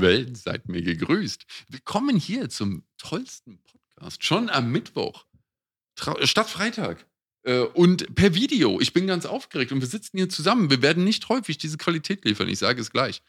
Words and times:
Welt, 0.00 0.36
seid 0.36 0.68
mir 0.68 0.82
gegrüßt. 0.82 1.44
Willkommen 1.68 2.16
hier 2.16 2.48
zum 2.48 2.84
tollsten 2.98 3.58
Podcast. 3.62 4.24
Schon 4.24 4.48
am 4.50 4.70
Mittwoch. 4.72 5.26
Trau 5.96 6.16
statt 6.24 6.48
Freitag. 6.48 7.06
Äh, 7.42 7.60
und 7.60 8.14
per 8.14 8.34
Video. 8.34 8.80
Ich 8.80 8.92
bin 8.92 9.06
ganz 9.06 9.26
aufgeregt 9.26 9.72
und 9.72 9.80
wir 9.80 9.88
sitzen 9.88 10.16
hier 10.16 10.28
zusammen. 10.28 10.70
Wir 10.70 10.82
werden 10.82 11.04
nicht 11.04 11.28
häufig 11.28 11.58
diese 11.58 11.76
Qualität 11.78 12.24
liefern, 12.24 12.48
ich 12.48 12.58
sage 12.58 12.80
es 12.80 12.90
gleich. 12.90 13.22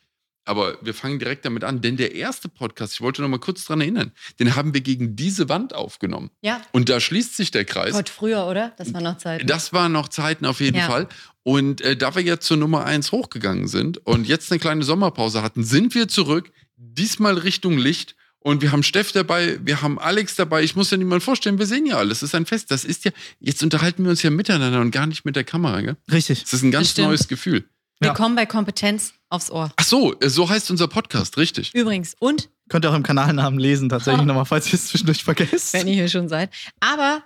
Aber 0.44 0.78
wir 0.81 0.96
fangen 0.96 1.20
direkt 1.20 1.46
damit 1.46 1.63
an, 1.63 1.81
denn 1.81 1.97
der 1.97 2.15
erste 2.15 2.49
Podcast, 2.49 2.96
ich 2.96 3.01
wollte 3.01 3.22
noch 3.22 3.29
mal 3.29 3.40
kurz 3.40 3.63
dran 3.63 3.79
erinnern, 3.79 4.12
den 4.40 4.56
haben 4.56 4.74
wir 4.74 4.81
gegen 4.81 5.15
diese 5.15 5.49
Wand 5.49 5.76
aufgenommen. 5.76 6.31
Ja. 6.42 6.62
Und 6.72 6.90
da 6.90 6.99
schließt 6.99 7.38
sich 7.38 7.51
der 7.51 7.63
Kreis. 7.63 7.94
Gott, 7.94 8.10
früher, 8.10 8.47
oder? 8.47 8.74
Das 8.78 8.92
war 8.92 9.01
noch 9.01 9.17
Zeit. 9.17 9.47
Das 9.47 9.72
waren 9.72 9.92
noch 9.92 10.08
Zeiten 10.08 10.47
auf 10.47 10.60
jeden 10.60 10.78
Ja. 10.78 10.88
Fall. 10.88 11.08
Und 11.44 11.81
äh, 11.81 11.96
da 11.96 12.15
wir 12.15 12.24
jetzt 12.24 12.47
zur 12.47 12.58
Nummer 12.58 12.85
1 12.85 13.12
hochgegangen 13.12 13.67
sind 13.67 13.99
und 13.99 14.28
jetzt 14.28 14.51
eine 14.51 14.60
kleine 14.60 14.83
Sommerpause 14.83 15.44
hatten, 15.44 15.63
sind 15.63 15.94
wir 15.94 16.08
zurück, 16.08 16.52
diesmal 16.82 17.38
Richtung 17.38 17.77
Licht. 17.77 18.16
Und 18.44 18.64
wir 18.64 18.72
haben 18.72 18.82
Steff 18.82 19.12
dabei, 19.12 19.60
wir 19.64 19.84
haben 19.84 20.00
Alex 20.00 20.36
dabei. 20.36 20.64
Ich 20.64 20.76
muss 20.76 20.90
ja 20.90 20.98
niemand 20.98 21.22
vorstellen, 21.22 21.60
wir 21.60 21.68
sehen 21.68 21.86
ja 21.86 21.98
alles. 21.98 22.22
Das 22.22 22.30
ist 22.30 22.36
ein 22.36 22.48
Fest. 22.48 22.72
Das 22.72 22.84
ist 22.84 23.05
ja, 23.05 23.12
jetzt 23.40 23.62
unterhalten 23.62 24.04
wir 24.04 24.10
uns 24.10 24.24
ja 24.24 24.32
miteinander 24.32 24.82
und 24.82 24.90
gar 24.90 25.05
nicht 25.05 25.26
mit 25.26 25.36
der 25.36 25.44
Kamera. 25.44 25.80
Gell? 25.82 25.96
Richtig. 26.12 26.41
Das 26.44 26.54
ist 26.54 26.64
ein 26.64 26.72
ganz 26.72 26.90
stimmt. 26.90 27.10
neues 27.10 27.28
Gefühl. 27.28 27.70
Ja. 28.02 28.10
Willkommen 28.10 28.36
bei 28.36 28.48
Kompetenz 28.48 29.14
aufs 29.30 29.52
Ohr. 29.52 29.72
Ach 29.76 29.84
so, 29.86 30.20
äh, 30.20 30.28
so 30.28 30.50
heißt 30.50 30.72
unser 30.72 30.88
Podcast, 30.88 31.38
richtig. 31.38 31.72
Übrigens, 31.76 32.16
und 32.20 32.50
Könnt 32.68 32.84
ihr 32.86 32.90
auch 32.90 32.96
im 32.96 33.04
Kanalnamen 33.04 33.60
lesen, 33.60 33.90
tatsächlich 33.90 34.22
Oh. 34.24 34.26
nochmal, 34.26 34.46
falls 34.46 34.68
ihr 34.70 34.74
es 34.76 34.88
zwischendurch 34.88 35.24
vergesst. 35.24 35.74
wenn 35.74 35.88
ihr 35.88 35.94
hier 35.94 36.10
schon 36.10 36.27
seid. 36.30 36.50
Aber 36.80 37.22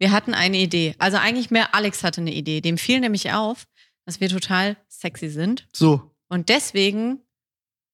wir 0.00 0.10
hatten 0.10 0.34
eine 0.34 0.58
Idee. 0.58 0.96
Also 0.98 1.18
eigentlich 1.18 1.50
mehr 1.52 1.76
Alex 1.76 2.02
hatte 2.02 2.22
eine 2.22 2.34
Idee. 2.34 2.60
Dem 2.60 2.76
fiel 2.76 2.98
nämlich 2.98 3.30
auf, 3.32 3.66
dass 4.04 4.20
wir 4.20 4.28
total 4.30 4.76
sexy 4.88 5.28
sind. 5.28 5.68
So. 5.72 6.10
Und 6.28 6.48
deswegen, 6.48 7.20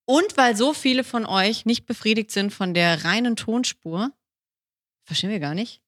und 0.04 0.36
weil 0.36 0.56
so 0.56 0.72
viele 0.74 1.04
von 1.04 1.24
euch 1.26 1.64
nicht 1.66 1.86
befriedigt 1.86 2.30
sind 2.30 2.52
von 2.52 2.74
der 2.74 3.04
reinen 3.04 3.36
Tonspur, 3.36 4.10
verstehen 5.04 5.30
wir 5.30 5.40
gar 5.40 5.54
nicht. 5.54 5.80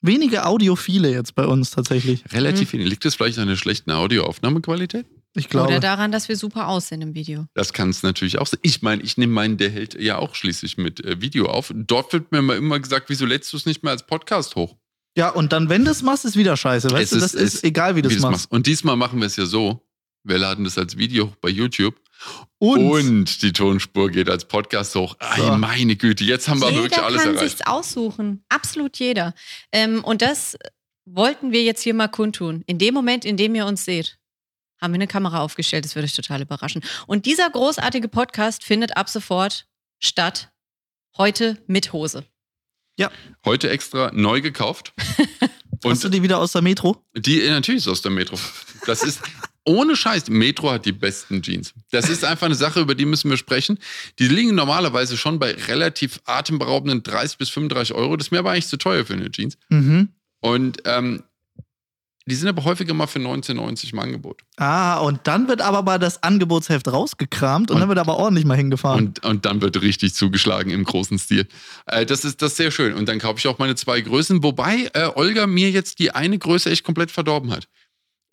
Wenige 0.00 0.46
Audiophile 0.46 1.10
jetzt 1.12 1.34
bei 1.36 1.46
uns 1.46 1.70
tatsächlich. 1.70 2.24
Relativ 2.32 2.72
wenig. 2.72 2.88
Liegt 2.88 3.04
es 3.04 3.14
vielleicht 3.14 3.38
an 3.38 3.46
der 3.48 3.56
schlechten 3.56 3.90
Audioaufnahmequalität? 3.92 5.06
Ich 5.34 5.48
glaube. 5.48 5.68
Oder 5.68 5.80
daran, 5.80 6.12
dass 6.12 6.28
wir 6.28 6.36
super 6.36 6.66
aussehen 6.68 7.00
im 7.02 7.14
Video. 7.14 7.46
Das 7.54 7.72
kann 7.72 7.88
es 7.90 8.02
natürlich 8.02 8.38
auch 8.38 8.46
sein. 8.46 8.58
Ich 8.62 8.82
meine, 8.82 9.02
ich 9.02 9.16
nehme 9.16 9.32
meinen, 9.32 9.56
der 9.58 9.70
hält 9.70 9.94
ja 9.94 10.18
auch 10.18 10.34
schließlich 10.34 10.76
mit 10.76 11.02
äh, 11.04 11.20
Video 11.20 11.46
auf. 11.46 11.72
Dort 11.74 12.12
wird 12.12 12.32
mir 12.32 12.42
mal 12.42 12.56
immer 12.56 12.80
gesagt, 12.80 13.08
wieso 13.08 13.24
lädst 13.26 13.52
du 13.52 13.56
es 13.56 13.64
nicht 13.64 13.82
mehr 13.82 13.92
als 13.92 14.04
Podcast 14.06 14.56
hoch? 14.56 14.76
ja, 15.16 15.28
und 15.28 15.52
dann, 15.52 15.68
wenn 15.68 15.84
du 15.84 15.90
es 15.90 16.02
machst, 16.02 16.24
ist 16.24 16.36
wieder 16.36 16.56
scheiße. 16.56 16.90
Weißt 16.90 17.12
Es 17.12 17.18
du, 17.18 17.24
ist- 17.24 17.34
das 17.34 17.40
es- 17.42 17.54
ist 17.56 17.64
egal, 17.64 17.96
wie 17.96 18.02
du 18.02 18.08
es 18.08 18.14
du's 18.16 18.22
machst. 18.22 18.50
Und 18.50 18.66
diesmal 18.66 18.96
machen 18.96 19.20
wir 19.20 19.26
es 19.26 19.36
ja 19.36 19.46
so. 19.46 19.86
Wir 20.24 20.38
laden 20.38 20.64
das 20.64 20.78
als 20.78 20.96
Video 20.96 21.26
hoch 21.28 21.36
bei 21.40 21.48
YouTube. 21.48 22.00
Und, 22.58 22.90
Und, 22.90 23.42
die 23.42 23.52
Tonspur 23.52 24.08
geht 24.10 24.30
als 24.30 24.46
Podcast 24.46 24.94
hoch. 24.94 25.16
So. 25.36 25.42
Ei, 25.52 25.56
meine 25.56 25.96
Güte, 25.96 26.22
jetzt 26.22 26.48
haben 26.48 26.60
wir 26.60 26.70
jeder 26.70 26.82
wirklich 26.84 27.02
alles 27.02 27.22
kann 27.22 27.34
erreicht. 27.34 27.58
sich's 27.58 27.66
aussuchen. 27.66 28.44
Absolut 28.48 28.98
jeder. 28.98 29.34
Ähm, 29.72 30.04
und 30.04 30.22
das 30.22 30.56
wollten 31.04 31.50
wir 31.50 31.64
jetzt 31.64 31.82
hier 31.82 31.94
mal 31.94 32.08
kundtun. 32.08 32.62
In 32.66 32.78
dem 32.78 32.94
Moment, 32.94 33.24
in 33.24 33.36
dem 33.36 33.54
ihr 33.56 33.66
uns 33.66 33.84
seht, 33.84 34.18
haben 34.80 34.92
wir 34.92 34.96
eine 34.98 35.08
Kamera 35.08 35.40
aufgestellt. 35.40 35.84
Das 35.84 35.96
würde 35.96 36.06
euch 36.06 36.14
total 36.14 36.42
überraschen. 36.42 36.82
Und 37.08 37.26
dieser 37.26 37.50
großartige 37.50 38.08
Podcast 38.08 38.62
findet 38.62 38.96
ab 38.96 39.08
sofort 39.08 39.66
statt. 39.98 40.50
Heute 41.16 41.62
mit 41.66 41.92
Hose. 41.92 42.24
Heute 43.44 43.70
extra 43.70 44.10
neu 44.14 44.40
gekauft. 44.40 44.94
hast 45.84 46.04
du 46.04 46.08
Und 46.08 46.14
die 46.14 46.22
wieder 46.22 46.38
aus 46.38 46.52
der 46.52 46.62
Metro? 46.62 47.04
die 47.14 47.40
natürlich 47.48 47.80
ist 47.82 47.88
aus 47.88 48.02
der 48.02 48.12
Metro. 48.12 48.38
Das 48.86 49.02
ist 49.02 49.20
ohne 49.64 49.94
Scheiß. 49.96 50.28
Metro 50.28 50.70
hat 50.72 50.84
die 50.86 50.92
besten 50.92 51.42
Jeans. 51.42 51.72
Das 51.90 52.08
ist 52.08 52.24
einfach 52.24 52.46
eine 52.46 52.54
Sache, 52.54 52.80
über 52.80 52.94
die 52.94 53.04
müssen 53.04 53.30
wir 53.30 53.36
sprechen. 53.36 53.78
Die 54.18 54.28
liegen 54.28 54.54
normalerweise 54.54 55.16
schon 55.16 55.38
bei 55.38 55.52
relativ 55.52 56.20
atemberaubenden 56.24 57.02
30 57.02 57.38
bis 57.38 57.48
35 57.50 57.94
Euro. 57.94 58.16
Das 58.16 58.26
ist 58.28 58.30
mir 58.30 58.40
aber 58.40 58.50
eigentlich 58.52 58.66
zu 58.68 58.76
teuer 58.76 59.04
für 59.04 59.12
eine 59.14 59.30
Jeans. 59.30 59.56
Mhm. 59.68 60.08
Und 60.40 60.78
ähm, 60.86 61.22
die 62.26 62.36
sind 62.36 62.48
aber 62.48 62.62
häufiger 62.62 62.94
mal 62.94 63.08
für 63.08 63.18
19,90 63.18 63.92
im 63.94 63.98
Angebot. 63.98 64.42
Ah, 64.56 64.98
und 64.98 65.20
dann 65.24 65.48
wird 65.48 65.60
aber 65.60 65.82
mal 65.82 65.98
das 65.98 66.22
Angebotsheft 66.22 66.86
rausgekramt 66.86 67.70
und, 67.70 67.74
Und- 67.74 67.80
dann 67.80 67.88
wird 67.88 67.98
aber 67.98 68.16
ordentlich 68.16 68.44
mal 68.44 68.56
hingefahren. 68.56 69.06
Und, 69.08 69.24
und 69.24 69.44
dann 69.44 69.60
wird 69.60 69.80
richtig 69.82 70.14
zugeschlagen 70.14 70.70
im 70.70 70.84
großen 70.84 71.18
Stil. 71.18 71.48
Äh, 71.86 72.06
das, 72.06 72.24
ist, 72.24 72.40
das 72.40 72.52
ist 72.52 72.58
sehr 72.58 72.70
schön. 72.70 72.94
Und 72.94 73.08
dann 73.08 73.18
kaufe 73.18 73.38
ich 73.40 73.48
auch 73.48 73.58
meine 73.58 73.74
zwei 73.74 74.00
Größen, 74.00 74.42
wobei 74.44 74.88
äh, 74.94 75.08
Olga 75.16 75.48
mir 75.48 75.70
jetzt 75.72 75.98
die 75.98 76.12
eine 76.12 76.38
Größe 76.38 76.70
echt 76.70 76.84
komplett 76.84 77.10
verdorben 77.10 77.50
hat. 77.50 77.66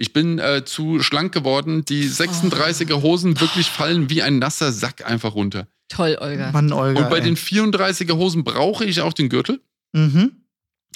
Ich 0.02 0.14
bin 0.14 0.40
äh, 0.40 0.64
zu 0.64 1.04
schlank 1.04 1.34
geworden. 1.34 1.84
Die 1.84 2.10
36er 2.10 3.02
Hosen 3.02 3.40
wirklich 3.42 3.68
fallen 3.68 4.10
wie 4.10 4.22
ein 4.22 4.40
nasser 4.40 4.72
Sack 4.72 5.06
einfach 5.06 5.36
runter. 5.36 5.68
Toll, 5.90 6.18
Olga. 6.22 6.54
Mann, 6.54 6.72
Olga. 6.72 7.04
Und 7.04 7.10
bei 7.10 7.18
ey. 7.18 7.24
den 7.24 7.36
34er 7.36 8.16
Hosen 8.16 8.46
brauche 8.46 8.86
ich 8.86 9.02
auch 9.02 9.12
den 9.12 9.28
Gürtel. 9.28 9.60
Mhm. 9.92 10.32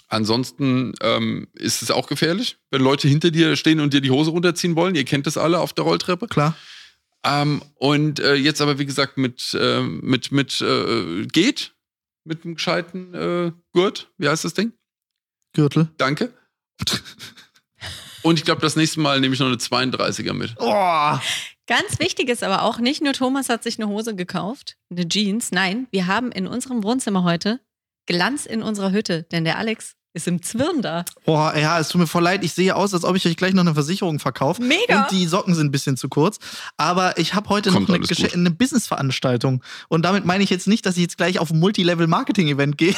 Ansonsten 0.08 0.94
ähm, 1.02 1.47
ist 1.53 1.81
es 1.81 1.92
auch 1.92 2.08
gefährlich, 2.08 2.58
wenn 2.72 2.81
Leute 2.81 3.09
hinter 3.09 3.30
dir 3.30 3.58
stehen 3.58 3.81
und 3.81 3.94
dir 3.94 4.00
die 4.00 4.12
Hose 4.12 4.31
runterziehen 4.31 4.78
wollen. 4.78 4.96
Ihr 4.96 5.03
kennt 5.03 5.28
das 5.28 5.38
alle 5.38 5.59
auf 5.59 5.74
der 5.74 5.84
Rolltreppe. 5.84 6.28
Klar. 6.28 6.56
Ähm, 7.25 7.62
und 7.75 8.22
äh, 8.22 8.36
jetzt 8.36 8.62
aber, 8.62 8.80
wie 8.80 8.86
gesagt, 8.86 9.18
mit, 9.18 9.53
äh, 9.59 9.81
mit, 9.81 10.31
mit 10.31 10.62
äh, 10.62 11.25
geht, 11.25 11.74
mit 12.24 12.46
einem 12.46 12.56
gescheiten 12.56 13.13
äh, 13.13 13.52
Gurt. 13.74 14.12
Wie 14.18 14.30
heißt 14.30 14.46
das 14.46 14.53
Ding? 14.53 14.72
Gürtel. 15.52 15.90
Danke. 15.97 16.31
Und 18.23 18.39
ich 18.39 18.45
glaube, 18.45 18.61
das 18.61 18.75
nächste 18.75 19.00
Mal 19.00 19.19
nehme 19.19 19.34
ich 19.34 19.39
noch 19.39 19.47
eine 19.47 19.57
32er 19.57 20.34
mit. 20.34 20.56
Oh, 20.57 21.17
Ganz 21.66 22.00
wichtig 22.00 22.29
ist 22.29 22.44
aber 22.44 22.63
auch, 22.63 22.79
nicht 22.79 23.01
nur 23.01 23.13
Thomas 23.13 23.47
hat 23.47 23.63
sich 23.63 23.79
eine 23.79 23.88
Hose 23.88 24.16
gekauft, 24.16 24.75
eine 24.91 25.07
Jeans. 25.07 25.51
Nein, 25.51 25.88
wir 25.91 26.07
haben 26.07 26.31
in 26.31 26.45
unserem 26.45 26.83
Wohnzimmer 26.83 27.23
heute 27.23 27.62
Glanz 28.06 28.45
in 28.45 28.62
unserer 28.62 28.91
Hütte, 28.91 29.23
denn 29.31 29.45
der 29.45 29.57
Alex 29.57 29.95
ist 30.13 30.28
im 30.28 30.41
Zwirn 30.41 30.81
da. 30.81 31.06
oh, 31.25 31.50
ja, 31.56 31.79
es 31.79 31.90
tut 31.90 32.00
mir 32.00 32.07
voll 32.07 32.24
leid. 32.24 32.44
Ich 32.44 32.53
sehe 32.53 32.75
aus, 32.75 32.94
als 32.94 33.03
ob 33.03 33.16
ich 33.16 33.25
euch 33.25 33.35
gleich 33.35 33.53
noch 33.53 33.62
eine 33.62 33.74
Versicherung 33.74 34.19
verkaufe. 34.19 34.62
Mega. 34.62 35.01
Und 35.03 35.12
die 35.12 35.25
Socken 35.25 35.56
sind 35.56 35.68
ein 35.68 35.72
bisschen 35.72 35.97
zu 35.97 36.07
kurz. 36.07 36.40
Aber 36.78 37.18
ich 37.18 37.34
habe 37.34 37.50
heute 37.50 37.72
Kommt 37.72 37.90
noch 37.90 37.96
eine, 37.96 38.34
eine 38.34 38.51
Businessveranstaltung. 38.51 39.63
Und 39.90 40.06
damit 40.06 40.25
meine 40.25 40.44
ich 40.44 40.50
jetzt 40.50 40.68
nicht, 40.68 40.85
dass 40.85 40.96
ich 40.97 41.01
jetzt 41.01 41.18
gleich 41.18 41.40
auf 41.40 41.51
ein 41.51 41.59
Multilevel-Marketing-Event 41.59 42.78
gehe, 42.78 42.96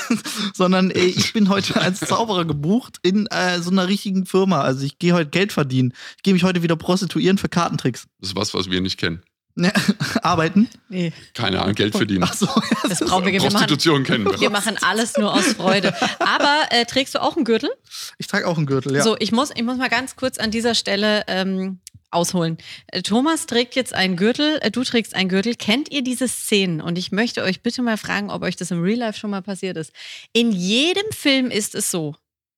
sondern 0.54 0.92
äh, 0.92 1.06
ich 1.06 1.34
bin 1.34 1.50
heute 1.50 1.76
als 1.82 2.02
Zauberer 2.02 2.46
gebucht 2.46 3.00
in 3.02 3.28
äh, 3.28 3.60
so 3.62 3.72
einer 3.72 3.88
richtigen 3.88 4.26
Firma. 4.26 4.62
Also 4.62 4.86
ich 4.86 5.00
gehe 5.00 5.14
heute 5.14 5.30
Geld 5.30 5.54
verdienen. 5.54 5.94
Ich 6.18 6.24
gehe 6.24 6.34
mich 6.34 6.44
heute 6.44 6.64
wieder 6.64 6.76
prostituieren 6.76 7.38
für 7.38 7.50
Kartentricks. 7.50 8.08
Das 8.20 8.30
ist 8.30 8.36
was, 8.36 8.54
was 8.54 8.70
wir 8.70 8.82
nicht 8.82 8.98
kennen. 8.98 9.24
Ne, 9.58 9.72
arbeiten. 10.22 10.70
Nee, 10.90 11.14
Keine 11.34 11.62
Ahnung, 11.62 11.76
Geld 11.76 11.96
verdienen. 11.96 12.24
Ach 12.24 12.34
so, 12.34 12.46
ja, 12.46 12.90
das 12.90 13.00
brauchen 13.00 13.26
wir. 13.26 13.32
Wir 13.32 13.40
machen, 13.42 13.52
Prostitution 13.54 14.04
kennen 14.04 14.26
wir. 14.26 14.40
wir 14.40 14.50
machen 14.50 14.78
alles 14.82 15.16
nur 15.18 15.34
aus 15.34 15.46
Freude. 15.54 15.94
Aber 16.20 16.64
äh, 16.72 16.86
trägst 16.86 17.16
du 17.16 17.22
auch 17.22 17.38
einen 17.38 17.46
Gürtel? 17.46 17.70
ich 18.18 18.28
trage 18.28 18.48
auch 18.48 18.58
einen 18.58 18.66
Gürtel, 18.66 18.96
ja. 18.96 19.02
So, 19.02 19.16
ich 19.18 19.32
muss, 19.32 19.52
ich 19.56 19.64
muss 19.64 19.78
mal 19.78 19.90
ganz 19.90 20.18
kurz 20.18 20.40
an 20.40 20.52
dieser 20.52 20.76
Stelle 20.76 21.24
ähm, 21.28 21.80
ausholen. 22.12 22.58
Äh, 22.88 23.02
Thomas 23.02 23.46
trägt 23.46 23.76
jetzt 23.76 23.94
einen 23.94 24.18
Gürtel, 24.18 24.60
äh, 24.62 24.72
du 24.72 24.84
trägst 24.84 25.16
einen 25.16 25.30
Gürtel. 25.30 25.56
Kennt 25.56 25.92
ihr 25.92 26.04
diese 26.04 26.28
Szenen? 26.28 26.82
Und 26.82 26.98
ich 26.98 27.12
möchte 27.12 27.44
euch 27.44 27.62
bitte 27.62 27.82
mal 27.82 27.98
fragen, 27.98 28.32
ob 28.32 28.42
euch 28.42 28.56
das 28.56 28.72
im 28.72 28.82
Real 28.82 29.00
Life 29.00 29.20
schon 29.20 29.30
mal 29.30 29.42
passiert 29.42 29.78
ist. 29.78 29.94
In 30.34 30.52
jedem 30.52 31.10
Film 31.12 31.50
ist 31.50 31.76
es 31.76 31.92
so, 31.92 32.16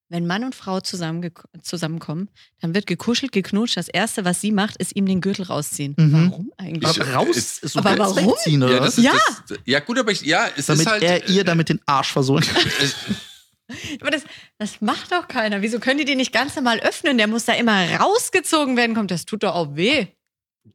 wenn 0.10 0.26
Mann 0.28 0.44
und 0.44 0.56
Frau 0.56 0.78
zusammenge- 0.78 1.32
zusammenkommen, 1.62 2.30
dann 2.62 2.74
wird 2.74 2.88
gekuschelt, 2.88 3.32
geknutscht. 3.32 3.78
Das 3.78 3.88
Erste, 3.90 4.24
was 4.26 4.40
sie 4.42 4.52
macht, 4.52 4.78
ist 4.78 4.96
ihm 4.96 5.06
den 5.06 5.22
Gürtel 5.22 5.46
rausziehen. 5.46 5.96
Mhm. 5.98 6.32
Warum 6.32 6.52
eigentlich? 6.58 6.92
Ich- 6.96 7.02
aber 7.02 7.14
raus 7.14 7.36
ist- 7.36 7.64
ist 7.64 7.74
so 7.74 7.80
aber 7.80 7.98
warum? 7.98 8.28
wegziehen, 8.32 8.64
oder 8.64 8.74
Ja, 8.76 8.80
das 8.80 8.98
ist, 8.98 9.04
Ja. 9.04 9.14
Das, 9.50 9.58
ja, 9.66 9.80
gut, 9.80 10.00
aber 10.00 10.12
ich, 10.12 10.22
ja, 10.22 10.48
es 10.56 10.68
damit 10.68 10.82
ist 10.86 10.92
halt. 10.92 11.04
er 11.04 11.28
ihr 11.30 11.44
damit 11.44 11.70
den 11.70 11.80
Arsch 11.86 12.12
versohlt. 12.12 12.48
es, 12.82 12.96
Aber 14.00 14.12
das, 14.12 14.24
das 14.60 14.80
macht 14.80 15.12
doch 15.12 15.28
keiner. 15.28 15.62
Wieso 15.62 15.80
können 15.80 15.98
die 16.00 16.06
den 16.06 16.18
nicht 16.18 16.32
ganz 16.32 16.56
normal 16.56 16.80
öffnen? 16.80 17.18
Der 17.18 17.28
muss 17.28 17.44
da 17.46 17.54
immer 17.54 17.86
rausgezogen 18.00 18.78
werden. 18.78 18.96
Kommt, 18.96 19.12
das 19.12 19.26
tut 19.26 19.44
doch 19.44 19.54
auch 19.56 19.76
weh. 19.76 20.08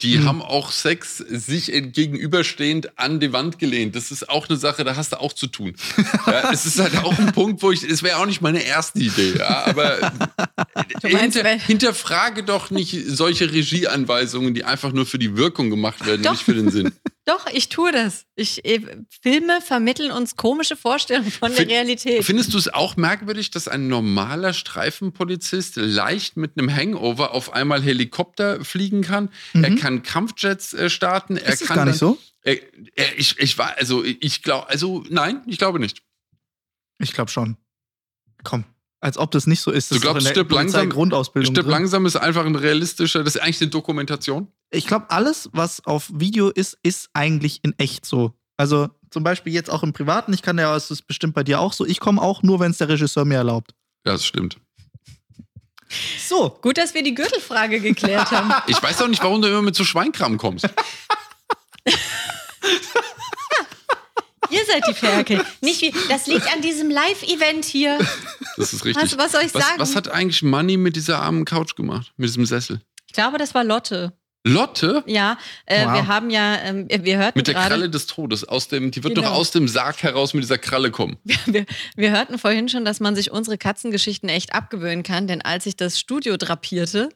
Die 0.01 0.19
Hm. 0.19 0.25
haben 0.27 0.43
auch 0.43 0.73
Sex 0.73 1.19
sich 1.19 1.67
gegenüberstehend 1.67 2.99
an 2.99 3.21
die 3.21 3.33
Wand 3.33 3.59
gelehnt. 3.59 3.95
Das 3.95 4.11
ist 4.11 4.29
auch 4.29 4.49
eine 4.49 4.57
Sache, 4.59 4.85
da 4.85 4.97
hast 4.97 5.13
du 5.13 5.21
auch 5.21 5.33
zu 5.33 5.47
tun. 5.47 5.75
Ja, 6.27 6.53
es 6.53 6.67
ist 6.67 6.79
halt 6.79 6.97
auch 6.99 7.19
ein 7.19 7.33
Punkt, 7.33 7.63
wo 7.63 7.73
ich, 7.73 7.83
es 7.83 8.03
wäre 8.03 8.19
auch 8.19 8.27
nicht 8.27 8.41
meine 8.41 8.63
erste 8.63 9.01
Idee, 9.01 9.35
ja, 9.39 9.65
aber 9.67 10.13
meinst, 11.03 11.37
hinter, 11.37 11.49
hinterfrage 11.49 12.45
doch 12.45 12.71
nicht 12.71 12.97
solche 13.07 13.53
Regieanweisungen, 13.53 14.55
die 14.55 14.65
einfach 14.65 14.93
nur 14.93 15.05
für 15.05 15.19
die 15.19 15.37
Wirkung 15.37 15.69
gemacht 15.69 16.07
werden, 16.07 16.23
Doch. 16.23 16.33
nicht 16.33 16.43
für 16.43 16.55
den 16.55 16.71
Sinn. 16.71 16.93
Doch, 17.25 17.47
ich 17.47 17.69
tue 17.69 17.93
das. 17.93 18.27
Ich, 18.35 18.65
äh, 18.65 18.81
Filme 19.23 19.61
vermitteln 19.61 20.11
uns 20.11 20.35
komische 20.35 20.75
Vorstellungen 20.75 21.31
von 21.31 21.51
der 21.51 21.59
Fin- 21.61 21.69
Realität. 21.69 22.25
Findest 22.25 22.53
du 22.53 22.59
es 22.59 22.67
auch 22.67 22.97
merkwürdig, 22.97 23.53
dass 23.53 23.69
ein 23.69 23.87
normaler 23.87 24.53
Streifenpolizist 24.53 25.77
leicht 25.77 26.37
mit 26.37 26.59
einem 26.59 26.75
Hangover 26.75 27.33
auf 27.33 27.53
einmal 27.53 27.81
Helikopter 27.81 28.65
fliegen 28.65 29.03
kann? 29.03 29.31
Er 29.55 29.71
Mhm. 29.71 29.77
kann 29.77 30.03
Kampfjets 30.03 30.73
äh, 30.75 30.91
starten. 30.91 31.37
Er 31.37 31.53
Ist 31.53 31.63
das 31.63 31.69
kann 31.69 31.77
gar 31.77 31.85
nicht 31.87 32.03
dann- 32.03 32.15
so? 32.15 32.19
Äh, 32.43 32.55
äh, 32.97 33.05
ich, 33.17 33.39
ich 33.39 33.57
war, 33.57 33.77
also 33.79 34.03
ich 34.03 34.43
glaube, 34.43 34.69
also 34.69 35.05
nein, 35.09 35.43
ich 35.47 35.59
glaube 35.59 35.79
nicht. 35.79 36.03
Ich 36.99 37.13
glaube 37.13 37.31
schon. 37.31 37.57
Komm. 38.43 38.65
Als 38.99 39.17
ob 39.17 39.31
das 39.31 39.47
nicht 39.47 39.61
so 39.61 39.71
ist. 39.71 39.91
Du 39.91 39.95
Das 39.95 39.99
ist 39.99 40.05
doch 40.05 40.11
glaubst, 40.13 40.21
in 40.23 40.25
der 40.25 40.41
Stirb 40.41 40.51
langsam- 40.51 40.81
Polizei-Grundausbildung 40.81 41.55
Stirb 41.55 41.65
drin. 41.67 41.71
langsam 41.73 42.07
ist 42.07 42.17
einfach 42.17 42.45
ein 42.47 42.57
realistischer, 42.57 43.23
das 43.23 43.37
ist 43.37 43.43
eigentlich 43.43 43.61
eine 43.61 43.71
Dokumentation. 43.71 44.49
Ich 44.75 44.87
glaube, 44.87 45.11
alles, 45.11 45.51
was 45.53 45.85
auf 45.85 46.11
Video 46.13 46.49
ist, 46.49 46.79
ist 46.83 47.11
eigentlich 47.13 47.61
in 47.63 47.79
echt 47.79 48.07
so. 48.07 48.33
Also 48.57 48.89
zum 49.11 49.23
Beispiel 49.23 49.53
jetzt 49.53 49.71
auch 49.71 49.83
im 49.83 49.93
Privaten, 49.93 50.33
ich 50.33 50.41
kann 50.41 50.59
ja, 50.59 50.75
es 50.75 50.91
ist 50.91 51.03
bestimmt 51.07 51.35
bei 51.35 51.45
dir 51.45 51.61
auch 51.61 51.75
so, 51.75 51.85
ich 51.85 52.01
komme 52.01 52.21
auch 52.21 52.43
nur, 52.43 52.59
wenn 52.59 52.71
es 52.71 52.79
der 52.79 52.89
Regisseur 52.89 53.27
mir 53.27 53.37
erlaubt. 53.37 53.75
Ja, 54.07 54.13
das 54.13 54.25
stimmt. 54.25 54.57
So, 56.27 56.59
Gut, 56.63 56.79
dass 56.79 56.95
wir 56.95 57.03
die 57.03 57.15
Gürtelfrage 57.15 57.81
geklärt 57.81 58.31
haben. 58.31 58.51
Ich 58.67 58.83
weiß 58.83 59.03
auch 59.03 59.09
nicht, 59.09 59.23
warum 59.23 59.43
du 59.43 59.49
immer 59.49 59.61
mit 59.61 59.77
so 59.77 59.85
Schweinkram 59.85 60.39
kommst. 60.39 60.67
Ihr 64.49 64.65
seid 64.67 64.87
die 64.89 64.95
Ferkel. 64.95 65.45
Nicht 65.61 65.83
wie, 65.83 65.95
das 66.09 66.27
liegt 66.27 66.51
an 66.53 66.63
diesem 66.63 66.91
Live-Event 66.91 67.65
hier. 67.67 67.99
Das 68.57 68.73
ist 68.73 68.85
richtig. 68.85 69.03
Was, 69.03 69.19
was 69.19 69.33
soll 69.33 69.43
ich 69.43 69.55
was, 69.55 69.67
sagen? 69.67 69.81
was 69.81 69.97
hat 69.97 70.09
eigentlich 70.09 70.43
Money 70.43 70.77
mit 70.79 70.97
dieser 70.97 71.21
armen 71.21 71.45
Couch 71.45 71.75
gemacht? 71.75 72.13
Mit 72.17 72.29
diesem 72.29 72.47
Sessel? 72.47 72.81
ich 73.07 73.15
glaube, 73.15 73.37
das 73.37 73.55
war 73.55 73.63
Lotte. 73.63 74.15
Lotte? 74.45 75.05
Ja, 75.07 75.39
äh, 75.67 75.85
Wow. 75.87 75.95
wir 75.95 76.07
haben 76.09 76.31
ja, 76.31 76.57
ähm, 76.63 76.89
wir 76.91 77.19
hörten 77.19 77.39
Mit 77.39 77.47
der 77.47 77.55
gerade. 77.55 77.69
Kralle 77.69 77.91
des 77.91 78.07
Todes. 78.07 78.45
Aus 78.45 78.69
dem, 78.69 78.91
die 78.91 79.05
wird 79.05 79.15
Genau. 79.15 79.29
doch 79.29 79.35
aus 79.37 79.51
dem 79.53 79.69
Sarg 79.69 80.03
heraus 80.03 80.35
mit 80.35 80.43
dieser 80.43 80.59
Kralle 80.59 80.91
kommen. 80.91 81.17
Wir, 81.47 81.65
wir 81.97 82.11
hörten 82.11 82.39
vorhin 82.39 82.69
schon, 82.69 82.85
dass 82.85 82.99
man 83.01 83.15
sich 83.15 83.31
unsere 83.31 83.57
Katzengeschichten 83.59 84.29
echt 84.29 84.55
abgewöhnen 84.55 85.03
kann, 85.05 85.27
denn 85.29 85.43
als 85.43 85.67
ich 85.67 85.77
das 85.77 85.99
Studio 86.01 86.37
drapierte, 86.37 87.09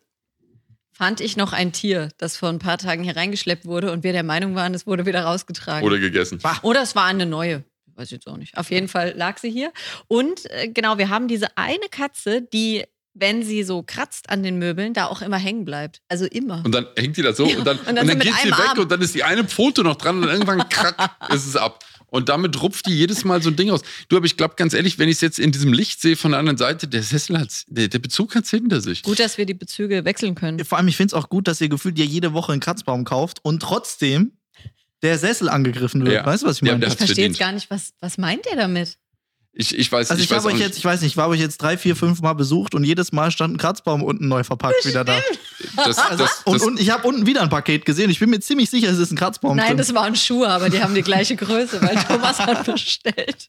fand 0.92 1.20
ich 1.20 1.36
noch 1.36 1.52
ein 1.52 1.72
Tier, 1.72 2.10
das 2.16 2.36
vor 2.36 2.48
ein 2.48 2.58
paar 2.58 2.78
Tagen 2.78 3.02
hier 3.02 3.16
reingeschleppt 3.16 3.66
wurde 3.66 3.92
und 3.92 4.02
wir 4.04 4.12
der 4.12 4.22
Meinung 4.22 4.54
waren, 4.54 4.72
es 4.72 4.86
wurde 4.86 5.04
wieder 5.04 5.22
rausgetragen. 5.24 5.86
Oder 5.86 5.98
gegessen. 5.98 6.40
Oder 6.62 6.82
es 6.82 6.94
war 6.94 7.04
eine 7.04 7.26
neue. 7.26 7.64
Weiß 7.96 8.06
ich 8.08 8.12
jetzt 8.12 8.26
auch 8.28 8.36
nicht. 8.36 8.56
Auf 8.56 8.70
jeden 8.70 8.88
Fall 8.88 9.14
lag 9.16 9.38
sie 9.38 9.50
hier. 9.50 9.72
Und 10.06 10.48
äh, 10.50 10.68
genau, 10.68 10.96
wir 10.98 11.08
haben 11.08 11.28
diese 11.28 11.56
eine 11.56 11.88
Katze, 11.90 12.42
die, 12.42 12.84
wenn 13.18 13.42
sie 13.42 13.62
so 13.62 13.82
kratzt 13.82 14.28
an 14.30 14.42
den 14.42 14.58
Möbeln, 14.58 14.92
da 14.94 15.06
auch 15.06 15.22
immer 15.22 15.38
hängen 15.38 15.64
bleibt. 15.64 16.00
Also 16.08 16.26
immer. 16.26 16.62
Und 16.64 16.72
dann 16.74 16.86
hängt 16.96 17.16
die 17.16 17.22
da 17.22 17.32
so 17.32 17.46
Ja, 17.46 17.58
und 17.58 17.66
dann, 17.66 17.78
und 17.78 17.88
und 17.88 17.96
dann 17.96 18.06
dann, 18.06 18.08
so 18.08 18.14
mit 18.14 18.22
geht 18.24 18.34
sie 18.42 18.50
weg 18.50 18.68
Arm. 18.68 18.78
und 18.78 18.90
dann 18.92 19.00
ist 19.00 19.14
die 19.14 19.22
eine 19.24 19.44
Pfote 19.44 19.82
noch 19.82 19.96
dran 19.96 20.16
und 20.16 20.22
dann 20.22 20.30
irgendwann 20.32 20.68
krack 20.68 21.16
ist 21.32 21.46
es 21.46 21.56
ab. 21.56 21.84
Und 22.08 22.28
damit 22.28 22.62
rupft 22.62 22.86
die 22.86 22.96
jedes 22.96 23.24
Mal 23.24 23.42
so 23.42 23.50
ein 23.50 23.56
Ding 23.56 23.68
raus. 23.70 23.80
Du, 24.08 24.16
aber 24.16 24.26
ich 24.26 24.36
glaube 24.36 24.54
ganz 24.56 24.74
ehrlich, 24.74 24.98
wenn 24.98 25.08
ich 25.08 25.16
es 25.16 25.20
jetzt 25.22 25.38
in 25.40 25.50
diesem 25.50 25.72
Licht 25.72 26.00
sehe 26.00 26.14
von 26.16 26.30
der 26.30 26.38
anderen 26.40 26.56
Seite, 26.56 26.86
der 26.86 27.02
Sessel 27.02 27.38
hat, 27.38 27.64
der, 27.66 27.88
der 27.88 27.98
Bezug 27.98 28.34
hat 28.36 28.46
hinter 28.46 28.80
sich. 28.80 29.02
Gut, 29.02 29.18
dass 29.18 29.38
wir 29.38 29.44
die 29.46 29.54
Bezüge 29.54 30.04
wechseln 30.04 30.34
können. 30.36 30.64
vor 30.64 30.78
allem, 30.78 30.86
ich 30.88 30.96
finde 30.96 31.08
es 31.08 31.14
auch 31.14 31.28
gut, 31.28 31.48
dass 31.48 31.60
ihr 31.60 31.68
gefühlt 31.68 31.98
ja 31.98 32.04
jede 32.04 32.32
Woche 32.32 32.52
einen 32.52 32.60
Kratzbaum 32.60 33.04
kauft 33.04 33.40
und 33.42 33.60
trotzdem 33.60 34.32
der 35.02 35.18
Sessel 35.18 35.48
angegriffen 35.48 36.04
wird. 36.04 36.14
Ja. 36.14 36.24
Weißt 36.26 36.42
du, 36.44 36.46
was 36.46 36.56
ich 36.56 36.62
Ja, 36.62 36.72
meine? 36.72 36.80
der 36.80 36.90
Ich 36.90 36.96
verstehe 36.96 37.26
jetzt 37.26 37.38
gar 37.38 37.52
nicht, 37.52 37.70
was, 37.70 37.92
was 38.00 38.18
meint 38.18 38.46
ihr 38.50 38.56
damit? 38.56 38.98
Ich, 39.58 39.76
ich 39.76 39.90
weiß, 39.90 40.10
also 40.10 40.20
ich, 40.20 40.26
ich, 40.26 40.30
weiß 40.30 40.40
habe 40.40 40.48
euch 40.48 40.54
nicht. 40.54 40.62
jetzt, 40.66 40.76
ich 40.76 40.84
weiß 40.84 41.00
nicht, 41.00 41.12
ich 41.12 41.18
habe 41.18 41.32
euch 41.32 41.40
jetzt 41.40 41.56
drei, 41.62 41.78
vier, 41.78 41.96
fünf 41.96 42.20
Mal 42.20 42.34
besucht 42.34 42.74
und 42.74 42.84
jedes 42.84 43.12
Mal 43.12 43.30
stand 43.30 43.54
ein 43.54 43.56
Kratzbaum 43.56 44.02
unten 44.02 44.28
neu 44.28 44.44
verpackt 44.44 44.84
wieder 44.84 45.02
da. 45.02 45.18
Das, 45.76 45.96
das, 45.96 46.16
das, 46.18 46.42
Und, 46.44 46.60
und 46.60 46.80
ich 46.80 46.90
habe 46.90 47.08
unten 47.08 47.24
wieder 47.24 47.40
ein 47.40 47.48
Paket 47.48 47.86
gesehen. 47.86 48.10
Ich 48.10 48.18
bin 48.18 48.28
mir 48.28 48.40
ziemlich 48.40 48.68
sicher, 48.68 48.90
es 48.90 48.98
ist 48.98 49.12
ein 49.12 49.16
Kratzbaum 49.16 49.56
Nein, 49.56 49.68
drin. 49.68 49.78
das 49.78 49.94
waren 49.94 50.14
Schuhe, 50.14 50.46
aber 50.46 50.68
die 50.68 50.82
haben 50.82 50.94
die 50.94 51.00
gleiche 51.00 51.36
Größe, 51.36 51.80
weil 51.80 51.96
Thomas 52.08 52.38
hat 52.38 52.66
bestellt. 52.66 53.48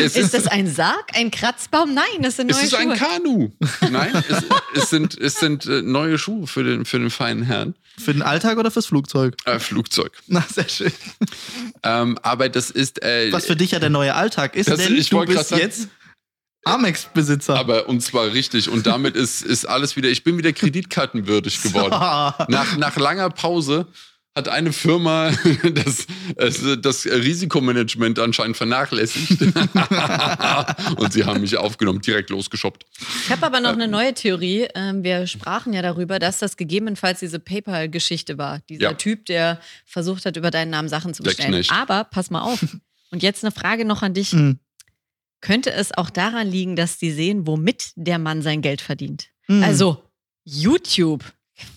Es 0.00 0.16
Ist 0.16 0.34
das 0.34 0.46
ein 0.46 0.72
Sarg, 0.72 1.10
ein 1.14 1.30
Kratzbaum? 1.30 1.94
Nein, 1.94 2.04
das 2.20 2.36
sind 2.36 2.50
Es 2.50 2.56
neue 2.56 2.66
ist 2.66 2.74
ein 2.74 2.96
Schuhe. 2.96 3.08
Kanu. 3.08 3.50
Nein, 3.90 4.24
es, 4.28 4.82
es 4.82 4.90
sind, 4.90 5.18
es 5.18 5.34
sind 5.36 5.66
äh, 5.66 5.82
neue 5.82 6.18
Schuhe 6.18 6.46
für 6.46 6.62
den, 6.62 6.84
für 6.84 6.98
den 6.98 7.10
feinen 7.10 7.42
Herrn. 7.42 7.74
Für 7.98 8.12
den 8.12 8.22
Alltag 8.22 8.58
oder 8.58 8.70
fürs 8.70 8.86
Flugzeug? 8.86 9.36
Äh, 9.44 9.58
Flugzeug. 9.58 10.12
Na, 10.26 10.44
sehr 10.52 10.68
schön. 10.68 10.92
Ähm, 11.82 12.18
aber 12.22 12.48
das 12.48 12.70
ist. 12.70 13.02
Äh, 13.02 13.32
Was 13.32 13.46
für 13.46 13.56
dich 13.56 13.72
ja 13.72 13.80
der 13.80 13.90
neue 13.90 14.14
Alltag 14.14 14.56
ist, 14.56 14.68
denn 14.68 14.96
ich 14.96 15.10
du 15.10 15.24
bist 15.26 15.50
jetzt 15.50 15.88
Amex-Besitzer. 16.64 17.56
aber 17.56 17.88
und 17.88 18.00
zwar 18.02 18.32
richtig. 18.32 18.68
Und 18.68 18.86
damit 18.86 19.16
ist, 19.16 19.42
ist 19.42 19.64
alles 19.66 19.96
wieder. 19.96 20.08
Ich 20.08 20.22
bin 20.24 20.38
wieder 20.38 20.52
kreditkartenwürdig 20.52 21.60
geworden. 21.62 21.90
Nach, 22.48 22.76
nach 22.76 22.96
langer 22.96 23.30
Pause 23.30 23.86
hat 24.34 24.48
eine 24.48 24.72
Firma 24.72 25.30
das, 25.74 26.06
das, 26.36 26.60
das 26.80 27.06
Risikomanagement 27.06 28.18
anscheinend 28.18 28.56
vernachlässigt. 28.56 29.40
und 30.96 31.12
sie 31.12 31.24
haben 31.24 31.40
mich 31.42 31.56
aufgenommen, 31.58 32.00
direkt 32.00 32.30
losgeshoppt. 32.30 32.86
Ich 33.24 33.30
habe 33.30 33.44
aber 33.44 33.60
noch 33.60 33.72
eine 33.72 33.88
neue 33.88 34.14
Theorie. 34.14 34.68
Ähm, 34.74 35.04
wir 35.04 35.26
sprachen 35.26 35.72
ja 35.72 35.82
darüber, 35.82 36.18
dass 36.18 36.38
das 36.38 36.56
gegebenenfalls 36.56 37.20
diese 37.20 37.38
PayPal-Geschichte 37.38 38.38
war. 38.38 38.60
Dieser 38.68 38.82
Ja. 38.82 38.92
Typ, 38.94 39.26
der 39.26 39.60
versucht 39.84 40.24
hat, 40.24 40.36
über 40.36 40.50
deinen 40.50 40.70
Namen 40.70 40.88
Sachen 40.88 41.12
zu 41.12 41.22
bestellen. 41.22 41.64
Aber 41.68 42.04
pass 42.04 42.30
mal 42.30 42.40
auf. 42.40 42.64
Und 43.10 43.22
jetzt 43.22 43.44
eine 43.44 43.52
Frage 43.52 43.84
noch 43.84 44.02
an 44.02 44.14
dich. 44.14 44.30
Hm. 44.32 44.58
Könnte 45.42 45.72
es 45.72 45.92
auch 45.92 46.08
daran 46.08 46.48
liegen, 46.48 46.76
dass 46.76 46.98
die 46.98 47.10
sehen, 47.10 47.46
womit 47.46 47.92
der 47.96 48.18
Mann 48.18 48.42
sein 48.42 48.62
Geld 48.62 48.80
verdient? 48.80 49.26
Hm. 49.46 49.62
Also, 49.62 50.02
YouTube. 50.44 51.24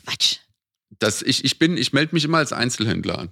Quatsch. 0.06 0.38
Das, 1.00 1.22
ich, 1.22 1.44
ich, 1.44 1.60
bin- 1.60 1.78
ich 1.78 1.94
melde 1.94 2.14
mich 2.16 2.24
immer 2.26 2.38
als 2.38 2.54
Einzelhändler 2.54 3.20
an. 3.20 3.30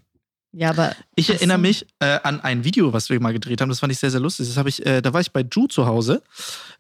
Ja, 0.56 0.70
aber. 0.70 0.96
Ich 1.16 1.30
erinnere 1.30 1.58
so. 1.58 1.62
mich 1.62 1.88
äh, 2.00 2.20
an 2.24 2.40
ein 2.42 2.64
Video, 2.64 2.94
was 2.94 3.10
wir 3.10 3.20
mal 3.20 3.34
gedreht 3.34 3.60
haben. 3.62 3.70
Das 3.70 3.80
fand 3.80 3.92
ich 3.92 4.00
sehr, 4.00 4.12
sehr 4.12 4.20
lustig. 4.20 4.48
Das 4.48 4.58
habe 4.58 4.70
ich, 4.70 4.86
äh, 4.86 5.02
da 5.02 5.12
war 5.14 5.22
ich 5.22 5.32
bei 5.32 5.42
Ju 5.42 5.68
zu 5.68 5.88
Hause 5.88 6.22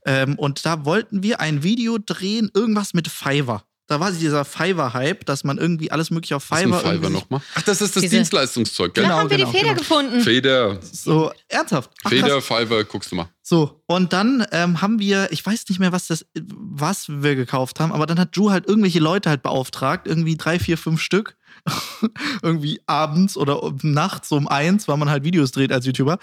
ähm, 0.05 0.37
und 0.37 0.63
da 0.65 0.85
wollten 0.85 1.23
wir 1.23 1.39
ein 1.39 1.63
Video 1.63 1.97
drehen, 1.97 2.51
irgendwas 2.53 2.93
mit 2.93 3.07
Fiverr. 3.07 3.63
Da 3.87 3.99
war 3.99 4.11
dieser 4.11 4.45
Fiverr-Hype, 4.45 5.25
dass 5.25 5.43
man 5.43 5.57
irgendwie 5.57 5.91
alles 5.91 6.09
mögliche 6.09 6.37
auf 6.37 6.49
Was 6.49 6.59
ist 6.61 6.65
Fiverr, 6.65 6.79
Fiverr 6.93 7.09
nochmal? 7.09 7.41
Ach, 7.55 7.61
das 7.63 7.81
ist 7.81 7.95
das 7.95 8.01
Diese- 8.01 8.15
Dienstleistungszeug, 8.15 8.93
gell? 8.93 9.03
Da 9.03 9.09
Genau, 9.09 9.19
haben 9.19 9.29
wir 9.29 9.37
genau, 9.37 9.51
die 9.51 9.57
Feder 9.57 9.69
genau. 9.73 9.79
gefunden. 9.81 10.21
Feder, 10.21 10.79
so 10.81 11.31
ernsthaft. 11.49 11.91
Ach, 12.03 12.09
krass. 12.09 12.11
Feder, 12.13 12.41
Fiverr, 12.41 12.83
guckst 12.85 13.11
du 13.11 13.15
mal. 13.17 13.27
So, 13.41 13.83
und 13.87 14.13
dann 14.13 14.45
ähm, 14.53 14.81
haben 14.81 14.99
wir, 14.99 15.27
ich 15.31 15.45
weiß 15.45 15.65
nicht 15.67 15.79
mehr, 15.79 15.91
was 15.91 16.07
das, 16.07 16.25
was 16.33 17.07
wir 17.09 17.35
gekauft 17.35 17.81
haben, 17.81 17.91
aber 17.91 18.05
dann 18.05 18.17
hat 18.19 18.35
Drew 18.37 18.51
halt 18.51 18.67
irgendwelche 18.67 18.99
Leute 18.99 19.29
halt 19.29 19.43
beauftragt, 19.43 20.07
irgendwie 20.07 20.37
drei, 20.37 20.59
vier, 20.59 20.77
fünf 20.77 21.01
Stück. 21.01 21.35
irgendwie 22.41 22.81
abends 22.87 23.37
oder 23.37 23.63
um- 23.63 23.77
nachts 23.81 24.31
um 24.31 24.47
eins, 24.47 24.87
weil 24.87 24.97
man 24.97 25.09
halt 25.09 25.23
Videos 25.23 25.51
dreht 25.51 25.71
als 25.71 25.85
YouTuber. 25.85 26.17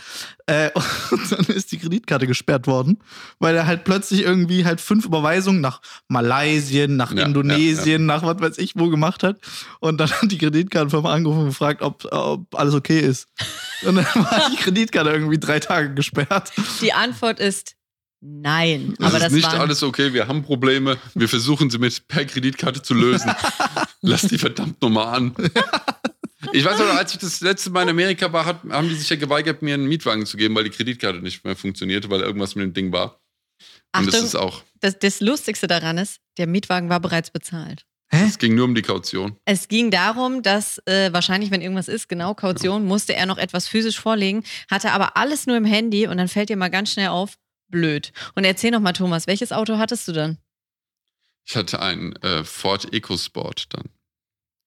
Äh, 0.46 0.70
und 1.10 1.32
dann 1.32 1.56
ist 1.56 1.72
die 1.72 1.78
Kreditkarte 1.78 2.26
gesperrt 2.26 2.66
worden, 2.66 2.98
weil 3.38 3.56
er 3.56 3.66
halt 3.66 3.84
plötzlich 3.84 4.22
irgendwie 4.22 4.64
halt 4.64 4.80
fünf 4.80 5.04
Überweisungen 5.04 5.60
nach 5.60 5.80
Malaysia, 6.08 6.86
nach 6.86 7.12
Ja, 7.12 7.24
Indonesien, 7.24 8.06
nach 8.06 8.22
was 8.22 8.40
weiß 8.40 8.58
ich 8.58 8.74
wo 8.76 8.88
gemacht 8.88 9.22
hat. 9.22 9.38
Und 9.80 9.98
dann 9.98 10.10
hat 10.10 10.30
die 10.30 10.38
Kreditkartenfirma 10.38 11.12
angerufen 11.12 11.40
und 11.40 11.46
gefragt, 11.46 11.82
ob, 11.82 12.06
ob 12.12 12.54
alles 12.54 12.74
okay 12.74 13.00
ist. 13.00 13.28
Und 13.82 13.96
dann 13.96 14.06
war 14.14 14.50
die 14.50 14.56
Kreditkarte 14.56 15.10
irgendwie 15.10 15.38
drei 15.38 15.60
Tage 15.60 15.94
gesperrt. 15.94 16.52
Die 16.80 16.92
Antwort 16.92 17.40
ist 17.40 17.76
nein. 18.20 18.94
Es 18.98 19.04
aber 19.04 19.16
ist 19.16 19.24
das 19.24 19.32
nicht 19.32 19.46
waren, 19.46 19.60
alles 19.60 19.82
okay, 19.82 20.12
wir 20.12 20.28
haben 20.28 20.42
Probleme. 20.42 20.98
Wir 21.14 21.28
versuchen 21.28 21.70
sie 21.70 21.78
mit 21.78 22.08
per 22.08 22.24
Kreditkarte 22.24 22.82
zu 22.82 22.94
lösen. 22.94 23.32
Lass 24.00 24.22
die 24.22 24.38
verdammt 24.38 24.80
nochmal 24.80 25.14
an. 25.14 25.34
Ich 26.52 26.64
weiß 26.64 26.78
noch, 26.78 26.86
als 26.96 27.12
ich 27.12 27.18
das 27.18 27.40
letzte 27.40 27.70
Mal 27.70 27.82
in 27.82 27.90
Amerika 27.90 28.32
war, 28.32 28.46
hat, 28.46 28.62
haben 28.70 28.88
die 28.88 28.94
sich 28.94 29.10
ja 29.10 29.16
geweigert, 29.16 29.62
mir 29.62 29.74
einen 29.74 29.86
Mietwagen 29.86 30.24
zu 30.24 30.36
geben, 30.36 30.54
weil 30.54 30.64
die 30.64 30.70
Kreditkarte 30.70 31.20
nicht 31.20 31.44
mehr 31.44 31.54
funktionierte, 31.54 32.08
weil 32.10 32.20
irgendwas 32.20 32.54
mit 32.54 32.64
dem 32.64 32.72
Ding 32.72 32.92
war. 32.92 33.20
Und 33.94 34.06
das 34.06 34.14
Achtung, 34.14 34.26
ist 34.26 34.34
auch, 34.36 34.62
das, 34.80 34.98
das 34.98 35.20
Lustigste 35.20 35.66
daran 35.66 35.98
ist, 35.98 36.20
der 36.38 36.46
Mietwagen 36.46 36.88
war 36.88 37.00
bereits 37.00 37.30
bezahlt. 37.30 37.84
Hä? 38.12 38.24
es 38.26 38.38
ging 38.38 38.56
nur 38.56 38.64
um 38.64 38.74
die 38.74 38.82
Kaution. 38.82 39.36
Es 39.44 39.68
ging 39.68 39.92
darum, 39.92 40.42
dass 40.42 40.78
äh, 40.86 41.12
wahrscheinlich, 41.12 41.52
wenn 41.52 41.60
irgendwas 41.60 41.86
ist, 41.86 42.08
genau 42.08 42.34
Kaution, 42.34 42.84
musste 42.84 43.14
er 43.14 43.26
noch 43.26 43.38
etwas 43.38 43.68
physisch 43.68 44.00
vorlegen, 44.00 44.42
hatte 44.68 44.90
aber 44.92 45.16
alles 45.16 45.46
nur 45.46 45.56
im 45.56 45.64
Handy 45.64 46.08
und 46.08 46.16
dann 46.16 46.26
fällt 46.26 46.48
dir 46.48 46.56
mal 46.56 46.70
ganz 46.70 46.92
schnell 46.92 47.08
auf, 47.08 47.36
blöd. 47.70 48.12
Und 48.34 48.44
erzähl 48.44 48.70
noch 48.70 48.80
mal, 48.80 48.92
Thomas, 48.92 49.26
welches 49.26 49.52
Auto 49.52 49.78
hattest 49.78 50.06
du 50.08 50.12
dann? 50.12 50.38
Ich 51.46 51.56
hatte 51.56 51.80
einen 51.80 52.14
äh, 52.16 52.44
Ford 52.44 52.92
EcoSport 52.92 53.74
dann. 53.74 53.84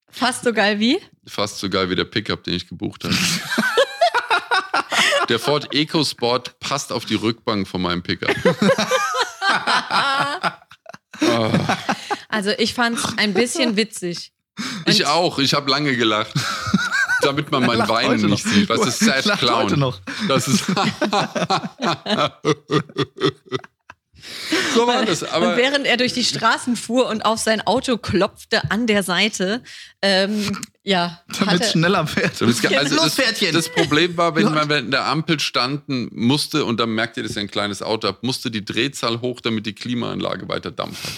Fast 0.09 0.43
so 0.43 0.53
geil 0.53 0.79
wie? 0.79 0.99
Fast 1.27 1.59
so 1.59 1.69
geil 1.69 1.89
wie 1.89 1.95
der 1.95 2.05
Pickup, 2.05 2.43
den 2.43 2.53
ich 2.53 2.67
gebucht 2.67 3.03
habe. 3.03 3.15
der 5.29 5.39
Ford 5.39 5.73
EcoSport 5.73 6.59
passt 6.59 6.91
auf 6.91 7.05
die 7.05 7.15
Rückbank 7.15 7.67
von 7.67 7.81
meinem 7.81 8.03
Pickup. 8.03 8.35
Oh, 11.21 11.21
Also 12.29 12.49
ich 12.57 12.73
fand's 12.73 13.03
ein 13.17 13.33
bisschen 13.33 13.75
witzig. 13.77 14.33
ich 14.87 15.01
Und- 15.01 15.07
auch, 15.11 15.39
ich 15.39 15.53
habe 15.53 15.69
lange 15.69 15.95
gelacht. 15.95 16.33
Damit 17.23 17.51
man 17.51 17.65
mein 17.65 17.87
Weinen 17.87 18.09
heute 18.09 18.27
nicht 18.27 18.45
noch. 18.45 18.53
sieht. 18.53 18.69
Was 18.69 18.85
ist 18.85 18.99
Sad 18.99 19.25
Lacht 19.25 19.41
heute 19.41 19.75
Clown? 19.75 19.79
noch. 19.79 19.99
Das 20.27 20.47
ist. 20.47 20.65
so 24.73 24.87
war 24.87 25.05
das. 25.05 25.23
Aber 25.23 25.51
und 25.51 25.57
während 25.57 25.85
er 25.85 25.97
durch 25.97 26.13
die 26.13 26.23
Straßen 26.23 26.75
fuhr 26.75 27.07
und 27.07 27.25
auf 27.25 27.39
sein 27.39 27.61
Auto 27.61 27.97
klopfte 27.97 28.71
an 28.71 28.87
der 28.87 29.03
Seite, 29.03 29.63
ähm, 30.01 30.57
ja, 30.83 31.21
Damit 31.39 31.61
hatte, 31.61 31.69
schneller 31.69 32.05
fährt. 32.07 32.41
Das, 32.41 32.65
also 32.65 32.95
das, 32.95 33.15
das 33.51 33.69
Problem 33.69 34.17
war, 34.17 34.35
wenn 34.35 34.45
man 34.45 34.69
während 34.69 34.93
der 34.93 35.05
Ampel 35.05 35.39
standen 35.39 36.09
musste, 36.11 36.65
und 36.65 36.79
dann 36.79 36.89
merkt 36.89 37.17
ihr, 37.17 37.23
dass 37.23 37.35
ihr 37.35 37.41
ein 37.41 37.51
kleines 37.51 37.81
Auto 37.81 38.07
habt, 38.07 38.23
musste 38.23 38.51
die 38.51 38.65
Drehzahl 38.65 39.21
hoch, 39.21 39.41
damit 39.41 39.65
die 39.65 39.73
Klimaanlage 39.73 40.47
weiter 40.49 40.71
Dampf 40.71 41.03
hat. 41.03 41.13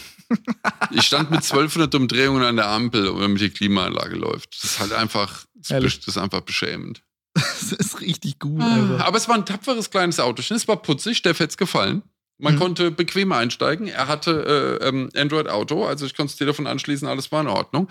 Ich 0.92 1.04
stand 1.04 1.32
mit 1.32 1.44
1200 1.44 1.94
Umdrehungen 1.96 2.44
an 2.44 2.56
der 2.56 2.68
Ampel, 2.68 3.06
damit 3.06 3.42
die 3.42 3.50
Klimaanlage 3.50 4.16
läuft. 4.16 4.56
Das 4.56 4.72
ist 4.72 4.80
halt 4.80 4.94
einfach, 4.94 5.46
das 5.70 5.98
ist 6.08 6.18
einfach 6.18 6.42
beschämend. 6.42 7.02
Das 7.36 7.72
ist 7.74 8.00
richtig 8.02 8.40
gut. 8.40 8.62
Alter. 8.62 9.06
Aber 9.06 9.18
es 9.18 9.28
war 9.28 9.36
ein 9.36 9.46
tapferes 9.46 9.90
kleines 9.90 10.20
Auto. 10.20 10.42
Es 10.54 10.68
war 10.68 10.82
putzig, 10.82 11.22
der 11.22 11.34
hätte 11.34 11.58
gefallen. 11.58 12.02
Man 12.38 12.56
Mhm. 12.56 12.60
konnte 12.60 12.92
bequem 12.92 13.32
einsteigen. 13.32 13.88
Er 13.88 14.08
hatte 14.10 14.80
äh, 14.82 14.88
ähm, 14.88 15.10
Android 15.16 15.48
Auto, 15.48 15.86
also 15.86 16.06
ich 16.06 16.16
konnte 16.16 16.32
das 16.32 16.38
Telefon 16.38 16.68
anschließen, 16.68 17.08
alles 17.08 17.32
war 17.32 17.40
in 17.42 17.48
Ordnung. 17.48 17.88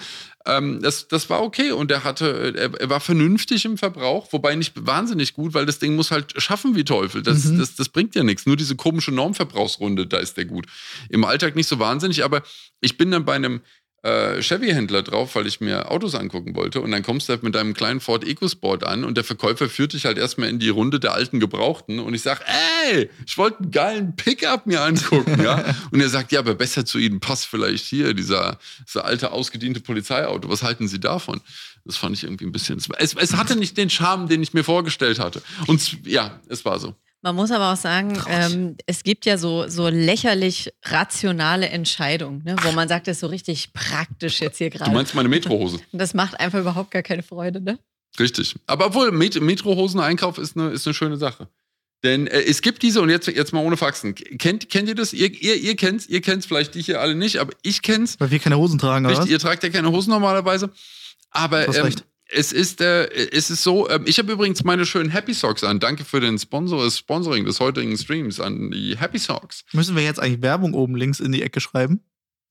Ähm, 0.46 0.80
das, 0.82 1.08
das 1.08 1.28
war 1.30 1.42
okay 1.42 1.72
und 1.72 1.90
er 1.90 2.04
hatte, 2.04 2.52
er, 2.54 2.78
er 2.78 2.90
war 2.90 3.00
vernünftig 3.00 3.64
im 3.64 3.78
Verbrauch, 3.78 4.28
wobei 4.32 4.54
nicht 4.54 4.72
wahnsinnig 4.86 5.32
gut, 5.32 5.54
weil 5.54 5.64
das 5.66 5.78
Ding 5.78 5.96
muss 5.96 6.10
halt 6.10 6.34
schaffen 6.42 6.76
wie 6.76 6.84
Teufel. 6.84 7.22
Das, 7.22 7.44
Mhm. 7.44 7.58
das, 7.58 7.74
das 7.74 7.88
bringt 7.88 8.14
ja 8.14 8.22
nichts. 8.22 8.44
Nur 8.46 8.56
diese 8.56 8.76
komische 8.76 9.12
Normverbrauchsrunde, 9.12 10.06
da 10.06 10.18
ist 10.18 10.36
der 10.36 10.44
gut. 10.44 10.66
Im 11.08 11.24
Alltag 11.24 11.56
nicht 11.56 11.66
so 11.68 11.78
wahnsinnig, 11.78 12.22
aber 12.22 12.42
ich 12.82 12.98
bin 12.98 13.10
dann 13.10 13.24
bei 13.24 13.34
einem 13.34 13.62
äh, 14.04 14.42
Chevy-Händler 14.42 15.02
drauf, 15.02 15.34
weil 15.34 15.46
ich 15.46 15.61
mir 15.62 15.90
Autos 15.90 16.14
angucken 16.14 16.54
wollte. 16.54 16.82
Und 16.82 16.90
dann 16.90 17.02
kommst 17.02 17.28
du 17.28 17.32
halt 17.32 17.42
mit 17.42 17.54
deinem 17.54 17.73
kleinen 17.73 18.00
Ford 18.00 18.23
EcoSport 18.23 18.84
an 18.84 19.02
und 19.02 19.16
der 19.16 19.25
Verkäufer 19.25 19.68
führt 19.70 19.94
dich 19.94 20.04
halt 20.04 20.18
erstmal 20.18 20.50
in 20.50 20.58
die 20.58 20.68
Runde 20.68 21.00
der 21.00 21.14
alten 21.14 21.40
Gebrauchten. 21.40 21.99
Und 21.99 22.12
ich 22.12 22.20
sag, 22.20 22.44
ey, 22.90 23.08
ich 23.26 23.38
wollte 23.38 23.61
einen 23.61 23.70
geilen 23.70 24.16
Pickup 24.16 24.66
mir 24.66 24.82
angucken, 24.82 25.42
ja. 25.42 25.64
Und 25.90 26.00
er 26.00 26.11
sagt, 26.11 26.32
ja, 26.32 26.40
aber 26.40 26.54
besser 26.54 26.84
zu 26.84 26.99
Ihnen 26.99 27.20
passt 27.20 27.46
vielleicht 27.46 27.87
hier 27.87 28.12
dieser, 28.12 28.58
dieser 28.87 29.06
alte, 29.06 29.32
ausgediente 29.32 29.80
Polizeiauto. 29.80 30.50
Was 30.50 30.62
halten 30.62 30.87
Sie 30.87 31.00
davon? 31.00 31.40
Das 31.87 31.96
fand 31.96 32.16
ich 32.16 32.25
irgendwie 32.25 32.44
ein 32.44 32.52
bisschen. 32.52 32.82
Es, 32.99 33.14
es 33.14 33.34
hatte 33.34 33.56
nicht 33.56 33.76
den 33.76 33.88
Charme, 33.88 34.28
den 34.28 34.42
ich 34.42 34.52
mir 34.52 34.64
vorgestellt 34.64 35.18
hatte. 35.18 35.42
Und 35.66 36.06
ja, 36.06 36.40
es 36.49 36.64
war 36.64 36.78
so. 36.78 36.94
Man 37.24 37.36
muss 37.36 37.50
aber 37.50 37.72
auch 37.72 37.76
sagen, 37.78 38.22
ähm, 38.28 38.76
es 38.84 39.02
gibt 39.02 39.24
ja 39.24 39.38
so, 39.38 39.66
so 39.66 39.88
lächerlich 39.88 40.70
rationale 40.82 41.70
Entscheidungen, 41.70 42.42
ne? 42.44 42.54
wo 42.62 42.72
man 42.72 42.86
sagt, 42.86 43.06
das 43.06 43.16
ist 43.16 43.20
so 43.20 43.28
richtig 43.28 43.72
praktisch 43.72 44.42
jetzt 44.42 44.58
hier 44.58 44.68
Du 44.68 44.76
gerade. 44.76 44.90
meinst 44.90 45.14
meine 45.14 45.30
Metrohose? 45.30 45.78
Das 45.92 46.12
macht 46.12 46.38
einfach 46.38 46.60
überhaupt 46.60 46.90
gar 46.90 47.02
keine 47.02 47.22
Freude, 47.22 47.62
ne? 47.62 47.78
Richtig. 48.20 48.56
Aber 48.66 48.88
obwohl, 48.88 49.10
Met 49.10 49.40
Metrohosen-Einkauf 49.40 50.36
ist 50.36 50.54
eine, 50.54 50.68
ist 50.68 50.86
eine 50.86 50.92
schöne 50.92 51.16
Sache. 51.16 51.48
Denn 52.02 52.26
äh, 52.26 52.42
es 52.42 52.60
gibt 52.60 52.82
diese, 52.82 53.00
und 53.00 53.08
jetzt, 53.08 53.26
jetzt 53.26 53.54
mal 53.54 53.64
ohne 53.64 53.78
Faxen. 53.78 54.14
Kennt, 54.14 54.68
kennt 54.68 54.90
ihr 54.90 54.94
das? 54.94 55.14
Ihr, 55.14 55.32
ihr, 55.32 55.56
ihr 55.56 55.76
kennt's, 55.76 56.06
ihr 56.06 56.20
kennt's 56.20 56.44
vielleicht 56.44 56.74
die 56.74 56.82
hier 56.82 57.00
alle 57.00 57.14
nicht, 57.14 57.38
aber 57.38 57.54
ich 57.62 57.80
kenn's. 57.80 58.20
Weil 58.20 58.32
wir 58.32 58.38
keine 58.38 58.58
Hosen 58.58 58.78
tragen, 58.78 59.06
oder 59.06 59.12
Richtig, 59.14 59.28
was? 59.28 59.32
ihr 59.32 59.38
tragt 59.38 59.62
ja 59.62 59.70
keine 59.70 59.90
Hosen 59.90 60.10
normalerweise. 60.10 60.70
Aber 61.30 61.62
Du 61.62 61.68
hast 61.68 61.78
ähm, 61.78 61.84
recht. 61.84 62.04
Es 62.28 62.52
ist, 62.52 62.80
äh, 62.80 63.06
es 63.32 63.50
ist 63.50 63.62
so, 63.62 63.88
ähm, 63.90 64.04
ich 64.06 64.18
habe 64.18 64.32
übrigens 64.32 64.64
meine 64.64 64.86
schönen 64.86 65.10
Happy 65.10 65.34
Socks 65.34 65.62
an. 65.64 65.78
Danke 65.80 66.04
für 66.04 66.20
den 66.20 66.38
Sponsor, 66.38 66.82
das 66.84 66.98
Sponsoring 66.98 67.44
des 67.44 67.60
heutigen 67.60 67.96
Streams 67.96 68.40
an 68.40 68.70
die 68.70 68.96
Happy 68.98 69.18
Socks. 69.18 69.64
Müssen 69.72 69.94
wir 69.96 70.02
jetzt 70.02 70.20
eigentlich 70.20 70.42
Werbung 70.42 70.74
oben 70.74 70.96
links 70.96 71.20
in 71.20 71.32
die 71.32 71.42
Ecke 71.42 71.60
schreiben? 71.60 72.00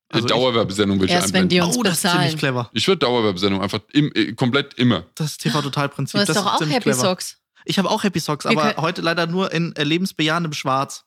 Also 0.10 0.28
ich- 0.28 0.32
Dauerwerbesendung 0.32 1.00
würde 1.00 1.08
ich 1.08 1.12
Erst 1.12 1.34
wenn 1.34 1.44
einblenden. 1.44 1.50
die 1.50 1.62
uns 1.68 1.78
oh, 1.78 1.84
das 1.84 2.04
ist 2.04 2.12
ziemlich 2.12 2.38
clever. 2.38 2.70
Ich 2.74 2.88
würde 2.88 3.00
Dauerwerbesendung 3.00 3.62
einfach 3.62 3.80
im, 3.94 4.12
äh, 4.14 4.34
komplett 4.34 4.76
immer. 4.76 5.06
Das 5.16 5.38
TV-Total-Prinzip. 5.38 6.14
Du 6.14 6.20
hast 6.20 6.28
das 6.28 6.38
doch 6.38 6.54
auch 6.56 6.62
Happy 6.62 6.80
clever. 6.82 7.00
Socks. 7.00 7.38
Ich 7.66 7.80
habe 7.80 7.90
auch 7.90 8.04
Happy 8.04 8.20
Socks, 8.20 8.46
aber 8.46 8.76
heute 8.78 9.02
leider 9.02 9.26
nur 9.26 9.52
in 9.52 9.76
äh, 9.76 9.84
lebensbejahendem 9.84 10.54
Schwarz. 10.54 11.06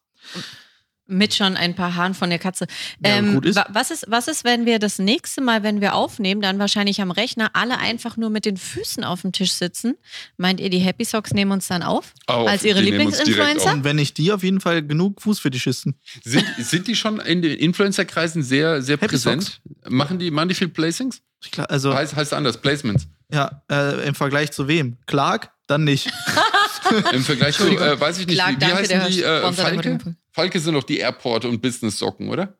Mit 1.08 1.34
schon 1.34 1.56
ein 1.56 1.74
paar 1.76 1.94
Haaren 1.94 2.14
von 2.14 2.30
der 2.30 2.40
Katze. 2.40 2.66
Ja, 3.04 3.16
Ähm, 3.18 3.34
gut 3.34 3.46
ist. 3.46 3.54
wa- 3.54 3.66
was, 3.70 3.92
ist, 3.92 4.06
was 4.08 4.26
ist, 4.26 4.42
wenn 4.44 4.66
wir 4.66 4.80
das 4.80 4.98
nächste 4.98 5.40
Mal, 5.40 5.62
wenn 5.62 5.80
wir 5.80 5.94
aufnehmen, 5.94 6.40
dann 6.40 6.58
wahrscheinlich 6.58 7.00
am 7.00 7.12
Rechner 7.12 7.50
alle 7.52 7.78
einfach 7.78 8.16
nur 8.16 8.28
mit 8.28 8.44
den 8.44 8.56
Füßen 8.56 9.04
auf 9.04 9.22
dem 9.22 9.30
Tisch 9.30 9.52
sitzen? 9.52 9.94
Meint 10.36 10.58
ihr, 10.60 10.68
die 10.68 10.78
Happy 10.80 11.04
Socks 11.04 11.32
nehmen 11.32 11.52
uns 11.52 11.68
dann 11.68 11.84
auf? 11.84 12.12
Auf, 12.26 12.48
Als 12.48 12.64
ihre 12.64 12.80
Lieblingsinfluencer? 12.80 13.72
Und 13.72 13.84
wenn 13.84 13.94
nicht 13.96 14.18
die, 14.18 14.32
auf 14.32 14.42
jeden 14.42 14.60
Fall 14.60 14.82
genug 14.82 15.22
Fußfetischisten. 15.22 15.94
Sind, 16.24 16.44
sind 16.58 16.88
die 16.88 16.96
schon 16.96 17.20
in 17.20 17.40
den 17.40 17.56
Influencer-Kreisen 17.56 18.42
sehr, 18.42 18.82
sehr 18.82 18.96
Happy 18.96 19.06
präsent? 19.06 19.60
Machen 19.88 20.18
die, 20.18 20.32
machen 20.32 20.48
die 20.48 20.56
viel 20.56 20.68
Placings? 20.68 21.22
Ich 21.44 21.52
klar, 21.52 21.70
also, 21.70 21.94
Heißt, 21.94 22.16
heißt 22.16 22.32
anders, 22.34 22.60
Placements. 22.60 23.06
ja, 23.32 23.62
äh, 23.70 24.08
im 24.08 24.14
Vergleich 24.16 24.50
zu 24.50 24.66
wem? 24.66 24.96
Clark? 25.06 25.52
Dann 25.68 25.84
nicht. 25.84 26.10
Im 27.12 27.24
Vergleich 27.24 27.56
zu, 27.56 27.66
äh, 27.76 27.98
weiß 28.00 28.18
ich 28.20 28.26
nicht, 28.28 28.36
Clark, 28.38 28.52
wie, 28.52 28.56
wie 28.56 28.60
danke, 28.60 28.76
heißen 28.76 28.88
der 28.88 29.08
die? 29.08 29.22
Äh, 29.22 29.52
Falke? 29.52 30.16
Falke 30.36 30.60
sind 30.60 30.74
doch 30.74 30.82
die 30.84 30.98
Airport- 30.98 31.46
und 31.46 31.62
Business-Socken, 31.62 32.28
oder? 32.28 32.58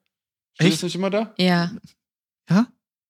Steht 0.54 0.68
Echt? 0.68 0.76
das 0.78 0.83
nicht 0.85 0.95
immer 0.95 1.11
da? 1.11 1.35
Ja. 1.37 1.71
Ja? 2.49 2.61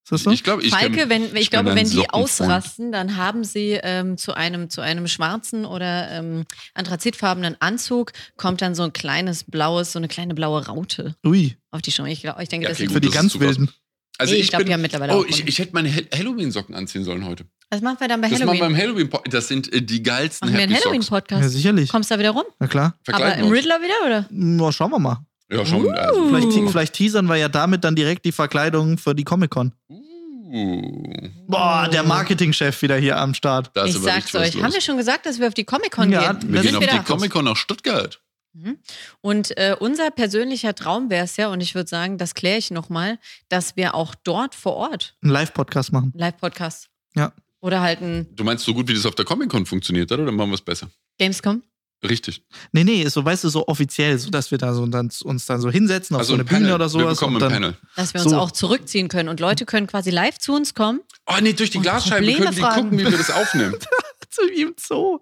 Ist 0.03 0.11
das 0.13 0.23
so? 0.25 0.31
Ich 0.33 0.43
glaube, 0.43 0.63
ich 0.65 0.71
Falke, 0.73 1.03
kenn- 1.05 1.09
wenn, 1.09 1.25
ich, 1.27 1.35
ich 1.35 1.51
glaube, 1.51 1.73
wenn 1.77 1.89
die 1.89 2.11
ausrasten, 2.11 2.91
dann 2.91 3.17
haben 3.17 3.45
sie 3.45 3.79
ähm, 3.81 4.17
zu, 4.19 4.35
einem, 4.35 4.69
zu 4.69 4.81
einem 4.81 5.07
schwarzen 5.07 5.65
oder 5.65 6.11
ähm, 6.11 6.45
anthrazitfarbenen 6.75 7.57
Anzug, 7.61 8.13
kommt 8.37 8.61
dann 8.61 8.75
so 8.75 8.83
ein 8.83 8.93
kleines 8.93 9.45
blaues, 9.45 9.93
so 9.93 10.01
eine 10.01 10.09
kleine 10.09 10.35
blaue 10.35 10.67
Raute 10.67 11.15
Ui, 11.25 11.57
auf 11.71 11.81
die 11.83 11.93
Stimme. 11.93 12.11
Ich, 12.11 12.23
glaub, 12.23 12.41
ich 12.41 12.49
denke, 12.49 12.65
Ja, 12.65 12.71
das 12.71 12.79
okay, 12.79 12.87
ist 12.87 12.93
für 12.93 13.01
die 13.01 13.07
das 13.09 13.15
ganz. 13.17 13.39
Wilden. 13.39 13.71
Also 14.19 14.33
Nee, 14.33 14.39
ich, 14.41 14.45
ich 14.47 14.51
glaub, 14.51 14.59
bin, 14.61 14.67
die 14.67 14.73
haben 14.75 14.83
mittlerweile 14.83 15.15
Oh, 15.17 15.21
auch 15.21 15.27
ich, 15.27 15.47
ich 15.47 15.59
hätte 15.61 15.75
meine 15.75 15.95
Hall- 15.95 16.09
Halloween-Socken 16.13 16.75
anziehen 16.75 17.05
sollen 17.05 17.25
heute. 17.25 17.45
Was 17.71 17.81
machen 17.81 17.97
wir 17.99 18.07
dann 18.09 18.21
bei 18.21 18.29
Das 18.29 18.39
machen 18.41 18.59
wir 18.59 18.65
Halloween? 18.65 18.77
beim 18.77 18.83
halloween 18.83 19.09
-Po- 19.09 19.29
Das 19.31 19.49
sind 19.49 19.73
äh, 19.73 19.83
die 19.83 20.03
geilsten 20.03 20.49
Machen 20.49 20.57
wir 20.59 20.63
einen 20.65 20.75
Happy 20.75 21.03
Socks. 21.03 21.31
Ja, 21.31 21.49
sicherlich. 21.49 21.91
Kommst 21.91 22.11
du 22.11 22.15
da 22.15 22.19
wieder 22.21 22.31
rum? 22.31 22.45
Na 22.61 22.67
klar. 22.69 22.95
Aber 23.09 23.19
Verkleiden 23.19 23.39
im 23.41 23.45
wir 23.47 23.51
uns. 23.51 23.59
Riddler 23.59 23.81
wieder, 23.81 24.07
oder? 24.07 24.27
Na, 24.31 24.73
schauen 24.73 24.91
wir 24.93 24.99
mal. 25.01 25.19
Ja, 25.51 25.65
schon. 25.67 25.85
Uh. 25.85 25.91
Also, 25.91 26.29
Vielleicht, 26.29 26.71
vielleicht 26.71 26.93
teasern 26.95 27.27
wir 27.27 27.37
ja 27.37 27.49
damit 27.49 27.83
dann 27.85 27.95
direkt 27.97 28.25
die 28.25 28.33
Verkleidung 28.33 28.99
für 28.99 29.15
die 29.15 29.25
Comic-Con. 29.25 29.73
uh, 29.89 31.29
Boah, 31.49 31.89
der 31.93 32.03
Marketingchef 32.05 32.81
wieder 32.83 32.97
hier 32.97 33.17
am 33.19 33.35
Start. 33.35 33.71
da 33.75 33.85
ist 33.85 33.91
ich 33.91 33.97
aber 33.97 34.05
sag's 34.07 34.35
euch. 34.35 34.55
los. 34.55 34.63
Haben 34.63 34.73
wir 34.73 34.81
schon 34.81 34.97
gesagt, 34.97 35.27
dass 35.27 35.39
wir 35.41 35.49
auf 35.49 35.55
die 35.55 35.65
Comic-Con 35.65 36.11
Ja, 36.13 36.33
gehen? 36.33 36.49
wir 36.53 36.55
das 36.55 36.63
gehen 36.63 36.71
sind 36.73 36.77
auf 36.77 36.91
die 36.91 36.97
da? 36.97 37.03
Comic-Con 37.03 37.45
nach 37.45 37.57
Stuttgart. 37.57 38.21
Mhm. 38.53 38.79
Und 39.21 39.57
äh, 39.59 39.77
unser 39.79 40.11
persönlicher 40.11 40.75
Traum 40.75 41.11
wäre 41.11 41.25
es 41.25 41.37
ja, 41.37 41.49
und 41.49 41.61
ich 41.61 41.75
würde 41.75 41.89
sagen, 41.91 42.17
das 42.17 42.35
kläre 42.35 42.59
ich 42.59 42.71
nochmal, 42.71 43.19
dass 43.49 43.77
wir 43.77 43.95
auch 43.95 44.15
dort 44.25 44.55
vor 44.55 44.77
Ort 44.77 45.17
Einen 45.23 45.33
Live-Podcast 45.33 45.93
machen. 45.93 46.13
Live-Podcast 46.17 46.89
Ja. 47.15 47.33
Oder 47.61 47.81
halt 47.81 48.01
ein 48.03 48.27
Du 48.37 48.45
meinst 48.45 48.65
so 48.65 48.75
gut, 48.75 48.89
wie 48.89 48.95
das 48.95 49.07
auf 49.07 49.15
der 49.15 49.25
Comic-Con 49.25 49.67
funktioniert, 49.67 50.11
oder? 50.13 50.25
Dann 50.25 50.35
machen 50.37 50.51
wir 50.51 50.55
es 50.55 50.61
besser. 50.63 50.89
Gamescom. 51.19 51.63
Richtig. 52.07 52.43
Nee, 52.73 52.85
nee, 52.85 53.09
so, 53.09 53.25
weißt 53.25 53.45
du, 53.45 53.49
so 53.49 53.67
offiziell, 53.69 54.19
so 54.19 54.29
dass 54.31 54.51
wir 54.51 54.59
da 54.59 54.75
so 54.75 54.85
dann, 54.87 55.11
uns 55.25 55.47
dann 55.47 55.61
so 55.63 55.71
hinsetzen 55.71 56.15
auf 56.15 56.21
Also 56.21 56.29
so 56.29 56.35
eine 56.35 56.43
ein 56.43 56.47
Panel. 56.47 56.63
Bühne 56.65 56.75
oder 56.75 56.85
Wir 56.85 56.89
sowas. 56.91 57.19
bekommen 57.19 57.37
Und 57.37 57.43
ein 57.43 57.51
dann, 57.51 57.63
Panel. 57.63 57.77
Dass 57.97 58.13
wir 58.15 58.21
uns 58.21 58.31
So. 58.31 58.39
auch 58.39 58.51
zurückziehen 58.51 59.09
können 59.09 59.31
und 59.31 59.41
Leute 59.41 59.65
können 59.65 59.87
quasi 59.87 60.11
live 60.11 60.39
zu 60.39 60.53
uns 60.55 60.75
kommen. 60.75 61.01
Oh 61.27 61.35
nee, 61.41 61.55
durch 61.55 61.71
die 61.71 61.81
Glasscheibe 61.81 62.17
Probleme 62.27 62.39
können 62.45 62.55
die 62.55 62.61
fragen. 62.61 62.83
gucken, 62.83 62.99
wie 62.99 63.05
wir 63.11 63.17
das 63.19 63.31
aufnehmen. 63.31 63.75
zu 64.31 64.43
ihm 64.53 64.75
Zoo. 64.79 65.21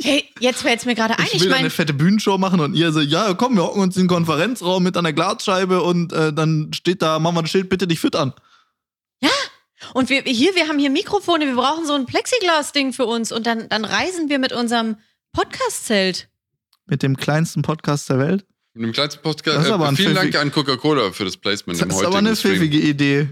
Hey, 0.00 0.24
jetzt 0.40 0.62
fällt 0.62 0.80
es 0.80 0.84
mir 0.86 0.96
gerade 0.96 1.16
ein. 1.16 1.26
Ich 1.26 1.34
Ich 1.34 1.40
will 1.42 1.48
da 1.48 1.54
meine, 1.54 1.60
eine 1.60 1.70
fette 1.70 1.94
Bühnenshow 1.94 2.36
machen 2.36 2.58
und 2.58 2.74
ihr 2.74 2.90
so, 2.92 3.00
ja, 3.00 3.32
komm, 3.34 3.54
wir 3.54 3.62
hocken 3.62 3.80
uns 3.82 3.96
in 3.96 4.02
den 4.04 4.08
Konferenzraum 4.08 4.82
mit 4.82 4.96
einer 4.96 5.12
Glasscheibe 5.12 5.82
und 5.82 6.12
äh, 6.12 6.32
dann 6.32 6.72
steht 6.74 7.00
da, 7.02 7.20
machen 7.20 7.36
wir 7.36 7.42
ein 7.42 7.46
Schild, 7.46 7.68
bitte 7.68 7.86
dich 7.86 8.00
füttern. 8.00 8.32
Und 9.94 10.08
wir 10.10 10.22
hier, 10.22 10.54
wir 10.54 10.68
haben 10.68 10.78
hier 10.78 10.90
Mikrofone, 10.90 11.46
wir 11.46 11.54
brauchen 11.54 11.86
so 11.86 11.94
ein 11.94 12.06
Plexiglas-Ding 12.06 12.92
für 12.92 13.06
uns 13.06 13.32
und 13.32 13.46
dann, 13.46 13.68
dann 13.68 13.84
reisen 13.84 14.28
wir 14.28 14.38
mit 14.38 14.52
unserem 14.52 14.96
Podcast-Zelt. 15.32 16.28
Mit 16.86 17.02
dem 17.02 17.16
kleinsten 17.16 17.62
Podcast 17.62 18.08
der 18.08 18.18
Welt. 18.18 18.44
Mit 18.74 18.86
dem 18.86 18.92
kleinsten 18.92 19.22
Podcast. 19.22 19.58
Das 19.58 19.66
ist 19.66 19.70
aber 19.72 19.88
Äh, 19.90 19.96
vielen 19.96 20.14
Dank 20.14 20.34
an 20.36 20.50
Coca-Cola 20.52 21.12
für 21.12 21.24
das 21.24 21.36
Placement 21.36 21.78
Das 21.80 21.84
im 21.86 21.90
ist 21.90 22.04
aber 22.04 22.18
eine 22.18 22.34
Stream. 22.36 22.54
pfiffige 22.54 22.78
Idee. 22.78 23.28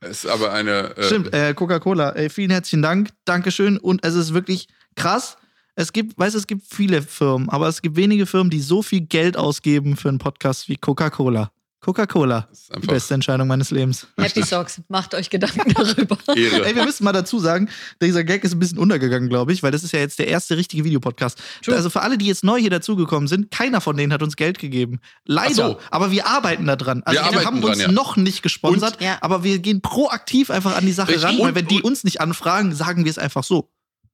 Es 0.00 0.24
ist 0.24 0.26
aber 0.30 0.52
eine. 0.52 0.96
Äh, 0.96 1.04
Stimmt, 1.04 1.32
äh, 1.34 1.54
Coca-Cola. 1.54 2.10
Ey, 2.10 2.28
vielen 2.30 2.50
herzlichen 2.50 2.82
Dank. 2.82 3.10
Dankeschön. 3.24 3.78
Und 3.78 4.04
es 4.04 4.14
ist 4.14 4.34
wirklich 4.34 4.68
krass. 4.96 5.36
Es 5.76 5.92
gibt, 5.92 6.18
weißt 6.18 6.34
du, 6.34 6.38
es 6.38 6.46
gibt 6.46 6.62
viele 6.72 7.02
Firmen, 7.02 7.48
aber 7.50 7.68
es 7.68 7.82
gibt 7.82 7.96
wenige 7.96 8.26
Firmen, 8.26 8.50
die 8.50 8.60
so 8.60 8.82
viel 8.82 9.00
Geld 9.02 9.36
ausgeben 9.36 9.96
für 9.96 10.08
einen 10.08 10.18
Podcast 10.18 10.68
wie 10.68 10.76
Coca-Cola. 10.76 11.50
Coca-Cola. 11.84 12.46
Das 12.50 12.60
ist 12.60 12.74
Die 12.82 12.86
beste 12.86 13.14
Entscheidung 13.14 13.46
meines 13.46 13.70
Lebens. 13.70 14.06
Happy 14.18 14.42
Socks, 14.42 14.80
macht 14.88 15.14
euch 15.14 15.28
Gedanken 15.30 15.72
darüber. 15.74 16.16
Ey, 16.34 16.74
wir 16.74 16.84
müssen 16.84 17.04
mal 17.04 17.12
dazu 17.12 17.38
sagen, 17.38 17.68
dieser 18.00 18.24
Gag 18.24 18.42
ist 18.42 18.52
ein 18.54 18.58
bisschen 18.58 18.78
untergegangen, 18.78 19.28
glaube 19.28 19.52
ich, 19.52 19.62
weil 19.62 19.70
das 19.70 19.84
ist 19.84 19.92
ja 19.92 19.98
jetzt 20.00 20.18
der 20.18 20.28
erste 20.28 20.56
richtige 20.56 20.82
Videopodcast. 20.84 21.38
True. 21.62 21.76
Also 21.76 21.90
für 21.90 22.00
alle, 22.02 22.16
die 22.16 22.26
jetzt 22.26 22.42
neu 22.42 22.58
hier 22.58 22.70
dazugekommen 22.70 23.28
sind, 23.28 23.50
keiner 23.50 23.80
von 23.82 23.96
denen 23.96 24.12
hat 24.12 24.22
uns 24.22 24.36
Geld 24.36 24.58
gegeben. 24.58 25.00
Leider. 25.26 25.54
So. 25.54 25.78
Aber 25.90 26.10
wir 26.10 26.26
arbeiten 26.26 26.66
da 26.66 26.76
dran. 26.76 27.02
Also 27.04 27.20
Wir 27.22 27.30
wir, 27.38 27.44
haben 27.44 27.60
dran, 27.60 27.70
uns 27.72 27.80
ja. 27.82 27.92
noch 27.92 28.16
nicht 28.16 28.42
gesponsert, 28.42 29.00
Und- 29.00 29.06
aber 29.22 29.44
wir 29.44 29.58
gehen 29.58 29.80
proaktiv 29.82 30.50
einfach 30.50 30.76
an 30.76 30.86
die 30.86 30.92
Sache 30.92 31.08
Richtig. 31.08 31.24
ran, 31.24 31.38
weil 31.38 31.48
Und- 31.48 31.54
wenn 31.54 31.66
die 31.66 31.82
uns 31.82 32.02
nicht 32.04 32.20
anfragen, 32.20 32.74
sagen 32.74 33.04
wir 33.04 33.10
es 33.10 33.18
einfach 33.18 33.44
so. 33.44 33.70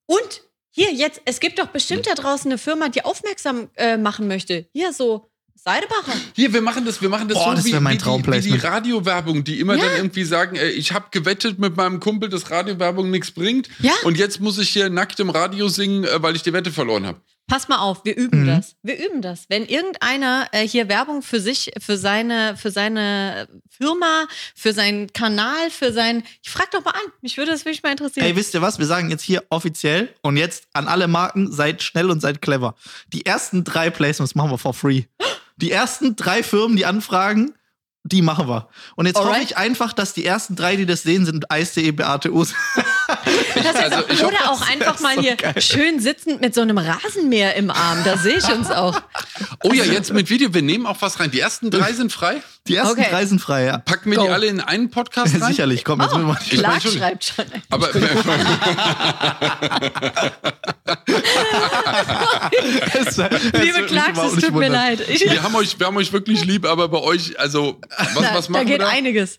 Und 0.06 0.42
hier 0.72 0.92
jetzt, 0.92 1.20
es 1.24 1.40
gibt 1.40 1.58
doch 1.58 1.66
bestimmt 1.68 2.06
da 2.06 2.14
draußen 2.14 2.50
eine 2.50 2.58
Firma, 2.58 2.88
die 2.88 3.04
aufmerksam 3.04 3.68
äh, 3.76 3.96
machen 3.96 4.28
möchte. 4.28 4.66
Hier 4.72 4.92
so 4.92 5.29
Seidebacher. 5.62 6.12
Hier, 6.34 6.52
wir 6.52 6.62
machen 6.62 6.84
das, 6.86 7.02
wir 7.02 7.08
machen 7.10 7.28
das 7.28 7.36
Boah, 7.36 7.50
so 7.50 7.56
das 7.56 7.64
wie, 7.66 7.74
mein 7.80 8.00
wie, 8.02 8.38
die, 8.40 8.44
wie 8.44 8.52
die. 8.52 8.58
Radiowerbung, 8.58 9.44
die 9.44 9.60
immer 9.60 9.76
Ja. 9.76 9.84
dann 9.84 9.96
irgendwie 9.96 10.24
sagen, 10.24 10.56
ey, 10.56 10.70
ich 10.70 10.92
habe 10.92 11.06
gewettet 11.10 11.58
mit 11.58 11.76
meinem 11.76 12.00
Kumpel, 12.00 12.28
dass 12.30 12.50
Radiowerbung 12.50 13.10
nichts 13.10 13.30
bringt. 13.30 13.68
Ja. 13.80 13.92
Und 14.04 14.16
jetzt 14.16 14.40
muss 14.40 14.58
ich 14.58 14.70
hier 14.70 14.88
nackt 14.88 15.20
im 15.20 15.28
Radio 15.30 15.68
singen, 15.68 16.04
äh, 16.04 16.22
weil 16.22 16.34
ich 16.34 16.42
die 16.42 16.52
Wette 16.54 16.72
verloren 16.72 17.06
habe. 17.06 17.20
Pass 17.46 17.66
mal 17.68 17.78
auf, 17.78 18.04
wir 18.04 18.16
üben 18.16 18.42
Mhm. 18.42 18.46
das. 18.46 18.76
Wir 18.82 18.96
üben 19.04 19.22
das. 19.22 19.46
Wenn 19.48 19.66
irgendeiner 19.66 20.46
äh, 20.52 20.66
hier 20.66 20.88
Werbung 20.88 21.20
für 21.20 21.40
sich, 21.40 21.72
für 21.80 21.98
seine, 21.98 22.56
für 22.56 22.70
seine 22.70 23.48
Firma, 23.68 24.26
für 24.54 24.72
seinen 24.72 25.12
Kanal, 25.12 25.68
für 25.70 25.92
sein. 25.92 26.22
Ich 26.44 26.50
frag 26.50 26.70
doch 26.70 26.84
mal 26.84 26.92
an. 26.92 27.12
Mich 27.22 27.36
würde 27.38 27.50
das 27.50 27.64
wirklich 27.64 27.82
mal 27.82 27.90
interessieren. 27.90 28.24
Ey, 28.24 28.36
wisst 28.36 28.54
ihr 28.54 28.62
was? 28.62 28.78
Wir 28.78 28.86
sagen 28.86 29.10
jetzt 29.10 29.22
hier 29.24 29.42
offiziell 29.50 30.14
und 30.22 30.36
jetzt 30.36 30.64
an 30.74 30.86
alle 30.86 31.08
Marken, 31.08 31.50
seid 31.50 31.82
schnell 31.82 32.08
und 32.10 32.20
seid 32.22 32.40
clever. 32.40 32.76
Die 33.12 33.26
ersten 33.26 33.64
drei 33.64 33.90
Placements 33.90 34.34
machen 34.36 34.52
wir 34.52 34.58
for 34.58 34.72
free. 34.72 35.02
Die 35.60 35.70
ersten 35.70 36.16
drei 36.16 36.42
Firmen, 36.42 36.76
die 36.76 36.86
anfragen, 36.86 37.52
Die 38.02 38.22
machen 38.22 38.48
wir. 38.48 38.68
Und 38.96 39.04
jetzt 39.04 39.18
hoffe 39.18 39.28
Alright. 39.28 39.44
ich 39.44 39.56
einfach, 39.58 39.92
dass 39.92 40.14
die 40.14 40.24
ersten 40.24 40.56
drei, 40.56 40.76
die 40.76 40.86
das 40.86 41.02
sehen, 41.02 41.26
sind 41.26 41.50
Eis.de 41.50 41.90
Beate 41.92 42.32
Us. 42.32 42.54
Das 43.54 43.74
heißt, 43.74 43.92
Also, 43.92 44.08
ich 44.08 44.22
hoffe, 44.22 44.34
oder 44.34 44.50
auch 44.52 44.70
einfach 44.70 45.00
mal 45.00 45.18
hier 45.18 45.36
schön 45.58 46.00
sitzend 46.00 46.40
mit 46.40 46.54
so 46.54 46.60
einem 46.62 46.78
Rasenmäher 46.78 47.56
im 47.56 47.70
Arm. 47.70 47.98
Da 48.04 48.16
sehe 48.16 48.38
ich 48.38 48.48
uns 48.48 48.70
auch. 48.70 49.02
Oh 49.64 49.72
ja, 49.72 49.84
jetzt 49.84 50.12
mit 50.12 50.30
Video. 50.30 50.54
Wir 50.54 50.62
nehmen 50.62 50.86
auch 50.86 50.96
was 51.00 51.18
rein. 51.20 51.30
Die 51.30 51.40
ersten 51.40 51.70
drei 51.70 51.92
sind 51.92 52.12
frei. 52.12 52.40
Die 52.68 52.76
ersten 52.76 53.00
Okay. 53.00 53.08
drei 53.10 53.24
sind 53.26 53.40
frei, 53.40 53.64
ja. 53.64 53.78
Packen 53.78 54.10
wir 54.10 54.18
Go. 54.18 54.24
die 54.24 54.28
alle 54.30 54.46
in 54.46 54.60
einen 54.60 54.90
Podcast 54.90 55.34
rein? 55.40 55.48
Sicherlich, 55.50 55.84
komm, 55.84 56.00
jetzt 56.00 56.12
Oh, 56.14 56.18
müssen 56.18 56.28
wir 56.28 56.38
Ich 56.52 56.58
Clark 56.58 56.82
schon- 56.82 56.92
schreibt 56.92 57.24
schon. 57.24 57.44
Aber 57.70 57.88
Liebe 63.62 63.86
Clarks, 63.86 64.18
es 64.36 64.42
tut 64.44 64.54
mir 64.54 64.68
leid. 64.68 65.00
Ich, 65.08 65.20
wir 65.22 65.42
haben 65.42 65.54
euch, 65.54 65.78
wir 65.78 65.86
haben 65.86 65.96
euch 65.96 66.12
wirklich 66.12 66.44
lieb, 66.44 66.64
aber 66.66 66.88
bei 66.88 66.98
euch, 66.98 67.38
also 67.38 67.80
was, 67.96 68.14
da, 68.14 68.34
was 68.34 68.46
da 68.46 68.52
machen 68.52 68.66
wir 68.68 68.76
geht 68.78 68.80
da? 68.82 68.88
einiges. 68.88 69.38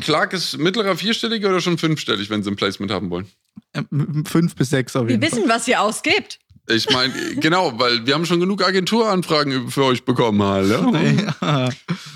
Clark 0.00 0.32
ist 0.34 0.58
mittlerer 0.58 0.96
vierstelliger 0.96 1.48
oder 1.48 1.60
schon 1.60 1.78
fünfstellig, 1.78 2.28
wenn 2.30 2.42
sie 2.42 2.50
ein 2.50 2.56
Placement 2.56 2.92
haben 2.92 3.10
wollen? 3.10 3.26
Ähm, 3.72 4.24
Fünf 4.26 4.54
bis 4.56 4.70
sechs 4.70 4.94
auf 4.94 5.04
Wir 5.06 5.12
jeden 5.12 5.22
Fall. 5.22 5.38
wissen, 5.38 5.48
was 5.48 5.66
ihr 5.68 5.80
ausgebt. 5.80 6.38
Ich 6.66 6.88
meine, 6.90 7.12
genau, 7.36 7.78
weil 7.78 8.06
wir 8.06 8.14
haben 8.14 8.24
schon 8.24 8.40
genug 8.40 8.64
Agenturanfragen 8.66 9.70
für 9.70 9.84
euch 9.84 10.04
bekommen 10.04 10.42
halt. 10.42 10.70
Ja? 10.70 10.78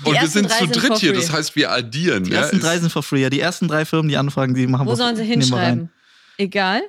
Und 0.03 0.13
wir 0.19 0.27
sind 0.27 0.49
zu 0.51 0.67
dritt 0.67 0.97
hier, 0.97 1.13
das 1.13 1.31
heißt, 1.31 1.55
wir 1.55 1.71
addieren. 1.71 2.23
Die 2.23 2.31
ja? 2.31 2.41
ersten 2.41 2.59
drei 2.59 2.79
sind 2.79 2.91
for 2.91 3.03
free. 3.03 3.21
Ja, 3.21 3.29
die 3.29 3.39
ersten 3.39 3.67
drei 3.67 3.85
Firmen, 3.85 4.09
die 4.09 4.17
anfragen, 4.17 4.55
die 4.55 4.65
machen 4.65 4.87
Wo 4.87 4.91
wir 4.91 4.95
sollen 4.95 5.15
sie 5.15 5.23
hinschreiben? 5.23 5.91
Egal. 6.37 6.81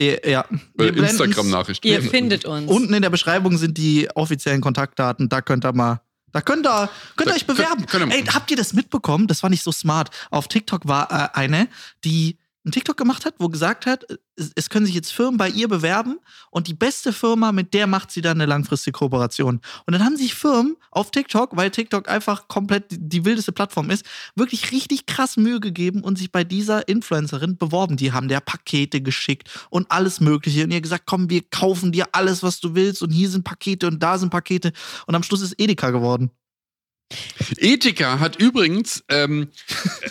Ja, 0.00 0.14
ja. 0.26 0.40
äh, 0.40 0.44
Wir 0.78 0.92
blenden's- 0.92 1.20
Instagram-Nachricht. 1.20 1.84
Ihr 1.84 2.02
findet 2.02 2.44
uns. 2.44 2.68
Unten 2.70 2.92
in 2.94 3.02
der 3.02 3.10
Beschreibung 3.10 3.56
sind 3.58 3.76
die 3.78 4.08
offiziellen 4.14 4.60
Kontaktdaten. 4.60 5.28
Da 5.28 5.42
könnt 5.42 5.64
ihr 5.64 5.72
mal. 5.72 6.00
Da 6.32 6.40
könnt 6.40 6.66
ihr, 6.66 6.88
könnt 7.16 7.28
ihr 7.28 7.32
Da 7.32 7.36
euch 7.36 7.46
bewerben. 7.46 7.86
könnt- 7.86 7.90
könnt 8.04 8.12
ihr- 8.14 8.18
Ey, 8.20 8.24
habt 8.26 8.50
ihr 8.50 8.56
das 8.56 8.72
mitbekommen? 8.72 9.26
Das 9.26 9.42
war 9.42 9.50
nicht 9.50 9.62
so 9.62 9.70
smart. 9.72 10.10
Auf 10.30 10.48
TikTok 10.48 10.88
war 10.88 11.10
äh, 11.34 11.38
eine, 11.38 11.68
die 12.04 12.38
einen 12.70 12.74
TikTok 12.74 12.96
gemacht 12.96 13.24
hat, 13.24 13.34
wo 13.38 13.48
gesagt 13.48 13.84
hat, 13.84 14.06
es, 14.36 14.52
es 14.54 14.70
können 14.70 14.86
sich 14.86 14.94
jetzt 14.94 15.12
Firmen 15.12 15.36
bei 15.36 15.48
ihr 15.48 15.66
bewerben 15.66 16.20
und 16.50 16.68
die 16.68 16.74
beste 16.74 17.12
Firma, 17.12 17.50
mit 17.50 17.74
der 17.74 17.88
macht 17.88 18.12
sie 18.12 18.20
dann 18.20 18.40
eine 18.40 18.46
langfristige 18.46 18.96
Kooperation. 18.96 19.60
Und 19.86 19.92
dann 19.92 20.04
haben 20.04 20.16
sich 20.16 20.34
Firmen 20.34 20.76
auf 20.92 21.10
TikTok, 21.10 21.56
weil 21.56 21.70
TikTok 21.70 22.08
einfach 22.08 22.46
komplett 22.46 22.92
die, 22.92 23.08
die 23.08 23.24
wildeste 23.24 23.50
Plattform 23.50 23.90
ist, 23.90 24.04
wirklich 24.36 24.70
richtig 24.70 25.06
krass 25.06 25.36
Mühe 25.36 25.58
gegeben 25.58 26.02
und 26.04 26.16
sich 26.16 26.30
bei 26.30 26.44
dieser 26.44 26.86
Influencerin 26.86 27.56
beworben. 27.56 27.96
Die 27.96 28.12
haben 28.12 28.28
der 28.28 28.40
Pakete 28.40 29.00
geschickt 29.00 29.50
und 29.70 29.90
alles 29.90 30.20
Mögliche 30.20 30.62
und 30.62 30.70
ihr 30.70 30.80
gesagt, 30.80 31.04
komm, 31.06 31.28
wir 31.28 31.42
kaufen 31.50 31.90
dir 31.90 32.06
alles, 32.12 32.44
was 32.44 32.60
du 32.60 32.76
willst 32.76 33.02
und 33.02 33.10
hier 33.10 33.28
sind 33.28 33.42
Pakete 33.42 33.88
und 33.88 34.00
da 34.00 34.16
sind 34.16 34.30
Pakete 34.30 34.72
und 35.08 35.16
am 35.16 35.24
Schluss 35.24 35.40
ist 35.40 35.60
Edeka 35.60 35.90
geworden. 35.90 36.30
Ethika 37.58 38.20
hat 38.20 38.36
übrigens, 38.36 39.02
ähm, 39.08 39.48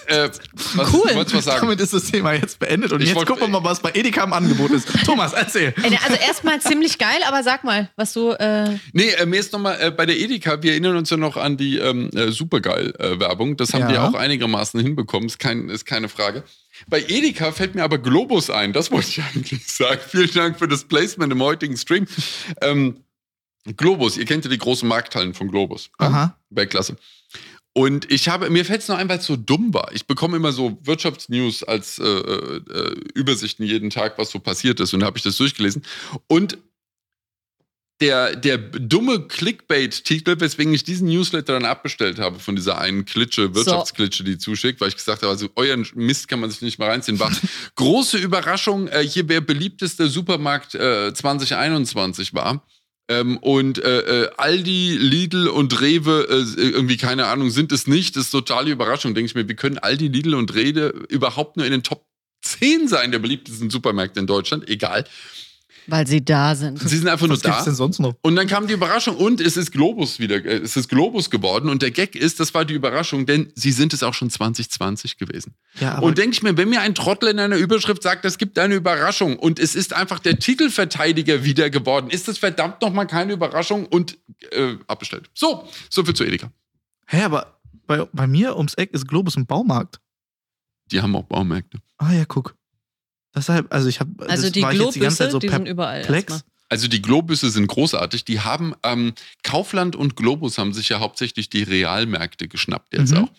äh, 0.08 0.30
was, 0.76 0.94
Cool. 0.94 1.16
Wolltest 1.16 1.36
was 1.38 1.46
sagen? 1.46 1.62
Damit 1.62 1.80
ist 1.80 1.94
das 1.94 2.12
Thema 2.12 2.34
jetzt 2.34 2.60
beendet 2.60 2.92
und 2.92 3.02
Ich 3.02 3.08
jetzt 3.08 3.16
wollt- 3.16 3.28
gucken 3.28 3.44
wir 3.44 3.60
mal, 3.60 3.64
was 3.64 3.80
bei 3.82 3.92
Edeka 3.94 4.24
im 4.24 4.34
Angebot 4.34 4.72
ist. 4.72 4.88
Thomas, 5.06 5.34
erzähl. 5.34 5.74
Ey, 5.82 5.98
Also 6.04 6.16
erstmal 6.22 6.60
ziemlich 6.62 6.98
geil, 6.98 7.20
aber 7.28 7.44
sag 7.44 7.64
mal, 7.64 7.90
was 7.96 8.14
du. 8.14 8.32
Äh, 8.32 8.78
Nee, 8.94 9.10
äh, 9.12 9.26
mir 9.26 9.40
ist 9.40 9.54
nochmal 9.54 9.78
äh, 9.82 9.92
bei 9.92 10.06
der 10.06 10.18
Edeka, 10.20 10.62
wir 10.62 10.72
erinnern 10.72 10.98
uns 10.98 11.10
ja 11.10 11.18
noch 11.18 11.38
an 11.38 11.58
die 11.58 11.78
ähm, 11.78 12.10
äh, 12.16 12.32
Supergeil-Werbung. 12.32 13.56
das 13.58 13.74
haben 13.74 13.82
Ja. 13.82 13.92
ja 13.94 14.08
auch 14.10 14.14
einigermaßen 14.16 14.80
hinbekommen, 14.80 15.28
ist, 15.28 15.40
kein, 15.40 15.70
ist 15.70 15.86
keine 15.86 16.10
Frage. 16.10 16.44
Bei 16.88 17.02
Edeka 17.08 17.52
fällt 17.52 17.76
mir 17.76 17.84
aber 17.84 17.98
Globus 17.98 18.50
ein, 18.50 18.74
das 18.74 18.92
wollte 18.92 19.08
ich 19.10 19.22
eigentlich 19.22 19.66
sagen. 19.68 20.00
Vielen 20.10 20.32
Dank 20.34 20.60
für 20.60 20.68
das 20.68 20.84
Placement 20.86 21.32
im 21.32 21.42
heutigen 21.42 21.78
Stream. 21.78 22.08
Ähm, 22.62 22.98
Globus, 23.78 24.18
ihr 24.18 24.26
kennt 24.26 24.46
ja 24.46 24.52
die 24.52 24.58
großen 24.58 24.88
Markthallen 24.88 25.34
von 25.34 25.50
Globus. 25.50 25.90
Ja? 26.00 26.08
Aha. 26.08 26.38
Weltklasse. 26.50 26.98
Und 27.74 28.12
ich 28.12 28.28
habe, 28.28 28.50
mir 28.50 28.66
fällt 28.66 28.82
es 28.82 28.88
nur 28.88 28.98
ein, 28.98 29.08
weil 29.10 29.20
es 29.20 29.26
so 29.26 29.36
dumm 29.36 29.74
war. 29.74 29.92
Ich 29.94 30.08
bekomme 30.08 30.38
immer 30.38 30.52
so 30.52 30.80
Wirtschaftsnews 30.84 31.64
als 31.64 32.00
äh, 32.00 32.04
äh, 32.04 32.96
Übersichten 33.14 33.64
jeden 33.64 33.90
Tag, 33.90 34.18
was 34.18 34.32
so 34.32 34.40
passiert 34.40 34.80
ist. 34.80 34.94
Und 34.94 35.02
da 35.02 35.06
habe 35.06 35.18
ich 35.18 35.24
das 35.24 35.38
durchgelesen. 35.38 35.84
Und 36.28 36.58
der, 38.02 38.36
der 38.36 38.58
dumme 38.58 39.28
Clickbait-Titel, 39.28 40.40
weswegen 40.40 40.74
ich 40.74 40.84
diesen 40.84 41.10
Newsletter 41.10 41.54
dann 41.54 41.66
abbestellt 41.66 42.18
habe 42.18 42.40
von 42.40 42.56
dieser 42.56 42.78
einen 42.80 43.06
Klitsche, 43.06 43.54
Wirtschaftsklitsche, 43.54 44.24
die 44.24 44.38
zuschickt, 44.38 44.80
weil 44.80 44.88
ich 44.88 44.96
gesagt 44.96 45.22
habe, 45.22 45.32
also 45.32 45.50
euren 45.56 45.86
Mist 45.96 46.28
kann 46.28 46.40
man 46.40 46.50
sich 46.50 46.62
nicht 46.62 46.80
mehr 46.80 46.88
reinziehen, 46.88 47.20
war 47.20 47.32
große 47.76 48.18
Überraschung, 48.18 48.88
äh, 48.88 49.06
hier 49.06 49.28
wer 49.28 49.42
beliebteste 49.42 50.08
Supermarkt 50.08 50.76
äh, 50.76 51.14
2021 51.14 52.34
war. 52.34 52.66
Ähm, 53.10 53.38
und 53.38 53.84
äh, 53.84 54.24
äh, 54.24 54.30
Aldi, 54.38 54.96
Lidl 54.98 55.48
und 55.48 55.82
Rewe, 55.82 56.28
äh, 56.30 56.62
irgendwie 56.62 56.98
keine 56.98 57.26
Ahnung, 57.26 57.50
sind 57.50 57.72
es 57.72 57.88
nicht. 57.88 58.16
Das 58.16 58.26
ist 58.26 58.30
totale 58.32 58.70
Überraschung. 58.70 59.16
Denke 59.16 59.26
ich 59.26 59.36
mir, 59.36 59.50
wie 59.50 59.56
können 59.56 59.80
Aldi, 59.80 60.10
Lidl 60.10 60.36
und 60.36 60.54
Rewe 60.54 60.94
überhaupt 61.10 61.58
nur 61.58 61.66
in 61.66 61.72
den 61.72 61.82
Top 61.82 62.06
10 62.44 62.88
sein 62.88 63.12
der 63.12 63.18
beliebtesten 63.18 63.72
Supermärkte 63.72 64.20
in 64.20 64.28
Deutschland? 64.28 64.70
Egal. 64.70 65.06
Weil 65.90 66.08
sie 66.08 66.24
da 66.24 66.56
sind. 66.56 66.80
Sie 66.80 66.98
sind 66.98 67.08
einfach 67.08 67.28
nur 67.28 67.38
Was 67.38 67.44
gibt's 67.44 67.60
da. 67.60 67.66
denn 67.66 67.76
sonst 67.76 68.00
noch? 68.00 68.14
Und 68.22 68.36
dann 68.36 68.48
kam 68.48 68.68
die 68.68 68.74
Überraschung 68.74 69.16
und 69.18 69.42
es 69.42 69.58
ist 69.58 69.72
Globus 69.72 70.20
wieder, 70.20 70.38
äh, 70.46 70.58
es 70.58 70.76
ist 70.78 70.90
Globus 70.90 71.30
geworden 71.30 71.70
und 71.70 71.82
der 71.82 71.92
Gag 71.92 72.16
ist, 72.16 72.40
das 72.40 72.54
war 72.54 72.66
die 72.66 72.74
Überraschung, 72.74 73.26
denn 73.26 73.52
sie 73.56 73.72
sind 73.72 73.94
es 73.94 74.04
auch 74.04 74.14
schon 74.14 74.30
2020 74.30 75.18
gewesen. 75.18 75.56
Ja, 75.80 75.96
aber 75.96 76.08
und 76.08 76.18
denke 76.18 76.34
ich 76.36 76.44
mir, 76.44 76.56
wenn 76.58 76.70
mir 76.70 76.82
ein 76.82 76.96
Trottel 76.96 77.30
in 77.30 77.40
einer 77.40 77.58
Überschrift 77.58 78.04
sagt, 78.04 78.26
es 78.26 78.38
gibt 78.38 78.58
eine 78.60 78.76
Überraschung 78.76 79.38
und 79.38 79.60
es 79.60 79.76
ist 79.76 79.94
einfach 79.94 80.20
der 80.20 80.40
Titelverteidiger 80.40 81.44
wieder 81.44 81.70
geworden, 81.70 82.10
ist 82.10 82.28
das 82.28 82.38
verdammt 82.38 82.82
nochmal 82.82 83.08
keine 83.08 83.34
Überraschung 83.34 83.86
und 83.86 84.18
äh, 84.52 84.76
abbestellt. 84.88 85.30
So, 85.34 85.68
so 85.90 86.04
viel 86.04 86.14
zu 86.14 86.24
Edeka. 86.24 86.52
hä, 87.08 87.24
aber 87.24 87.60
bei, 87.88 88.06
bei 88.14 88.28
mir 88.28 88.56
ums 88.56 88.76
Eck 88.76 88.92
ist 88.94 89.08
Globus 89.08 89.36
ein 89.36 89.46
Baumarkt. 89.46 90.00
Die 90.92 91.02
haben 91.02 91.16
auch 91.16 91.24
Baumärkte. 91.24 91.80
Ah 91.98 92.12
ja, 92.14 92.26
guck. 92.26 92.56
Deshalb, 93.40 93.74
also 93.74 93.88
ich 93.88 94.00
habe 94.00 94.12
Also 94.28 94.50
die 94.50 94.60
jetzt 94.60 94.96
die 94.96 95.00
ganze 95.00 95.18
Zeit 95.18 95.30
Globüsse, 95.30 95.32
so 95.32 95.40
die 95.40 95.48
sind 95.48 95.66
überall. 95.66 96.02
Also 96.70 96.88
die 96.88 97.02
Globusse 97.02 97.50
sind 97.50 97.68
großartig. 97.68 98.26
Die 98.26 98.42
haben 98.42 98.76
ähm, 98.84 99.14
Kaufland 99.44 99.96
und 99.96 100.16
Globus 100.16 100.58
haben 100.58 100.74
sich 100.74 100.90
ja 100.90 101.00
hauptsächlich 101.00 101.50
die 101.50 101.64
Realmärkte 101.64 102.48
geschnappt 102.48 102.94
jetzt 102.94 103.14
Mhm. 103.14 103.24
auch. 103.24 103.30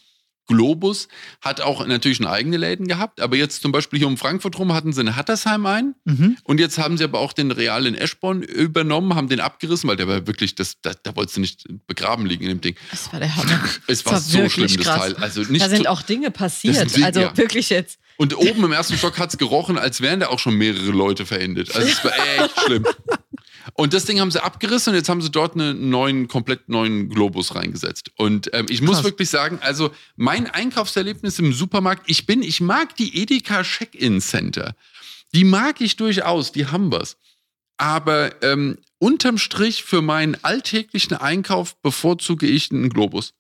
Globus 0.50 1.06
hat 1.40 1.60
auch 1.60 1.86
natürlich 1.86 2.16
schon 2.18 2.26
eigene 2.26 2.56
Läden 2.56 2.88
gehabt, 2.88 3.20
aber 3.20 3.36
jetzt 3.36 3.62
zum 3.62 3.70
Beispiel 3.72 3.98
hier 4.00 4.08
um 4.08 4.16
Frankfurt 4.16 4.58
rum 4.58 4.72
hatten 4.72 4.92
sie 4.92 5.00
in 5.00 5.14
Hattersheim 5.16 5.64
ein 5.66 5.94
Mhm. 6.04 6.36
und 6.44 6.58
jetzt 6.60 6.76
haben 6.78 6.98
sie 6.98 7.04
aber 7.04 7.20
auch 7.20 7.32
den 7.32 7.50
Real 7.52 7.86
in 7.86 7.94
Eschborn 7.94 8.42
übernommen, 8.42 9.14
haben 9.14 9.28
den 9.28 9.38
abgerissen, 9.40 9.88
weil 9.88 9.96
der 9.96 10.08
war 10.08 10.26
wirklich, 10.26 10.54
das, 10.56 10.80
da, 10.82 10.92
da 11.02 11.14
wolltest 11.14 11.36
du 11.36 11.40
nicht 11.40 11.64
begraben 11.86 12.26
liegen 12.26 12.42
in 12.42 12.48
dem 12.50 12.60
Ding. 12.60 12.74
Das 12.90 13.12
war 13.12 13.20
der 13.20 13.34
Hammer. 13.36 13.60
Es 13.86 14.02
Das 14.02 14.06
war, 14.06 14.12
war 14.14 14.20
so 14.20 14.48
schlimm, 14.48 14.66
das 14.76 14.84
krass. 14.84 15.00
Teil. 15.00 15.16
Also 15.16 15.42
nicht 15.42 15.64
Da 15.64 15.68
sind 15.68 15.86
auch 15.86 16.02
Dinge 16.02 16.30
passiert. 16.30 16.76
Das 16.76 16.92
sind- 16.92 17.04
also 17.04 17.20
ja. 17.20 17.36
wirklich 17.36 17.70
jetzt. 17.70 17.98
und 18.16 18.36
oben 18.36 18.64
im 18.64 18.72
ersten 18.72 18.98
Stock 18.98 19.18
hat 19.18 19.30
es 19.30 19.38
gerochen, 19.38 19.78
als 19.78 20.00
wären 20.00 20.20
da 20.20 20.28
auch 20.28 20.38
schon 20.38 20.54
mehrere 20.54 20.90
Leute 20.90 21.24
verendet. 21.24 21.74
Also 21.74 21.88
es 21.88 22.04
war 22.04 22.12
echt 22.12 22.60
schlimm. 22.66 22.84
Und 23.74 23.94
das 23.94 24.04
Ding 24.04 24.20
haben 24.20 24.30
sie 24.30 24.42
abgerissen 24.42 24.92
und 24.92 24.96
jetzt 24.96 25.08
haben 25.08 25.22
sie 25.22 25.30
dort 25.30 25.54
einen 25.54 25.90
neuen, 25.90 26.28
komplett 26.28 26.68
neuen 26.68 27.08
Globus 27.08 27.54
reingesetzt. 27.54 28.10
Und 28.16 28.50
ähm, 28.52 28.66
ich 28.68 28.82
muss 28.82 28.96
Krass. 28.96 29.04
wirklich 29.04 29.30
sagen, 29.30 29.58
also 29.62 29.90
mein 30.16 30.46
Einkaufserlebnis 30.46 31.38
im 31.38 31.52
Supermarkt, 31.52 32.04
ich 32.06 32.26
bin, 32.26 32.42
ich 32.42 32.60
mag 32.60 32.96
die 32.96 33.20
Edeka 33.20 33.62
Check-In 33.62 34.20
Center. 34.20 34.74
Die 35.34 35.44
mag 35.44 35.80
ich 35.80 35.96
durchaus, 35.96 36.52
die 36.52 36.66
haben 36.66 36.90
was. 36.92 37.16
Aber 37.76 38.42
ähm, 38.42 38.78
unterm 38.98 39.38
Strich 39.38 39.84
für 39.84 40.02
meinen 40.02 40.36
alltäglichen 40.42 41.16
Einkauf 41.16 41.80
bevorzuge 41.80 42.46
ich 42.46 42.70
einen 42.70 42.90
Globus. 42.90 43.32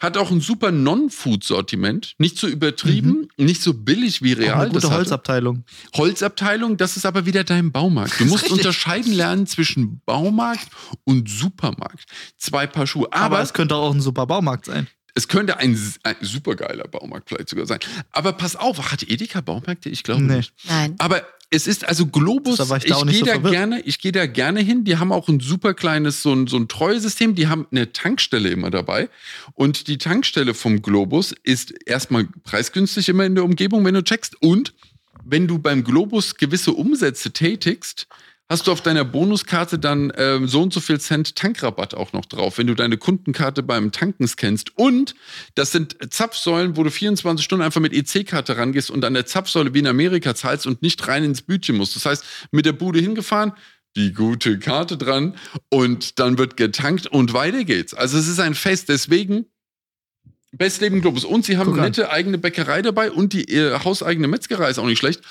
Hat 0.00 0.16
auch 0.16 0.30
ein 0.30 0.40
super 0.40 0.70
Non-Food-Sortiment. 0.70 2.14
Nicht 2.18 2.38
so 2.38 2.46
übertrieben, 2.46 3.28
nicht 3.36 3.62
so 3.62 3.74
billig 3.74 4.22
wie 4.22 4.34
Auch 4.34 4.38
Real. 4.38 4.54
eine 4.60 4.68
gute 4.70 4.80
das. 4.80 4.90
Holzabteilung. 4.90 5.64
Holzabteilung, 5.96 6.76
das 6.76 6.96
ist 6.96 7.06
aber 7.06 7.26
wieder 7.26 7.44
dein 7.44 7.72
Baumarkt. 7.72 8.18
Du 8.20 8.24
musst 8.24 8.50
unterscheiden 8.50 9.12
lernen 9.12 9.46
zwischen 9.46 10.00
Baumarkt 10.04 10.68
und 11.04 11.28
Supermarkt. 11.28 12.04
Zwei 12.36 12.66
Paar 12.66 12.86
Schuhe. 12.86 13.08
Aber, 13.12 13.36
Aber, 13.36 13.42
es 13.42 13.52
könnte 13.52 13.74
auch 13.74 13.94
ein 13.94 14.00
super 14.00 14.26
Baumarkt 14.26 14.66
sein. 14.66 14.88
Es 15.14 15.28
könnte 15.28 15.58
ein, 15.58 15.78
ein 16.02 16.16
supergeiler 16.20 16.88
Baumarkt 16.88 17.28
vielleicht 17.28 17.48
sogar 17.48 17.66
sein. 17.66 17.78
Aber 18.12 18.32
pass 18.32 18.56
auf, 18.56 18.92
hat 18.92 19.02
Edeka 19.02 19.40
Baumärkte? 19.40 19.88
Ich 19.88 20.02
glaube 20.02 20.22
Nee. 20.22 20.36
nicht. 20.36 20.52
Nein. 20.68 20.94
Aber 20.98 21.22
es 21.52 21.66
ist 21.66 21.88
also 21.88 22.06
Globus, 22.06 22.60
ich 22.60 22.70
ich, 22.70 22.84
gehe 22.84 22.94
so 23.18 23.24
da 23.24 23.32
verwirrt. 23.32 23.52
gerne, 23.52 23.80
ich 23.80 23.98
gehe 23.98 24.12
da 24.12 24.26
gerne 24.26 24.60
hin. 24.60 24.84
Die 24.84 24.98
haben 24.98 25.10
auch 25.10 25.28
ein 25.28 25.40
super 25.40 25.74
kleines 25.74 26.22
so 26.22 26.32
ein, 26.32 26.46
so 26.46 26.56
ein 26.56 26.68
Treuesystem. 26.68 27.34
Die 27.34 27.48
haben 27.48 27.66
eine 27.72 27.92
Tankstelle 27.92 28.50
immer 28.50 28.70
dabei 28.70 29.08
und 29.54 29.88
die 29.88 29.98
Tankstelle 29.98 30.54
vom 30.54 30.80
Globus 30.80 31.32
ist 31.42 31.74
erstmal 31.86 32.28
preisgünstig 32.44 33.08
immer 33.08 33.24
in 33.24 33.34
der 33.34 33.44
Umgebung, 33.44 33.84
wenn 33.84 33.94
du 33.94 34.04
checkst 34.04 34.40
und 34.40 34.74
wenn 35.24 35.48
du 35.48 35.58
beim 35.58 35.82
Globus 35.84 36.36
gewisse 36.36 36.72
Umsätze 36.72 37.32
tätigst, 37.32 38.06
hast 38.50 38.66
du 38.66 38.72
auf 38.72 38.82
deiner 38.82 39.04
Bonuskarte 39.04 39.78
dann 39.78 40.12
ähm, 40.16 40.48
so 40.48 40.60
und 40.60 40.72
so 40.72 40.80
viel 40.80 41.00
Cent 41.00 41.36
Tankrabatt 41.36 41.94
auch 41.94 42.12
noch 42.12 42.26
drauf, 42.26 42.58
wenn 42.58 42.66
du 42.66 42.74
deine 42.74 42.98
Kundenkarte 42.98 43.62
beim 43.62 43.92
Tanken 43.92 44.26
scannst. 44.26 44.76
Und 44.76 45.14
das 45.54 45.70
sind 45.70 45.96
Zapfsäulen, 46.12 46.76
wo 46.76 46.82
du 46.82 46.90
24 46.90 47.44
Stunden 47.44 47.64
einfach 47.64 47.80
mit 47.80 47.92
EC-Karte 47.92 48.56
rangehst 48.56 48.90
und 48.90 49.04
an 49.04 49.14
der 49.14 49.24
Zapfsäule 49.24 49.72
wie 49.72 49.78
in 49.78 49.86
Amerika 49.86 50.34
zahlst 50.34 50.66
und 50.66 50.82
nicht 50.82 51.06
rein 51.06 51.22
ins 51.22 51.42
Bütchen 51.42 51.76
musst. 51.76 51.94
Das 51.94 52.04
heißt, 52.04 52.24
mit 52.50 52.66
der 52.66 52.72
Bude 52.72 52.98
hingefahren, 52.98 53.52
die 53.96 54.12
gute 54.12 54.58
Karte 54.58 54.96
dran 54.96 55.36
und 55.68 56.18
dann 56.18 56.36
wird 56.36 56.56
getankt 56.56 57.06
und 57.06 57.32
weiter 57.32 57.64
geht's. 57.64 57.94
Also 57.94 58.18
es 58.18 58.26
ist 58.26 58.40
ein 58.40 58.54
Fest. 58.54 58.88
Deswegen 58.88 59.46
Bestleben 60.52 61.00
Globus. 61.00 61.24
Und 61.24 61.44
sie 61.44 61.56
haben 61.56 61.70
Guck 61.70 61.78
an. 61.78 61.84
nette 61.84 62.10
eigene 62.10 62.36
Bäckerei 62.36 62.82
dabei 62.82 63.12
und 63.12 63.32
die 63.32 63.44
äh, 63.44 63.78
hauseigene 63.84 64.26
Metzgerei 64.26 64.68
ist 64.70 64.78
auch 64.78 64.86
nicht 64.86 64.98
schlecht. 64.98 65.22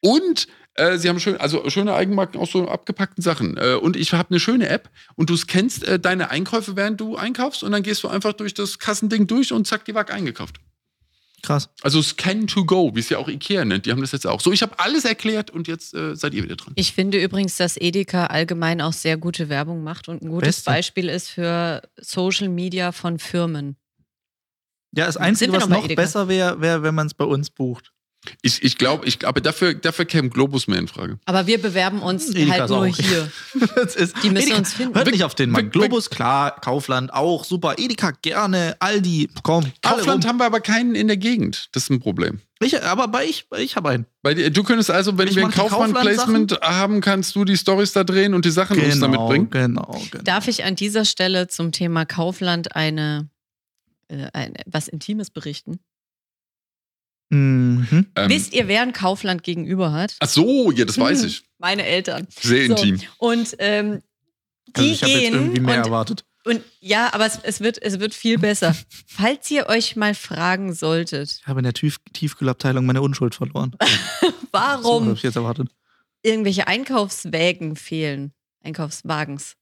Und 0.00 0.46
äh, 0.74 0.96
sie 0.96 1.08
haben 1.08 1.18
schön, 1.18 1.36
also 1.36 1.68
schöne 1.70 1.94
Eigenmarken 1.94 2.40
aus 2.40 2.52
so 2.52 2.68
abgepackten 2.68 3.22
Sachen. 3.22 3.56
Äh, 3.56 3.74
und 3.74 3.96
ich 3.96 4.12
habe 4.12 4.30
eine 4.30 4.40
schöne 4.40 4.68
App 4.68 4.90
und 5.16 5.28
du 5.28 5.36
scannst 5.36 5.84
äh, 5.84 5.98
deine 5.98 6.30
Einkäufe, 6.30 6.76
während 6.76 7.00
du 7.00 7.16
einkaufst 7.16 7.62
und 7.62 7.72
dann 7.72 7.82
gehst 7.82 8.02
du 8.04 8.08
einfach 8.08 8.32
durch 8.32 8.54
das 8.54 8.78
Kassending 8.78 9.26
durch 9.26 9.52
und 9.52 9.66
zack, 9.66 9.84
die 9.84 9.94
Wack 9.94 10.12
eingekauft. 10.12 10.56
Krass. 11.42 11.68
Also 11.82 12.02
Scan 12.02 12.46
to 12.46 12.64
go, 12.64 12.94
wie 12.94 13.00
es 13.00 13.08
ja 13.08 13.18
auch 13.18 13.28
Ikea 13.28 13.64
nennt. 13.64 13.86
Die 13.86 13.92
haben 13.92 14.00
das 14.00 14.12
jetzt 14.12 14.26
auch. 14.26 14.40
So, 14.40 14.52
ich 14.52 14.62
habe 14.62 14.78
alles 14.78 15.04
erklärt 15.04 15.50
und 15.50 15.68
jetzt 15.68 15.94
äh, 15.94 16.16
seid 16.16 16.34
ihr 16.34 16.42
wieder 16.42 16.56
dran. 16.56 16.72
Ich 16.76 16.92
finde 16.92 17.22
übrigens, 17.22 17.56
dass 17.56 17.76
Edeka 17.76 18.26
allgemein 18.26 18.80
auch 18.80 18.92
sehr 18.92 19.16
gute 19.16 19.48
Werbung 19.48 19.84
macht 19.84 20.08
und 20.08 20.22
ein 20.22 20.28
gutes 20.28 20.56
Beste. 20.56 20.70
Beispiel 20.70 21.08
ist 21.08 21.28
für 21.28 21.82
Social 21.96 22.48
Media 22.48 22.92
von 22.92 23.18
Firmen. 23.18 23.76
Ja, 24.92 25.06
das 25.06 25.16
Einzige, 25.16 25.52
was 25.52 25.68
noch 25.68 25.82
noch 25.82 25.94
besser 25.94 26.28
wäre, 26.28 26.60
wär, 26.60 26.82
wenn 26.82 26.94
man 26.94 27.06
es 27.06 27.14
bei 27.14 27.24
uns 27.24 27.50
bucht. 27.50 27.92
Ich, 28.42 28.62
ich 28.64 28.76
glaube, 28.76 29.06
ich, 29.06 29.26
aber 29.26 29.40
dafür, 29.40 29.74
dafür 29.74 30.04
käme 30.04 30.28
Globus 30.28 30.66
mehr 30.66 30.78
in 30.78 30.88
Frage. 30.88 31.18
Aber 31.24 31.46
wir 31.46 31.62
bewerben 31.62 32.02
uns 32.02 32.28
Edeka 32.30 32.52
halt 32.58 32.68
nur 32.68 32.78
auch. 32.80 32.96
hier. 32.96 33.30
Das 33.76 33.94
ist, 33.96 34.16
Die 34.22 34.30
müssen 34.30 34.46
Edeka, 34.48 34.58
uns 34.58 34.74
finden. 34.74 34.94
Hört 34.96 35.10
nicht 35.10 35.24
auf 35.24 35.34
den 35.36 35.50
Mann. 35.50 35.70
Globus, 35.70 36.10
klar. 36.10 36.60
Kaufland, 36.60 37.12
auch 37.14 37.44
super. 37.44 37.76
Edeka, 37.78 38.10
gerne. 38.22 38.76
Aldi, 38.80 39.30
komm. 39.44 39.70
Kaufland 39.82 40.26
haben 40.26 40.38
wir 40.38 40.46
aber 40.46 40.60
keinen 40.60 40.94
in 40.96 41.06
der 41.06 41.16
Gegend. 41.16 41.68
Das 41.72 41.84
ist 41.84 41.90
ein 41.90 42.00
Problem. 42.00 42.40
Ich, 42.60 42.82
aber 42.82 43.06
bei 43.08 43.24
ich, 43.24 43.46
ich 43.56 43.76
habe 43.76 43.90
einen. 43.90 44.06
Weil 44.22 44.34
die- 44.34 44.50
du 44.50 44.64
könntest 44.64 44.90
also, 44.90 45.16
wenn 45.16 45.28
Ich 45.28 45.36
wir 45.36 45.44
ein 45.46 45.52
Kaufmann-Placement 45.52 46.60
haben, 46.60 47.00
kannst 47.00 47.36
du 47.36 47.44
die 47.44 47.56
Stories 47.56 47.92
da 47.92 48.02
drehen 48.02 48.34
und 48.34 48.44
die 48.44 48.50
Sachen 48.50 48.78
uns 48.80 48.98
damit 48.98 49.20
bringen. 49.20 49.48
genau, 49.48 50.02
genau. 50.10 50.24
Darf 50.24 50.48
ich 50.48 50.64
an 50.64 50.74
dieser 50.74 51.04
Stelle 51.04 51.46
zum 51.46 51.70
Thema 51.70 52.04
Kaufland 52.04 52.74
eine, 52.74 53.30
äh, 54.08 54.26
ein, 54.32 54.54
was 54.66 54.88
Intimes 54.88 55.30
berichten? 55.30 55.78
Mhm. 57.30 58.06
Ähm, 58.16 58.28
Wisst 58.30 58.54
ihr, 58.54 58.68
wer 58.68 58.82
ein 58.82 58.92
Kaufland 58.92 59.42
gegenüber 59.42 59.92
hat? 59.92 60.16
ach 60.20 60.28
so, 60.28 60.70
ja, 60.70 60.84
das 60.84 60.98
weiß 60.98 61.20
Hm. 61.20 61.26
ich. 61.28 61.44
Meine 61.58 61.84
Eltern. 61.84 62.26
Sehr 62.30 62.66
So. 62.68 62.74
intim. 62.76 63.00
Und 63.18 63.54
ähm, 63.58 64.02
die 64.68 64.80
Also 64.80 64.90
ich 64.90 65.02
habe 65.02 65.12
jetzt 65.12 65.20
gehen 65.22 65.34
irgendwie 65.34 65.60
mehr 65.60 65.78
und, 65.78 65.84
erwartet. 65.86 66.24
und 66.44 66.62
ja, 66.80 67.12
aber 67.12 67.26
es, 67.26 67.38
es, 67.42 67.60
wird, 67.60 67.80
es 67.82 68.00
wird 68.00 68.14
viel 68.14 68.38
besser. 68.38 68.74
Falls 69.06 69.50
ihr 69.50 69.66
euch 69.68 69.96
mal 69.96 70.14
fragen 70.14 70.72
solltet, 70.72 71.38
Ich 71.40 71.46
habe 71.46 71.60
in 71.60 71.64
der 71.64 71.72
Tief 71.74 71.98
Tiefkühlabteilung 72.12 72.86
meine 72.86 73.02
Unschuld 73.02 73.34
verloren. 73.34 73.76
So 74.20 74.32
warum 74.52 75.04
habe 75.06 75.14
ich 75.14 75.22
jetzt 75.22 75.36
erwartet. 75.36 75.68
irgendwelche 76.22 76.66
Einkaufswägen 76.66 77.76
fehlen, 77.76 78.32
Einkaufswagens. 78.62 79.54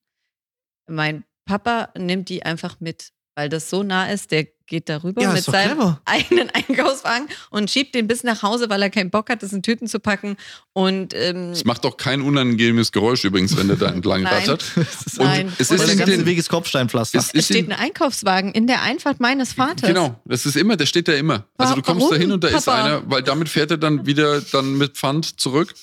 Mein 0.88 1.24
Papa 1.46 1.90
nimmt 1.98 2.28
die 2.28 2.44
einfach 2.44 2.78
mit, 2.80 3.12
weil 3.34 3.48
das 3.48 3.70
so 3.70 3.82
nah 3.82 4.06
ist, 4.10 4.30
der 4.30 4.46
geht 4.66 4.88
darüber 4.88 5.22
Ja, 5.22 5.30
mit 5.30 5.38
ist 5.38 5.46
seinem 5.46 5.76
clever. 5.76 6.00
eigenen 6.04 6.50
Einkaufswagen 6.50 7.28
und 7.50 7.70
schiebt 7.70 7.94
den 7.94 8.06
bis 8.08 8.22
nach 8.24 8.42
Hause, 8.42 8.68
weil 8.68 8.82
er 8.82 8.90
keinen 8.90 9.10
Bock 9.10 9.30
hat, 9.30 9.42
das 9.42 9.52
in 9.52 9.62
Tüten 9.62 9.86
zu 9.86 10.00
packen. 10.00 10.36
Und 10.72 11.14
ähm, 11.14 11.52
Es 11.52 11.64
macht 11.64 11.84
doch 11.84 11.96
kein 11.96 12.20
unangenehmes 12.20 12.92
Geräusch 12.92 13.24
übrigens, 13.24 13.56
wenn 13.56 13.68
der 13.68 13.76
da 13.76 13.88
entlang 13.88 14.22
Nein. 14.22 14.32
rattert. 14.34 14.62
Ist 14.76 15.18
Und 15.18 15.24
Nein. 15.26 15.52
es 15.58 15.70
ist 15.70 15.86
der 15.86 15.96
ganze 15.96 16.26
Weg 16.26 16.38
ist 16.38 16.48
Kopfsteinpflaster. 16.48 17.18
es 17.18 17.26
es 17.28 17.34
ist 17.34 17.44
steht 17.46 17.66
in, 17.66 17.72
ein 17.72 17.78
Einkaufswagen 17.78 18.52
in 18.52 18.66
der 18.66 18.82
Einfahrt 18.82 19.20
meines 19.20 19.52
Vaters. 19.54 19.88
Genau, 19.88 20.20
das 20.24 20.46
ist 20.46 20.56
immer, 20.56 20.76
der 20.76 20.86
steht 20.86 21.08
da 21.08 21.12
immer. 21.12 21.44
Also 21.56 21.74
du 21.74 21.82
kommst 21.82 22.10
da 22.10 22.16
hin 22.16 22.32
und 22.32 22.42
da 22.44 22.48
ist 22.48 22.64
Papa? 22.66 22.84
einer, 22.84 23.02
weil 23.10 23.22
damit 23.22 23.48
fährt 23.48 23.70
er 23.70 23.78
dann 23.78 24.06
wieder 24.06 24.40
dann 24.40 24.76
mit 24.78 24.96
Pfand 24.96 25.40
zurück. 25.40 25.74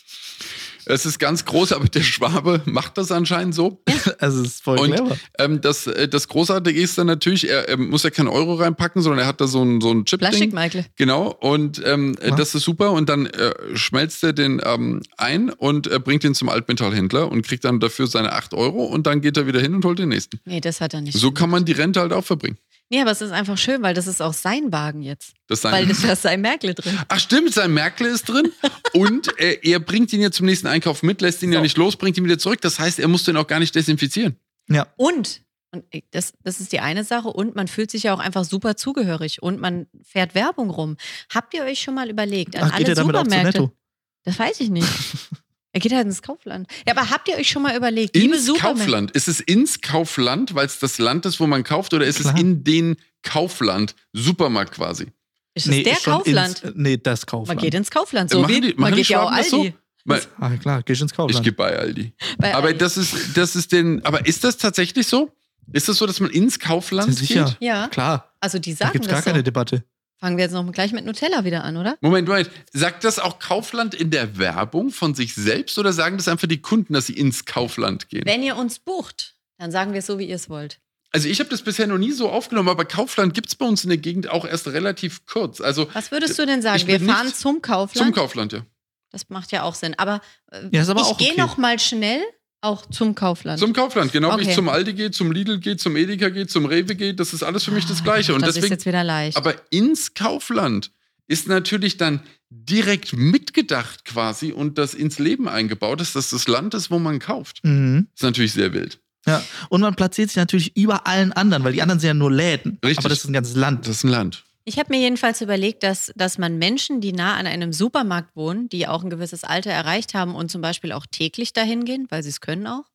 Es 0.85 1.05
ist 1.05 1.19
ganz 1.19 1.45
groß, 1.45 1.71
aber 1.73 1.85
der 1.87 2.01
Schwabe 2.01 2.61
macht 2.65 2.97
das 2.97 3.11
anscheinend 3.11 3.55
so. 3.55 3.81
Also 4.19 4.41
es 4.41 4.47
ist 4.47 4.63
voll 4.63 4.79
Und 4.79 4.91
clever. 4.93 5.17
ähm, 5.39 5.61
das, 5.61 5.87
äh, 5.87 6.07
das 6.07 6.27
Großartige 6.27 6.79
ist 6.79 6.97
dann 6.97 7.07
natürlich, 7.07 7.49
er, 7.49 7.67
er 7.69 7.77
muss 7.77 8.03
ja 8.03 8.09
keinen 8.09 8.27
Euro 8.27 8.55
reinpacken, 8.55 9.01
sondern 9.01 9.19
er 9.19 9.27
hat 9.27 9.39
da 9.41 9.47
so 9.47 9.63
ein, 9.63 9.79
so 9.81 9.91
ein 9.91 10.05
Chip-Ding. 10.05 10.29
Plastik, 10.29 10.53
Michael. 10.53 10.85
Genau, 10.97 11.27
und 11.39 11.81
ähm, 11.85 12.15
äh, 12.21 12.29
Ja. 12.29 12.35
das 12.35 12.53
ist 12.55 12.63
super. 12.63 12.91
Und 12.91 13.09
dann 13.09 13.25
äh, 13.27 13.51
schmelzt 13.75 14.23
er 14.23 14.33
den 14.33 14.61
ähm, 14.63 15.01
ein 15.17 15.49
und 15.49 15.87
äh, 15.87 15.99
bringt 15.99 16.23
ihn 16.25 16.35
zum 16.35 16.49
Altmetallhändler 16.49 17.31
und 17.31 17.43
kriegt 17.45 17.63
dann 17.65 17.79
dafür 17.79 18.07
seine 18.07 18.33
8 18.33 18.53
Euro 18.53 18.83
und 18.85 19.07
dann 19.07 19.21
geht 19.21 19.37
er 19.37 19.47
wieder 19.47 19.61
hin 19.61 19.73
und 19.75 19.85
holt 19.85 19.99
den 19.99 20.09
nächsten. 20.09 20.39
Nee, 20.45 20.59
das 20.61 20.81
hat 20.81 20.93
er 20.93 21.01
nicht. 21.01 21.17
So 21.17 21.31
kann 21.31 21.49
man 21.49 21.65
die 21.65 21.71
Rente 21.73 21.99
halt 22.01 22.13
auch 22.13 22.25
verbringen. 22.25 22.57
Nee, 22.89 23.01
aber 23.01 23.11
es 23.11 23.21
ist 23.21 23.31
einfach 23.31 23.57
schön, 23.57 23.81
weil 23.81 23.93
das 23.95 24.05
ist 24.07 24.21
auch 24.21 24.33
sein 24.33 24.71
Wagen 24.71 25.01
jetzt. 25.01 25.33
Das 25.47 25.61
sein 25.61 25.71
Weil 25.73 25.87
das, 25.87 26.01
da 26.01 26.11
ist 26.13 26.21
sein 26.21 26.41
Merkle 26.41 26.75
drin. 26.75 26.99
Ach 27.07 27.19
stimmt, 27.19 27.53
sein 27.53 27.73
Merkle 27.73 28.09
ist 28.09 28.25
drin 28.29 28.51
und 28.93 29.37
äh, 29.39 29.57
er 29.63 29.79
bringt 29.79 30.13
ihn 30.13 30.21
ja 30.21 30.29
zum 30.31 30.45
nächsten 30.45 30.67
Einkauf 30.67 31.01
mit, 31.01 31.21
lässt 31.21 31.41
ihn 31.41 31.51
ja 31.51 31.59
So. 31.59 31.63
nicht 31.63 31.77
los, 31.77 31.95
bringt 31.95 32.17
ihn 32.17 32.23
wieder 32.25 32.37
zurück. 32.37 32.61
Das 32.61 32.77
heißt, 32.79 32.99
er 32.99 33.07
muss 33.07 33.23
den 33.23 33.35
auch 33.37 33.47
gar 33.47 33.59
nicht 33.59 33.73
desinfizieren. 33.73 34.37
Ja. 34.69 34.85
Und, 34.95 35.41
und 35.71 35.85
ich- 35.89 36.03
das, 36.11 36.33
das 36.43 36.59
ist 36.59 36.71
die 36.71 36.81
eine 36.81 37.03
Sache, 37.03 37.29
und 37.29 37.55
man 37.55 37.67
fühlt 37.67 37.89
sich 37.89 38.03
ja 38.03 38.13
auch 38.13 38.19
einfach 38.19 38.43
super 38.43 38.75
zugehörig 38.77 39.41
und 39.41 39.59
man 39.59 39.87
fährt 40.03 40.35
Werbung 40.35 40.69
rum. 40.69 40.97
Habt 41.33 41.53
ihr 41.55 41.63
euch 41.63 41.79
schon 41.81 41.95
mal 41.95 42.09
überlegt, 42.09 42.55
an 42.55 42.63
Ach, 42.71 42.77
geht 42.77 42.85
alle 42.87 42.89
er 42.89 42.95
damit 42.95 43.15
auch 43.15 43.23
zu 43.23 43.29
Supermärkte? 43.31 43.61
Netto? 43.61 43.77
Das 44.23 44.37
weiß 44.37 44.59
ich 44.59 44.69
nicht. 44.69 44.87
Er 45.73 45.79
geht 45.79 45.91
halt 45.91 46.05
ins 46.05 46.21
Kaufland. 46.21 46.67
Ja, 46.87 46.95
aber 46.95 47.09
habt 47.09 47.27
ihr 47.27 47.35
euch 47.35 47.49
schon 47.49 47.63
mal 47.63 47.75
überlegt, 47.75 48.15
liebe 48.15 48.35
Ins? 48.35 48.53
Kaufland. 48.59 49.11
Ist 49.11 49.27
es 49.27 49.39
ins 49.39 49.81
Kaufland, 49.81 50.53
weil 50.55 50.67
es 50.67 50.77
das 50.79 50.99
Land 50.99 51.25
ist, 51.25 51.39
wo 51.39 51.47
man 51.47 51.63
kauft, 51.63 51.93
oder 51.93 52.05
ist 52.05 52.19
Klar. 52.19 52.35
es 52.35 52.39
in 52.41 52.63
den 52.63 52.95
Kaufland, 53.23 53.95
Supermarkt 54.13 54.73
quasi? 54.75 55.07
Ist 55.55 55.67
es 55.67 55.83
der 55.83 55.93
ist 55.93 56.05
Kaufland? 56.05 56.63
Ins, 56.63 56.73
nee, 56.75 56.97
das 56.97 57.25
Kaufland. 57.25 57.59
man 57.59 57.63
geht 57.63 57.73
ins 57.73 57.89
Kaufland, 57.91 58.31
Äh, 58.31 58.35
so 58.35 58.41
machen 58.41 58.53
wie 58.55 58.61
die- 58.61 58.67
man 58.73 58.81
machen 58.81 58.91
die 58.95 59.01
geht 59.01 59.09
ja 59.09 59.21
auch 59.23 59.35
das 59.35 59.49
so? 59.49 59.61
Aldi. 59.61 59.73
Weil, 60.05 60.21
Ah, 60.39 60.49
klar, 60.57 60.83
gehst 60.83 61.01
ins 61.01 61.11
ich 61.11 61.15
Kaufland. 61.17 61.43
gehe 61.43 61.53
bei 61.53 61.77
Aldi. 61.77 62.13
Bei 62.37 62.53
Aber 62.53 62.67
Aldi. 62.67 62.79
das 62.79 62.97
ist, 62.97 63.15
das 63.35 63.55
ist 63.55 63.71
den, 63.71 64.03
aber 64.05 64.25
ist 64.27 64.43
das 64.43 64.57
tatsächlich 64.57 65.07
so? 65.07 65.31
Ist 65.71 65.87
das 65.87 65.97
so, 65.97 66.05
dass 66.05 66.19
man 66.19 66.29
ins 66.29 66.59
Kaufland 66.59 67.15
Sicher. 67.15 67.45
geht? 67.45 67.57
Ja, 67.61 67.87
Klar, 67.87 68.33
also 68.41 68.59
die 68.59 68.71
da 68.73 68.77
sagen 68.77 68.91
gibt 68.93 69.05
es 69.05 69.09
gar 69.09 69.17
das 69.19 69.25
so. 69.25 69.31
keine 69.31 69.43
Debatte. 69.43 69.83
Fangen 70.19 70.37
wir 70.37 70.45
jetzt 70.45 70.53
noch 70.53 70.71
gleich 70.71 70.93
mit 70.93 71.05
Nutella 71.05 71.43
wieder 71.43 71.63
an, 71.63 71.75
oder? 71.77 71.97
Moment, 72.01 72.27
Moment. 72.27 72.49
Sagt 72.71 73.03
das 73.03 73.19
auch 73.19 73.39
Kaufland 73.39 73.93
in 73.93 74.09
der 74.09 74.37
Werbung 74.37 74.91
von 74.91 75.15
sich 75.15 75.35
selbst 75.35 75.77
oder 75.77 75.91
sagen 75.91 76.17
das 76.17 76.27
einfach 76.27 76.47
die 76.47 76.61
Kunden, 76.61 76.93
dass 76.93 77.07
sie 77.07 77.13
ins 77.13 77.45
Kaufland 77.45 78.09
gehen? 78.09 78.23
Wenn 78.25 78.41
ihr 78.41 78.55
uns 78.55 78.79
bucht, 78.79 79.35
dann 79.57 79.71
sagen 79.71 79.91
wir 79.91 79.99
es 79.99 80.05
so, 80.05 80.19
wie 80.19 80.25
ihr 80.25 80.35
es 80.35 80.49
wollt. 80.49 80.79
Also 81.11 81.27
ich 81.27 81.39
habe 81.39 81.49
das 81.49 81.61
bisher 81.61 81.85
noch 81.87 81.97
nie 81.99 82.11
so 82.11 82.29
aufgenommen, 82.29 82.69
aber 82.69 82.85
Kaufland 82.85 83.33
gibt 83.33 83.49
es 83.49 83.55
bei 83.55 83.65
uns 83.65 83.83
in 83.83 83.89
der 83.89 83.99
Gegend 83.99 84.29
auch 84.29 84.45
erst 84.45 84.67
relativ 84.67 85.25
kurz. 85.25 85.61
Also 85.61 85.87
Was 85.93 86.11
würdest 86.11 86.39
du 86.39 86.45
denn 86.45 86.61
sagen? 86.61 86.87
Wir 86.87 86.99
fahren 86.99 87.31
zum 87.33 87.61
Kaufland. 87.61 88.07
zum 88.07 88.13
Kaufland, 88.15 88.53
ja. 88.53 88.65
Das 89.11 89.29
macht 89.29 89.51
ja 89.51 89.61
auch 89.61 89.75
Sinn. 89.75 89.93
Aber, 89.99 90.21
äh, 90.51 90.69
Ja, 90.71 90.89
aber 90.89 91.01
ich 91.01 91.17
gehe 91.17 91.31
okay. 91.33 91.39
noch 91.41 91.57
mal 91.57 91.77
schnell 91.79 92.21
auch 92.63 92.85
zum 92.87 93.13
Kaufland. 93.15 93.59
Zum 93.59 93.73
Kaufland, 93.73 94.11
genau 94.11 94.29
wie 94.29 94.33
Okay. 94.41 94.49
ich 94.49 94.55
zum 94.55 94.69
Aldi 94.69 94.93
gehe, 94.93 95.11
zum 95.11 95.31
Lidl 95.31 95.59
gehe, 95.59 95.77
zum 95.77 95.95
Edeka 95.95 96.29
gehe, 96.29 96.47
zum 96.47 96.65
Rewe 96.65 96.95
gehe, 96.95 97.13
das 97.13 97.33
ist 97.33 97.43
alles 97.43 97.63
für 97.63 97.71
mich 97.71 97.85
das 97.85 98.03
Gleiche. 98.03 98.33
Und 98.33 98.41
das 98.41 98.49
ist 98.51 98.55
deswegen, 98.57 98.73
jetzt 98.73 98.85
wieder 98.85 99.03
leicht. 99.03 99.37
aber 99.37 99.55
ins 99.69 100.13
Kaufland 100.13 100.91
ist 101.27 101.47
natürlich 101.47 101.97
dann 101.97 102.21
direkt 102.49 103.13
mitgedacht 103.13 104.05
quasi 104.05 104.51
und 104.51 104.77
das 104.77 104.93
ins 104.93 105.19
Leben 105.19 105.47
eingebaut 105.47 106.01
ist, 106.01 106.15
dass 106.15 106.29
das 106.29 106.47
Land 106.47 106.73
ist, 106.73 106.91
wo 106.91 106.99
man 106.99 107.19
kauft. 107.19 107.59
Mhm. 107.63 108.07
ist 108.13 108.23
natürlich 108.23 108.53
sehr 108.53 108.73
wild. 108.73 108.99
Ja. 109.25 109.41
Und 109.69 109.81
man 109.81 109.95
platziert 109.95 110.29
sich 110.29 110.35
natürlich 110.37 110.75
über 110.75 111.07
allen 111.07 111.31
anderen, 111.31 111.63
weil 111.63 111.71
die 111.73 111.81
anderen 111.81 111.99
sind 111.99 112.07
ja 112.07 112.13
nur 112.13 112.31
Läden. 112.31 112.77
Richtig. 112.83 112.99
Aber 112.99 113.09
das 113.09 113.19
ist 113.19 113.25
ein 113.29 113.33
ganzes 113.33 113.55
Land. 113.55 113.87
Das 113.87 113.97
ist 113.97 114.03
ein 114.03 114.09
Land. 114.09 114.43
Ich 114.65 114.79
habe 114.79 114.93
mir 114.93 114.99
jedenfalls 115.01 115.41
überlegt, 115.41 115.83
dass, 115.83 116.11
dass 116.15 116.37
man 116.37 116.57
Menschen, 116.57 117.01
die 117.01 117.11
nah 117.11 117.35
an 117.35 117.47
einem 117.47 117.73
Supermarkt 117.73 118.35
wohnen, 118.35 118.69
die 118.69 118.87
auch 118.87 119.03
ein 119.03 119.09
gewisses 119.09 119.43
Alter 119.43 119.71
erreicht 119.71 120.13
haben 120.13 120.35
und 120.35 120.49
zum 120.49 120.61
Beispiel 120.61 120.93
auch 120.93 121.05
täglich 121.05 121.51
dahin 121.51 121.83
gehen, 121.83 122.07
weil 122.09 122.23
sie 122.23 122.29
es 122.29 122.39
können 122.39 122.65
auch, 122.67 122.85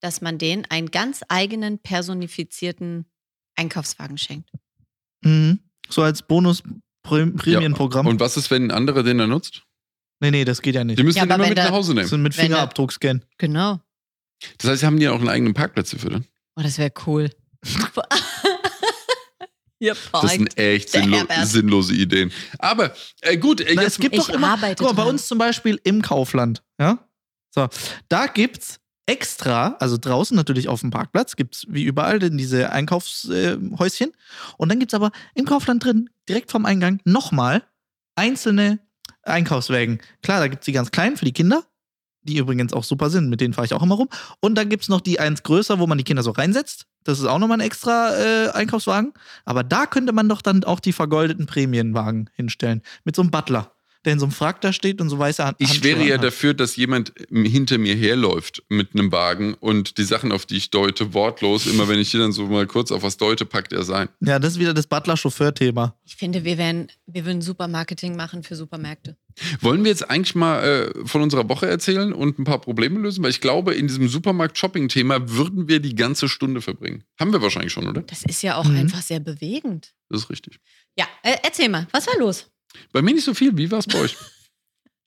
dass 0.00 0.20
man 0.20 0.38
denen 0.38 0.64
einen 0.68 0.90
ganz 0.90 1.22
eigenen 1.28 1.78
personifizierten 1.78 3.06
Einkaufswagen 3.56 4.18
schenkt. 4.18 4.50
Mhm. 5.22 5.60
So 5.88 6.02
als 6.02 6.22
Bonus-Prämienprogramm. 6.22 8.06
Und 8.08 8.18
was 8.18 8.36
ist, 8.36 8.50
wenn 8.50 8.64
ein 8.64 8.70
anderer 8.72 9.02
den 9.04 9.18
da 9.18 9.26
nutzt? 9.26 9.62
nee, 10.20 10.30
nee, 10.30 10.44
das 10.44 10.62
geht 10.62 10.74
ja 10.74 10.84
nicht. 10.84 10.98
Die 10.98 11.02
müssen 11.02 11.18
Ja, 11.18 11.26
den 11.26 11.34
immer 11.34 11.48
mit 11.48 11.58
da- 11.58 11.64
nach 11.64 11.72
Hause 11.72 11.94
nehmen. 11.94 12.08
So 12.08 12.16
mit 12.16 12.34
Wenn 12.36 12.44
er- 12.44 12.46
Fingerabdruckscan. 12.48 13.24
Genau. 13.38 13.80
Das 14.58 14.70
heißt, 14.70 14.80
sie 14.80 14.86
haben 14.86 14.98
die 14.98 15.08
auch 15.08 15.18
einen 15.20 15.28
eigenen 15.28 15.54
Parkplatz 15.54 15.90
dafür 15.90 16.10
dann. 16.10 16.24
Oh, 16.56 16.62
das 16.62 16.78
wäre 16.78 16.92
cool. 17.06 17.30
Das 20.12 20.32
sind 20.32 20.58
echt 20.58 20.90
sinnlo 20.90 21.18
sinnlose 21.44 21.94
Ideen. 21.94 22.32
Aber 22.58 22.92
äh, 23.20 23.36
gut, 23.36 23.60
äh, 23.60 23.74
jetzt 23.74 23.84
es 23.84 23.98
gibt 23.98 24.18
doch 24.18 24.28
immer. 24.28 24.58
Guck 24.76 24.80
mal, 24.80 24.92
bei 24.92 25.04
uns 25.04 25.28
zum 25.28 25.38
Beispiel 25.38 25.80
im 25.84 26.02
Kaufland. 26.02 26.62
Ja? 26.78 26.98
So, 27.54 27.68
da 28.08 28.26
gibt's 28.26 28.80
extra, 29.06 29.76
also 29.80 29.96
draußen 29.98 30.36
natürlich 30.36 30.68
auf 30.68 30.80
dem 30.80 30.90
Parkplatz, 30.90 31.36
gibt's 31.36 31.66
wie 31.68 31.84
überall 31.84 32.18
denn 32.18 32.38
diese 32.38 32.70
Einkaufshäuschen. 32.72 34.12
Und 34.56 34.68
dann 34.68 34.78
gibt's 34.78 34.94
aber 34.94 35.12
im 35.34 35.44
Kaufland 35.44 35.84
drin, 35.84 36.10
direkt 36.28 36.50
vom 36.50 36.64
Eingang, 36.64 37.00
nochmal 37.04 37.62
einzelne 38.16 38.80
Einkaufswägen. 39.22 40.00
Klar, 40.22 40.40
da 40.40 40.48
gibt's 40.48 40.66
die 40.66 40.72
ganz 40.72 40.90
kleinen 40.90 41.16
für 41.16 41.24
die 41.24 41.32
Kinder, 41.32 41.64
die 42.22 42.38
übrigens 42.38 42.72
auch 42.72 42.84
super 42.84 43.10
sind, 43.10 43.28
mit 43.28 43.40
denen 43.40 43.52
fahre 43.52 43.66
ich 43.66 43.74
auch 43.74 43.82
immer 43.82 43.96
rum. 43.96 44.08
Und 44.40 44.54
dann 44.54 44.68
gibt's 44.68 44.88
noch 44.88 45.00
die 45.00 45.20
eins 45.20 45.42
größer, 45.42 45.78
wo 45.78 45.86
man 45.86 45.98
die 45.98 46.04
Kinder 46.04 46.22
so 46.22 46.30
reinsetzt. 46.30 46.86
Das 47.04 47.20
ist 47.20 47.26
auch 47.26 47.38
nochmal 47.38 47.58
ein 47.58 47.66
extra 47.66 48.16
äh, 48.16 48.50
Einkaufswagen. 48.50 49.12
Aber 49.44 49.62
da 49.62 49.86
könnte 49.86 50.12
man 50.12 50.28
doch 50.28 50.42
dann 50.42 50.64
auch 50.64 50.80
die 50.80 50.92
vergoldeten 50.92 51.46
Prämienwagen 51.46 52.30
hinstellen. 52.34 52.82
Mit 53.04 53.14
so 53.14 53.22
einem 53.22 53.30
Butler. 53.30 53.73
Der 54.04 54.14
in 54.14 54.18
so 54.18 54.26
einem 54.26 54.32
Frack 54.32 54.60
da 54.60 54.72
steht 54.72 55.00
und 55.00 55.08
so 55.08 55.18
weiße 55.18 55.44
Hand. 55.44 55.56
Ich 55.60 55.82
wäre 55.82 56.04
ja 56.06 56.18
dafür, 56.18 56.54
dass 56.54 56.76
jemand 56.76 57.12
hinter 57.30 57.78
mir 57.78 57.94
herläuft 57.94 58.62
mit 58.68 58.94
einem 58.94 59.10
Wagen 59.12 59.54
und 59.54 59.98
die 59.98 60.04
Sachen, 60.04 60.32
auf 60.32 60.46
die 60.46 60.56
ich 60.56 60.70
deute, 60.70 61.14
wortlos, 61.14 61.66
immer 61.66 61.88
wenn 61.88 61.98
ich 61.98 62.10
hier 62.10 62.20
dann 62.20 62.32
so 62.32 62.46
mal 62.46 62.66
kurz 62.66 62.92
auf 62.92 63.02
was 63.02 63.16
deute, 63.16 63.44
packt 63.46 63.72
er 63.72 63.82
sein. 63.84 64.08
Ja, 64.20 64.38
das 64.38 64.54
ist 64.54 64.58
wieder 64.60 64.74
das 64.74 64.86
Butler-Chauffeur-Thema. 64.86 65.96
Ich 66.04 66.16
finde, 66.16 66.44
wir, 66.44 66.58
wären, 66.58 66.88
wir 67.06 67.24
würden 67.24 67.42
super 67.42 67.68
Marketing 67.68 68.16
machen 68.16 68.42
für 68.42 68.56
Supermärkte. 68.56 69.16
Wollen 69.60 69.82
wir 69.82 69.90
jetzt 69.90 70.08
eigentlich 70.08 70.34
mal 70.36 70.62
äh, 70.62 71.06
von 71.08 71.20
unserer 71.22 71.48
Woche 71.48 71.66
erzählen 71.66 72.12
und 72.12 72.38
ein 72.38 72.44
paar 72.44 72.60
Probleme 72.60 73.00
lösen? 73.00 73.24
Weil 73.24 73.30
ich 73.30 73.40
glaube, 73.40 73.74
in 73.74 73.88
diesem 73.88 74.08
Supermarkt-Shopping-Thema 74.08 75.30
würden 75.30 75.66
wir 75.68 75.80
die 75.80 75.94
ganze 75.94 76.28
Stunde 76.28 76.60
verbringen. 76.60 77.04
Haben 77.18 77.32
wir 77.32 77.42
wahrscheinlich 77.42 77.72
schon, 77.72 77.88
oder? 77.88 78.02
Das 78.02 78.22
ist 78.24 78.42
ja 78.42 78.56
auch 78.56 78.64
Mhm. 78.64 78.76
einfach 78.76 79.02
sehr 79.02 79.20
bewegend. 79.20 79.92
Das 80.08 80.22
ist 80.22 80.30
richtig. 80.30 80.60
Ja, 80.96 81.06
äh, 81.22 81.36
erzähl 81.42 81.68
mal, 81.68 81.88
was 81.90 82.06
war 82.06 82.14
los? 82.18 82.50
Bei 82.92 83.02
mir 83.02 83.14
nicht 83.14 83.24
so 83.24 83.34
viel. 83.34 83.56
Wie 83.56 83.70
war 83.70 83.78
es 83.80 83.86
bei 83.86 83.98
euch? 84.00 84.16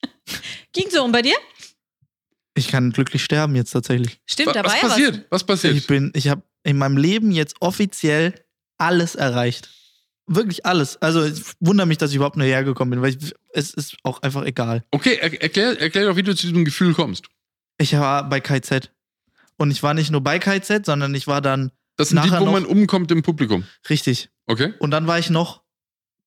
Ging 0.74 0.90
so 0.90 1.04
und 1.04 1.12
bei 1.12 1.22
dir? 1.22 1.36
Ich 2.56 2.68
kann 2.70 2.92
glücklich 2.92 3.24
sterben 3.24 3.56
jetzt 3.56 3.72
tatsächlich. 3.72 4.20
Stimmt, 4.26 4.50
Wa- 4.50 4.54
da 4.54 4.64
war 4.64 4.72
was 4.74 4.82
ja 4.82 4.88
passiert? 4.88 5.26
Was 5.30 5.44
passiert? 5.46 5.76
Ich 5.76 5.88
bin, 5.88 6.12
ich 6.16 6.28
habe 6.28 6.42
in 6.64 6.78
meinem 6.78 6.98
Leben 6.98 7.32
jetzt 7.32 7.56
offiziell 7.62 8.34
alles 8.78 9.16
erreicht. 9.16 9.70
Wirklich 10.26 10.66
alles. 10.66 10.98
Also 10.98 11.24
ich 11.24 11.42
wundere 11.60 11.88
mich, 11.88 11.98
dass 12.00 12.10
ich 12.10 12.18
überhaupt 12.18 12.36
nur 12.36 12.46
hergekommen 12.48 12.92
bin, 12.92 13.02
weil 13.02 13.16
ich, 13.16 13.34
es 13.54 13.74
ist 13.74 13.96
auch 14.04 14.22
einfach 14.24 14.44
egal. 14.44 14.84
Okay, 14.92 15.18
er 15.22 15.42
erklär, 15.42 15.80
erklär 15.80 16.06
doch, 16.08 16.16
wie 16.18 16.24
du 16.24 16.36
zu 16.36 16.48
diesem 16.48 16.66
Gefühl 16.66 16.94
kommst. 16.94 17.26
Ich 17.78 17.94
war 17.94 18.28
bei 18.28 18.40
KZ. 18.42 18.92
Und 19.58 19.72
ich 19.72 19.82
war 19.84 19.94
nicht 19.94 20.12
nur 20.12 20.22
bei 20.22 20.38
KZ, 20.40 20.86
sondern 20.86 21.16
ich 21.16 21.28
war 21.28 21.42
dann 21.42 21.72
Das 21.96 22.10
sind 22.10 22.22
die, 22.24 22.30
Nachher 22.30 22.42
wo 22.42 22.46
noch- 22.46 22.52
man 22.54 22.66
umkommt 22.66 23.12
im 23.12 23.22
Publikum. 23.24 23.64
richtig. 23.90 24.30
Okay? 24.48 24.74
Und 24.80 24.92
dann 24.92 25.08
war 25.08 25.18
ich 25.20 25.30
noch 25.30 25.64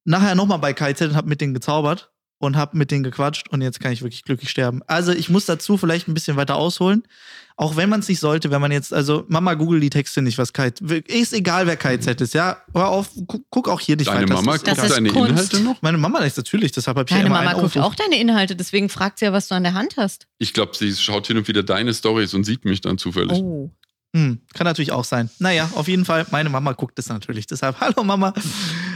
nachher 0.04 0.34
nochmal 0.34 0.58
bei 0.58 0.72
KZ 0.72 1.02
und 1.10 1.16
habe 1.16 1.28
mit 1.28 1.40
denen 1.40 1.54
gezaubert 1.54 2.10
und 2.40 2.56
habe 2.56 2.76
mit 2.76 2.90
denen 2.90 3.02
gequatscht 3.02 3.48
und 3.50 3.60
jetzt 3.60 3.80
kann 3.80 3.92
ich 3.92 4.02
wirklich 4.02 4.24
glücklich 4.24 4.48
sterben. 4.48 4.80
Also 4.86 5.12
ich 5.12 5.28
muss 5.28 5.44
dazu 5.44 5.76
vielleicht 5.76 6.08
ein 6.08 6.14
bisschen 6.14 6.36
weiter 6.36 6.56
ausholen, 6.56 7.02
auch 7.56 7.76
wenn 7.76 7.90
man 7.90 8.00
es 8.00 8.08
nicht 8.08 8.18
sollte, 8.18 8.50
wenn 8.50 8.62
man 8.62 8.72
jetzt, 8.72 8.94
also 8.94 9.24
Mama, 9.28 9.52
google 9.54 9.78
die 9.78 9.90
Texte 9.90 10.22
nicht, 10.22 10.38
was 10.38 10.54
KZ, 10.54 10.80
ist 11.06 11.34
egal, 11.34 11.66
wer 11.66 11.76
KZ 11.76 12.18
ist, 12.22 12.32
ja, 12.32 12.56
hör 12.72 12.88
auf, 12.88 13.10
guck, 13.26 13.68
auch 13.68 13.80
hier 13.80 13.96
nicht 13.96 14.08
Deine 14.08 14.22
weiter. 14.22 14.34
Mama 14.34 14.52
Das 14.52 14.62
ist 14.62 14.66
Das 14.66 14.76
guckt 14.76 14.88
ist 14.88 14.96
deine 14.96 15.10
Kunst. 15.10 15.30
Inhalte 15.30 15.60
noch? 15.60 15.82
Meine 15.82 15.98
Mama 15.98 16.20
ist 16.20 16.38
natürlich, 16.38 16.72
deshalb 16.72 16.96
habe 16.96 17.06
ich 17.06 17.10
ja 17.10 17.18
Deine 17.18 17.28
immer 17.28 17.44
Mama 17.44 17.60
guckt 17.60 17.76
auch 17.76 17.94
deine 17.94 18.18
Inhalte, 18.18 18.56
deswegen 18.56 18.88
fragt 18.88 19.18
sie 19.18 19.26
ja, 19.26 19.34
was 19.34 19.48
du 19.48 19.54
an 19.54 19.62
der 19.62 19.74
Hand 19.74 19.98
hast. 19.98 20.26
Ich 20.38 20.54
glaube, 20.54 20.74
sie 20.74 20.94
schaut 20.94 21.26
hin 21.26 21.36
und 21.36 21.46
wieder 21.46 21.62
deine 21.62 21.92
Stories 21.92 22.32
und 22.32 22.44
sieht 22.44 22.64
mich 22.64 22.80
dann 22.80 22.96
zufällig. 22.96 23.38
Oh. 23.38 23.70
Hm, 24.14 24.40
kann 24.54 24.64
natürlich 24.64 24.90
auch 24.92 25.04
sein. 25.04 25.30
Naja, 25.38 25.70
auf 25.74 25.86
jeden 25.86 26.04
Fall, 26.04 26.26
meine 26.30 26.48
Mama 26.48 26.72
guckt 26.72 26.98
es 26.98 27.08
natürlich. 27.08 27.46
Deshalb, 27.46 27.76
hallo 27.80 28.02
Mama. 28.02 28.34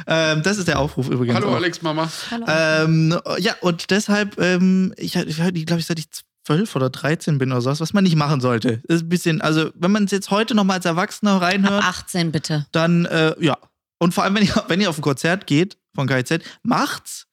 Ähm, 0.07 0.42
das 0.42 0.59
ist 0.59 0.66
der 0.68 0.79
Aufruf 0.81 1.09
übrigens. 1.09 1.37
Hallo 1.37 1.50
auch. 1.50 1.57
Alex 1.57 1.83
Mama. 1.83 2.11
Hallo. 2.31 2.46
Ähm, 2.48 3.18
ja, 3.38 3.55
und 3.61 3.90
deshalb, 3.90 4.38
ähm, 4.40 4.92
ich, 4.96 5.14
ich 5.16 5.37
glaube 5.66 5.81
ich, 5.81 5.87
seit 5.87 5.98
ich 5.98 6.07
zwölf 6.44 6.77
oder 6.77 6.90
13 6.90 7.38
bin 7.38 7.53
oder 7.53 7.61
sowas, 7.61 7.81
was 7.81 7.92
man 7.92 8.05
nicht 8.05 8.16
machen 8.16 8.40
sollte. 8.40 8.83
Das 8.87 8.96
ist 8.96 9.03
ein 9.05 9.09
bisschen, 9.09 9.40
also 9.40 9.70
wenn 9.74 9.92
man 9.92 10.05
es 10.05 10.11
jetzt 10.11 10.31
heute 10.31 10.55
noch 10.55 10.64
mal 10.64 10.74
als 10.74 10.85
Erwachsener 10.85 11.37
Ab 11.37 11.42
reinhört, 11.42 11.85
18 11.85 12.33
bitte. 12.33 12.66
dann 12.72 13.07
äh, 13.07 13.35
ja. 13.40 13.57
Und 13.98 14.12
vor 14.12 14.24
allem, 14.24 14.35
wenn 14.35 14.44
ihr, 14.44 14.64
wenn 14.68 14.81
ihr 14.81 14.90
auf 14.90 14.98
ein 14.98 15.03
Konzert 15.03 15.46
geht 15.46 15.79
von 15.94 16.07
KZ, 16.07 16.42
macht's, 16.62 17.27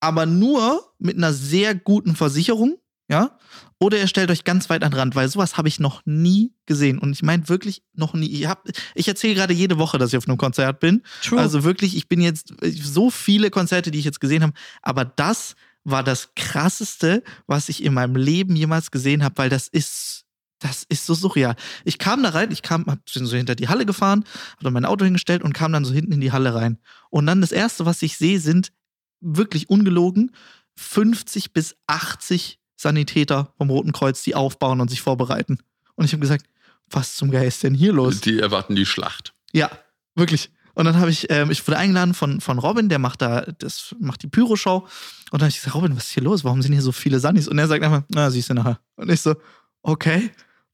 aber 0.00 0.26
nur 0.26 0.92
mit 0.98 1.16
einer 1.16 1.32
sehr 1.32 1.74
guten 1.74 2.16
Versicherung, 2.16 2.78
ja. 3.08 3.38
Oder 3.78 3.98
ihr 3.98 4.06
stellt 4.06 4.30
euch 4.30 4.44
ganz 4.44 4.70
weit 4.70 4.82
an 4.82 4.90
den 4.92 4.98
Rand, 4.98 5.14
weil 5.14 5.28
sowas 5.28 5.58
habe 5.58 5.68
ich 5.68 5.78
noch 5.80 6.00
nie 6.06 6.54
gesehen. 6.64 6.98
Und 6.98 7.12
ich 7.12 7.22
meine 7.22 7.48
wirklich 7.48 7.82
noch 7.94 8.14
nie. 8.14 8.26
Ich, 8.28 8.46
hab- 8.46 8.66
ich 8.94 9.06
erzähle 9.06 9.34
gerade 9.34 9.52
jede 9.52 9.76
Woche, 9.78 9.98
dass 9.98 10.12
ich 10.12 10.16
auf 10.16 10.26
einem 10.26 10.38
Konzert 10.38 10.80
bin. 10.80 11.02
True. 11.22 11.38
Also 11.38 11.62
wirklich, 11.62 11.94
ich 11.96 12.08
bin 12.08 12.20
jetzt 12.20 12.54
so 12.62 13.10
viele 13.10 13.50
Konzerte, 13.50 13.90
die 13.90 13.98
ich 13.98 14.04
jetzt 14.06 14.20
gesehen 14.20 14.42
habe, 14.42 14.54
aber 14.82 15.04
das 15.04 15.56
war 15.84 16.02
das 16.02 16.30
krasseste, 16.34 17.22
was 17.46 17.68
ich 17.68 17.84
in 17.84 17.92
meinem 17.94 18.16
Leben 18.16 18.56
jemals 18.56 18.90
gesehen 18.90 19.22
habe, 19.22 19.36
weil 19.38 19.50
das 19.50 19.68
ist 19.68 20.22
das 20.58 20.84
ist 20.88 21.04
so 21.04 21.12
surreal. 21.12 21.54
Ich 21.84 21.98
kam 21.98 22.22
da 22.22 22.30
rein, 22.30 22.50
ich 22.50 22.62
kam, 22.62 22.86
hab 22.86 22.98
bin 23.12 23.26
so 23.26 23.36
hinter 23.36 23.54
die 23.54 23.68
Halle 23.68 23.84
gefahren, 23.84 24.24
hab 24.52 24.60
dann 24.60 24.72
mein 24.72 24.86
Auto 24.86 25.04
hingestellt 25.04 25.42
und 25.42 25.52
kam 25.52 25.70
dann 25.70 25.84
so 25.84 25.92
hinten 25.92 26.12
in 26.12 26.20
die 26.22 26.32
Halle 26.32 26.54
rein. 26.54 26.78
Und 27.10 27.26
dann 27.26 27.42
das 27.42 27.52
erste, 27.52 27.84
was 27.84 28.00
ich 28.00 28.16
sehe, 28.16 28.40
sind 28.40 28.72
wirklich 29.20 29.68
ungelogen 29.68 30.30
50 30.76 31.52
bis 31.52 31.76
80 31.86 32.58
Sanitäter 32.76 33.52
vom 33.58 33.70
Roten 33.70 33.92
Kreuz, 33.92 34.22
die 34.22 34.34
aufbauen 34.34 34.80
und 34.80 34.90
sich 34.90 35.00
vorbereiten. 35.00 35.58
Und 35.94 36.04
ich 36.04 36.12
habe 36.12 36.20
gesagt, 36.20 36.46
was 36.90 37.16
zum 37.16 37.30
Geist 37.30 37.56
ist 37.56 37.62
denn 37.64 37.74
hier 37.74 37.92
los? 37.92 38.20
Die 38.20 38.38
erwarten 38.38 38.76
die 38.76 38.86
Schlacht. 38.86 39.34
Ja, 39.52 39.70
wirklich. 40.14 40.50
Und 40.74 40.84
dann 40.84 41.00
habe 41.00 41.10
ich, 41.10 41.30
ähm, 41.30 41.50
ich 41.50 41.66
wurde 41.66 41.78
eingeladen 41.78 42.12
von, 42.12 42.40
von 42.42 42.58
Robin, 42.58 42.90
der 42.90 42.98
macht 42.98 43.22
da, 43.22 43.46
das 43.58 43.94
macht 43.98 44.22
die 44.22 44.26
Pyro-Show. 44.26 44.76
Und 44.80 44.88
dann 45.32 45.40
habe 45.40 45.48
ich 45.48 45.56
gesagt, 45.56 45.74
Robin, 45.74 45.96
was 45.96 46.04
ist 46.04 46.12
hier 46.12 46.22
los? 46.22 46.44
Warum 46.44 46.60
sind 46.60 46.72
hier 46.72 46.82
so 46.82 46.92
viele 46.92 47.18
Sunnis? 47.18 47.48
Und 47.48 47.58
er 47.58 47.66
sagt 47.66 47.82
einfach, 47.82 48.02
na, 48.08 48.30
siehst 48.30 48.50
du 48.50 48.54
nachher. 48.54 48.78
Und 48.96 49.10
ich 49.10 49.22
so, 49.22 49.34
okay. 49.82 50.30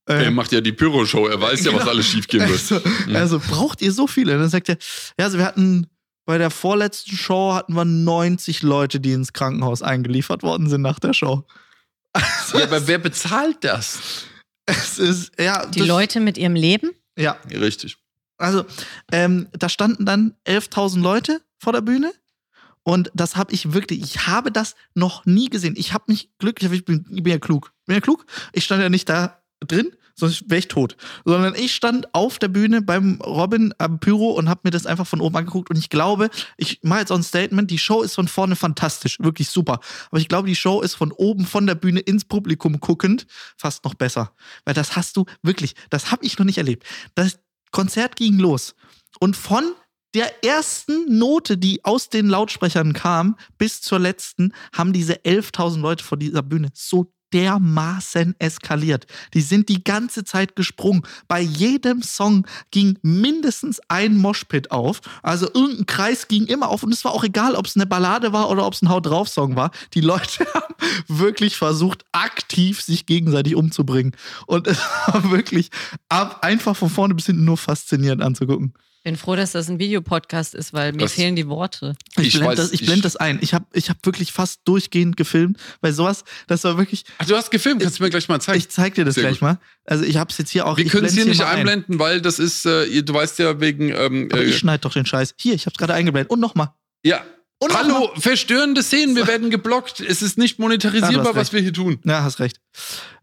Er 0.07 0.27
Ähm, 0.27 0.35
macht 0.35 0.51
ja 0.51 0.61
die 0.61 0.73
Pyro-Show, 0.73 1.29
er 1.29 1.41
weiß 1.41 1.65
ja, 1.65 1.73
was 1.73 1.81
genau. 1.81 1.93
alles 1.93 2.07
schiefgehen 2.07 2.43
wird. 2.49 2.73
also, 2.73 2.81
also, 3.15 3.39
braucht 3.39 3.81
ihr 3.81 3.93
so 3.93 4.09
viele? 4.09 4.35
Und 4.35 4.41
dann 4.41 4.49
sagt 4.49 4.69
er, 4.69 4.77
ja, 5.19 5.27
also 5.27 5.39
wir 5.39 5.45
hatten 5.45 5.87
bei 6.25 6.37
der 6.39 6.51
vorletzten 6.51 7.17
Show 7.17 7.55
hatten 7.55 7.75
wir 7.75 7.85
90 7.85 8.63
Leute, 8.63 8.99
die 8.99 9.13
ins 9.13 9.33
Krankenhaus 9.33 9.83
eingeliefert 9.83 10.43
worden 10.43 10.69
sind 10.69 10.83
nach 10.83 10.99
der 10.99 11.13
Show. 11.13 11.45
Also, 12.13 12.59
Ja, 12.59 12.65
aber 12.65 12.87
wer 12.87 12.99
bezahlt 12.99 13.59
das? 13.65 14.25
es 14.67 14.99
ist, 14.99 15.33
ja, 15.41 15.67
Die 15.67 15.79
das- 15.81 15.89
Leute 15.89 16.21
mit 16.21 16.37
ihrem 16.39 16.55
Leben? 16.55 16.91
Ja, 17.19 17.33
Richtig. 17.51 17.97
Also, 18.39 18.65
ähm, 19.13 19.49
da 19.53 19.69
standen 19.69 20.05
dann 20.05 20.35
11.000 20.45 21.01
Leute 21.03 21.41
vor 21.59 21.73
der 21.73 21.81
Bühne. 21.81 22.13
Und 22.83 23.11
das 23.15 23.37
habe 23.37 23.53
ich 23.53 23.73
wirklich, 23.73 24.03
ich 24.03 24.27
habe 24.27 24.51
das 24.51 24.75
noch 24.95 25.25
nie 25.27 25.49
gesehen. 25.49 25.75
Ich 25.77 25.93
habe 25.93 26.05
mich 26.09 26.31
glücklich, 26.39 26.73
ich 26.73 26.85
bin, 26.85 27.07
ich 27.11 27.23
bin 27.23 27.33
ja 27.33 27.39
klug. 27.39 27.73
Ich 27.83 27.87
bin 27.87 27.95
ja 27.95 28.01
klug. 28.01 28.27
Ich 28.53 28.65
stand 28.65 28.83
ja 28.83 28.89
nicht 28.89 29.09
da 29.09 29.41
drin, 29.61 29.95
sonst 30.15 30.49
wäre 30.49 30.59
ich 30.59 30.69
tot. 30.69 30.97
Sondern 31.25 31.55
ich 31.55 31.75
stand 31.75 32.15
auf 32.15 32.39
der 32.39 32.49
Bühne 32.49 32.83
beim 32.83 33.21
Robin 33.21 33.75
am 33.79 34.01
Pyro 34.01 34.33
und 34.33 34.49
habe 34.49 34.61
mir 34.65 34.71
das 34.71 34.87
einfach 34.87 35.07
von 35.07 35.21
oben 35.21 35.37
angeguckt. 35.37 35.71
Und 35.71 35.77
ich 35.77 35.91
glaube, 35.91 36.31
ich 36.57 36.81
mache 36.83 37.01
jetzt 37.01 37.13
auch 37.13 37.17
ein 37.17 37.23
Statement, 37.23 37.71
die 37.71 37.79
Show 37.79 38.03
ist 38.03 38.15
von 38.15 38.29
vorne 38.29 38.57
fantastisch, 38.57 39.19
wirklich 39.21 39.49
super. 39.49 39.81
Aber 40.11 40.21
ich 40.21 40.29
glaube, 40.29 40.49
die 40.49 40.57
Show 40.57 40.81
ist 40.81 40.95
von 40.95 41.13
oben 41.13 41.47
von 41.47 41.67
der 41.67 41.75
Bühne 41.75 42.01
ins 42.01 42.25
Publikum 42.25 42.81
guckend 42.81 43.27
fast 43.57 43.85
noch 43.85 43.95
besser. 43.95 44.33
Weil 44.65 44.75
das 44.75 44.97
hast 44.97 45.17
du 45.17 45.25
wirklich, 45.43 45.75
das 45.91 46.11
habe 46.11 46.25
ich 46.25 46.39
noch 46.39 46.47
nicht 46.47 46.59
erlebt. 46.59 46.85
Das 47.15 47.39
Konzert 47.71 48.17
ging 48.17 48.39
los. 48.39 48.75
Und 49.19 49.37
von 49.37 49.65
der 50.15 50.45
ersten 50.45 51.19
Note, 51.19 51.57
die 51.57 51.85
aus 51.85 52.11
den 52.11 52.29
Lautsprechern 52.29 52.93
kam, 52.93 53.37
bis 53.57 53.81
zur 53.81 53.99
letzten, 53.99 54.53
haben 54.75 54.93
diese 54.93 55.15
11.000 55.15 55.81
Leute 55.81 56.05
vor 56.05 56.19
dieser 56.19 56.43
Bühne 56.43 56.69
so 56.75 57.13
dermaßen 57.33 58.35
eskaliert. 58.39 59.07
Die 59.35 59.41
sind 59.41 59.69
die 59.69 59.83
ganze 59.83 60.25
Zeit 60.25 60.57
gesprungen. 60.57 61.03
Bei 61.29 61.41
jedem 61.41 62.03
Song 62.03 62.47
ging 62.71 62.99
mindestens 63.03 63.81
ein 63.89 64.17
Moshpit 64.17 64.71
auf. 64.71 65.01
Also 65.23 65.47
irgendein 65.53 65.87
Kreis 65.87 66.29
ging 66.29 66.47
immer 66.47 66.69
auf. 66.69 66.83
Und 66.83 66.93
es 66.93 67.05
war 67.05 67.13
auch 67.13 67.25
egal, 67.25 67.55
ob 67.55 67.67
es 67.67 67.77
eine 67.77 67.87
Ballade 67.87 68.33
war 68.33 68.51
oder 68.51 68.67
ob 68.67 68.75
es 68.75 68.83
ein 68.83 68.89
Haut 68.89 69.07
drauf 69.07 69.29
Song 69.29 69.57
war. 69.57 69.71
Die 69.95 70.01
Leute 70.01 70.47
haben 70.55 70.75
wirklich 71.09 71.57
versucht, 71.57 72.05
aktiv 72.13 72.81
sich 72.83 73.07
gegenseitig 73.07 73.57
umzubringen. 73.57 74.15
Und 74.47 74.67
es 74.67 74.79
war 75.07 75.31
wirklich 75.31 75.71
ab, 76.09 76.39
einfach 76.43 76.77
von 76.77 76.91
vorne 76.91 77.15
bis 77.15 77.27
hinten 77.27 77.45
nur 77.45 77.57
faszinierend 77.57 78.23
anzugucken. 78.23 78.75
Bin 79.05 79.17
froh, 79.17 79.35
dass 79.35 79.51
das 79.53 79.69
ein 79.69 79.81
Videopodcast 79.81 80.55
ist, 80.55 80.73
weil 80.73 80.93
mir 80.93 80.99
Das- 80.99 81.15
fehlen 81.15 81.35
die 81.35 81.49
Worte. 81.49 81.95
Ich, 82.19 82.29
Ich 82.29 82.35
blende 82.39 82.55
das, 82.57 82.73
ich 82.73 82.85
blend 82.87 83.05
das 83.05 83.17
ein. 83.17 83.39
Ich 83.43 83.53
habe 83.53 83.65
ich 83.73 83.91
hab 83.91 84.05
wirklich 84.07 84.31
fast 84.33 84.61
durchgehend 84.65 85.17
gefilmt, 85.17 85.59
weil 85.81 85.93
sowas, 85.93 86.23
das 86.47 86.63
war 86.65 86.79
wirklich. 86.79 87.05
Ach, 87.19 87.27
du 87.27 87.35
hast 87.37 87.51
gefilmt, 87.51 87.83
kannst 87.83 87.99
du 87.99 88.05
mir 88.05 88.11
gleich 88.11 88.29
mal 88.29 88.41
zeigen. 88.41 88.59
Ich 88.59 88.69
zeig 88.69 88.95
dir 88.95 89.05
das 89.05 89.15
Sehr 89.17 89.25
gleich 89.25 89.41
gut. 89.41 89.43
mal. 89.43 89.59
Also 89.85 90.05
ich 90.05 90.19
habe 90.19 90.31
es 90.31 90.39
jetzt 90.39 90.51
hier 90.51 90.67
auch. 90.67 90.77
Wir 90.77 90.87
ich 90.87 90.93
können 90.93 91.07
es 91.07 91.15
hier 91.15 91.25
nicht 91.27 91.39
mal 91.39 91.47
ein. 91.47 91.59
einblenden, 91.59 91.99
weil 91.99 92.21
das 92.21 92.39
ist, 92.39 92.65
äh, 92.65 93.03
du 93.03 93.13
weißt 93.13 93.41
ja, 93.41 93.61
wegen. 93.61 93.89
Ähm, 93.89 94.29
Aber 94.31 94.41
äh, 94.43 94.45
ich 94.45 94.59
schneide 94.59 94.83
doch 94.83 94.93
den 94.93 95.05
Scheiß. 95.05 95.35
Hier, 95.37 95.55
ich 95.55 95.67
habe 95.67 95.73
es 95.75 95.79
gerade 95.79 95.95
eingeblendet. 95.95 96.31
Und 96.31 96.39
nochmal. 96.41 96.71
ja. 97.05 97.23
Und 97.63 97.73
Hallo, 97.79 98.11
verstörende 98.19 98.83
Szenen, 98.83 99.15
wir 99.15 99.29
werden 99.29 99.49
geblockt. 99.49 100.01
Es 100.01 100.21
ist 100.21 100.37
nicht 100.37 100.59
Ja, 100.59 100.63
monetarisierbar, 100.63 101.27
hast 101.29 101.37
was 101.37 101.53
wir 101.53 101.61
hier 101.61 101.73
tun. 101.73 102.01
Ja, 102.05 102.25
hast 102.25 102.41
recht. 102.41 102.57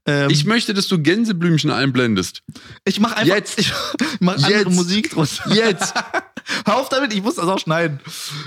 Ähm, 0.06 0.30
Ich 0.30 0.46
möchte, 0.46 0.74
dass 0.74 0.88
du 0.88 0.98
Gänseblümchen 0.98 1.70
einblendest. 1.72 2.42
ich 2.86 3.02
mache 3.02 3.18
einfach. 3.18 3.36
Jetzt. 3.36 3.60
Ich 3.60 3.74
mach 4.22 4.36
andere 4.36 4.52
Jetzt. 4.54 4.70
Musik 4.72 5.12
drunter. 5.12 5.54
Jetzt. 5.54 5.94
Hör 6.66 6.78
auf 6.78 6.88
damit, 6.88 7.14
ich 7.14 7.22
muss 7.22 7.36
das 7.36 7.48
auch 7.48 7.60
schneiden. 7.60 8.00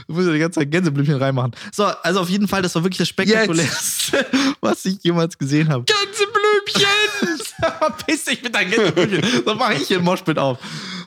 Du 0.09 0.15
musst 0.15 0.27
ja 0.27 0.33
die 0.33 0.39
ganze 0.39 0.61
Zeit 0.61 0.71
Gänseblümchen 0.71 1.17
reinmachen. 1.17 1.53
So, 1.73 1.85
also 1.85 2.21
auf 2.21 2.31
jeden 2.31 2.49
Fall, 2.49 2.63
das 2.63 2.75
war 2.75 2.83
wirklich 2.85 2.99
das 2.99 3.09
spektakulärste, 3.09 4.27
was 4.63 4.87
ich 4.87 4.97
jemals 5.03 5.37
gesehen 5.37 5.69
habe. 5.69 5.85
Gänseblümchen! 5.85 7.39
Verpiss 7.79 8.25
dich 8.25 8.43
mit 8.43 8.55
deinen 8.55 8.71
Gänseblümchen. 8.71 9.45
So 9.45 9.55
mache 9.55 9.75
ich 9.75 9.89
hier 9.89 9.99
einen 9.99 10.07
Moshpit 10.07 10.39
auf. 10.39 10.59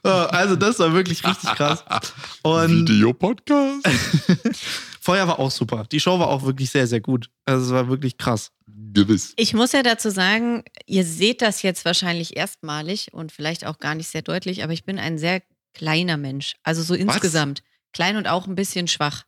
So, 0.06 0.12
Also, 0.12 0.56
das 0.56 0.80
war 0.80 0.94
wirklich 0.94 1.26
richtig 1.26 1.50
krass. 1.52 1.84
Und 2.44 2.89
Videopodcast. 2.89 3.88
Feuer 5.02 5.28
war 5.28 5.39
auch 5.39 5.52
super. 5.52 5.86
Die 5.91 6.00
Show 6.00 6.20
war 6.20 6.28
auch 6.28 6.44
wirklich 6.44 6.70
sehr, 6.70 6.88
sehr 6.88 7.02
gut. 7.02 7.30
Also, 7.46 7.65
es 7.65 7.72
war 7.72 7.88
wirklich 7.89 8.18
krass. 8.18 8.52
Gewiss. 8.94 9.34
Ich 9.36 9.54
muss 9.54 9.72
ja 9.72 9.84
dazu 9.84 10.10
sagen, 10.10 10.63
ihr 10.86 11.06
seht 11.06 11.41
das 11.41 11.62
jetzt 11.62 11.86
wahrscheinlich 11.86 12.36
erstmalig 12.38 13.13
und 13.13 13.32
vielleicht 13.32 13.65
auch 13.65 13.78
gar 13.80 13.96
nicht 13.96 14.08
sehr 14.10 14.22
deutlich, 14.22 14.63
aber 14.63 14.74
ich 14.74 14.84
bin 14.86 15.00
ein 15.00 15.18
sehr 15.18 15.41
kleiner 15.74 16.18
Mensch. 16.18 16.56
Also 16.63 16.82
so 16.82 16.94
insgesamt. 16.94 17.62
Klein 17.94 18.18
und 18.18 18.28
auch 18.28 18.48
ein 18.48 18.56
bisschen 18.56 18.88
schwach. 18.88 19.24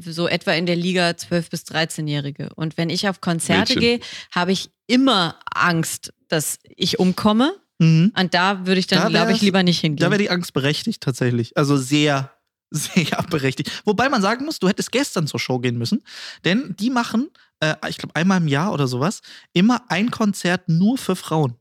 so 0.00 0.26
etwa 0.28 0.52
in 0.52 0.66
der 0.66 0.76
Liga 0.76 1.10
12- 1.10 1.50
bis 1.50 1.62
13-Jährige. 1.64 2.50
Und 2.56 2.76
wenn 2.76 2.90
ich 2.90 3.08
auf 3.08 3.20
Konzerte 3.20 3.74
Mädchen. 3.74 3.80
gehe, 3.80 4.00
habe 4.32 4.52
ich 4.52 4.70
immer 4.86 5.38
Angst, 5.52 6.12
dass 6.28 6.58
ich 6.64 6.98
umkomme. 6.98 7.54
Mhm. 7.78 8.12
Und 8.18 8.34
da 8.34 8.66
würde 8.66 8.78
ich 8.78 8.86
dann, 8.86 9.00
Da 9.00 9.08
glaube 9.08 9.32
ich, 9.32 9.40
lieber 9.40 9.62
nicht 9.62 9.78
Da 9.82 9.86
hingehen. 9.86 10.10
wäre 10.10 10.18
die 10.18 10.30
Angst 10.30 10.52
berechtigt, 10.52 11.02
tatsächlich. 11.02 11.56
Also 11.56 11.76
sehr, 11.76 12.32
sehr 12.70 13.22
berechtigt. 13.30 13.82
Wobei 13.84 14.08
man 14.08 14.22
sagen 14.22 14.44
muss, 14.44 14.58
du 14.58 14.68
hättest 14.68 14.92
gestern 14.92 15.26
zur 15.26 15.40
Show 15.40 15.58
gehen 15.58 15.76
müssen. 15.78 16.02
Denn 16.44 16.74
die 16.78 16.90
machen, 16.90 17.30
äh, 17.60 17.74
ich 17.88 17.98
glaube, 17.98 18.14
einmal 18.16 18.40
im 18.40 18.48
Jahr 18.48 18.72
oder 18.72 18.86
sowas, 18.86 19.20
immer 19.52 19.82
ein 19.88 20.10
Konzert 20.10 20.68
nur 20.68 20.98
für 20.98 21.16
Frauen. 21.16 21.54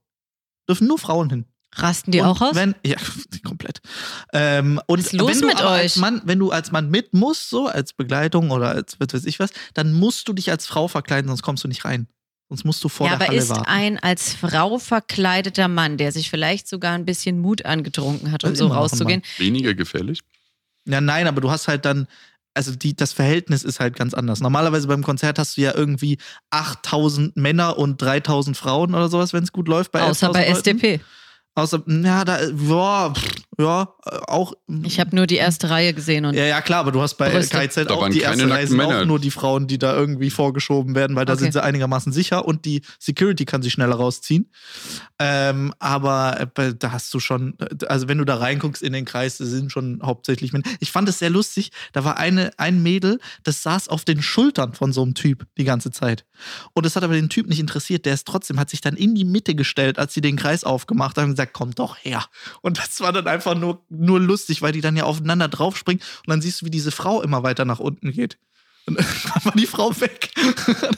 Dürfen 0.70 0.88
nur 0.88 1.00
Frauen 1.00 1.30
hin. 1.30 1.46
Rasten 1.76 2.12
die 2.12 2.22
und 2.22 2.28
auch 2.28 2.42
aus? 2.42 2.56
Wenn, 2.56 2.76
ja, 2.86 2.98
komplett. 3.44 3.82
Ähm, 4.32 4.80
und 4.86 5.00
Was 5.00 5.08
ist 5.08 5.14
los 5.14 5.32
wenn 5.32 5.42
du 5.42 5.48
mit 5.48 5.58
aber 5.60 5.70
Als 5.72 5.96
euch? 5.98 6.02
Mann, 6.02 6.22
wenn 6.26 6.38
du 6.40 6.52
als 6.52 6.72
Mann 6.72 6.90
mit 6.90 7.16
musst, 7.16 7.50
so 7.50 7.68
als 7.68 7.94
Begleitung 7.94 8.52
oder 8.52 8.70
als 8.70 9.00
was 9.00 9.12
weiß 9.14 9.26
ich 9.26 9.40
was, 9.40 9.50
dann 9.74 9.92
musst 9.94 10.28
du 10.28 10.34
dich 10.34 10.52
als 10.52 10.68
Frau 10.68 10.88
verkleiden, 10.88 11.28
sonst 11.28 11.42
kommst 11.42 11.64
du 11.64 11.68
nicht 11.68 11.84
rein. 11.86 12.08
Sonst 12.54 12.66
musst 12.66 12.84
du 12.84 12.90
vor 12.90 13.08
ja, 13.08 13.14
der 13.14 13.22
aber 13.22 13.28
Halle 13.30 13.42
ist 13.42 13.50
warten. 13.50 13.66
ein 13.66 13.98
als 13.98 14.36
Frau 14.36 14.78
verkleideter 14.78 15.68
Mann, 15.68 15.98
der 15.98 16.12
sich 16.12 16.30
vielleicht 16.30 16.68
sogar 16.68 16.94
ein 16.94 17.04
bisschen 17.04 17.40
Mut 17.40 17.66
angetrunken 17.66 18.32
hat, 18.32 18.44
um 18.44 18.52
Das 18.52 18.60
ist 18.60 18.60
so 18.60 18.68
rauszugehen. 18.68 19.24
Weniger 19.40 19.74
gefährlich. 19.74 20.20
Ja, 20.88 21.02
nein, 21.02 21.26
aber 21.26 21.42
du 21.42 21.50
hast 21.50 21.68
halt 21.68 21.84
dann, 21.86 22.06
also 22.54 22.76
die, 22.76 22.96
das 22.96 23.12
Verhältnis 23.12 23.64
ist 23.64 23.80
halt 23.80 23.96
ganz 23.96 24.14
anders. 24.14 24.40
Normalerweise 24.40 24.88
beim 24.88 25.02
Konzert 25.04 25.40
hast 25.40 25.58
du 25.58 25.62
ja 25.62 25.74
irgendwie 25.76 26.20
8000 26.52 27.36
Männer 27.38 27.80
und 27.80 28.00
3000 28.00 28.56
Frauen 28.56 28.94
oder 28.94 29.10
sowas, 29.10 29.34
wenn 29.34 29.44
es 29.44 29.52
gut 29.52 29.68
läuft. 29.68 29.92
Bei 29.92 30.04
Außer 30.04 30.28
11.000 30.30 30.34
bei 30.34 30.40
Leuten. 30.42 30.56
SDP. 30.58 31.00
Außer, 31.56 31.84
ja, 31.88 32.26
da, 32.26 32.42
ja, 32.42 33.14
pff, 33.14 33.32
ja, 33.60 33.94
auch. 34.28 34.54
Ich 34.84 35.00
habe 35.00 35.16
nur 35.16 35.28
die 35.28 35.36
erste 35.36 35.70
Reihe 35.70 35.94
gesehen 35.94 36.26
und 36.26 36.34
Ja, 36.34 36.46
ja, 36.46 36.62
klar, 36.62 36.80
aber 36.80 36.92
du 36.92 37.00
hast 37.02 37.14
bei 37.16 37.30
Brüste. 37.30 37.56
KZ 37.56 37.92
auch 37.92 38.10
die 38.10 38.22
erste 38.22 38.50
Reihe 38.50 38.66
sind 38.66 38.82
auch 38.82 39.06
nur 39.06 39.20
die 39.20 39.30
Frauen, 39.30 39.68
die 39.68 39.78
da 39.78 39.94
irgendwie 39.96 40.32
vorgeschoben 40.32 40.96
werden, 40.96 41.16
weil 41.16 41.26
da 41.26 41.34
Okay. 41.34 41.44
sind 41.44 41.54
sie 41.54 41.62
einigermaßen 41.64 42.12
sicher 42.12 42.46
und 42.46 42.66
die 42.66 42.82
Security 43.00 43.46
kann 43.46 43.62
sie 43.62 43.70
schneller 43.70 43.96
rausziehen. 43.96 44.50
Ähm, 45.20 45.74
aber 45.78 46.48
äh, 46.58 46.74
da 46.78 46.92
hast 46.92 47.14
du 47.14 47.20
schon, 47.20 47.56
äh, 47.60 47.86
also 47.86 48.08
wenn 48.08 48.18
du 48.18 48.26
da 48.26 48.38
reinguckst 48.38 48.82
in 48.82 48.94
den 48.94 49.06
Kreis, 49.06 49.38
sind 49.38 49.72
schon 49.72 50.00
hauptsächlich 50.04 50.54
Männer. 50.54 50.66
Ich 50.80 50.92
fand 50.92 51.08
es 51.08 51.20
sehr 51.20 51.30
lustig, 51.30 51.72
da 51.92 52.04
war 52.04 52.18
eine, 52.18 52.52
ein 52.58 52.82
Mädel, 52.82 53.20
das 53.44 53.62
saß 53.62 53.90
auf 53.90 54.06
den 54.06 54.22
Schultern 54.24 54.74
von 54.74 54.92
so 54.92 55.04
einem 55.04 55.14
Typ 55.14 55.46
die 55.58 55.64
ganze 55.66 55.92
Zeit. 55.92 56.26
Und 56.74 56.86
das 56.86 56.96
hat 56.96 57.04
aber 57.04 57.14
den 57.14 57.30
Typ 57.30 57.48
nicht 57.48 57.60
interessiert, 57.60 58.06
der 58.06 58.16
ist 58.16 58.28
trotzdem, 58.28 58.60
hat 58.60 58.70
sich 58.72 58.82
dann 58.82 58.96
in 58.96 59.14
die 59.14 59.26
Mitte 59.26 59.54
gestellt, 59.54 60.00
als 60.00 60.14
sie 60.14 60.22
den 60.22 60.36
Kreis 60.36 60.64
aufgemacht 60.64 61.18
haben 61.18 61.26
und 61.26 61.32
gesagt, 61.32 61.43
komm 61.46 61.76
doch 61.76 61.98
her. 61.98 62.26
Und 62.62 62.80
das 62.80 63.02
war 63.02 63.12
dann 63.12 63.28
einfach 63.28 63.56
nur, 63.56 63.82
nur 63.90 64.20
lustig, 64.20 64.62
weil 64.62 64.72
die 64.72 64.82
dann 64.82 64.96
ja 64.96 65.04
aufeinander 65.04 65.48
draufspringen 65.48 66.02
und 66.02 66.30
dann 66.30 66.42
siehst 66.42 66.62
du, 66.62 66.66
wie 66.66 66.72
diese 66.72 66.92
Frau 66.92 67.22
immer 67.22 67.44
weiter 67.44 67.66
nach 67.66 67.80
unten 67.80 68.12
geht. 68.12 68.38
Und 68.86 68.98
dann 68.98 69.06
war 69.46 69.54
die 69.56 69.66
Frau 69.68 69.90
weg. 70.02 70.32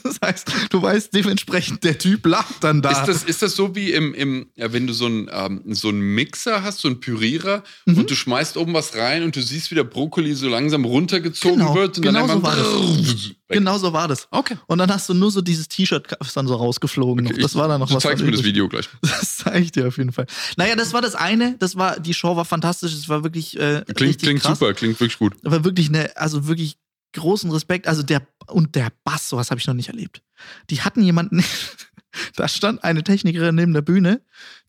Das 0.03 0.19
heißt, 0.23 0.51
du 0.69 0.81
weißt 0.81 1.13
dementsprechend, 1.13 1.83
der 1.83 1.97
Typ 1.97 2.25
lag 2.25 2.45
dann 2.61 2.81
da. 2.81 2.91
Ist 2.91 3.05
das, 3.07 3.23
ist 3.23 3.41
das 3.41 3.55
so 3.55 3.75
wie 3.75 3.91
im, 3.91 4.13
im 4.13 4.47
ja, 4.55 4.71
wenn 4.71 4.87
du 4.87 4.93
so 4.93 5.05
einen 5.07 5.29
ähm, 5.31 5.61
so 5.73 5.89
einen 5.89 5.99
Mixer 6.01 6.63
hast, 6.63 6.79
so 6.79 6.87
einen 6.87 6.99
Pürierer 6.99 7.63
Mhm. 7.85 7.97
und 7.99 8.09
du 8.09 8.15
schmeißt 8.15 8.57
oben 8.57 8.73
was 8.73 8.95
rein 8.95 9.23
und 9.23 9.35
du 9.35 9.41
siehst, 9.41 9.71
wie 9.71 9.75
der 9.75 9.83
Brokkoli 9.83 10.33
so 10.35 10.47
langsam 10.47 10.85
runtergezogen 10.85 11.59
Genau, 11.59 11.75
wird 11.75 11.97
und 11.97 12.03
genau 12.03 12.27
dann 12.27 12.37
so 12.37 12.43
war 12.43 12.55
weg. 12.57 13.37
genau 13.49 13.77
so 13.77 13.93
war 13.93 14.07
das. 14.07 14.27
Okay. 14.31 14.57
Und 14.67 14.77
dann 14.77 14.91
hast 14.91 15.09
du 15.09 15.13
nur 15.13 15.31
so 15.31 15.41
dieses 15.41 15.67
T-Shirt 15.67 16.07
ist 16.21 16.37
dann 16.37 16.47
so 16.47 16.55
rausgeflogen. 16.55 17.27
okay. 17.27 17.41
Das 17.41 17.55
war 17.55 17.67
dann 17.67 17.79
noch 17.79 17.89
du 17.89 17.95
was. 17.95 18.03
zeigst 18.03 18.21
dann 18.21 18.27
mir 18.29 18.35
das. 18.35 18.43
Video 18.43 18.67
gleich. 18.69 18.87
Das 19.01 19.37
zeige 19.37 19.59
ich 19.63 19.71
dir 19.71 19.87
auf 19.87 19.97
jeden 19.97 20.11
Fall. 20.11 20.25
Naja, 20.57 20.75
das 20.75 20.93
war 20.93 21.01
das 21.01 21.15
eine. 21.15 21.55
Das 21.59 21.75
war, 21.75 21.99
die 21.99 22.13
Show 22.13 22.35
war 22.35 22.45
fantastisch. 22.45 22.93
Es 22.93 23.09
war 23.09 23.23
wirklich 23.23 23.59
äh, 23.59 23.83
Klingt, 23.95 24.19
klingt 24.19 24.41
krass. 24.41 24.59
super, 24.59 24.73
klingt 24.73 24.99
wirklich 24.99 25.17
gut. 25.19 25.33
Aber 25.43 25.63
wirklich 25.63 25.89
eine, 25.89 26.15
also 26.17 26.47
wirklich 26.47 26.77
großen 27.15 27.51
Respekt. 27.51 27.88
Also 27.88 28.04
der 28.04 28.21
und 28.47 28.75
der 28.75 28.91
Bass, 29.04 29.30
sowas 29.30 29.49
habe 29.49 29.60
ich 29.60 29.67
noch 29.67 29.73
nicht 29.73 29.89
erlebt. 29.89 30.21
Die 30.69 30.82
hatten 30.82 31.01
jemanden, 31.01 31.43
da 32.36 32.47
stand 32.47 32.84
eine 32.84 33.04
Technikerin 33.04 33.56
neben 33.56 33.73
der 33.73 33.82
Bühne, 33.82 34.21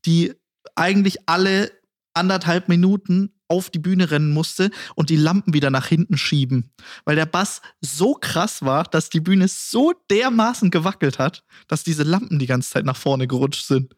die 0.05 0.33
eigentlich 0.75 1.27
alle 1.27 1.71
anderthalb 2.13 2.67
Minuten 2.67 3.31
auf 3.47 3.69
die 3.69 3.79
Bühne 3.79 4.11
rennen 4.11 4.33
musste 4.33 4.71
und 4.95 5.09
die 5.09 5.15
Lampen 5.15 5.53
wieder 5.53 5.69
nach 5.69 5.87
hinten 5.87 6.17
schieben. 6.17 6.71
Weil 7.05 7.15
der 7.15 7.25
Bass 7.25 7.61
so 7.79 8.13
krass 8.13 8.61
war, 8.61 8.83
dass 8.83 9.09
die 9.09 9.21
Bühne 9.21 9.47
so 9.47 9.93
dermaßen 10.09 10.71
gewackelt 10.71 11.19
hat, 11.19 11.43
dass 11.67 11.83
diese 11.83 12.03
Lampen 12.03 12.39
die 12.39 12.47
ganze 12.47 12.71
Zeit 12.71 12.85
nach 12.85 12.97
vorne 12.97 13.27
gerutscht 13.27 13.65
sind. 13.65 13.95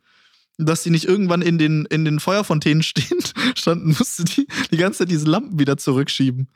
Dass 0.58 0.84
sie 0.84 0.90
nicht 0.90 1.06
irgendwann 1.06 1.42
in 1.42 1.58
den, 1.58 1.86
in 1.86 2.06
den 2.06 2.20
Feuerfontänen 2.20 2.84
stehen, 2.84 3.20
standen, 3.56 3.96
musste 3.98 4.26
die 4.26 4.48
die 4.72 4.78
ganze 4.78 5.00
Zeit 5.00 5.12
diese 5.12 5.26
Lampen 5.26 5.58
wieder 5.58 5.78
zurückschieben. 5.78 6.50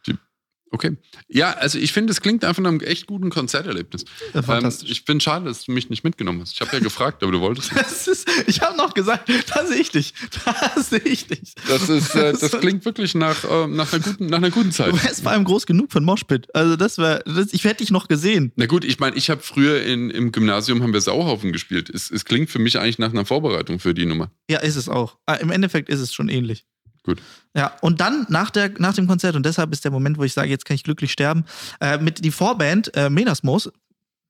Okay. 0.73 0.97
Ja, 1.27 1.51
also 1.51 1.77
ich 1.77 1.93
finde, 1.93 2.11
es 2.11 2.19
klingt 2.19 2.43
einfach 2.43 2.63
nach 2.63 2.71
einem 2.71 2.79
echt 2.79 3.05
guten 3.05 3.29
Konzerterlebnis. 3.29 4.05
Ja, 4.33 4.39
Ähm, 4.39 4.43
fantastisch. 4.43 4.89
ich 4.89 5.03
finde 5.03 5.23
schade, 5.23 5.45
dass 5.45 5.65
du 5.65 5.71
mich 5.71 5.91
nicht 5.91 6.03
mitgenommen 6.03 6.41
hast. 6.41 6.53
Ich 6.53 6.61
habe 6.61 6.71
ja 6.73 6.79
gefragt, 6.79 7.21
aber 7.21 7.31
du 7.31 7.41
wolltest. 7.41 7.71
nicht. 7.75 7.85
Ist, 8.07 8.27
ich 8.47 8.59
habe 8.61 8.75
noch 8.75 8.95
gesagt, 8.95 9.29
da 9.53 9.67
sehe 9.67 9.77
ich 9.77 9.91
dich. 9.91 10.15
Da 10.45 10.81
sehe 10.81 10.99
ich 10.99 11.27
dich. 11.27 11.53
Das, 11.67 11.87
ist, 11.89 12.15
äh, 12.15 12.33
das 12.33 12.51
klingt 12.59 12.83
wirklich 12.85 13.13
nach, 13.13 13.43
äh, 13.43 13.67
nach, 13.67 13.93
einer 13.93 14.01
guten, 14.03 14.25
nach 14.25 14.39
einer 14.39 14.49
guten 14.49 14.71
Zeit. 14.71 14.91
Du 14.93 15.03
wärst 15.03 15.21
vor 15.21 15.31
allem 15.31 15.43
groß 15.43 15.67
genug 15.67 15.95
ein 15.95 16.03
Moshpit. 16.03 16.47
Also 16.55 16.75
das 16.75 16.97
wäre, 16.97 17.23
das, 17.25 17.53
ich 17.53 17.63
hätte 17.65 17.77
dich 17.83 17.91
noch 17.91 18.07
gesehen. 18.07 18.51
Na 18.55 18.65
gut, 18.65 18.83
ich 18.83 18.99
meine, 18.99 19.15
ich 19.15 19.29
habe 19.29 19.41
früher 19.41 19.83
in, 19.83 20.09
im 20.09 20.31
Gymnasium 20.31 20.81
haben 20.81 20.91
wir 20.93 21.01
Sauhaufen 21.01 21.51
gespielt. 21.51 21.89
Es, 21.91 22.09
es 22.09 22.25
klingt 22.25 22.49
für 22.49 22.57
mich 22.59 22.79
eigentlich 22.79 22.97
nach 22.97 23.11
einer 23.11 23.25
Vorbereitung 23.25 23.77
für 23.79 23.93
die 23.93 24.07
Nummer. 24.07 24.31
Ja, 24.49 24.57
ist 24.59 24.75
es 24.75 24.89
auch. 24.89 25.17
Ah, 25.27 25.35
Im 25.35 25.51
Endeffekt 25.51 25.89
ist 25.89 25.99
es 25.99 26.13
schon 26.15 26.29
ähnlich. 26.29 26.65
Gut. 27.03 27.21
Ja, 27.55 27.73
und 27.81 27.99
dann 28.01 28.25
nach, 28.29 28.49
der, 28.49 28.71
nach 28.79 28.93
dem 28.93 29.07
Konzert, 29.07 29.35
und 29.35 29.45
deshalb 29.45 29.71
ist 29.73 29.83
der 29.83 29.91
Moment, 29.91 30.17
wo 30.17 30.23
ich 30.23 30.33
sage, 30.33 30.49
jetzt 30.49 30.65
kann 30.65 30.75
ich 30.75 30.83
glücklich 30.83 31.11
sterben, 31.11 31.45
äh, 31.81 31.97
mit 31.97 32.23
die 32.23 32.31
Vorband, 32.31 32.95
äh, 32.95 33.09
Menasmos, 33.09 33.69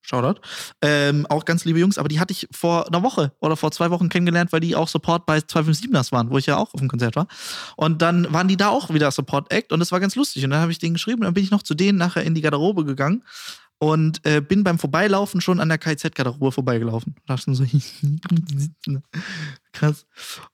Shoutout, 0.06 0.42
ähm, 0.82 1.26
auch 1.30 1.46
ganz 1.46 1.64
liebe 1.64 1.80
Jungs, 1.80 1.98
aber 1.98 2.10
die 2.10 2.20
hatte 2.20 2.34
ich 2.34 2.50
vor 2.52 2.88
einer 2.88 3.04
Woche 3.04 3.32
oder 3.40 3.56
vor 3.56 3.72
zwei 3.72 3.90
Wochen 3.90 4.10
kennengelernt, 4.10 4.52
weil 4.52 4.60
die 4.60 4.76
auch 4.76 4.90
Support 4.90 5.26
bei 5.26 5.38
257ers 5.38 6.12
waren, 6.12 6.30
wo 6.30 6.38
ich 6.38 6.46
ja 6.46 6.58
auch 6.58 6.74
auf 6.74 6.80
dem 6.82 6.90
Konzert 6.90 7.16
war. 7.16 7.28
Und 7.78 8.02
dann 8.02 8.32
waren 8.34 8.50
die 8.50 8.58
da 8.58 8.68
auch 8.68 8.94
wieder 8.94 9.12
Support-Act 9.12 9.72
und 9.72 9.80
das 9.80 9.94
war 9.94 10.02
ganz 10.02 10.16
lustig. 10.16 10.44
Und 10.44 10.50
dann 10.50 10.60
habe 10.60 10.74
ich 10.74 10.80
denen 10.80 10.96
geschrieben 10.96 11.20
und 11.22 11.26
dann 11.26 11.34
bin 11.34 11.44
ich 11.44 11.52
noch 11.52 11.64
zu 11.64 11.74
denen 11.74 11.98
nachher 11.98 12.24
in 12.24 12.36
die 12.36 12.42
Garderobe 12.42 12.84
gegangen 12.84 13.24
und 13.80 14.26
äh, 14.26 14.42
bin 14.42 14.66
beim 14.66 14.78
Vorbeilaufen 14.78 15.40
schon 15.40 15.62
an 15.62 15.70
der 15.70 15.78
KZ-Garderobe 15.78 16.52
vorbeigelaufen. 16.52 17.16
Und 17.16 17.30
dachte 17.30 17.56
so, 17.56 17.64
krass. 19.74 20.06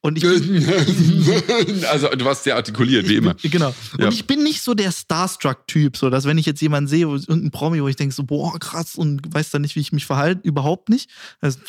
Und 0.01 0.17
ich 0.17 0.23
bin, 0.23 0.65
also 1.89 2.07
du 2.09 2.25
warst 2.25 2.43
sehr 2.45 2.55
artikuliert, 2.55 3.07
wie 3.07 3.17
immer. 3.17 3.35
bin, 3.35 3.51
genau. 3.51 3.73
Und 3.93 4.01
Ja. 4.01 4.09
ich 4.09 4.25
bin 4.25 4.41
nicht 4.43 4.61
so 4.61 4.73
der 4.73 4.91
Starstruck-Typ, 4.91 5.97
so 5.97 6.09
dass 6.09 6.25
wenn 6.25 6.37
ich 6.37 6.45
jetzt 6.45 6.61
jemanden 6.61 6.87
sehe, 6.87 7.07
wo, 7.07 7.15
irgendein 7.15 7.51
Promi, 7.51 7.81
wo 7.83 7.87
ich 7.87 7.95
denke 7.95 8.15
so, 8.15 8.23
boah, 8.23 8.57
krass 8.59 8.95
und 8.95 9.33
weiß 9.33 9.51
dann 9.51 9.61
nicht, 9.61 9.75
wie 9.75 9.81
ich 9.81 9.91
mich 9.91 10.05
verhalte, 10.05 10.41
überhaupt 10.47 10.89
nicht. 10.89 11.09
Also, 11.41 11.59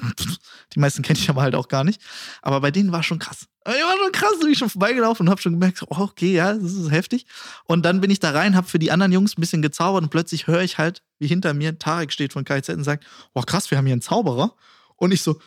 die 0.75 0.79
meisten 0.81 1.03
kenne 1.03 1.19
ich 1.19 1.29
aber 1.29 1.43
halt 1.43 1.55
auch 1.55 1.69
gar 1.69 1.85
nicht. 1.85 2.01
Aber 2.41 2.61
bei 2.61 2.71
denen 2.71 2.93
war 2.93 3.03
schon 3.03 3.19
krass. 3.19 3.47
Ich 3.67 3.73
war 3.75 3.97
schon 4.03 4.13
krass, 4.13 4.41
bin 4.41 4.51
ich 4.53 4.59
schon 4.59 4.71
vorbeigelaufen 4.71 5.27
und 5.27 5.31
habe 5.31 5.43
schon 5.43 5.53
gemerkt, 5.53 5.79
so, 5.79 5.87
oh, 5.91 5.99
okay, 5.99 6.33
ja, 6.33 6.55
das 6.55 6.73
ist 6.73 6.91
heftig. 6.91 7.27
Und 7.65 7.85
dann 7.85 8.01
bin 8.01 8.11
ich 8.11 8.19
da 8.19 8.31
rein, 8.31 8.57
habe 8.57 8.67
für 8.69 8.79
die 8.79 8.91
anderen 8.91 9.13
Jungs 9.13 9.37
ein 9.37 9.41
bisschen 9.41 9.61
gezaubert 9.61 10.03
und 10.03 10.09
plötzlich 10.09 10.47
höre 10.47 10.63
ich 10.63 10.79
halt, 10.79 11.03
wie 11.19 11.27
hinter 11.27 11.53
mir 11.53 11.79
Tarek 11.79 12.11
steht 12.13 12.33
von 12.33 12.45
KZ 12.45 12.71
und 12.71 12.85
sagt, 12.85 13.05
oh 13.35 13.43
krass, 13.43 13.71
wir 13.71 13.77
haben 13.77 13.85
hier 13.87 13.93
einen 13.93 14.01
Zauberer. 14.03 14.55
Und 14.97 15.13
ich 15.13 15.23
so, 15.23 15.41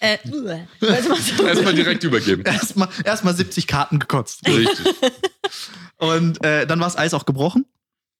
Äh, 0.00 0.18
du? 0.24 1.46
Erstmal 1.46 1.74
direkt 1.74 2.04
übergeben. 2.04 2.42
erstmal 2.44 2.88
erst 3.04 3.24
mal 3.24 3.34
70 3.34 3.66
Karten 3.66 3.98
gekotzt. 3.98 4.46
Richtig. 4.46 4.94
Und 5.96 6.44
äh, 6.44 6.66
dann 6.66 6.78
war 6.78 6.86
das 6.86 6.98
Eis 6.98 7.14
auch 7.14 7.24
gebrochen. 7.24 7.64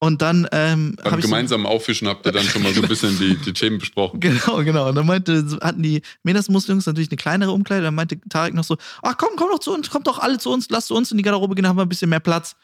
Und 0.00 0.20
dann 0.20 0.46
ähm, 0.52 0.96
Beim 1.02 1.18
ich. 1.18 1.24
So, 1.24 1.28
gemeinsamen 1.28 1.66
Auffischen 1.66 2.08
habt 2.08 2.26
ihr 2.26 2.32
dann 2.32 2.44
schon 2.44 2.62
mal 2.62 2.74
so 2.74 2.82
ein 2.82 2.88
bisschen 2.88 3.18
die, 3.18 3.36
die 3.36 3.52
Themen 3.54 3.78
besprochen. 3.78 4.20
Genau, 4.20 4.62
genau. 4.62 4.88
Und 4.88 4.96
dann 4.96 5.06
meinte, 5.06 5.58
hatten 5.62 5.82
die 5.82 6.02
Menas-Jungs 6.24 6.84
natürlich 6.86 7.10
eine 7.10 7.16
kleinere 7.16 7.52
Umkleide. 7.52 7.84
Dann 7.84 7.94
meinte 7.94 8.20
Tarek 8.28 8.52
noch 8.52 8.64
so: 8.64 8.76
Ach 9.02 9.16
komm, 9.16 9.30
komm 9.36 9.48
doch 9.50 9.60
zu 9.60 9.72
uns, 9.72 9.88
kommt 9.88 10.06
doch 10.06 10.18
alle 10.18 10.38
zu 10.38 10.50
uns, 10.50 10.68
lasst 10.68 10.88
zu 10.88 10.94
uns 10.94 11.10
in 11.10 11.16
die 11.16 11.22
Garderobe 11.22 11.54
gehen, 11.54 11.62
dann 11.62 11.70
haben 11.70 11.78
wir 11.78 11.86
ein 11.86 11.88
bisschen 11.88 12.10
mehr 12.10 12.20
Platz. 12.20 12.56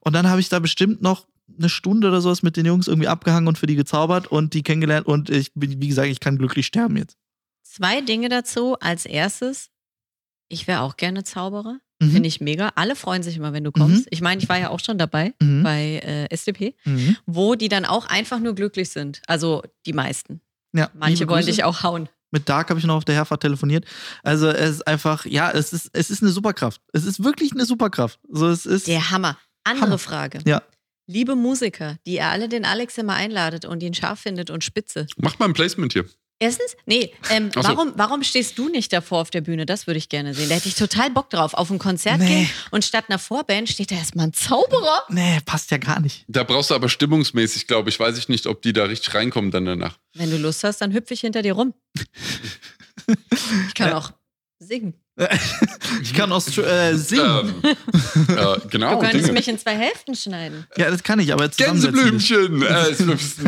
Und 0.00 0.14
dann 0.14 0.28
habe 0.28 0.40
ich 0.40 0.48
da 0.48 0.58
bestimmt 0.58 1.00
noch 1.00 1.26
eine 1.56 1.68
Stunde 1.68 2.08
oder 2.08 2.20
sowas 2.20 2.42
mit 2.42 2.56
den 2.56 2.66
Jungs 2.66 2.88
irgendwie 2.88 3.08
abgehangen 3.08 3.48
und 3.48 3.58
für 3.58 3.66
die 3.66 3.76
gezaubert 3.76 4.26
und 4.26 4.54
die 4.54 4.62
kennengelernt. 4.62 5.06
Und 5.06 5.30
ich 5.30 5.52
bin, 5.54 5.80
wie 5.80 5.88
gesagt, 5.88 6.08
ich 6.08 6.20
kann 6.20 6.36
glücklich 6.36 6.66
sterben 6.66 6.96
jetzt. 6.96 7.16
Zwei 7.78 8.00
Dinge 8.02 8.28
dazu. 8.28 8.76
Als 8.80 9.06
erstes, 9.06 9.70
ich 10.48 10.66
wäre 10.66 10.82
auch 10.82 10.96
gerne 10.96 11.24
Zauberer. 11.24 11.78
Mhm. 12.00 12.10
Finde 12.12 12.28
ich 12.28 12.40
mega. 12.40 12.70
Alle 12.76 12.94
freuen 12.94 13.22
sich 13.24 13.36
immer, 13.36 13.52
wenn 13.52 13.64
du 13.64 13.72
kommst. 13.72 14.06
Ich 14.10 14.20
meine, 14.20 14.40
ich 14.40 14.48
war 14.48 14.58
ja 14.58 14.70
auch 14.70 14.78
schon 14.80 14.98
dabei 14.98 15.34
Mhm. 15.42 15.62
bei 15.64 16.00
äh, 16.04 16.26
SDP, 16.30 16.74
Mhm. 16.84 17.16
wo 17.26 17.54
die 17.56 17.68
dann 17.68 17.84
auch 17.84 18.06
einfach 18.06 18.38
nur 18.38 18.54
glücklich 18.54 18.90
sind. 18.90 19.20
Also 19.26 19.62
die 19.86 19.92
meisten. 19.92 20.40
Ja, 20.72 20.90
Manche 20.94 21.28
wollen 21.28 21.46
dich 21.46 21.64
auch 21.64 21.82
hauen. 21.82 22.08
Mit 22.30 22.48
Dark 22.48 22.68
habe 22.68 22.78
ich 22.78 22.84
noch 22.86 22.96
auf 22.96 23.04
der 23.06 23.14
Herfahrt 23.14 23.40
telefoniert. 23.40 23.86
Also 24.22 24.48
es 24.48 24.70
ist 24.76 24.86
einfach, 24.86 25.24
ja, 25.24 25.50
es 25.50 25.72
ist, 25.72 25.90
es 25.94 26.10
ist 26.10 26.22
eine 26.22 26.30
Superkraft. 26.30 26.80
Es 26.92 27.04
ist 27.04 27.24
wirklich 27.24 27.52
eine 27.52 27.64
Superkraft. 27.64 28.20
So, 28.28 28.48
es 28.48 28.66
ist. 28.66 28.86
Der 28.86 29.10
Hammer. 29.10 29.38
Andere 29.64 29.86
Hammer. 29.86 29.98
Frage. 29.98 30.40
Ja. 30.46 30.62
Liebe 31.06 31.34
Musiker, 31.36 31.96
die 32.04 32.16
ihr 32.16 32.26
alle 32.26 32.50
den 32.50 32.66
Alex 32.66 32.98
immer 32.98 33.14
einladet 33.14 33.64
und 33.64 33.82
ihn 33.82 33.94
scharf 33.94 34.20
findet 34.20 34.50
und 34.50 34.62
spitze. 34.62 35.06
Macht 35.16 35.40
mal 35.40 35.46
ein 35.46 35.54
Placement 35.54 35.94
hier. 35.94 36.04
Erstens, 36.40 36.76
nee, 36.86 37.12
ähm, 37.30 37.50
so. 37.52 37.64
warum, 37.64 37.92
warum 37.96 38.22
stehst 38.22 38.56
du 38.58 38.68
nicht 38.68 38.92
davor 38.92 39.22
auf 39.22 39.30
der 39.30 39.40
Bühne? 39.40 39.66
Das 39.66 39.88
würde 39.88 39.98
ich 39.98 40.08
gerne 40.08 40.34
sehen. 40.34 40.48
Da 40.48 40.54
hätte 40.54 40.68
ich 40.68 40.76
total 40.76 41.10
Bock 41.10 41.30
drauf. 41.30 41.54
Auf 41.54 41.70
ein 41.70 41.78
Konzert 41.80 42.18
Nee. 42.20 42.26
gehen 42.44 42.50
und 42.70 42.84
statt 42.84 43.06
einer 43.08 43.18
Vorband 43.18 43.68
steht 43.68 43.90
da 43.90 43.96
erstmal 43.96 44.26
ein 44.28 44.32
Zauberer. 44.32 45.02
Nee, 45.08 45.40
passt 45.44 45.72
ja 45.72 45.78
gar 45.78 45.98
nicht. 46.00 46.24
Da 46.28 46.44
brauchst 46.44 46.70
du 46.70 46.74
aber 46.74 46.88
stimmungsmäßig, 46.88 47.66
glaube 47.66 47.88
ich, 47.90 47.98
weiß 47.98 48.16
ich 48.18 48.28
nicht, 48.28 48.46
ob 48.46 48.62
die 48.62 48.72
da 48.72 48.84
richtig 48.84 49.14
reinkommen 49.14 49.50
dann 49.50 49.64
danach. 49.64 49.98
Wenn 50.14 50.30
du 50.30 50.36
Lust 50.36 50.62
hast, 50.62 50.80
dann 50.80 50.92
hüpfe 50.92 51.12
ich 51.14 51.20
hinter 51.22 51.42
dir 51.42 51.54
rum. 51.54 51.74
Ich 53.66 53.74
kann 53.74 53.92
auch 53.92 54.12
singen. 54.60 54.94
Ich 56.02 56.12
kann 56.14 56.30
auch 56.30 56.46
äh, 56.58 56.94
singen. 56.94 57.54
Ähm, 57.62 57.64
äh, 57.64 57.74
genau. 58.70 58.94
Du 58.94 59.00
könntest 59.00 59.24
Dinge. 59.24 59.32
mich 59.32 59.48
in 59.48 59.58
zwei 59.58 59.74
Hälften 59.74 60.14
schneiden. 60.14 60.66
Ja, 60.76 60.90
das 60.90 61.02
kann 61.02 61.18
ich, 61.18 61.32
aber 61.32 61.46
nicht. 61.46 61.56
Gänseblümchen! 61.56 62.62
Äh, 62.62 62.90
ist, 62.90 63.08
aus 63.08 63.38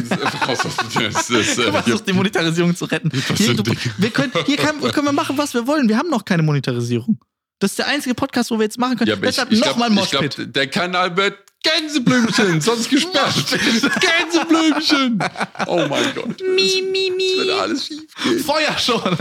äh, 2.01 2.05
die 2.07 2.13
Monetarisierung 2.13 2.75
zu 2.75 2.87
retten. 2.87 3.11
Hier, 3.37 3.55
du, 3.55 3.63
wir 3.99 4.11
können, 4.11 4.33
hier 4.47 4.57
kann, 4.57 4.81
können 4.81 5.07
wir 5.07 5.13
machen, 5.13 5.39
was 5.39 5.55
wir 5.55 5.65
wollen. 5.67 5.89
Wir 5.89 5.97
haben 5.97 6.11
noch 6.11 6.25
keine 6.25 6.43
Monetarisierung. 6.43 7.21
Das 7.59 7.73
ist 7.73 7.79
der 7.79 7.89
einzige 7.89 8.15
Podcast, 8.15 8.51
wo 8.51 8.59
wir 8.59 8.65
jetzt 8.65 8.79
machen 8.79 8.97
können. 8.97 9.11
Ja, 9.11 9.17
ich, 9.17 9.21
Deshalb 9.21 9.53
ich 9.53 9.61
nochmal 9.61 9.91
glaube, 9.91 10.01
Moshpit. 10.01 10.37
glaub, 10.37 10.53
der 10.55 10.67
Kanal 10.69 11.15
wird 11.17 11.39
Gänseblümchen, 11.63 12.61
sonst 12.61 12.89
gesperrt. 12.89 13.35
Gänseblümchen! 14.01 15.23
Oh 15.67 15.87
mein 15.89 16.15
Gott. 16.15 16.41
Mi, 16.55 16.83
mi, 16.91 17.11
Das 17.11 17.37
wird 17.37 17.47
mi. 17.47 17.53
alles 17.53 17.87
schief 17.87 18.15
gehen. 18.23 18.39
Feuer 18.41 18.79
schon. 18.79 19.03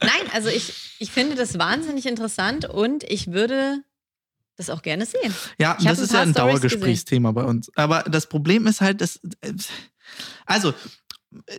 Nein, 0.00 0.30
also 0.32 0.48
ich, 0.48 0.72
ich 1.00 1.10
finde 1.10 1.34
das 1.34 1.58
wahnsinnig 1.58 2.06
interessant 2.06 2.66
und 2.68 3.02
ich 3.04 3.32
würde 3.32 3.82
das 4.56 4.70
auch 4.70 4.82
gerne 4.82 5.04
sehen. 5.06 5.34
Ja, 5.58 5.76
Ich 5.78 5.86
das 5.86 5.98
ist 5.98 6.12
ja 6.12 6.20
ein 6.22 6.32
Storys 6.32 6.60
Dauergesprächsthema 6.60 7.32
bei 7.32 7.42
uns. 7.42 7.70
Aber 7.74 8.04
das 8.04 8.28
Problem 8.28 8.66
ist 8.66 8.80
halt, 8.80 9.00
dass. 9.00 9.20
Also, 10.46 10.72
äh, 11.46 11.56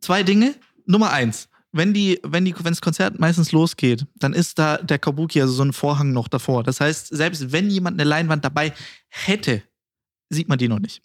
zwei 0.00 0.22
Dinge. 0.22 0.54
Nummer 0.86 1.10
eins. 1.10 1.48
Wenn, 1.76 1.92
die, 1.92 2.20
wenn, 2.22 2.44
die, 2.44 2.54
wenn 2.56 2.72
das 2.72 2.80
Konzert 2.80 3.18
meistens 3.18 3.50
losgeht, 3.50 4.06
dann 4.14 4.32
ist 4.32 4.58
da 4.60 4.76
der 4.76 5.00
Kabuki, 5.00 5.40
also 5.40 5.52
so 5.52 5.64
ein 5.64 5.72
Vorhang 5.72 6.12
noch 6.12 6.28
davor. 6.28 6.62
Das 6.62 6.80
heißt, 6.80 7.08
selbst 7.08 7.50
wenn 7.50 7.68
jemand 7.68 8.00
eine 8.00 8.08
Leinwand 8.08 8.44
dabei 8.44 8.72
hätte, 9.08 9.62
sieht 10.30 10.48
man 10.48 10.58
die 10.58 10.68
noch 10.68 10.78
nicht. 10.78 11.02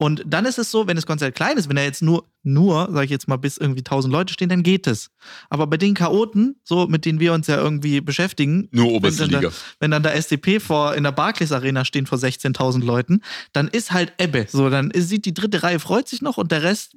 Und 0.00 0.22
dann 0.24 0.44
ist 0.44 0.58
es 0.58 0.70
so, 0.70 0.86
wenn 0.86 0.94
das 0.94 1.06
Konzert 1.06 1.34
klein 1.34 1.56
ist, 1.56 1.68
wenn 1.68 1.74
da 1.74 1.82
jetzt 1.82 2.02
nur, 2.02 2.24
nur, 2.44 2.88
sag 2.92 3.04
ich 3.04 3.10
jetzt 3.10 3.26
mal, 3.26 3.36
bis 3.36 3.58
irgendwie 3.58 3.80
1000 3.80 4.12
Leute 4.12 4.32
stehen, 4.32 4.48
dann 4.48 4.62
geht 4.62 4.86
es. 4.86 5.10
Aber 5.50 5.66
bei 5.66 5.76
den 5.76 5.94
Chaoten, 5.94 6.60
so 6.62 6.86
mit 6.86 7.04
denen 7.04 7.18
wir 7.18 7.32
uns 7.32 7.48
ja 7.48 7.56
irgendwie 7.56 8.00
beschäftigen, 8.00 8.68
Nur 8.70 8.92
oberste 8.92 9.24
wenn 9.24 9.30
dann, 9.30 9.42
Liga. 9.42 9.54
wenn 9.80 9.90
dann 9.90 10.04
der 10.04 10.14
SDP 10.14 10.60
vor, 10.60 10.94
in 10.94 11.02
der 11.02 11.10
Barclays 11.10 11.50
Arena 11.50 11.84
stehen 11.84 12.06
vor 12.06 12.18
16.000 12.18 12.84
Leuten, 12.84 13.22
dann 13.52 13.66
ist 13.66 13.90
halt 13.90 14.12
Ebbe. 14.18 14.46
So, 14.48 14.70
dann 14.70 14.92
ist, 14.92 15.08
sieht 15.08 15.24
die 15.24 15.34
dritte 15.34 15.64
Reihe 15.64 15.80
freut 15.80 16.06
sich 16.06 16.22
noch 16.22 16.38
und 16.38 16.52
der 16.52 16.62
Rest 16.62 16.96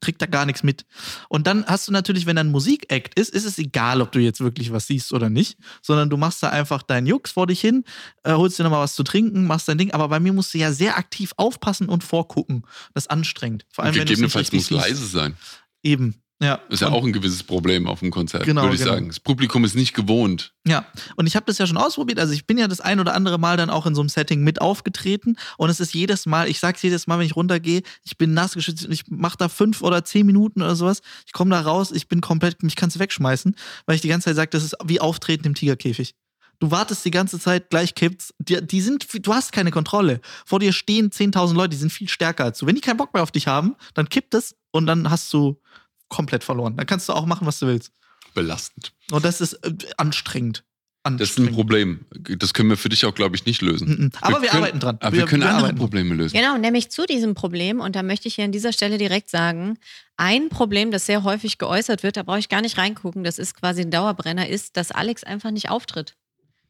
kriegt 0.00 0.22
da 0.22 0.26
gar 0.26 0.46
nichts 0.46 0.62
mit. 0.62 0.86
Und 1.28 1.46
dann 1.46 1.64
hast 1.66 1.88
du 1.88 1.92
natürlich, 1.92 2.26
wenn 2.26 2.36
dann 2.36 2.50
Musik-Act 2.50 3.18
ist, 3.18 3.30
ist 3.30 3.44
es 3.44 3.58
egal, 3.58 4.00
ob 4.00 4.12
du 4.12 4.20
jetzt 4.20 4.40
wirklich 4.40 4.72
was 4.72 4.86
siehst 4.86 5.12
oder 5.12 5.30
nicht, 5.30 5.58
sondern 5.82 6.10
du 6.10 6.16
machst 6.16 6.42
da 6.42 6.50
einfach 6.50 6.82
deinen 6.82 7.06
Jux 7.06 7.32
vor 7.32 7.46
dich 7.46 7.60
hin, 7.60 7.84
äh, 8.22 8.32
holst 8.32 8.58
dir 8.58 8.64
nochmal 8.64 8.82
was 8.82 8.94
zu 8.94 9.02
trinken, 9.02 9.46
machst 9.46 9.68
dein 9.68 9.78
Ding. 9.78 9.92
Aber 9.92 10.08
bei 10.08 10.20
mir 10.20 10.32
musst 10.32 10.54
du 10.54 10.58
ja 10.58 10.72
sehr 10.72 10.96
aktiv 10.98 11.32
aufpassen 11.36 11.88
und 11.88 12.04
vorgucken. 12.04 12.62
Das 12.94 13.04
ist 13.04 13.10
anstrengend. 13.10 13.66
Vor 13.70 13.84
allem, 13.84 13.94
wenn 13.94 14.00
nicht 14.00 14.08
Gegebenenfalls 14.10 14.52
richtig 14.52 14.70
muss 14.70 14.80
leise 14.80 15.06
sein. 15.06 15.36
Eben. 15.82 16.14
Ja. 16.40 16.60
Ist 16.68 16.82
ja 16.82 16.90
auch 16.90 17.04
ein 17.04 17.12
gewisses 17.12 17.42
Problem 17.42 17.88
auf 17.88 17.98
dem 17.98 18.12
Konzert, 18.12 18.44
Genau, 18.44 18.62
würde 18.62 18.76
ich 18.76 18.80
genau. 18.80 18.92
sagen. 18.92 19.08
Das 19.08 19.18
Publikum 19.18 19.64
ist 19.64 19.74
nicht 19.74 19.92
gewohnt. 19.92 20.52
Ja, 20.66 20.86
und 21.16 21.26
ich 21.26 21.34
habe 21.34 21.46
das 21.46 21.58
ja 21.58 21.66
schon 21.66 21.76
ausprobiert. 21.76 22.20
Also 22.20 22.32
ich 22.32 22.46
bin 22.46 22.58
ja 22.58 22.68
das 22.68 22.80
ein 22.80 23.00
oder 23.00 23.14
andere 23.14 23.38
Mal 23.38 23.56
dann 23.56 23.70
auch 23.70 23.86
in 23.86 23.94
so 23.96 24.02
einem 24.02 24.08
Setting 24.08 24.44
mit 24.44 24.60
aufgetreten. 24.60 25.36
Und 25.56 25.68
es 25.68 25.80
ist 25.80 25.94
jedes 25.94 26.26
Mal, 26.26 26.48
ich 26.48 26.60
sag's 26.60 26.82
jedes 26.82 27.08
Mal, 27.08 27.18
wenn 27.18 27.26
ich 27.26 27.34
runtergehe, 27.34 27.82
ich 28.04 28.16
bin 28.18 28.34
nass 28.34 28.54
geschützt 28.54 28.84
und 28.86 28.92
ich 28.92 29.08
mache 29.08 29.36
da 29.36 29.48
fünf 29.48 29.82
oder 29.82 30.04
zehn 30.04 30.26
Minuten 30.26 30.62
oder 30.62 30.76
sowas. 30.76 31.02
Ich 31.26 31.32
komme 31.32 31.50
da 31.50 31.60
raus, 31.60 31.90
ich 31.90 32.06
bin 32.06 32.20
komplett, 32.20 32.62
mich 32.62 32.76
kannst 32.76 32.94
du 32.96 33.00
wegschmeißen, 33.00 33.56
weil 33.86 33.96
ich 33.96 34.02
die 34.02 34.08
ganze 34.08 34.26
Zeit 34.26 34.36
sage, 34.36 34.50
das 34.50 34.62
ist 34.62 34.76
wie 34.84 35.00
Auftreten 35.00 35.44
im 35.46 35.54
Tigerkäfig. 35.54 36.14
Du 36.60 36.72
wartest 36.72 37.04
die 37.04 37.12
ganze 37.12 37.38
Zeit, 37.38 37.70
gleich 37.70 37.94
kippt's. 37.94 38.34
Die, 38.38 38.64
die 38.64 38.80
sind, 38.80 39.06
du 39.24 39.32
hast 39.34 39.52
keine 39.52 39.70
Kontrolle. 39.70 40.20
Vor 40.44 40.58
dir 40.58 40.72
stehen 40.72 41.10
10.000 41.10 41.54
Leute, 41.54 41.70
die 41.70 41.76
sind 41.76 41.92
viel 41.92 42.08
stärker 42.08 42.44
als 42.44 42.58
du. 42.58 42.66
Wenn 42.66 42.74
die 42.74 42.80
keinen 42.80 42.96
Bock 42.96 43.14
mehr 43.14 43.22
auf 43.22 43.30
dich 43.30 43.46
haben, 43.46 43.76
dann 43.94 44.08
kippt 44.08 44.34
es 44.34 44.56
und 44.72 44.86
dann 44.86 45.08
hast 45.08 45.32
du 45.32 45.60
komplett 46.08 46.44
verloren. 46.44 46.76
Dann 46.76 46.86
kannst 46.86 47.08
du 47.08 47.12
auch 47.12 47.26
machen, 47.26 47.46
was 47.46 47.58
du 47.58 47.66
willst. 47.66 47.92
Belastend. 48.34 48.92
Und 49.10 49.24
das 49.24 49.40
ist 49.40 49.54
äh, 49.64 49.74
anstrengend. 49.96 50.64
Das 51.04 51.30
ist 51.30 51.38
ein. 51.38 51.52
Problem. 51.52 52.04
Das 52.10 52.52
können 52.52 52.68
wir 52.68 52.76
für 52.76 52.90
dich 52.90 53.06
auch, 53.06 53.14
glaube 53.14 53.34
ich, 53.34 53.46
nicht 53.46 53.62
lösen. 53.62 54.12
Aber 54.20 54.42
wir, 54.42 54.50
können, 54.50 54.62
arbeiten 54.62 54.80
dran. 54.80 54.98
Aber 55.00 55.16
wir, 55.16 55.24
können 55.24 55.42
andere 55.42 55.58
arbeiten. 55.58 55.78
Probleme 55.78 56.14
lösen. 56.14 56.36
Genau, 56.36 56.58
nämlich 56.58 56.90
zu 56.90 57.06
diesem 57.06 57.34
Problem, 57.34 57.80
und 57.80 57.96
da 57.96 58.02
möchte 58.02 58.28
ich 58.28 58.34
hier 58.34 58.44
an 58.44 58.52
dieser 58.52 58.72
Stelle 58.74 58.98
direkt 58.98 59.30
sagen, 59.30 59.78
ein 60.18 60.50
Problem, 60.50 60.90
das 60.90 61.06
sehr 61.06 61.22
häufig 61.22 61.56
geäußert 61.56 62.02
wird, 62.02 62.18
da 62.18 62.24
brauche 62.24 62.40
ich 62.40 62.50
gar 62.50 62.60
nicht 62.60 62.76
reingucken, 62.76 63.24
das 63.24 63.38
ist 63.38 63.54
quasi 63.54 63.82
ein 63.82 63.90
Dauerbrenner, 63.90 64.48
ist, 64.48 64.76
dass 64.76 64.90
Alex 64.90 65.24
einfach 65.24 65.50
nicht 65.50 65.70
auftritt. 65.70 66.14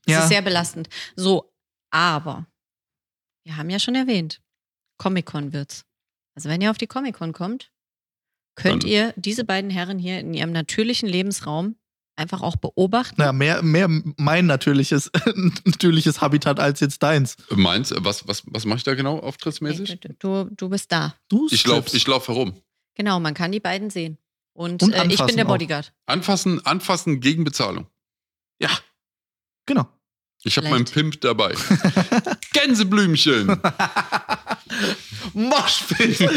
Das 0.05 0.13
Ja. 0.15 0.23
ist 0.23 0.29
sehr 0.29 0.43
belastend. 0.43 0.89
So, 1.17 1.51
aber 1.91 2.47
wir 3.45 3.57
haben 3.57 3.71
ja 3.71 3.81
schon 3.81 3.97
erwähnt, 3.97 4.41
Comic-Con 4.99 5.53
wird's. 5.53 5.85
Also 6.37 6.49
wenn 6.49 6.61
ihr 6.61 6.71
auf 6.71 6.79
die 6.79 6.87
Comic-Con 6.87 7.33
kommt, 7.33 7.73
könnt 8.59 8.83
Dann- 8.83 8.91
ihr 8.91 9.15
diese 9.17 9.45
beiden 9.45 9.71
Herren 9.71 9.99
hier 9.99 10.19
in 10.21 10.35
ihrem 10.35 10.53
natürlichen 10.53 11.09
Lebensraum 11.09 11.77
einfach 12.17 12.43
auch 12.43 12.57
beobachten. 12.57 13.15
Na, 13.17 13.33
mehr, 13.33 13.63
mehr 13.63 13.89
mein 14.17 14.47
natürliches, 14.47 15.11
natürliches 15.65 16.21
Habitat 16.21 16.59
als 16.59 16.81
jetzt 16.81 17.03
deins. 17.03 17.37
Meins, 17.51 17.95
was, 17.97 18.27
was, 18.27 18.43
was 18.47 18.65
mache 18.67 18.79
ich 18.79 18.85
da 18.85 18.95
genau 18.95 19.21
auftrittsmäßig? 19.21 20.01
Du, 20.19 20.45
du 20.51 20.69
bist 20.69 20.91
da. 20.91 21.15
Du 21.29 21.47
Ich 21.51 21.65
laufe 21.67 21.97
ich 21.97 22.07
lauf 22.07 22.27
herum. 22.29 22.61
Genau, 22.97 23.21
man 23.21 23.35
kann 23.35 23.53
die 23.53 23.61
beiden 23.61 23.91
sehen. 23.91 24.19
Und, 24.53 24.83
Und 24.83 24.93
äh, 24.93 25.07
ich 25.07 25.25
bin 25.25 25.37
der 25.37 25.45
auch. 25.47 25.51
Bodyguard. 25.51 25.93
Anfassen, 26.07 26.67
anfassen 26.67 27.21
gegen 27.21 27.45
Bezahlung. 27.45 27.87
Ja, 28.61 28.71
genau. 29.67 29.87
Ich 30.43 30.57
habe 30.57 30.69
meinen 30.69 30.85
Pimp 30.85 31.21
dabei. 31.21 31.55
Gänseblümchen. 32.53 33.61
Moshpit. 35.35 36.29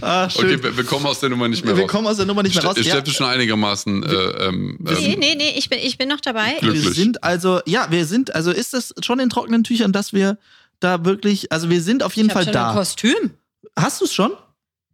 ah, 0.00 0.28
schön. 0.30 0.44
Okay, 0.44 0.62
wir, 0.62 0.76
wir 0.76 0.84
kommen 0.84 1.06
aus 1.06 1.20
der 1.20 1.28
Nummer 1.30 1.48
nicht 1.48 1.64
mehr 1.64 1.76
wir 1.76 1.82
raus. 1.84 1.90
kommen 1.90 2.06
aus 2.06 2.16
der 2.16 2.26
Nummer 2.26 2.42
nicht 2.42 2.54
mehr 2.54 2.64
raus. 2.64 2.76
Ich 2.78 2.86
Ja, 2.86 3.04
schon 3.06 3.26
einigermaßen. 3.26 4.02
Äh, 4.02 4.14
ähm, 4.14 4.76
Nee, 4.80 5.12
ähm, 5.14 5.18
nee, 5.20 5.34
nee, 5.36 5.54
ich 5.56 5.68
bin, 5.68 5.78
ich 5.82 5.98
bin 5.98 6.08
noch 6.08 6.20
dabei. 6.20 6.52
Glück- 6.60 6.62
wir 6.62 6.72
glücklich. 6.80 6.94
sind 6.96 7.24
also, 7.24 7.60
ja, 7.66 7.88
wir 7.90 8.04
sind, 8.06 8.34
also 8.34 8.50
ist 8.50 8.74
das 8.74 8.94
schon 9.02 9.18
in 9.20 9.30
trockenen 9.30 9.64
Tüchern, 9.64 9.92
dass 9.92 10.12
wir 10.12 10.38
da 10.80 11.04
wirklich, 11.04 11.50
also 11.52 11.70
wir 11.70 11.82
sind 11.82 12.02
auf 12.02 12.14
jeden 12.14 12.28
ich 12.28 12.32
Fall 12.32 12.44
schon 12.44 12.50
ein 12.54 12.54
da. 12.54 12.72
Kostüm. 12.72 13.30
Hast 13.76 14.00
du 14.00 14.04
es 14.04 14.14
schon? 14.14 14.32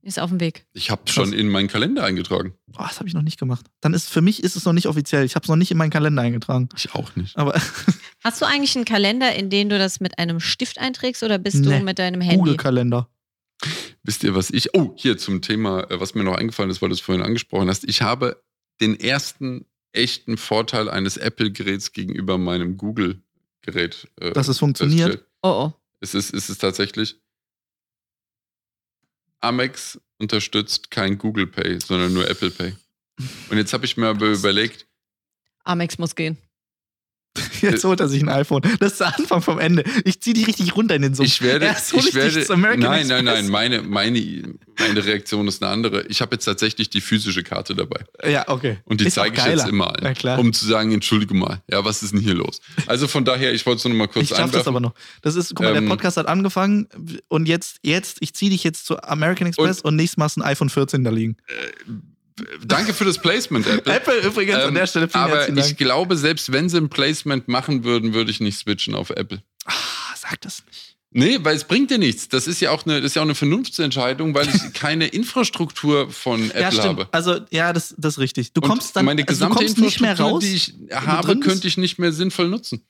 Ist 0.05 0.21
auf 0.21 0.29
dem 0.31 0.39
Weg. 0.39 0.67
ich 0.75 0.91
habe 0.91 1.03
schon 1.07 1.33
in 1.33 1.49
meinen 1.49 1.69
Kalender 1.69 2.05
eingetragen. 2.05 2.53
Oh, 2.79 2.83
das 2.87 2.99
habe 2.99 3.09
ich 3.09 3.15
noch 3.15 3.23
nicht 3.23 3.39
gemacht. 3.39 3.67
Dann 3.81 3.95
ist 3.95 4.11
für 4.11 4.21
mich 4.21 4.45
ist 4.45 4.55
es 4.55 4.65
noch 4.67 4.75
nicht 4.75 4.87
offiziell. 4.87 5.25
Ich 5.25 5.35
habe 5.35 5.45
es 5.45 5.49
noch 5.49 5.57
nicht 5.57 5.71
in 5.71 5.79
meinen 5.79 5.91
Kalender 5.91 6.21
eingetragen. 6.23 6.69
Ich 6.77 6.95
auch 6.95 7.17
nicht. 7.17 7.37
Aber 7.39 7.55
Hast 8.23 8.41
du 8.41 8.47
eigentlich 8.47 8.77
einen 8.77 8.85
Kalender, 8.85 9.35
in 9.35 9.49
den 9.51 9.69
du 9.71 9.79
das 9.79 10.01
mit 10.01 10.19
einem 10.19 10.41
Stift 10.41 10.79
einträgst 10.79 11.23
oder 11.23 11.39
bist 11.39 11.57
Nee. 11.57 11.79
du 11.79 11.85
mit 11.85 11.99
deinem 11.99 12.21
Handy? 12.21 12.37
Google-Kalender. 12.39 13.09
Wisst 14.03 14.25
ihr, 14.25 14.35
was 14.35 14.51
ich. 14.51 14.75
Oh, 14.75 14.93
hier 14.97 15.17
zum 15.17 15.41
Thema, 15.43 15.91
äh, 15.91 15.99
was 16.01 16.15
mir 16.15 16.25
noch 16.25 16.37
eingefallen 16.37 16.71
ist, 16.71 16.83
weil 16.83 16.91
du 16.91 16.95
es 16.95 17.01
vorhin 17.01 17.25
angesprochen 17.25 17.69
hast. 17.69 17.85
Ich 17.89 18.03
habe 18.03 18.43
den 18.81 18.99
ersten 18.99 19.65
echten 19.93 20.37
Vorteil 20.37 20.91
eines 20.91 21.17
Apple-Geräts 21.17 21.93
gegenüber 21.93 22.37
meinem 22.37 22.77
Google-Gerät. 22.77 24.09
Äh, 24.21 24.33
Dass 24.33 24.49
es 24.49 24.59
funktioniert. 24.59 24.99
festgestellt. 25.13 25.31
Oh, 25.43 25.69
oh. 25.69 25.73
Es 26.01 26.15
ist, 26.15 26.35
es 26.35 26.51
ist 26.51 26.59
tatsächlich. 26.59 27.17
Amex 29.45 30.01
unterstützt 30.19 30.91
kein 30.91 31.19
Google 31.19 31.47
Pay, 31.47 31.81
sondern 31.81 32.13
nur 32.13 32.29
Apple 32.29 32.51
Pay. 32.51 32.75
Und 33.51 33.59
jetzt 33.59 33.73
habe 33.73 33.85
ich 33.85 33.97
mir 33.97 34.09
aber 34.09 34.27
überlegt, 34.27 34.87
Amex 35.65 35.99
muss 35.99 36.15
gehen. 36.15 36.37
Jetzt 37.61 37.85
holt 37.85 38.01
er 38.01 38.09
sich 38.09 38.22
ein 38.22 38.28
iPhone. 38.28 38.62
Das 38.78 38.93
ist 38.93 39.01
der 39.01 39.16
Anfang 39.18 39.43
vom 39.43 39.59
Ende. 39.59 39.85
Ich 40.05 40.20
zieh 40.20 40.32
dich 40.32 40.47
richtig 40.47 40.76
runter 40.76 40.95
in 40.95 41.03
den 41.03 41.14
Sumpf. 41.14 41.28
ich 41.28 41.43
werde, 41.43 41.66
Erst 41.66 41.93
hol 41.93 42.01
ich 42.01 42.07
dich 42.07 42.14
werde, 42.14 42.45
nein, 42.59 42.78
nein, 42.80 43.01
Express. 43.01 43.22
nein, 43.24 43.49
meine, 43.49 43.82
meine, 43.82 44.55
meine 44.78 45.05
Reaktion 45.05 45.49
ist 45.49 45.62
eine 45.62 45.72
andere. 45.72 46.07
Ich 46.07 46.20
habe 46.20 46.37
jetzt 46.37 46.45
tatsächlich 46.45 46.91
die 46.91 47.01
physische 47.01 47.43
Karte 47.43 47.74
dabei. 47.74 48.05
Ja, 48.28 48.49
okay. 48.49 48.78
Und 48.85 49.01
die 49.01 49.09
zeige 49.09 49.37
ich 49.39 49.45
jetzt 49.45 49.68
immer 49.68 49.97
allen, 49.97 50.14
klar. 50.14 50.39
um 50.39 50.53
zu 50.53 50.66
sagen, 50.66 50.93
entschuldige 50.93 51.35
mal, 51.35 51.62
ja, 51.70 51.85
was 51.85 52.03
ist 52.03 52.12
denn 52.12 52.20
hier 52.20 52.35
los? 52.35 52.61
Also 52.87 53.09
von 53.09 53.24
daher, 53.24 53.53
ich 53.53 53.64
wollte 53.66 53.78
es 53.78 53.85
nur 53.85 53.95
mal 53.95 54.09
kurz 54.09 54.30
ich 54.30 54.37
schaff 54.37 54.51
das 54.51 54.66
aber 54.68 54.80
noch. 54.80 54.95
Das 55.22 55.35
ist, 55.37 55.55
guck 55.55 55.64
mal, 55.64 55.72
der 55.72 55.82
Ähm, 55.82 55.89
Podcast 55.89 56.16
hat 56.16 56.26
angefangen 56.26 56.89
und 57.28 57.49
jetzt, 57.49 57.78
jetzt, 57.82 58.18
ich 58.20 58.35
zieh 58.35 58.51
dich 58.51 58.62
jetzt 58.64 58.87
zu 58.87 59.03
American 59.03 59.47
Express 59.47 59.80
und, 59.80 59.97
nächstes 59.97 60.18
Mal 60.18 60.26
ist 60.26 60.37
ein 60.37 60.43
iPhone 60.43 60.70
14 60.70 61.03
da 61.05 61.11
liegen. 61.11 61.37
Danke 62.64 62.95
für 62.95 63.05
das 63.05 63.18
Placement, 63.18 63.66
Apple. 63.66 63.95
Apple 63.95 64.18
übrigens 64.20 64.57
an 64.57 64.68
Ähm, 64.68 64.74
der 64.74 64.87
Stelle 64.87 65.09
vielen 65.09 65.22
aber 65.22 65.49
ich 65.49 65.76
glaube, 65.76 66.16
selbst 66.16 66.51
wenn 66.51 66.68
sie 66.68 66.78
ein 66.78 66.89
Placement 66.89 67.47
machen 67.47 67.85
würden, 67.85 68.12
würde 68.12 68.30
ich 68.30 68.41
nicht 68.41 68.59
switchen 68.59 68.95
auf 68.95 69.11
Apple. 69.11 69.43
Ah, 69.66 69.72
sag 70.16 70.41
das 70.41 70.64
nicht. 70.66 70.95
Nee, 71.16 71.39
weil 71.43 71.55
es 71.55 71.62
bringt 71.62 71.93
dir 71.93 71.99
nichts. 71.99 72.28
Das 72.28 72.49
ist 72.49 72.61
ja 72.61 72.72
auch 72.72 72.85
eine, 72.85 73.01
das 73.01 73.12
ist 73.12 73.14
ja 73.14 73.22
auch 73.22 73.26
eine 73.26 73.37
Vernunftsentscheidung, 73.37 74.35
weil 74.35 74.49
ich 74.49 74.72
keine 74.74 75.07
Infrastruktur 75.07 76.11
von 76.11 76.51
Apple 76.51 76.61
ja, 76.61 76.72
stimmt. 76.72 76.87
habe. 76.87 77.09
Also, 77.12 77.39
ja, 77.51 77.72
das, 77.72 77.95
das 77.97 78.14
ist 78.14 78.18
richtig. 78.18 78.53
Du 78.53 78.61
Und 78.61 78.68
kommst 78.68 78.97
dann 78.97 79.05
meine 79.05 79.22
also, 79.22 79.47
du 79.47 79.55
gesamte 79.55 79.82
mehr 80.03 80.11
Infrastruktur, 80.11 80.26
raus. 80.26 80.43
die 80.43 80.55
ich 80.55 80.74
habe, 80.93 81.39
könnte 81.39 81.68
ich 81.68 81.76
nicht 81.76 82.01
mehr 82.01 82.12
sinnvoll 82.12 82.49
nutzen. 82.49 82.85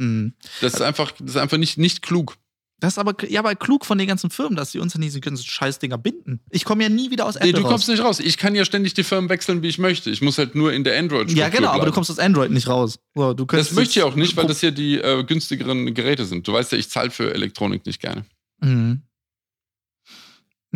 Hm. 0.00 0.32
Das 0.62 0.72
ist 0.72 0.80
einfach, 0.80 1.12
das 1.12 1.30
ist 1.32 1.36
einfach 1.36 1.58
nicht, 1.58 1.76
nicht 1.76 2.00
klug. 2.00 2.38
Das 2.78 2.94
ist 2.94 2.98
aber, 2.98 3.14
ja, 3.28 3.40
aber 3.40 3.54
klug 3.54 3.86
von 3.86 3.96
den 3.96 4.06
ganzen 4.06 4.28
Firmen, 4.28 4.54
dass 4.54 4.72
sie 4.72 4.78
uns 4.80 4.94
an 4.94 5.00
diese 5.00 5.20
ganzen 5.20 5.44
Scheißdinger 5.46 5.96
binden. 5.96 6.40
Ich 6.50 6.64
komme 6.66 6.82
ja 6.82 6.90
nie 6.90 7.10
wieder 7.10 7.24
aus 7.24 7.36
Apple 7.36 7.46
Nee, 7.48 7.52
du 7.54 7.62
raus. 7.62 7.70
kommst 7.70 7.88
nicht 7.88 8.02
raus. 8.04 8.20
Ich 8.20 8.36
kann 8.36 8.54
ja 8.54 8.66
ständig 8.66 8.92
die 8.92 9.02
Firmen 9.02 9.30
wechseln, 9.30 9.62
wie 9.62 9.68
ich 9.68 9.78
möchte. 9.78 10.10
Ich 10.10 10.20
muss 10.20 10.36
halt 10.36 10.54
nur 10.54 10.72
in 10.74 10.84
der 10.84 10.98
android 10.98 11.30
ja, 11.32 11.48
genau, 11.48 11.68
aber 11.68 11.76
du 11.76 11.80
bleiben. 11.84 11.94
kommst 11.94 12.10
aus 12.10 12.18
Android 12.18 12.50
nicht 12.50 12.68
raus. 12.68 12.98
So, 13.14 13.32
du 13.32 13.46
Das 13.46 13.72
möchte 13.72 13.98
ich 13.98 14.02
auch 14.04 14.14
nicht, 14.14 14.36
weil 14.36 14.46
das 14.46 14.60
hier 14.60 14.72
die 14.72 14.98
äh, 14.98 15.24
günstigeren 15.24 15.94
Geräte 15.94 16.26
sind. 16.26 16.46
Du 16.46 16.52
weißt 16.52 16.72
ja, 16.72 16.78
ich 16.78 16.90
zahle 16.90 17.10
für 17.10 17.32
Elektronik 17.32 17.86
nicht 17.86 18.00
gerne. 18.00 18.26
Mhm. 18.60 19.02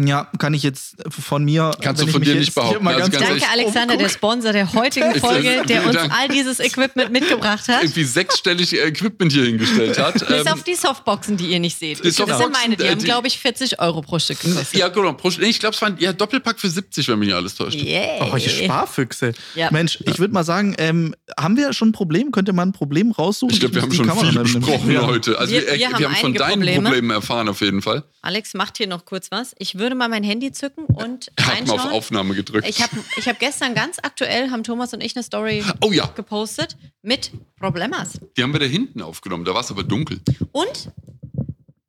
Ja, 0.07 0.29
kann 0.39 0.55
ich 0.55 0.63
jetzt 0.63 0.97
von 1.11 1.45
mir. 1.45 1.73
Kannst 1.83 2.01
du 2.03 2.07
ich 2.07 2.13
von 2.13 2.23
dir 2.23 2.35
nicht 2.35 2.55
behaupten. 2.55 2.77
hier 2.77 2.85
mal 2.85 2.95
Also 2.95 3.11
ganz 3.11 3.25
kurz 3.27 3.41
Danke, 3.41 3.47
Alexander, 3.53 3.97
der 3.97 4.07
umguck. 4.07 4.11
Sponsor 4.11 4.53
der 4.53 4.73
heutigen 4.73 5.15
Folge, 5.21 5.63
der 5.69 5.87
uns 5.87 5.97
all 5.97 6.29
dieses 6.29 6.61
Equipment 6.61 7.13
mitgebracht 7.13 7.69
hat. 7.69 7.83
Irgendwie 7.83 8.05
sechsstellig 8.05 8.73
Equipment 8.73 9.33
hier 9.33 9.45
hingestellt 9.45 9.99
hat. 9.99 10.15
Bis 10.29 10.31
Ähm, 10.47 10.49
auf 10.49 10.63
die 10.63 10.75
Softboxen, 10.75 11.37
die 11.37 11.47
ihr 11.49 11.61
nicht 11.61 11.79
seht. 11.79 11.99
Die 11.99 12.03
das 12.05 12.17
sind 12.17 12.29
Softboxen, 12.29 12.53
meine, 12.53 12.77
die 12.77 12.85
äh, 12.85 12.91
haben, 12.91 12.99
die- 12.99 13.05
glaube 13.05 13.27
ich, 13.29 13.39
40 13.39 13.81
Euro 13.81 14.01
pro 14.03 14.19
Stück 14.19 14.41
gekostet. 14.41 14.79
ja, 14.79 14.89
genau. 14.89 15.13
Pro, 15.15 15.29
nee, 15.39 15.47
ich 15.47 15.59
glaube, 15.59 15.75
es 15.75 15.83
waren 15.83 15.97
ja, 15.99 16.13
Doppelpack 16.13 16.59
für 16.61 16.71
70, 16.71 17.09
wenn 17.09 17.19
mich 17.19 17.27
nicht 17.29 17.35
alles 17.37 17.55
täuscht. 17.55 17.77
Yeah. 17.83 18.31
Oh, 18.33 18.37
ihr 18.37 18.49
Sparfüchse. 18.49 19.33
Ja. 19.55 19.71
Mensch, 19.71 19.99
ich 20.07 20.19
würde 20.19 20.33
mal 20.33 20.45
sagen, 20.45 20.75
ähm, 20.79 21.15
haben 21.39 21.57
wir 21.57 21.73
schon 21.73 21.89
ein 21.89 21.93
Problem? 21.93 22.31
Könnte 22.33 22.53
man 22.53 22.71
ein 22.71 22.73
Problem 22.73 23.11
raussuchen? 23.13 23.53
Ich 23.53 23.61
glaube, 23.61 23.75
wir 23.75 23.83
haben 23.83 23.91
die 23.91 23.97
schon 23.97 24.07
Kamera 24.07 24.31
viel 24.31 24.43
besprochen 24.43 24.91
Ja. 24.93 25.07
heute. 25.07 25.39
Also 25.39 25.53
Wir- 25.53 25.67
wir, 25.67 25.79
wir 25.79 25.87
haben 25.89 26.05
haben 26.05 26.17
von 26.17 26.35
deinen 26.35 26.51
Probleme. 26.53 26.83
Problemen 26.83 27.11
erfahren 27.11 27.49
auf 27.49 27.61
jeden 27.61 27.83
Fall. 27.83 28.05
Alex 28.23 28.55
macht 28.55 28.77
hier 28.77 28.87
noch 28.87 29.05
kurz 29.05 29.31
was. 29.31 29.55
Ich 29.59 29.79
würde 29.79 29.90
mal 29.95 30.09
mein 30.09 30.23
Handy 30.25 30.53
zücken 30.53 30.85
und 30.85 31.31
Ich 31.39 31.47
habe 31.47 31.65
mal 31.67 31.75
auf. 31.75 31.93
Aufnahme 31.93 32.35
gedrückt. 32.35 32.69
Ich 32.69 32.83
habe 32.83 32.97
ich 33.17 33.29
hab 33.29 33.39
gestern 33.39 33.75
ganz 33.75 33.99
aktuell, 34.03 34.51
haben 34.51 34.63
Thomas 34.63 34.93
und 34.95 35.03
ich 35.03 35.17
eine 35.17 35.23
Story 35.23 35.65
oh 35.83 35.93
ja, 35.93 36.07
gepostet 36.07 36.77
mit 37.03 37.31
Problemas. 37.57 38.21
die 38.37 38.43
haben 38.43 38.53
wir 38.53 38.61
da 38.61 38.67
hinten 38.67 39.03
aufgenommen. 39.03 39.45
Da 39.45 39.55
war 39.55 39.61
es 39.61 39.71
aber 39.71 39.83
dunkel. 39.83 40.21
Und 40.53 40.91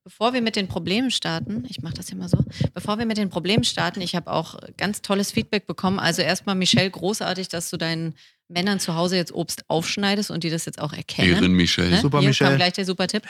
bevor 0.03 0.33
wir 0.33 0.41
mit 0.41 0.55
den 0.55 0.67
Problemen 0.67 1.09
starten, 1.09 1.65
ich 1.69 1.81
mache 1.81 1.95
das 1.95 2.09
hier 2.09 2.17
mal 2.17 2.29
so, 2.29 2.43
bevor 2.73 2.99
wir 2.99 3.05
mit 3.05 3.17
den 3.17 3.29
Problemen 3.29 3.63
starten, 3.63 4.01
ich 4.01 4.15
habe 4.15 4.31
auch 4.31 4.59
ganz 4.77 5.01
tolles 5.01 5.31
Feedback 5.31 5.67
bekommen. 5.67 5.99
Also 5.99 6.21
erstmal, 6.21 6.55
Michelle, 6.55 6.91
großartig, 6.91 7.47
dass 7.47 7.69
du 7.69 7.77
deinen 7.77 8.15
Männern 8.51 8.79
zu 8.79 8.95
Hause 8.95 9.15
jetzt 9.15 9.33
Obst 9.33 9.63
aufschneidest 9.67 10.29
und 10.31 10.43
die 10.43 10.49
das 10.49 10.65
jetzt 10.65 10.79
auch 10.79 10.93
erkennen. 10.93 11.33
Ehren 11.33 11.53
Michelle. 11.53 11.89
Ne? 11.89 12.01
Super, 12.01 12.19
Hier 12.19 12.29
Michelle. 12.29 12.49
kam 12.51 12.57
gleich 12.57 12.73
der 12.73 12.85
super 12.85 13.07
Tipp. 13.07 13.23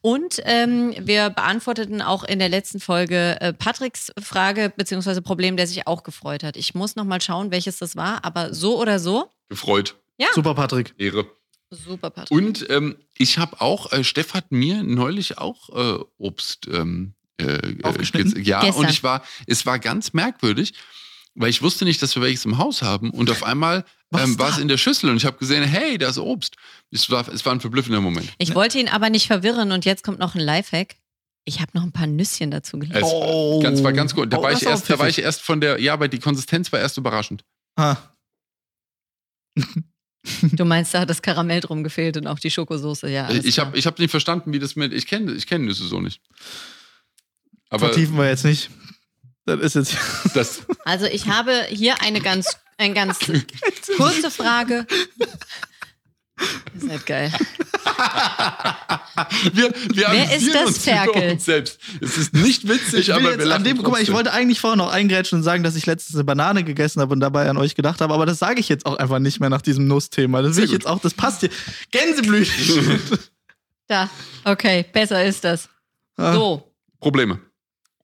Und 0.00 0.40
ähm, 0.44 0.94
wir 1.00 1.30
beantworteten 1.30 2.02
auch 2.02 2.24
in 2.24 2.38
der 2.38 2.48
letzten 2.48 2.80
Folge 2.80 3.40
äh, 3.40 3.52
Patricks 3.52 4.12
Frage 4.22 4.72
bzw. 4.76 5.20
Problem, 5.20 5.56
der 5.56 5.66
sich 5.66 5.86
auch 5.86 6.02
gefreut 6.02 6.42
hat. 6.42 6.56
Ich 6.56 6.74
muss 6.74 6.96
noch 6.96 7.04
mal 7.04 7.20
schauen, 7.20 7.50
welches 7.50 7.78
das 7.78 7.96
war, 7.96 8.24
aber 8.24 8.52
so 8.52 8.80
oder 8.80 8.98
so, 8.98 9.30
Gefreut. 9.48 9.96
Super, 10.34 10.54
Patrick. 10.54 10.94
Ehre. 10.98 11.26
super 11.70 12.10
Patrick. 12.10 12.30
Und 12.36 12.68
ähm, 12.70 12.96
ich 13.18 13.38
habe 13.38 13.60
auch, 13.60 13.92
äh, 13.92 14.02
Steff 14.04 14.32
hat 14.34 14.52
mir 14.52 14.82
neulich 14.82 15.38
auch 15.38 15.68
äh, 16.00 16.04
Obst 16.18 16.66
ähm, 16.72 17.14
äh, 17.38 17.82
Aufgeschnitten? 17.82 18.34
ge- 18.34 18.42
Ja, 18.44 18.60
Gestern. 18.60 18.84
und 18.84 18.90
ich 18.90 19.02
war, 19.02 19.22
es 19.46 19.66
war 19.66 19.78
ganz 19.78 20.12
merkwürdig, 20.12 20.74
weil 21.34 21.50
ich 21.50 21.62
wusste 21.62 21.84
nicht, 21.84 22.00
dass 22.02 22.14
wir 22.14 22.22
welches 22.22 22.44
im 22.44 22.58
Haus 22.58 22.82
haben. 22.82 23.10
Und 23.10 23.30
auf 23.30 23.42
einmal 23.42 23.84
Was 24.10 24.22
ähm, 24.24 24.38
war 24.38 24.50
es 24.50 24.58
in 24.58 24.68
der 24.68 24.78
Schüssel 24.78 25.10
und 25.10 25.16
ich 25.16 25.24
habe 25.24 25.36
gesehen, 25.38 25.64
hey, 25.64 25.98
da 25.98 26.08
ist 26.08 26.18
Obst. 26.18 26.56
Es 26.90 27.10
war, 27.10 27.26
es 27.28 27.44
war 27.44 27.52
ein 27.52 27.60
verblüffender 27.60 28.00
Moment. 28.00 28.32
Ich 28.38 28.54
wollte 28.54 28.78
ihn 28.78 28.88
aber 28.88 29.10
nicht 29.10 29.26
verwirren 29.26 29.72
und 29.72 29.84
jetzt 29.84 30.04
kommt 30.04 30.18
noch 30.18 30.34
ein 30.34 30.40
Lifehack. 30.40 30.96
Ich 31.44 31.60
habe 31.60 31.72
noch 31.74 31.82
ein 31.82 31.92
paar 31.92 32.06
Nüsschen 32.06 32.50
dazu 32.50 32.78
gelegt. 32.78 32.96
Es 32.96 33.02
Oh. 33.04 33.60
ganz, 33.62 33.82
war 33.82 33.92
ganz 33.92 34.14
gut. 34.14 34.32
Da, 34.32 34.38
Oh, 34.38 34.42
war 34.42 34.52
ich 34.52 34.62
erst, 34.62 34.88
da 34.88 34.98
war 34.98 35.08
ich 35.08 35.18
erst 35.18 35.42
von 35.42 35.60
der, 35.60 35.78
ja, 35.80 35.92
aber 35.92 36.08
die 36.08 36.18
Konsistenz 36.18 36.72
war 36.72 36.80
erst 36.80 36.96
überraschend. 36.96 37.44
Ah. 37.76 37.96
Du 40.52 40.64
meinst, 40.64 40.94
da 40.94 41.00
hat 41.00 41.10
das 41.10 41.20
Karamell 41.20 41.60
drum 41.60 41.84
gefehlt 41.84 42.16
und 42.16 42.26
auch 42.26 42.38
die 42.38 42.50
Schokosoße, 42.50 43.10
ja. 43.10 43.28
ich 43.30 43.58
habe 43.58 43.76
ich 43.76 43.86
hab 43.86 43.98
nicht 43.98 44.10
verstanden, 44.10 44.52
wie 44.54 44.58
das 44.58 44.74
mit. 44.74 44.94
Ich 44.94 45.06
kenne 45.06 45.32
ich 45.32 45.46
kenn 45.46 45.66
Nüsse 45.66 45.86
so 45.86 46.00
nicht. 46.00 46.22
Aber 47.68 47.88
Vertiefen 47.88 48.16
wir 48.16 48.28
jetzt 48.28 48.44
nicht. 48.44 48.70
Das 49.46 49.60
ist 49.60 49.74
jetzt. 49.74 49.96
das, 50.34 50.62
Also 50.84 51.06
ich 51.06 51.28
habe 51.28 51.66
hier 51.68 52.00
eine 52.02 52.20
ganz, 52.20 52.56
eine 52.78 52.94
ganz 52.94 53.18
kurze 53.96 54.30
Frage. 54.30 54.86
Ihr 56.74 56.88
seid 56.88 57.06
geil. 57.06 57.32
wir, 59.52 59.72
wir 59.92 60.06
Wer 60.10 60.36
ist 60.36 60.52
das 60.52 60.78
Ferkel? 60.78 61.32
uns 61.32 61.44
selbst. 61.44 61.78
Es 62.00 62.18
ist 62.18 62.34
nicht 62.34 62.66
witzig, 62.68 63.14
aber 63.14 63.38
wir 63.38 63.44
lachen 63.44 63.52
an 63.52 63.64
dem, 63.64 63.76
guck 63.78 63.92
mal, 63.92 64.02
ich 64.02 64.12
wollte 64.12 64.32
eigentlich 64.32 64.58
vorher 64.60 64.76
noch 64.76 64.92
eingrätschen 64.92 65.38
und 65.38 65.42
sagen, 65.44 65.62
dass 65.62 65.76
ich 65.76 65.86
letztens 65.86 66.16
eine 66.16 66.24
Banane 66.24 66.64
gegessen 66.64 67.00
habe 67.00 67.12
und 67.12 67.20
dabei 67.20 67.48
an 67.48 67.56
euch 67.56 67.76
gedacht 67.76 68.00
habe, 68.00 68.12
aber 68.12 68.26
das 68.26 68.40
sage 68.40 68.58
ich 68.58 68.68
jetzt 68.68 68.84
auch 68.84 68.96
einfach 68.96 69.20
nicht 69.20 69.38
mehr 69.38 69.50
nach 69.50 69.62
diesem 69.62 69.86
Nussthema. 69.86 70.42
Das 70.42 70.56
will 70.56 70.64
ich 70.64 70.72
jetzt 70.72 70.86
auch, 70.86 70.98
das 71.00 71.14
passt 71.14 71.40
hier. 71.40 71.50
Gänseblüten. 71.92 73.00
Da. 73.86 74.08
Okay, 74.44 74.86
besser 74.92 75.24
ist 75.24 75.44
das. 75.44 75.68
Ah. 76.16 76.32
So, 76.32 76.72
Probleme. 77.00 77.38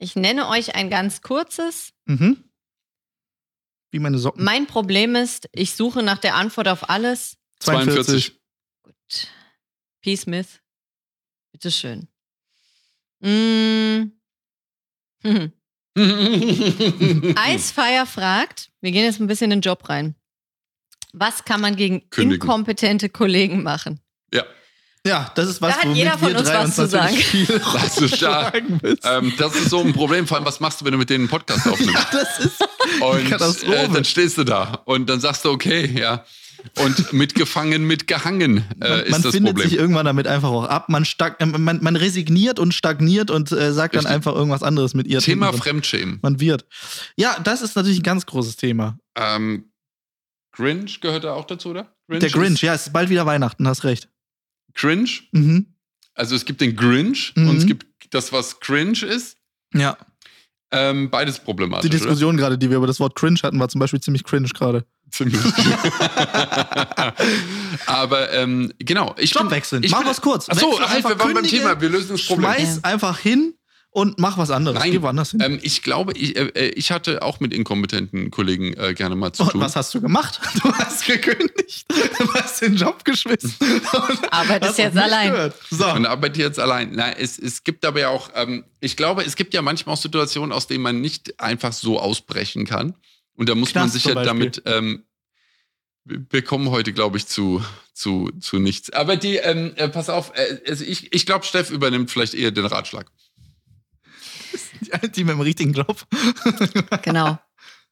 Ich 0.01 0.16
nenne 0.16 0.48
euch 0.48 0.74
ein 0.74 0.90
ganz 0.90 1.22
kurzes. 1.22 1.92
Mhm. 2.07 2.42
Wie 3.92 3.98
meine 3.98 4.18
Socken. 4.18 4.42
Mein 4.42 4.66
Problem 4.66 5.14
ist, 5.14 5.48
ich 5.53 5.74
suche 5.74 6.03
nach 6.03 6.18
der 6.18 6.34
Antwort 6.34 6.68
auf 6.68 6.88
alles. 6.88 7.36
42. 7.61 8.40
Gut. 8.82 9.28
P. 10.01 10.16
Smith. 10.16 10.61
Bitteschön. 11.53 12.09
Mm. 13.20 14.12
Hm. 15.22 15.53
Eisfire 17.36 18.07
fragt, 18.07 18.70
wir 18.80 18.92
gehen 18.92 19.05
jetzt 19.05 19.20
ein 19.20 19.26
bisschen 19.26 19.51
in 19.51 19.59
den 19.59 19.61
Job 19.61 19.88
rein. 19.88 20.14
Was 21.12 21.44
kann 21.44 21.61
man 21.61 21.76
gegen 21.76 22.09
Kündigen. 22.09 22.40
inkompetente 22.40 23.11
Kollegen 23.11 23.62
machen? 23.62 24.01
ja, 24.32 24.44
Ja, 25.07 25.32
das 25.34 25.48
ist 25.48 25.62
was, 25.62 25.72
Da 25.74 25.78
hat 25.78 25.84
womit 25.86 25.96
jeder 25.96 26.18
von 26.18 26.28
wir 26.28 26.38
uns 26.38 26.48
drei 26.48 26.59
was 26.59 26.78
uns 26.78 26.90
zu 26.90 26.96
natürlich 26.98 27.26
viel 27.26 27.46
Das 27.46 27.98
ist 27.98 28.20
ja- 28.20 28.30
rausschlagen 28.40 28.80
müssen. 28.82 28.98
ähm, 29.05 29.32
das 29.38 29.55
ist 29.57 29.70
so 29.70 29.80
ein 29.80 29.92
Problem. 29.94 30.26
Vor 30.26 30.36
allem, 30.36 30.44
was 30.46 30.61
machst 30.61 30.80
du, 30.80 30.84
wenn 30.84 30.92
du 30.92 30.98
mit 30.98 31.09
denen 31.09 31.22
einen 31.22 31.28
Podcast 31.30 31.66
aufnimmst? 31.70 32.07
Das 32.12 32.38
ist 32.40 32.61
Und 33.01 33.28
Katastrophe. 33.30 33.74
äh, 33.76 33.88
dann 33.88 34.05
stehst 34.05 34.36
du 34.36 34.44
da 34.44 34.82
und 34.84 35.09
dann 35.09 35.20
sagst 35.20 35.44
du, 35.46 35.51
okay, 35.51 35.86
ja. 35.98 36.24
Und 36.78 37.14
mitgefangen, 37.14 37.84
mitgehangen 37.86 38.59
äh, 38.82 38.88
man, 38.90 39.01
ist 39.01 39.11
man 39.12 39.22
das 39.22 39.32
findet 39.34 39.57
sich 39.57 39.64
Problem. 39.68 39.80
irgendwann 39.80 40.05
damit 40.05 40.26
einfach 40.26 40.51
auch 40.51 40.64
ab. 40.66 40.90
Man, 40.90 41.07
stag, 41.07 41.40
äh, 41.40 41.46
man, 41.46 41.82
man 41.82 41.96
resigniert 41.96 42.59
und 42.59 42.74
stagniert 42.74 43.30
und 43.30 43.51
äh, 43.53 43.72
sagt 43.72 43.94
dann 43.94 44.01
Richtig. 44.01 44.14
einfach 44.14 44.34
irgendwas 44.34 44.62
anderes 44.62 44.92
mit 44.92 45.07
ihr. 45.07 45.20
Thema. 45.20 45.51
Fremdschämen. 45.55 46.18
Man 46.20 46.38
wird. 46.40 46.66
Ja, 47.16 47.38
das 47.42 47.62
ist 47.62 47.76
natürlich 47.76 48.01
ein 48.01 48.03
ganz 48.03 48.26
großes 48.26 48.57
Thema. 48.57 48.98
Ähm, 49.16 49.70
Grinch 50.53 51.01
gehört 51.01 51.24
da 51.24 51.32
auch 51.32 51.46
dazu, 51.46 51.70
oder? 51.70 51.94
Der 52.09 52.28
Grinch, 52.28 52.57
ist- 52.57 52.61
ja, 52.62 52.74
es 52.74 52.88
ist 52.88 52.92
bald 52.92 53.09
wieder 53.09 53.24
Weihnachten, 53.24 53.66
hast 53.66 53.84
recht. 53.84 54.11
Cringe. 54.75 55.09
Mhm. 55.33 55.66
Also 56.14 56.35
es 56.37 56.45
gibt 56.45 56.61
den 56.61 56.77
Grinch 56.77 57.33
Mhm. 57.37 57.49
und 57.49 57.57
es 57.59 57.66
gibt 57.66 57.87
das, 58.11 58.33
was 58.33 58.61
cringe 58.61 59.05
ist. 59.07 59.37
Ja, 59.75 59.97
Ähm, 60.73 61.11
beides 61.11 61.39
problematisch. 61.39 61.89
die 61.91 61.97
Diskussion 61.97 62.37
gerade, 62.37 62.59
die 62.59 62.71
wir 62.71 62.77
über 62.77 62.87
das 62.87 63.01
Wort 63.01 63.14
cringe 63.16 63.39
hatten, 63.43 63.59
war 63.61 63.68
zum 63.68 63.79
Beispiel 63.81 64.01
ziemlich 64.01 64.25
cringe 64.25 64.49
gerade. 64.49 64.85
Ziemlich. 65.11 65.41
Aber 67.87 68.33
ähm, 68.33 68.73
genau. 68.79 69.14
Ich 69.18 69.31
Stopp 69.31 69.45
bin- 69.45 69.51
wechseln. 69.53 69.83
Ich 69.83 69.91
Mach 69.91 70.01
bin- 70.01 70.09
was 70.09 70.21
kurz. 70.21 70.49
Achso, 70.49 70.79
halt, 70.81 71.05
wir 71.05 71.18
waren 71.18 71.35
beim 71.35 71.45
Thema. 71.45 71.81
Wir 71.81 71.89
lösen 71.89 72.11
das 72.11 72.27
Problem. 72.27 72.53
Schmeiß 72.53 72.85
einfach 72.85 73.18
hin 73.18 73.55
und 73.93 74.18
mach 74.20 74.38
was 74.38 74.51
anderes. 74.51 74.78
Nein. 74.78 74.93
Geh 74.93 75.03
woanders 75.03 75.32
hin. 75.32 75.41
Ähm, 75.41 75.59
ich 75.62 75.82
glaube, 75.82 76.12
ich, 76.12 76.36
äh, 76.36 76.47
äh, 76.55 76.68
ich 76.70 76.93
hatte 76.93 77.22
auch 77.22 77.41
mit 77.41 77.53
inkompetenten 77.53 78.30
Kollegen 78.30 78.72
äh, 78.74 78.95
gerne 78.95 79.16
mal 79.16 79.32
zu 79.32 79.43
und 79.43 79.51
tun. 79.51 79.61
was 79.61 79.74
hast 79.74 79.93
du 79.95 80.01
gemacht? 80.01 80.41
Du 80.62 80.72
hast 80.72 81.07
gekündigt. 81.07 81.86
Du 82.18 82.34
hast 82.34 82.61
den 82.61 82.76
Job 82.76 83.05
geschmissen. 83.05 83.55
Und 83.61 84.18
Arbeitest 84.32 84.78
jetzt 84.78 84.97
allein. 84.97 85.30
gehört. 85.30 85.55
So. 85.70 85.91
Und 85.91 86.07
arbeite 86.07 86.41
jetzt 86.41 86.59
allein. 86.59 86.93
Nein, 86.93 87.14
es, 87.18 87.38
es 87.38 87.64
gibt 87.64 87.84
aber 87.84 88.01
ja 88.01 88.09
auch, 88.11 88.30
ähm, 88.34 88.64
ich 88.80 88.97
glaube, 88.97 89.24
es 89.24 89.36
gibt 89.36 89.55
ja 89.55 89.62
manchmal 89.62 89.95
auch 89.95 90.01
Situationen, 90.01 90.53
aus 90.53 90.66
denen 90.66 90.82
man 90.82 91.01
nicht 91.01 91.41
einfach 91.41 91.72
so 91.72 91.99
ausbrechen 91.99 92.66
kann. 92.66 92.95
Und 93.34 93.49
da 93.49 93.55
muss 93.55 93.74
man 93.74 93.84
Knast 93.84 93.95
sich 93.95 94.03
zum 94.03 94.16
ja 94.16 94.22
damit, 94.22 94.62
ähm, 94.66 95.05
wir 96.05 96.20
wir 96.30 96.43
kommen 96.43 96.70
heute, 96.70 96.93
glaube 96.93 97.16
ich, 97.16 97.26
zu, 97.26 97.64
zu, 97.95 98.30
zu 98.41 98.59
nichts. 98.59 98.91
Aber 98.91 99.16
die, 99.16 99.36
ähm, 99.36 99.72
äh, 99.76 99.88
pass 99.88 100.11
auf, 100.11 100.32
äh, 100.34 100.61
also 100.68 100.84
ich, 100.84 101.12
ich 101.12 101.26
glaube, 101.26 101.45
Steff 101.45 101.70
übernimmt 101.70 102.11
vielleicht 102.11 102.34
eher 102.34 102.51
den 102.51 102.66
Ratschlag. 102.66 103.11
Die, 104.81 105.09
die 105.14 105.24
mit 105.24 105.35
dem 105.35 105.41
richtigen 105.41 105.72
Job. 105.72 106.07
Genau. 107.03 107.39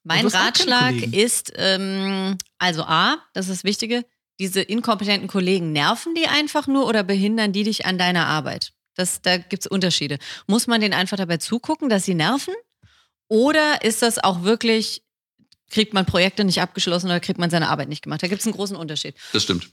Mein 0.04 0.26
Ratschlag 0.26 0.94
ist, 1.12 1.52
ähm, 1.56 2.38
also 2.58 2.82
A, 2.84 3.18
das 3.34 3.48
ist 3.48 3.58
das 3.58 3.64
Wichtige, 3.64 4.04
diese 4.40 4.62
inkompetenten 4.62 5.28
Kollegen, 5.28 5.72
nerven 5.72 6.14
die 6.14 6.26
einfach 6.26 6.66
nur 6.66 6.86
oder 6.86 7.02
behindern 7.02 7.52
die 7.52 7.64
dich 7.64 7.84
an 7.84 7.98
deiner 7.98 8.26
Arbeit? 8.26 8.72
Das, 8.94 9.20
da 9.22 9.36
gibt 9.36 9.64
es 9.64 9.66
Unterschiede. 9.66 10.18
Muss 10.46 10.66
man 10.66 10.80
denen 10.80 10.94
einfach 10.94 11.16
dabei 11.16 11.36
zugucken, 11.36 11.88
dass 11.88 12.04
sie 12.04 12.14
nerven? 12.14 12.54
Oder 13.28 13.84
ist 13.84 14.02
das 14.02 14.18
auch 14.18 14.42
wirklich, 14.42 15.02
kriegt 15.70 15.92
man 15.92 16.06
Projekte 16.06 16.44
nicht 16.44 16.60
abgeschlossen 16.60 17.06
oder 17.06 17.20
kriegt 17.20 17.38
man 17.38 17.50
seine 17.50 17.68
Arbeit 17.68 17.88
nicht 17.88 18.02
gemacht? 18.02 18.22
Da 18.22 18.28
gibt 18.28 18.40
es 18.40 18.46
einen 18.46 18.56
großen 18.56 18.76
Unterschied. 18.76 19.14
Das 19.32 19.42
stimmt. 19.42 19.70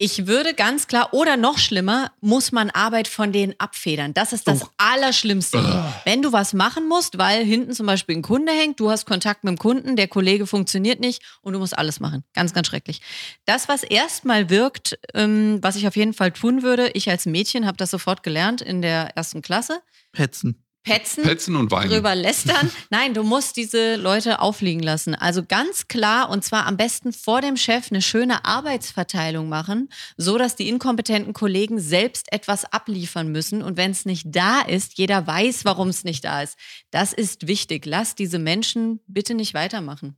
Ich 0.00 0.28
würde 0.28 0.54
ganz 0.54 0.86
klar, 0.86 1.12
oder 1.12 1.36
noch 1.36 1.58
schlimmer, 1.58 2.12
muss 2.20 2.52
man 2.52 2.70
Arbeit 2.70 3.08
von 3.08 3.32
denen 3.32 3.54
abfedern. 3.58 4.14
Das 4.14 4.32
ist 4.32 4.46
das 4.46 4.62
Oh. 4.62 4.68
Allerschlimmste. 4.78 5.58
Wenn 6.04 6.22
du 6.22 6.32
was 6.32 6.52
machen 6.54 6.86
musst, 6.86 7.18
weil 7.18 7.44
hinten 7.44 7.72
zum 7.72 7.86
Beispiel 7.86 8.16
ein 8.16 8.22
Kunde 8.22 8.52
hängt, 8.52 8.78
du 8.78 8.90
hast 8.90 9.06
Kontakt 9.06 9.42
mit 9.42 9.50
dem 9.52 9.58
Kunden, 9.58 9.96
der 9.96 10.06
Kollege 10.06 10.46
funktioniert 10.46 11.00
nicht 11.00 11.22
und 11.42 11.52
du 11.52 11.58
musst 11.58 11.76
alles 11.76 11.98
machen. 11.98 12.22
Ganz, 12.32 12.54
ganz 12.54 12.68
schrecklich. 12.68 13.00
Das, 13.44 13.68
was 13.68 13.82
erstmal 13.82 14.50
wirkt, 14.50 14.98
ähm, 15.14 15.58
was 15.62 15.74
ich 15.74 15.88
auf 15.88 15.96
jeden 15.96 16.14
Fall 16.14 16.30
tun 16.30 16.62
würde, 16.62 16.90
ich 16.94 17.10
als 17.10 17.26
Mädchen 17.26 17.66
habe 17.66 17.76
das 17.76 17.90
sofort 17.90 18.22
gelernt 18.22 18.60
in 18.60 18.82
der 18.82 19.16
ersten 19.16 19.42
Klasse. 19.42 19.80
Petzen. 20.12 20.64
Petzen 20.84 21.22
Petzen 21.22 21.56
und 21.56 21.70
Weinen. 21.70 21.90
drüber 21.90 22.14
lästern. 22.14 22.70
Nein, 22.90 23.12
du 23.14 23.22
musst 23.22 23.56
diese 23.56 23.96
Leute 23.96 24.40
aufliegen 24.40 24.82
lassen. 24.82 25.14
Also 25.14 25.42
ganz 25.46 25.88
klar 25.88 26.30
und 26.30 26.44
zwar 26.44 26.66
am 26.66 26.76
besten 26.76 27.12
vor 27.12 27.40
dem 27.40 27.56
Chef 27.56 27.90
eine 27.90 28.00
schöne 28.00 28.44
Arbeitsverteilung 28.44 29.48
machen, 29.48 29.88
so 30.16 30.38
dass 30.38 30.56
die 30.56 30.68
inkompetenten 30.68 31.34
Kollegen 31.34 31.78
selbst 31.78 32.32
etwas 32.32 32.64
abliefern 32.64 33.28
müssen 33.30 33.62
und 33.62 33.76
wenn 33.76 33.90
es 33.90 34.06
nicht 34.06 34.26
da 34.26 34.60
ist, 34.60 34.98
jeder 34.98 35.26
weiß, 35.26 35.64
warum 35.64 35.88
es 35.88 36.04
nicht 36.04 36.24
da 36.24 36.42
ist. 36.42 36.56
Das 36.90 37.12
ist 37.12 37.46
wichtig. 37.46 37.84
Lass 37.84 38.14
diese 38.14 38.38
Menschen 38.38 39.00
bitte 39.06 39.34
nicht 39.34 39.54
weitermachen. 39.54 40.16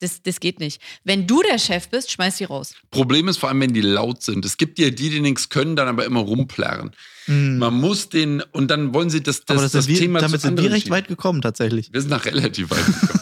Das, 0.00 0.22
das 0.22 0.40
geht 0.40 0.60
nicht. 0.60 0.80
Wenn 1.04 1.26
du 1.26 1.42
der 1.42 1.58
Chef 1.58 1.88
bist, 1.88 2.10
schmeiß 2.10 2.36
die 2.38 2.44
raus. 2.44 2.74
Problem 2.90 3.28
ist 3.28 3.38
vor 3.38 3.48
allem, 3.48 3.60
wenn 3.60 3.72
die 3.72 3.80
laut 3.80 4.22
sind. 4.22 4.44
Es 4.44 4.56
gibt 4.56 4.78
ja 4.78 4.90
die, 4.90 5.08
die 5.08 5.20
nichts 5.20 5.48
können, 5.48 5.76
dann 5.76 5.88
aber 5.88 6.04
immer 6.04 6.20
rumplärren. 6.20 6.90
Mhm. 7.26 7.58
Man 7.58 7.74
muss 7.74 8.08
den, 8.08 8.42
und 8.52 8.70
dann 8.70 8.92
wollen 8.92 9.08
sie 9.08 9.22
das, 9.22 9.44
das, 9.44 9.56
Aber 9.56 9.62
das 9.62 9.72
das 9.72 9.88
wir, 9.88 9.98
Thema 9.98 10.20
damit 10.20 10.40
zu 10.40 10.48
sind 10.48 10.60
wir 10.60 10.70
recht 10.70 10.90
weit 10.90 11.08
gekommen, 11.08 11.42
tatsächlich. 11.42 11.92
Wir 11.92 12.00
sind 12.00 12.10
nach 12.10 12.24
relativ 12.24 12.70
weit 12.70 12.84
gekommen. 12.84 13.20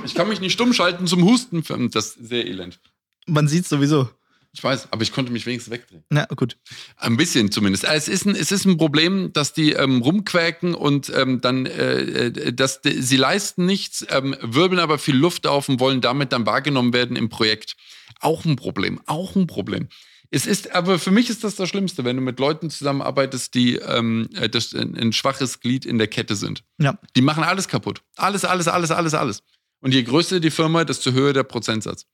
ich 0.04 0.14
kann 0.14 0.28
mich 0.28 0.40
nicht 0.40 0.52
stumm 0.52 0.72
schalten 0.72 1.06
zum 1.06 1.24
Husten. 1.24 1.62
Das 1.90 2.16
ist 2.16 2.28
sehr 2.28 2.46
elend. 2.46 2.80
Man 3.26 3.46
sieht 3.46 3.66
sowieso. 3.66 4.08
Ich 4.54 4.62
weiß, 4.62 4.92
aber 4.92 5.02
ich 5.02 5.12
konnte 5.12 5.32
mich 5.32 5.46
wenigstens 5.46 5.72
wegdrehen. 5.72 6.04
Na 6.10 6.26
gut. 6.26 6.56
Ein 6.96 7.16
bisschen 7.16 7.50
zumindest. 7.50 7.84
Es 7.84 8.06
ist 8.06 8.24
ein, 8.24 8.36
es 8.36 8.52
ist 8.52 8.64
ein 8.64 8.76
Problem, 8.76 9.32
dass 9.32 9.52
die 9.52 9.72
ähm, 9.72 10.00
rumquäken 10.00 10.74
und 10.74 11.12
ähm, 11.14 11.40
dann, 11.40 11.66
äh, 11.66 12.26
äh, 12.26 12.52
dass 12.52 12.80
die, 12.80 13.02
sie 13.02 13.16
leisten 13.16 13.66
nichts, 13.66 14.06
ähm, 14.10 14.36
wirbeln 14.40 14.78
aber 14.78 14.98
viel 14.98 15.16
Luft 15.16 15.48
auf 15.48 15.68
und 15.68 15.80
wollen 15.80 16.00
damit 16.00 16.32
dann 16.32 16.46
wahrgenommen 16.46 16.92
werden 16.92 17.16
im 17.16 17.28
Projekt. 17.28 17.74
Auch 18.20 18.44
ein 18.44 18.54
Problem, 18.54 19.00
auch 19.06 19.34
ein 19.34 19.48
Problem. 19.48 19.88
Es 20.30 20.46
ist, 20.46 20.72
aber 20.72 21.00
für 21.00 21.10
mich 21.10 21.30
ist 21.30 21.42
das 21.42 21.56
das 21.56 21.68
Schlimmste, 21.68 22.04
wenn 22.04 22.16
du 22.16 22.22
mit 22.22 22.38
Leuten 22.38 22.70
zusammenarbeitest, 22.70 23.54
die 23.54 23.76
ähm, 23.76 24.28
äh, 24.34 24.48
das, 24.48 24.72
ein, 24.72 24.96
ein 24.96 25.12
schwaches 25.12 25.58
Glied 25.60 25.84
in 25.84 25.98
der 25.98 26.06
Kette 26.06 26.36
sind. 26.36 26.62
Ja. 26.78 26.96
Die 27.16 27.22
machen 27.22 27.42
alles 27.42 27.66
kaputt. 27.66 28.02
Alles, 28.14 28.44
alles, 28.44 28.68
alles, 28.68 28.92
alles, 28.92 29.14
alles. 29.14 29.42
Und 29.80 29.92
je 29.92 30.02
größer 30.04 30.38
die 30.38 30.50
Firma, 30.50 30.84
desto 30.84 31.10
höher 31.10 31.32
der 31.32 31.42
Prozentsatz. 31.42 32.06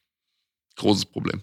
Großes 0.76 1.05
Problem. 1.05 1.43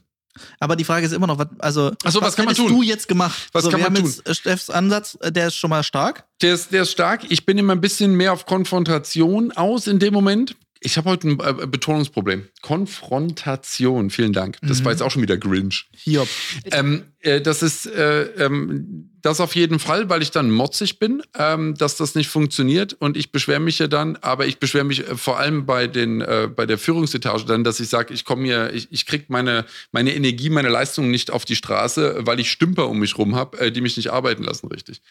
Aber 0.59 0.75
die 0.75 0.83
Frage 0.83 1.05
ist 1.05 1.11
immer 1.11 1.27
noch, 1.27 1.37
was, 1.37 1.47
also, 1.59 1.91
so, 2.05 2.21
was 2.21 2.35
kann 2.35 2.45
man 2.45 2.55
tun? 2.55 2.67
du 2.67 2.81
jetzt 2.81 3.07
gemacht? 3.07 3.49
Was 3.51 3.65
so, 3.65 3.69
kann 3.69 3.81
man 3.81 3.95
tun? 3.95 4.13
äh, 4.25 4.33
Steffs 4.33 4.69
Ansatz, 4.69 5.17
äh, 5.21 5.31
der 5.31 5.47
ist 5.47 5.55
schon 5.55 5.69
mal 5.69 5.83
stark. 5.83 6.25
Der 6.41 6.53
ist, 6.53 6.71
der 6.71 6.83
ist 6.83 6.91
stark. 6.91 7.21
Ich 7.29 7.45
bin 7.45 7.57
immer 7.57 7.73
ein 7.73 7.81
bisschen 7.81 8.13
mehr 8.13 8.33
auf 8.33 8.45
Konfrontation 8.45 9.51
aus 9.51 9.87
in 9.87 9.99
dem 9.99 10.13
Moment. 10.13 10.55
Ich 10.81 10.97
habe 10.97 11.09
heute 11.09 11.27
ein 11.29 11.39
äh, 11.39 11.65
Betonungsproblem. 11.67 12.47
Konfrontation, 12.61 14.09
vielen 14.09 14.33
Dank. 14.33 14.57
Das 14.61 14.79
Mhm. 14.79 14.85
war 14.85 14.91
jetzt 14.91 15.01
auch 15.01 15.11
schon 15.11 15.21
wieder 15.21 15.37
Grinch. 15.37 15.87
Hiob. 15.95 16.27
Ähm, 16.71 17.03
äh, 17.21 17.41
das 17.41 17.63
ist 17.63 17.85
äh, 17.87 18.23
ähm, 18.43 19.09
das 19.21 19.39
auf 19.41 19.55
jeden 19.55 19.79
Fall, 19.79 20.09
weil 20.09 20.21
ich 20.21 20.31
dann 20.31 20.51
motzig 20.51 20.99
bin, 20.99 21.21
ähm, 21.37 21.75
dass 21.75 21.97
das 21.97 22.15
nicht 22.15 22.29
funktioniert 22.29 22.93
und 22.99 23.17
ich 23.17 23.31
beschwere 23.31 23.59
mich 23.59 23.79
ja 23.79 23.87
dann, 23.87 24.15
aber 24.17 24.45
ich 24.45 24.59
beschwere 24.59 24.83
mich 24.83 25.07
äh, 25.07 25.17
vor 25.17 25.39
allem 25.39 25.65
bei 25.65 25.87
den 25.87 26.21
äh, 26.21 26.47
bei 26.53 26.65
der 26.65 26.77
Führungsetage 26.77 27.45
dann, 27.45 27.63
dass 27.63 27.79
ich 27.79 27.89
sage, 27.89 28.13
ich 28.13 28.23
komme 28.25 28.45
hier, 28.45 28.73
ich, 28.73 28.87
ich 28.91 29.05
krieg 29.05 29.29
meine 29.29 29.65
meine 29.91 30.13
Energie, 30.15 30.49
meine 30.49 30.69
Leistung 30.69 31.09
nicht 31.11 31.31
auf 31.31 31.45
die 31.45 31.55
Straße, 31.55 32.19
weil 32.21 32.39
ich 32.39 32.51
Stümper 32.51 32.87
um 32.87 32.99
mich 32.99 33.17
rum 33.17 33.35
habe, 33.35 33.59
äh, 33.59 33.71
die 33.71 33.81
mich 33.81 33.97
nicht 33.97 34.11
arbeiten 34.11 34.43
lassen, 34.43 34.67
richtig. 34.67 35.01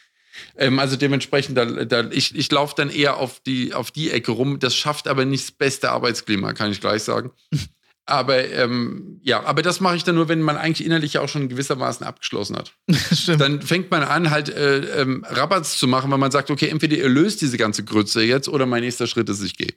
Ähm, 0.57 0.79
also 0.79 0.97
dementsprechend, 0.97 1.57
da, 1.57 1.65
da, 1.65 2.11
ich, 2.11 2.35
ich 2.35 2.51
laufe 2.51 2.75
dann 2.77 2.91
eher 2.91 3.17
auf 3.17 3.41
die, 3.41 3.75
auf 3.75 3.91
die 3.91 4.11
Ecke 4.11 4.33
rum. 4.33 4.59
Das 4.59 4.75
schafft 4.77 5.09
aber 5.09 5.25
nicht 5.25 5.45
das 5.45 5.51
beste 5.53 5.91
Arbeitsklima, 5.91 6.53
kann 6.53 6.71
ich 6.71 6.81
gleich 6.81 7.03
sagen. 7.03 7.31
Aber 8.09 8.49
ähm, 8.53 9.19
ja, 9.25 9.43
aber 9.43 9.63
das 9.63 9.81
mache 9.81 9.97
ich 9.97 10.05
dann 10.05 10.15
nur, 10.15 10.29
wenn 10.29 10.41
man 10.41 10.57
eigentlich 10.57 10.87
innerlich 10.87 11.15
ja 11.15 11.23
auch 11.23 11.29
schon 11.29 11.49
gewissermaßen 11.49 12.07
abgeschlossen 12.07 12.55
hat. 12.57 12.73
Stimmt. 13.13 13.41
Dann 13.41 13.63
fängt 13.63 13.91
man 13.91 14.05
an, 14.05 14.31
halt 14.31 14.49
äh, 14.49 15.01
ähm, 15.01 15.27
Rabatz 15.29 15.77
zu 15.77 15.89
machen, 15.89 16.09
weil 16.13 16.19
man 16.19 16.31
sagt, 16.31 16.49
okay, 16.53 16.69
entweder 16.69 16.97
ihr 16.97 17.09
löst 17.09 17.41
diese 17.41 17.57
ganze 17.59 17.83
Grütze 17.83 18.23
jetzt 18.23 18.49
oder 18.49 18.65
mein 18.65 18.83
nächster 18.85 19.09
Schritt 19.09 19.29
ist, 19.29 19.43
ich 19.43 19.57
gehe. 19.57 19.75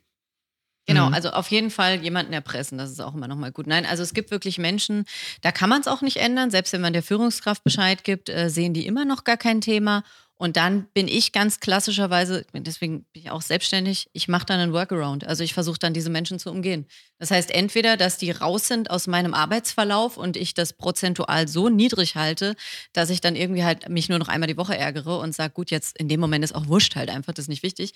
Genau, 0.85 1.07
Mhm. 1.07 1.13
also 1.15 1.29
auf 1.29 1.47
jeden 1.49 1.71
Fall 1.71 2.03
jemanden 2.03 2.33
erpressen, 2.33 2.77
das 2.77 2.91
ist 2.91 2.99
auch 3.01 3.15
immer 3.15 3.27
nochmal 3.27 3.51
gut. 3.51 3.65
Nein, 3.65 3.87
also 3.87 4.03
es 4.03 4.13
gibt 4.13 4.29
wirklich 4.29 4.59
Menschen, 4.59 5.05
da 5.41 5.51
kann 5.51 5.69
man 5.69 5.81
es 5.81 5.87
auch 5.87 6.01
nicht 6.01 6.17
ändern, 6.17 6.51
selbst 6.51 6.71
wenn 6.71 6.81
man 6.81 6.93
der 6.93 7.03
Führungskraft 7.03 7.63
Bescheid 7.63 8.03
gibt, 8.03 8.29
äh, 8.29 8.49
sehen 8.49 8.75
die 8.75 8.85
immer 8.85 9.05
noch 9.05 9.23
gar 9.23 9.37
kein 9.37 9.59
Thema. 9.61 10.03
Und 10.41 10.55
dann 10.55 10.87
bin 10.93 11.09
ich 11.09 11.33
ganz 11.33 11.59
klassischerweise, 11.59 12.45
deswegen 12.53 13.03
bin 13.11 13.23
ich 13.23 13.29
auch 13.29 13.41
selbstständig, 13.41 14.09
ich 14.13 14.29
mache 14.29 14.45
dann 14.45 14.61
einen 14.61 14.71
Workaround. 14.71 15.27
Also 15.27 15.43
ich 15.43 15.53
versuche 15.53 15.79
dann 15.79 15.93
diese 15.93 16.09
Menschen 16.09 16.39
zu 16.39 16.49
umgehen. 16.49 16.85
Das 17.17 17.29
heißt 17.29 17.51
entweder, 17.51 17.97
dass 17.97 18.17
die 18.17 18.31
raus 18.31 18.65
sind 18.65 18.89
aus 18.89 19.07
meinem 19.07 19.33
Arbeitsverlauf 19.33 20.15
und 20.15 20.37
ich 20.37 20.53
das 20.53 20.71
prozentual 20.71 21.49
so 21.49 21.67
niedrig 21.67 22.15
halte, 22.15 22.55
dass 22.93 23.09
ich 23.09 23.19
dann 23.19 23.35
irgendwie 23.35 23.65
halt 23.65 23.89
mich 23.89 24.07
nur 24.07 24.17
noch 24.17 24.29
einmal 24.29 24.47
die 24.47 24.55
Woche 24.55 24.77
ärgere 24.77 25.19
und 25.19 25.35
sage, 25.35 25.53
gut, 25.53 25.71
jetzt 25.71 25.97
in 25.99 26.07
dem 26.07 26.21
Moment 26.21 26.45
ist 26.45 26.55
auch 26.55 26.67
wurscht 26.67 26.95
halt 26.95 27.09
einfach, 27.09 27.33
das 27.33 27.43
ist 27.43 27.49
nicht 27.49 27.63
wichtig. 27.63 27.91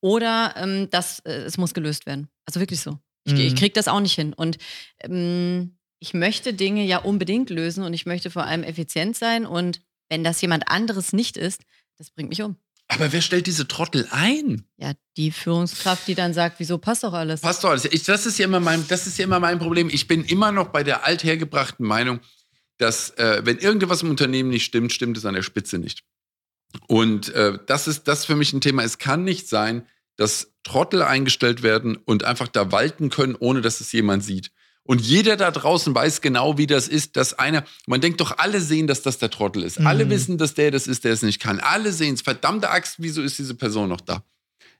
Oder 0.00 0.54
ähm, 0.56 0.88
das, 0.90 1.18
äh, 1.24 1.32
es 1.32 1.58
muss 1.58 1.74
gelöst 1.74 2.06
werden. 2.06 2.28
Also 2.46 2.60
wirklich 2.60 2.80
so. 2.80 2.96
Ich, 3.24 3.32
Mhm. 3.32 3.40
ich 3.40 3.56
kriege 3.56 3.72
das 3.72 3.88
auch 3.88 3.98
nicht 4.00 4.14
hin. 4.14 4.34
Und 4.34 4.58
ähm, 5.00 5.76
ich 5.98 6.14
möchte 6.14 6.54
Dinge 6.54 6.84
ja 6.84 6.98
unbedingt 6.98 7.50
lösen 7.50 7.82
und 7.82 7.92
ich 7.92 8.06
möchte 8.06 8.30
vor 8.30 8.44
allem 8.44 8.62
effizient 8.62 9.16
sein. 9.16 9.46
Und 9.46 9.80
wenn 10.08 10.22
das 10.22 10.40
jemand 10.40 10.68
anderes 10.70 11.12
nicht 11.12 11.36
ist, 11.36 11.62
das 11.98 12.10
bringt 12.10 12.30
mich 12.30 12.42
um. 12.42 12.56
Aber 12.86 13.12
wer 13.12 13.20
stellt 13.20 13.46
diese 13.46 13.68
Trottel 13.68 14.08
ein? 14.10 14.64
Ja, 14.78 14.92
die 15.18 15.30
Führungskraft, 15.30 16.08
die 16.08 16.14
dann 16.14 16.32
sagt, 16.32 16.58
wieso 16.58 16.78
passt 16.78 17.04
doch 17.04 17.12
alles. 17.12 17.42
Passt 17.42 17.62
doch 17.62 17.70
alles. 17.70 17.84
Ich, 17.84 18.04
das, 18.04 18.24
ist 18.24 18.38
ja 18.38 18.46
immer 18.46 18.60
mein, 18.60 18.86
das 18.88 19.06
ist 19.06 19.18
ja 19.18 19.24
immer 19.24 19.40
mein 19.40 19.58
Problem. 19.58 19.90
Ich 19.90 20.08
bin 20.08 20.24
immer 20.24 20.52
noch 20.52 20.68
bei 20.68 20.82
der 20.82 21.04
althergebrachten 21.04 21.86
Meinung, 21.86 22.20
dass 22.78 23.10
äh, 23.18 23.42
wenn 23.44 23.58
irgendwas 23.58 24.02
im 24.02 24.10
Unternehmen 24.10 24.48
nicht 24.48 24.64
stimmt, 24.64 24.92
stimmt 24.92 25.18
es 25.18 25.26
an 25.26 25.34
der 25.34 25.42
Spitze 25.42 25.78
nicht. 25.78 26.02
Und 26.86 27.28
äh, 27.34 27.58
das 27.66 27.88
ist 27.88 28.04
das 28.08 28.20
ist 28.20 28.24
für 28.24 28.36
mich 28.36 28.54
ein 28.54 28.62
Thema. 28.62 28.84
Es 28.84 28.98
kann 28.98 29.24
nicht 29.24 29.48
sein, 29.48 29.86
dass 30.16 30.52
Trottel 30.62 31.02
eingestellt 31.02 31.62
werden 31.62 31.96
und 31.96 32.24
einfach 32.24 32.48
da 32.48 32.72
walten 32.72 33.10
können, 33.10 33.36
ohne 33.38 33.60
dass 33.60 33.80
es 33.80 33.92
jemand 33.92 34.24
sieht. 34.24 34.50
Und 34.88 35.02
jeder 35.02 35.36
da 35.36 35.50
draußen 35.50 35.94
weiß 35.94 36.22
genau, 36.22 36.56
wie 36.56 36.66
das 36.66 36.88
ist, 36.88 37.16
dass 37.18 37.34
einer, 37.34 37.62
man 37.86 38.00
denkt 38.00 38.22
doch, 38.22 38.38
alle 38.38 38.58
sehen, 38.62 38.86
dass 38.86 39.02
das 39.02 39.18
der 39.18 39.28
Trottel 39.28 39.62
ist. 39.62 39.78
Alle 39.80 40.06
Mhm. 40.06 40.10
wissen, 40.10 40.38
dass 40.38 40.54
der 40.54 40.70
das 40.70 40.86
ist, 40.86 41.04
der 41.04 41.12
es 41.12 41.20
nicht 41.20 41.40
kann. 41.40 41.60
Alle 41.60 41.92
sehen 41.92 42.14
es. 42.14 42.22
Verdammte 42.22 42.70
Axt, 42.70 42.94
wieso 42.98 43.20
ist 43.20 43.38
diese 43.38 43.54
Person 43.54 43.90
noch 43.90 44.00
da? 44.00 44.22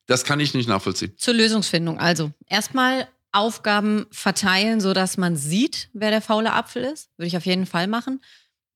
Das 0.07 0.25
kann 0.25 0.41
ich 0.41 0.55
nicht 0.55 0.67
nachvollziehen. 0.67 1.13
Zur 1.19 1.35
Lösungsfindung. 1.35 1.99
Also, 1.99 2.33
erstmal 2.47 3.07
Aufgaben 3.33 4.07
verteilen, 4.11 4.81
sodass 4.81 5.19
man 5.19 5.37
sieht, 5.37 5.91
wer 5.93 6.11
der 6.11 6.23
faule 6.23 6.55
Apfel 6.55 6.85
ist. 6.85 7.11
Würde 7.19 7.27
ich 7.29 7.37
auf 7.37 7.45
jeden 7.45 7.67
Fall 7.67 7.87
machen. 7.87 8.23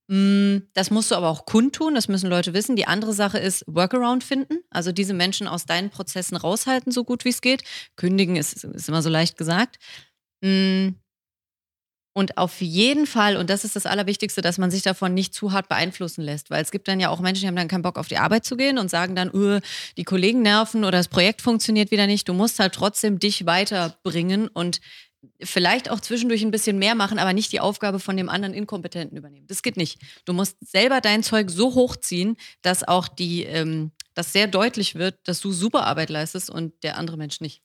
Mm, 0.09 0.57
Das 0.75 0.91
musst 0.91 1.09
du 1.09 1.15
aber 1.15 1.29
auch 1.29 1.47
kundtun, 1.47 1.95
das 1.95 2.07
müssen 2.09 2.29
Leute 2.29 2.53
wissen. 2.53 2.75
Die 2.75 2.85
andere 2.85 3.13
Sache 3.13 3.39
ist 3.39 3.63
Workaround 3.65 4.23
finden, 4.23 4.59
also 4.69 4.91
diese 4.91 5.13
Menschen 5.15 5.47
aus 5.47 5.65
deinen 5.65 5.89
Prozessen 5.89 6.35
raushalten, 6.37 6.91
so 6.91 7.03
gut 7.03 7.25
wie 7.25 7.29
es 7.29 7.41
geht. 7.41 7.63
Kündigen 7.95 8.35
ist, 8.35 8.63
ist 8.63 8.87
immer 8.87 9.01
so 9.01 9.09
leicht 9.09 9.35
gesagt. 9.35 9.77
Und 12.13 12.37
auf 12.37 12.61
jeden 12.61 13.07
Fall, 13.07 13.37
und 13.37 13.49
das 13.49 13.63
ist 13.63 13.75
das 13.75 13.87
Allerwichtigste, 13.87 14.41
dass 14.41 14.59
man 14.59 14.69
sich 14.69 14.83
davon 14.83 15.15
nicht 15.15 15.33
zu 15.33 15.51
hart 15.51 15.67
beeinflussen 15.67 16.21
lässt. 16.21 16.51
Weil 16.51 16.61
es 16.61 16.69
gibt 16.69 16.87
dann 16.87 16.99
ja 16.99 17.09
auch 17.09 17.19
Menschen, 17.19 17.41
die 17.41 17.47
haben 17.47 17.55
dann 17.55 17.67
keinen 17.67 17.81
Bock 17.81 17.97
auf 17.97 18.07
die 18.07 18.17
Arbeit 18.17 18.45
zu 18.45 18.55
gehen 18.55 18.77
und 18.77 18.89
sagen 18.89 19.15
dann, 19.15 19.31
öh, 19.33 19.59
die 19.97 20.03
Kollegen 20.03 20.43
nerven 20.43 20.83
oder 20.83 20.99
das 20.99 21.07
Projekt 21.07 21.41
funktioniert 21.41 21.89
wieder 21.89 22.05
nicht. 22.05 22.29
Du 22.29 22.33
musst 22.33 22.59
halt 22.59 22.73
trotzdem 22.73 23.17
dich 23.17 23.47
weiterbringen 23.47 24.47
und 24.47 24.79
vielleicht 25.41 25.89
auch 25.89 25.99
zwischendurch 25.99 26.43
ein 26.43 26.51
bisschen 26.51 26.77
mehr 26.77 26.95
machen, 26.95 27.19
aber 27.19 27.33
nicht 27.33 27.51
die 27.51 27.59
Aufgabe 27.59 27.99
von 27.99 28.17
dem 28.17 28.29
anderen 28.29 28.53
Inkompetenten 28.53 29.17
übernehmen. 29.17 29.47
Das 29.47 29.61
geht 29.61 29.77
nicht. 29.77 29.99
Du 30.25 30.33
musst 30.33 30.57
selber 30.59 31.01
dein 31.01 31.23
Zeug 31.23 31.49
so 31.49 31.73
hochziehen, 31.73 32.35
dass 32.61 32.87
auch 32.87 33.07
die, 33.07 33.43
ähm, 33.43 33.91
dass 34.13 34.33
sehr 34.33 34.47
deutlich 34.47 34.95
wird, 34.95 35.17
dass 35.23 35.39
du 35.39 35.51
super 35.51 35.85
Arbeit 35.85 36.09
leistest 36.09 36.49
und 36.49 36.73
der 36.83 36.97
andere 36.97 37.17
Mensch 37.17 37.41
nicht. 37.41 37.61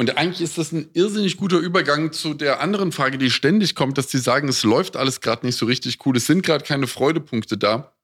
Und 0.00 0.16
eigentlich 0.16 0.40
ist 0.40 0.56
das 0.56 0.72
ein 0.72 0.88
irrsinnig 0.94 1.36
guter 1.36 1.58
Übergang 1.58 2.10
zu 2.10 2.32
der 2.32 2.60
anderen 2.60 2.90
Frage, 2.90 3.18
die 3.18 3.30
ständig 3.30 3.74
kommt, 3.74 3.98
dass 3.98 4.06
die 4.06 4.16
sagen, 4.16 4.48
es 4.48 4.62
läuft 4.62 4.96
alles 4.96 5.20
gerade 5.20 5.44
nicht 5.44 5.56
so 5.56 5.66
richtig 5.66 5.98
cool, 6.06 6.16
es 6.16 6.24
sind 6.24 6.40
gerade 6.40 6.64
keine 6.64 6.86
Freudepunkte 6.86 7.58
da. 7.58 7.94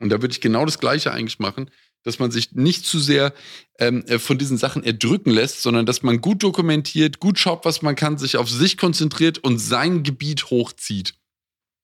Und 0.00 0.08
da 0.08 0.22
würde 0.22 0.32
ich 0.32 0.40
genau 0.40 0.64
das 0.64 0.80
Gleiche 0.80 1.12
eigentlich 1.12 1.38
machen, 1.38 1.70
dass 2.02 2.18
man 2.18 2.32
sich 2.32 2.50
nicht 2.56 2.84
zu 2.84 2.98
sehr 2.98 3.32
ähm, 3.78 4.04
äh, 4.08 4.18
von 4.18 4.38
diesen 4.38 4.58
Sachen 4.58 4.82
erdrücken 4.82 5.30
lässt, 5.30 5.62
sondern 5.62 5.86
dass 5.86 6.02
man 6.02 6.20
gut 6.20 6.42
dokumentiert, 6.42 7.20
gut 7.20 7.38
schaut, 7.38 7.64
was 7.64 7.80
man 7.80 7.94
kann, 7.94 8.18
sich 8.18 8.36
auf 8.36 8.50
sich 8.50 8.76
konzentriert 8.76 9.38
und 9.38 9.60
sein 9.60 10.02
Gebiet 10.02 10.50
hochzieht. 10.50 11.14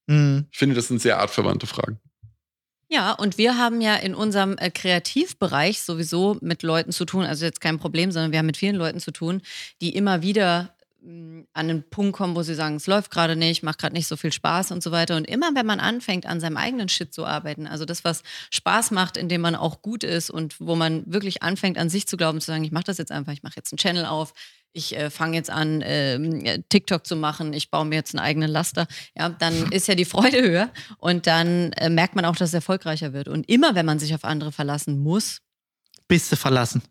Mhm. 0.09 0.47
Ich 0.51 0.59
finde, 0.59 0.75
das 0.75 0.89
sind 0.89 1.01
sehr 1.01 1.21
artverwandte 1.21 1.69
Fragen. 1.69 2.01
Ja, 2.89 3.13
und 3.13 3.37
wir 3.37 3.59
haben 3.59 3.81
ja 3.81 3.97
in 3.97 4.15
unserem 4.15 4.57
äh, 4.59 4.71
Kreativbereich 4.71 5.83
sowieso 5.83 6.37
mit 6.41 6.63
Leuten 6.63 6.93
zu 6.93 7.05
tun, 7.05 7.25
also 7.25 7.45
jetzt 7.45 7.61
kein 7.61 7.79
Problem, 7.79 8.13
sondern 8.13 8.31
wir 8.31 8.39
haben 8.39 8.47
mit 8.47 8.57
vielen 8.57 8.77
Leuten 8.77 9.01
zu 9.01 9.11
tun, 9.11 9.43
die 9.81 9.97
immer 9.97 10.23
wieder 10.23 10.73
mh, 11.01 11.47
an 11.53 11.69
einen 11.69 11.83
Punkt 11.91 12.17
kommen, 12.17 12.37
wo 12.37 12.43
sie 12.43 12.55
sagen, 12.55 12.77
es 12.77 12.87
läuft 12.87 13.11
gerade 13.11 13.35
nicht, 13.35 13.65
macht 13.65 13.81
gerade 13.81 13.95
nicht 13.95 14.07
so 14.07 14.17
viel 14.17 14.31
Spaß 14.33 14.71
und 14.71 14.85
so 14.85 14.93
weiter. 14.93 15.17
Und 15.17 15.25
immer 15.27 15.51
wenn 15.57 15.67
man 15.67 15.81
anfängt, 15.81 16.27
an 16.27 16.39
seinem 16.39 16.57
eigenen 16.57 16.89
Shit 16.89 17.13
zu 17.13 17.27
arbeiten, 17.27 17.67
also 17.67 17.85
das, 17.85 18.05
was 18.05 18.23
Spaß 18.53 18.93
macht, 18.93 19.17
in 19.17 19.29
dem 19.29 19.41
man 19.41 19.57
auch 19.57 19.83
gut 19.83 20.05
ist 20.05 20.31
und 20.31 20.61
wo 20.61 20.77
man 20.77 21.03
wirklich 21.13 21.43
anfängt, 21.43 21.79
an 21.79 21.89
sich 21.89 22.07
zu 22.07 22.17
glauben, 22.17 22.41
zu 22.41 22.47
sagen, 22.47 22.63
ich 22.63 22.73
mache 22.73 22.85
das 22.85 22.99
jetzt 22.99 23.11
einfach, 23.11 23.33
ich 23.33 23.43
mache 23.43 23.57
jetzt 23.57 23.73
einen 23.73 23.79
Channel 23.79 24.07
auf, 24.07 24.33
ich 24.77 24.97
äh, 24.97 25.11
fange 25.11 25.37
jetzt 25.37 25.51
an, 25.51 25.81
äh, 25.83 26.61
TikTok 26.69 27.07
zu 27.07 27.17
machen, 27.17 27.53
ich 27.53 27.71
baue 27.71 27.87
mir 27.87 27.97
jetzt 27.97 28.15
einen 28.15 28.25
eigenen 28.25 28.51
Laster, 28.51 28.87
ja, 29.17 29.29
dann 29.31 29.55
ist 29.73 29.89
ja 29.89 29.95
die 29.95 30.05
Freude 30.05 30.43
höher 30.43 30.71
und 30.99 31.27
dann 31.27 31.73
äh, 31.73 31.89
merkt 31.89 32.15
man 32.15 32.25
auch, 32.25 32.37
dass 32.37 32.51
es 32.51 32.55
erfolgreicher 32.55 33.13
wird. 33.13 33.29
Und 33.29 33.49
immer, 33.49 33.75
wenn 33.75 33.87
man 33.87 33.99
sich 33.99 34.15
auf 34.15 34.25
andere 34.25 34.53
verlassen 34.53 34.99
muss, 34.99 35.41
Bist 36.09 36.31
du 36.31 36.37
verlassen. 36.37 36.83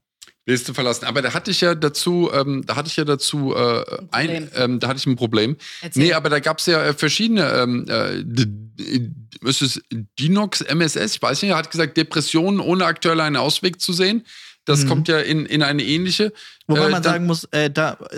Willst 0.48 0.70
du 0.70 0.74
verlassen? 0.74 1.06
Aber 1.06 1.24
da 1.24 1.34
hatte 1.34 1.50
ich 1.50 1.62
ja 1.62 1.74
dazu, 1.74 2.30
ähm, 2.32 2.64
da 2.68 2.76
hatte 2.76 2.88
ich 2.88 2.98
ja 2.98 3.04
dazu 3.04 3.56
äh, 3.56 3.84
ein, 4.12 4.28
Problem. 4.28 4.50
ähm, 4.56 4.80
da 4.80 4.90
hatte 4.90 5.00
ich 5.00 5.08
ein 5.08 5.16
Problem. 5.16 5.58
erzähl. 5.82 6.04
Nee, 6.04 6.14
aber 6.14 6.30
da 6.30 6.40
gab 6.40 6.60
es 6.60 6.68
ja 6.68 6.84
äh, 6.84 6.94
verschiedene, 6.94 7.50
ähm, 7.52 7.86
äh, 7.88 9.50
ist 9.50 9.64
es 9.64 9.82
Dinox 10.20 10.62
MSS? 10.62 11.16
Ich 11.16 11.22
weiß 11.22 11.42
nicht, 11.42 11.52
er 11.52 11.58
hat 11.58 11.72
gesagt, 11.72 11.98
Depressionen 11.98 12.60
ohne 12.60 12.86
aktuell 12.86 13.22
einen 13.22 13.38
Ausweg 13.38 13.82
zu 13.82 13.92
sehen. 13.92 14.24
Das 14.66 14.84
Mhm. 14.84 14.90
kommt 14.90 15.08
ja 15.08 15.20
in, 15.20 15.46
in 15.46 15.62
eine 15.64 15.84
ähnliche. 15.84 16.34
Wobei 16.68 16.88
Äh, 16.88 16.90
man 16.90 17.04
sagen 17.04 17.26
muss, 17.26 17.46
äh, 17.52 17.70
da, 17.70 17.94
äh, 18.12 18.18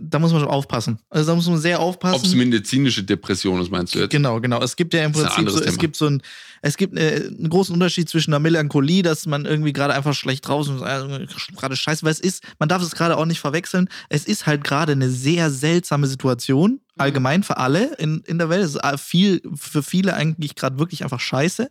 da 0.00 0.18
muss 0.18 0.32
man 0.32 0.40
schon 0.40 0.50
aufpassen. 0.50 0.98
Also 1.08 1.30
da 1.30 1.36
muss 1.36 1.46
man 1.48 1.58
sehr 1.58 1.80
Ob 1.80 2.02
es 2.04 2.10
aufpassen. 2.12 2.36
medizinische 2.38 3.04
Depression 3.04 3.60
ist, 3.60 3.70
meinst 3.70 3.94
du 3.94 4.00
jetzt? 4.00 4.10
Genau, 4.10 4.40
genau. 4.40 4.60
Es 4.62 4.74
gibt 4.74 4.92
ja 4.92 5.04
im 5.04 5.12
Prinzip 5.12 5.48
so, 5.50 5.60
es 5.62 5.78
gibt 5.78 5.94
so 5.96 6.06
ein, 6.06 6.22
es 6.62 6.76
gibt 6.76 6.98
äh, 6.98 7.26
einen 7.28 7.48
großen 7.48 7.72
Unterschied 7.72 8.08
zwischen 8.08 8.32
einer 8.32 8.40
Melancholie, 8.40 9.02
dass 9.02 9.26
man 9.26 9.44
irgendwie 9.44 9.72
gerade 9.72 9.94
einfach 9.94 10.14
schlecht 10.14 10.48
draußen 10.48 10.76
ist, 10.76 10.82
äh, 10.82 11.26
gerade 11.56 11.76
scheiße, 11.76 12.02
weil 12.04 12.10
es 12.10 12.18
ist, 12.20 12.42
man 12.58 12.68
darf 12.68 12.82
es 12.82 12.90
gerade 12.92 13.16
auch 13.16 13.26
nicht 13.26 13.38
verwechseln. 13.40 13.88
Es 14.08 14.24
ist 14.24 14.46
halt 14.46 14.64
gerade 14.64 14.92
eine 14.92 15.10
sehr 15.10 15.50
seltsame 15.50 16.08
Situation, 16.08 16.80
allgemein 17.00 17.42
für 17.42 17.56
alle 17.56 17.94
in, 17.96 18.22
in 18.26 18.38
der 18.38 18.48
Welt. 18.48 18.64
Es 18.64 18.74
ist 18.74 18.84
äh, 18.84 18.98
viel, 18.98 19.42
für 19.54 19.82
viele 19.82 20.14
eigentlich 20.14 20.54
gerade 20.54 20.78
wirklich 20.78 21.02
einfach 21.02 21.20
scheiße. 21.20 21.68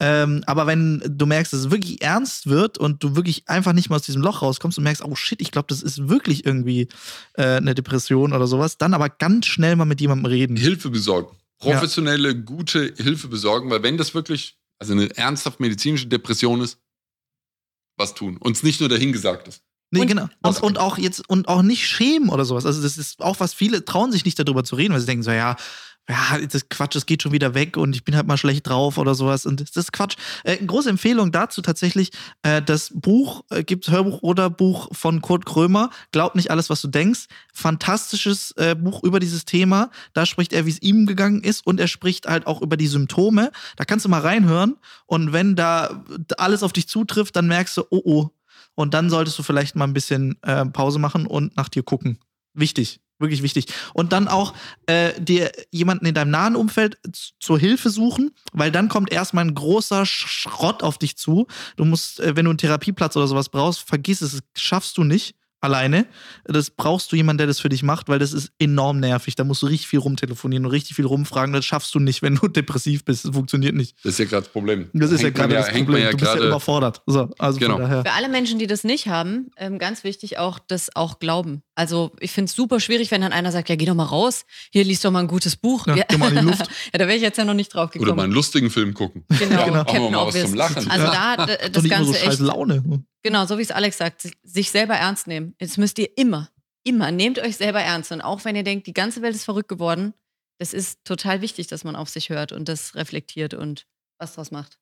Ähm, 0.00 0.42
aber 0.46 0.66
wenn 0.66 1.02
du 1.06 1.26
merkst, 1.26 1.52
dass 1.52 1.60
es 1.60 1.70
wirklich 1.70 2.02
ernst 2.02 2.46
wird 2.46 2.78
und 2.78 3.02
du 3.02 3.16
wirklich 3.16 3.48
einfach 3.48 3.72
nicht 3.72 3.90
mehr 3.90 3.96
aus 3.96 4.02
diesem 4.02 4.22
Loch 4.22 4.42
rauskommst 4.42 4.78
und 4.78 4.84
merkst, 4.84 5.04
oh 5.04 5.14
shit, 5.14 5.40
ich 5.40 5.50
glaube, 5.50 5.66
das 5.68 5.82
ist 5.82 6.08
wirklich 6.08 6.44
irgendwie 6.44 6.88
äh, 7.34 7.56
eine 7.56 7.74
Depression 7.74 8.32
oder 8.32 8.46
sowas, 8.46 8.78
dann 8.78 8.94
aber 8.94 9.08
ganz 9.08 9.46
schnell 9.46 9.76
mal 9.76 9.84
mit 9.84 10.00
jemandem 10.00 10.26
reden. 10.26 10.56
Hilfe 10.56 10.90
besorgen. 10.90 11.36
Professionelle, 11.58 12.34
gute 12.34 12.92
Hilfe 12.96 13.28
besorgen, 13.28 13.70
weil 13.70 13.82
wenn 13.82 13.96
das 13.96 14.14
wirklich, 14.14 14.58
also 14.78 14.92
eine 14.92 15.16
ernsthaft 15.16 15.60
medizinische 15.60 16.06
Depression 16.06 16.60
ist, 16.60 16.78
was 17.96 18.14
tun. 18.14 18.36
Uns 18.38 18.62
nicht 18.62 18.80
nur 18.80 18.88
dahingesagt 18.88 19.48
ist. 19.48 19.62
Nee, 19.94 20.02
Und 20.02 20.08
genau. 20.08 20.28
Und, 20.42 20.62
und 20.62 20.78
auch 20.78 20.98
jetzt, 20.98 21.28
und 21.28 21.48
auch 21.48 21.62
nicht 21.62 21.86
schämen 21.86 22.28
oder 22.28 22.44
sowas. 22.44 22.66
Also, 22.66 22.82
das 22.82 22.98
ist 22.98 23.20
auch 23.22 23.40
was 23.40 23.54
viele 23.54 23.84
trauen 23.84 24.12
sich 24.12 24.24
nicht 24.24 24.38
darüber 24.38 24.64
zu 24.64 24.76
reden, 24.76 24.92
weil 24.92 25.00
sie 25.00 25.06
denken 25.06 25.22
so, 25.22 25.30
ja, 25.30 25.56
ja, 26.08 26.38
das 26.38 26.54
ist 26.54 26.70
Quatsch, 26.70 26.96
es 26.96 27.06
geht 27.06 27.22
schon 27.22 27.32
wieder 27.32 27.54
weg 27.54 27.78
und 27.78 27.96
ich 27.96 28.04
bin 28.04 28.14
halt 28.14 28.26
mal 28.26 28.36
schlecht 28.36 28.68
drauf 28.68 28.98
oder 28.98 29.14
sowas. 29.14 29.46
Und 29.46 29.60
das 29.60 29.74
ist 29.74 29.92
Quatsch. 29.92 30.16
Äh, 30.44 30.58
eine 30.58 30.66
große 30.66 30.90
Empfehlung 30.90 31.32
dazu 31.32 31.62
tatsächlich, 31.62 32.10
äh, 32.42 32.60
das 32.60 32.92
Buch, 32.94 33.42
äh, 33.50 33.64
gibt 33.64 33.88
Hörbuch 33.88 34.22
oder 34.22 34.50
Buch 34.50 34.88
von 34.92 35.22
Kurt 35.22 35.46
Krömer, 35.46 35.88
Glaub 36.12 36.34
nicht 36.34 36.50
alles, 36.50 36.68
was 36.68 36.82
du 36.82 36.88
denkst. 36.88 37.26
Fantastisches 37.54 38.52
äh, 38.58 38.74
Buch 38.74 39.02
über 39.02 39.18
dieses 39.18 39.46
Thema. 39.46 39.90
Da 40.12 40.26
spricht 40.26 40.52
er, 40.52 40.66
wie 40.66 40.70
es 40.70 40.82
ihm 40.82 41.06
gegangen 41.06 41.42
ist 41.42 41.66
und 41.66 41.80
er 41.80 41.88
spricht 41.88 42.26
halt 42.26 42.46
auch 42.46 42.60
über 42.60 42.76
die 42.76 42.86
Symptome. 42.86 43.50
Da 43.76 43.84
kannst 43.84 44.04
du 44.04 44.10
mal 44.10 44.20
reinhören 44.20 44.76
und 45.06 45.32
wenn 45.32 45.56
da 45.56 46.04
alles 46.36 46.62
auf 46.62 46.74
dich 46.74 46.86
zutrifft, 46.86 47.34
dann 47.34 47.46
merkst 47.46 47.78
du, 47.78 47.84
oh 47.88 48.02
oh, 48.04 48.30
und 48.74 48.94
dann 48.94 49.10
solltest 49.10 49.38
du 49.38 49.42
vielleicht 49.42 49.76
mal 49.76 49.84
ein 49.86 49.92
bisschen 49.92 50.36
äh, 50.42 50.64
Pause 50.66 50.98
machen 50.98 51.26
und 51.26 51.56
nach 51.56 51.68
dir 51.68 51.82
gucken. 51.82 52.18
Wichtig, 52.54 53.00
wirklich 53.18 53.42
wichtig. 53.42 53.66
Und 53.94 54.12
dann 54.12 54.28
auch 54.28 54.54
äh, 54.86 55.18
dir 55.20 55.50
jemanden 55.70 56.06
in 56.06 56.14
deinem 56.14 56.30
nahen 56.30 56.56
Umfeld 56.56 56.98
zur 57.40 57.58
Hilfe 57.58 57.90
suchen, 57.90 58.30
weil 58.52 58.70
dann 58.70 58.88
kommt 58.88 59.12
erstmal 59.12 59.44
ein 59.44 59.54
großer 59.54 60.02
Sch- 60.02 60.26
Schrott 60.28 60.82
auf 60.82 60.98
dich 60.98 61.16
zu. 61.16 61.46
Du 61.76 61.84
musst, 61.84 62.20
äh, 62.20 62.36
wenn 62.36 62.44
du 62.44 62.50
einen 62.50 62.58
Therapieplatz 62.58 63.16
oder 63.16 63.26
sowas 63.26 63.48
brauchst, 63.48 63.80
vergiss 63.80 64.20
es, 64.20 64.32
das 64.32 64.42
schaffst 64.62 64.98
du 64.98 65.04
nicht 65.04 65.34
alleine. 65.64 66.06
Das 66.44 66.70
brauchst 66.70 67.10
du 67.10 67.16
jemanden, 67.16 67.38
der 67.38 67.46
das 67.48 67.58
für 67.58 67.68
dich 67.68 67.82
macht, 67.82 68.08
weil 68.08 68.18
das 68.18 68.32
ist 68.32 68.52
enorm 68.58 69.00
nervig. 69.00 69.34
Da 69.34 69.44
musst 69.44 69.62
du 69.62 69.66
richtig 69.66 69.88
viel 69.88 69.98
rumtelefonieren 69.98 70.64
und 70.66 70.70
richtig 70.70 70.94
viel 70.96 71.06
rumfragen. 71.06 71.52
Das 71.52 71.64
schaffst 71.64 71.94
du 71.94 71.98
nicht, 71.98 72.22
wenn 72.22 72.36
du 72.36 72.48
depressiv 72.48 73.04
bist. 73.04 73.24
Das 73.24 73.32
funktioniert 73.34 73.74
nicht. 73.74 73.96
Das 74.04 74.12
ist 74.12 74.18
ja 74.18 74.24
gerade 74.26 74.42
das 74.44 74.52
Problem. 74.52 74.90
Das 74.92 75.10
ist 75.10 75.22
Hängt 75.22 75.36
ja 75.38 75.46
gerade 75.46 75.54
das 75.54 75.70
Problem. 75.72 76.02
Ja 76.02 76.10
du 76.10 76.16
bist 76.18 76.34
ja 76.34 76.46
überfordert. 76.46 77.02
So, 77.06 77.30
also 77.38 77.58
Genau. 77.58 77.74
von 77.74 77.82
daher. 77.82 78.02
Für 78.04 78.12
alle 78.12 78.28
Menschen, 78.28 78.58
die 78.58 78.66
das 78.66 78.84
nicht 78.84 79.08
haben, 79.08 79.50
ähm, 79.56 79.78
ganz 79.78 80.04
wichtig 80.04 80.38
auch, 80.38 80.58
das 80.58 80.94
auch 80.94 81.18
glauben. 81.18 81.62
Also 81.76 82.12
ich 82.20 82.30
finde 82.30 82.48
es 82.50 82.54
super 82.54 82.78
schwierig, 82.78 83.10
wenn 83.10 83.20
dann 83.20 83.32
einer 83.32 83.50
sagt, 83.50 83.68
ja, 83.68 83.74
geh 83.74 83.84
doch 83.84 83.94
mal 83.94 84.04
raus, 84.04 84.44
hier 84.72 84.84
liest 84.84 85.04
doch 85.04 85.10
mal 85.10 85.20
ein 85.20 85.26
gutes 85.26 85.56
Buch. 85.56 85.86
Ja, 85.88 86.04
geh 86.08 86.16
mal 86.16 86.30
in 86.30 86.38
die 86.38 86.44
Luft. 86.50 86.60
ja, 86.92 86.98
da 86.98 87.06
wäre 87.06 87.16
ich 87.16 87.22
jetzt 87.22 87.36
ja 87.36 87.44
noch 87.44 87.54
nicht 87.54 87.74
drauf 87.74 87.90
gekommen. 87.90 88.08
Oder 88.10 88.16
mal 88.16 88.22
einen 88.24 88.32
lustigen 88.32 88.70
Film 88.70 88.94
gucken. 88.94 89.24
genau, 89.38 89.64
Genau. 89.84 89.92
Wir 89.92 90.10
mal 90.10 90.26
was 90.26 90.40
zum 90.40 90.54
Lachen. 90.54 90.88
Also 90.90 91.06
Ja. 91.06 91.36
da 91.36 91.46
Doch 91.46 91.68
das 91.72 91.82
so 91.82 91.88
Ganze 91.88 92.14
scheiß 92.14 92.28
echt, 92.34 92.38
Laune. 92.40 93.04
genau, 93.22 93.44
so 93.46 93.58
wie 93.58 93.62
es 93.62 93.70
Alex 93.72 93.98
sagt, 93.98 94.22
si- 94.22 94.32
sich 94.44 94.70
selber 94.70 94.94
ernst 94.94 95.26
nehmen. 95.26 95.54
Jetzt 95.60 95.76
müsst 95.78 95.98
ihr 95.98 96.16
immer, 96.16 96.48
immer, 96.84 97.10
nehmt 97.10 97.40
euch 97.40 97.56
selber 97.56 97.80
ernst. 97.80 98.12
Und 98.12 98.20
auch 98.20 98.44
wenn 98.44 98.54
ihr 98.54 98.62
denkt, 98.62 98.86
die 98.86 98.94
ganze 98.94 99.20
Welt 99.22 99.34
ist 99.34 99.44
verrückt 99.44 99.68
geworden, 99.68 100.14
das 100.58 100.72
ist 100.72 101.04
total 101.04 101.40
wichtig, 101.40 101.66
dass 101.66 101.82
man 101.82 101.96
auf 101.96 102.08
sich 102.08 102.28
hört 102.28 102.52
und 102.52 102.68
das 102.68 102.94
reflektiert 102.94 103.52
und 103.54 103.86
was 104.20 104.34
draus 104.36 104.52
macht. 104.52 104.78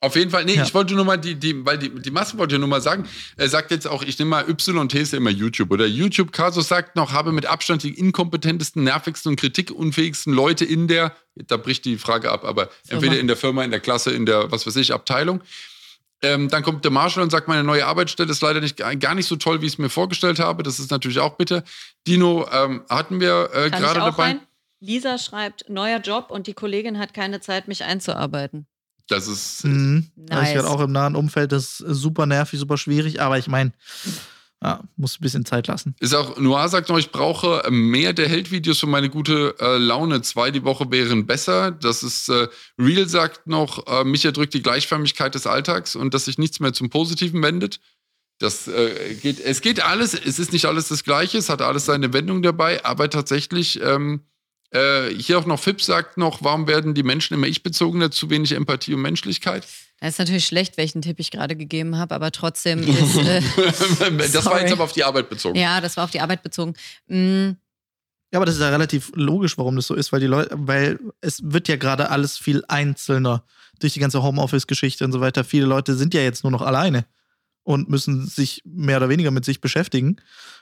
Auf 0.00 0.14
jeden 0.14 0.30
Fall, 0.30 0.44
nee, 0.44 0.54
Ja. 0.54 0.62
ich 0.62 0.74
wollte 0.74 0.94
nur 0.94 1.06
mal 1.06 1.16
die, 1.16 1.36
die, 1.36 1.64
weil 1.64 1.78
die, 1.78 1.88
die 1.88 2.10
Masse 2.10 2.36
wollte 2.36 2.56
ja 2.56 2.58
nur 2.58 2.68
mal 2.68 2.82
sagen, 2.82 3.08
er 3.36 3.48
sagt 3.48 3.70
jetzt 3.70 3.86
auch, 3.86 4.02
ich 4.02 4.18
nehme 4.18 4.30
mal 4.30 4.48
YT 4.48 4.94
ist 4.94 5.12
ja 5.12 5.16
immer 5.16 5.30
YouTube. 5.30 5.70
Oder 5.70 5.86
YouTube 5.86 6.32
Kasus 6.32 6.68
sagt 6.68 6.96
noch, 6.96 7.12
habe 7.12 7.32
mit 7.32 7.46
Abstand 7.46 7.82
die 7.82 7.98
inkompetentesten, 7.98 8.84
nervigsten 8.84 9.30
und 9.30 9.36
kritikunfähigsten 9.40 10.34
Leute 10.34 10.66
in 10.66 10.86
der, 10.86 11.16
da 11.34 11.56
bricht 11.56 11.86
die 11.86 11.96
Frage 11.96 12.30
ab, 12.30 12.44
aber 12.44 12.68
entweder 12.88 13.18
in 13.18 13.26
der 13.26 13.36
Firma, 13.36 13.64
in 13.64 13.70
der 13.70 13.80
Klasse, 13.80 14.10
in 14.10 14.26
der, 14.26 14.52
was 14.52 14.66
weiß 14.66 14.76
ich, 14.76 14.92
Abteilung. 14.92 15.40
Ähm, 16.22 16.48
dann 16.48 16.62
kommt 16.62 16.84
der 16.84 16.90
Marshall 16.90 17.22
und 17.22 17.30
sagt, 17.30 17.48
meine 17.48 17.64
neue 17.64 17.86
Arbeitsstelle 17.86 18.30
ist 18.30 18.42
leider 18.42 18.60
nicht, 18.60 18.76
gar 18.76 19.14
nicht 19.14 19.26
so 19.26 19.36
toll, 19.36 19.60
wie 19.60 19.66
ich 19.66 19.74
es 19.74 19.78
mir 19.78 19.90
vorgestellt 19.90 20.38
habe. 20.38 20.62
Das 20.62 20.78
ist 20.78 20.90
natürlich 20.90 21.20
auch 21.20 21.36
bitter. 21.36 21.62
Dino, 22.06 22.48
ähm, 22.52 22.84
hatten 22.88 23.20
wir 23.20 23.50
äh, 23.52 23.70
gerade 23.70 24.00
dabei. 24.00 24.22
rein? 24.22 24.40
Lisa 24.80 25.18
schreibt, 25.18 25.68
neuer 25.68 26.00
Job 26.00 26.30
und 26.30 26.46
die 26.46 26.54
Kollegin 26.54 26.98
hat 26.98 27.14
keine 27.14 27.40
Zeit, 27.40 27.66
mich 27.66 27.84
einzuarbeiten. 27.84 28.66
Das 29.08 29.28
ist, 29.28 29.64
Mhm. 29.64 30.10
Nice. 30.16 30.30
Also 30.30 30.52
ich 30.52 30.58
hatte 30.58 30.70
auch 30.70 30.80
im 30.80 30.92
nahen 30.92 31.14
Umfeld, 31.16 31.52
das 31.52 31.80
ist 31.80 32.00
super 32.00 32.26
nervig, 32.26 32.58
super 32.58 32.76
schwierig, 32.76 33.20
aber 33.20 33.38
ich 33.38 33.46
meine, 33.46 33.72
ja, 34.62 34.82
muss 34.96 35.18
ein 35.18 35.22
bisschen 35.22 35.44
Zeit 35.44 35.66
lassen. 35.66 35.94
Ist 36.00 36.14
auch, 36.14 36.38
Noir 36.38 36.68
sagt 36.68 36.88
noch, 36.88 36.98
ich 36.98 37.12
brauche 37.12 37.62
mehr 37.70 38.12
der 38.14 38.28
Held-Videos 38.28 38.80
für 38.80 38.86
meine 38.86 39.10
gute 39.10 39.54
äh, 39.60 39.76
Laune. 39.76 40.22
Zwei 40.22 40.50
die 40.50 40.64
Woche 40.64 40.90
wären 40.90 41.26
besser. 41.26 41.70
Das 41.70 42.02
ist, 42.02 42.28
äh, 42.30 42.48
Real 42.78 43.06
sagt 43.06 43.46
noch, 43.46 43.86
äh, 43.86 44.04
mich 44.04 44.24
erdrückt 44.24 44.54
die 44.54 44.62
Gleichförmigkeit 44.62 45.34
des 45.34 45.46
Alltags 45.46 45.94
und 45.94 46.14
dass 46.14 46.24
sich 46.24 46.38
nichts 46.38 46.58
mehr 46.58 46.72
zum 46.72 46.88
Positiven 46.90 47.42
wendet. 47.42 47.80
Das 48.38 48.66
äh, 48.66 49.14
geht, 49.14 49.40
es 49.40 49.60
geht 49.60 49.84
alles, 49.84 50.14
es 50.14 50.38
ist 50.38 50.52
nicht 50.52 50.66
alles 50.66 50.88
das 50.88 51.04
Gleiche, 51.04 51.38
es 51.38 51.48
hat 51.48 51.62
alles 51.62 51.84
seine 51.86 52.12
Wendung 52.12 52.42
dabei, 52.42 52.84
aber 52.84 53.08
tatsächlich, 53.08 53.80
ähm, 53.82 54.22
äh, 54.76 55.14
hier 55.14 55.38
auch 55.38 55.46
noch 55.46 55.58
Fips 55.60 55.86
sagt 55.86 56.16
noch, 56.18 56.42
warum 56.42 56.66
werden 56.68 56.94
die 56.94 57.02
Menschen 57.02 57.34
immer 57.34 57.46
ich-bezogener, 57.46 58.10
zu 58.10 58.30
wenig 58.30 58.52
Empathie 58.52 58.94
und 58.94 59.02
Menschlichkeit? 59.02 59.66
Das 60.00 60.10
ist 60.10 60.18
natürlich 60.18 60.46
schlecht, 60.46 60.76
welchen 60.76 61.00
Tipp 61.02 61.18
ich 61.18 61.30
gerade 61.30 61.56
gegeben 61.56 61.96
habe, 61.96 62.14
aber 62.14 62.30
trotzdem 62.32 62.82
ist. 62.86 63.16
Äh, 63.16 63.40
das 64.32 64.44
war 64.46 64.60
jetzt 64.60 64.72
aber 64.72 64.84
auf 64.84 64.92
die 64.92 65.04
Arbeit 65.04 65.28
bezogen. 65.30 65.58
ja, 65.58 65.80
das 65.80 65.96
war 65.96 66.04
auf 66.04 66.10
die 66.10 66.20
Arbeit 66.20 66.42
bezogen. 66.42 66.74
Mm, 67.06 67.50
Ja, 68.32 68.38
aber 68.38 68.46
das 68.46 68.56
ist 68.56 68.60
ja 68.60 68.68
relativ 68.68 69.10
logisch, 69.14 69.56
warum 69.58 69.76
das 69.76 69.86
so 69.86 69.94
ist, 69.94 70.12
weil 70.12 70.20
die 70.20 70.26
Leute, 70.26 70.50
weil 70.56 70.98
es 71.20 71.40
wird 71.42 71.68
ja 71.68 71.76
gerade 71.76 72.10
alles 72.10 72.36
viel 72.38 72.62
einzelner 72.68 73.44
durch 73.80 73.94
die 73.94 74.00
ganze 74.00 74.22
Homeoffice-Geschichte 74.22 75.04
und 75.04 75.12
so 75.12 75.20
weiter. 75.20 75.44
Viele 75.44 75.66
Leute 75.66 75.94
sind 75.94 76.12
ja 76.14 76.20
jetzt 76.20 76.44
nur 76.44 76.50
noch 76.50 76.62
alleine 76.62 77.04
und 77.66 77.88
müssen 77.90 78.24
sich 78.24 78.62
mehr 78.64 78.98
oder 78.98 79.08
weniger 79.08 79.32
mit 79.32 79.44
sich 79.44 79.60
beschäftigen. 79.60 80.16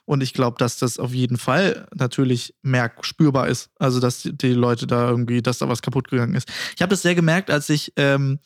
Und 0.07 0.23
ich 0.23 0.33
glaube, 0.33 0.57
dass 0.59 0.79
das 0.79 0.99
auf 0.99 1.13
jeden 1.13 1.37
Fall 1.37 1.87
natürlich 1.95 2.55
merk 2.63 3.05
spürbar 3.05 3.47
ist. 3.47 3.69
Also, 3.79 4.01
dass 4.01 4.23
die- 4.23 4.55
Leute 4.55 4.87
da 4.87 5.11
irgendwie, 5.11 5.43
dass 5.43 5.59
da 5.59 5.69
was 5.69 5.83
kaputt 5.83 6.09
gegangen 6.09 6.35
ist. 6.35 6.49
Ich 6.75 6.81
habe 6.81 6.89
das 6.89 7.03
sehr 7.03 7.15
gemerkt, 7.15 7.51
als 7.51 7.69
ich 7.69 7.93
ähm, 7.97 8.39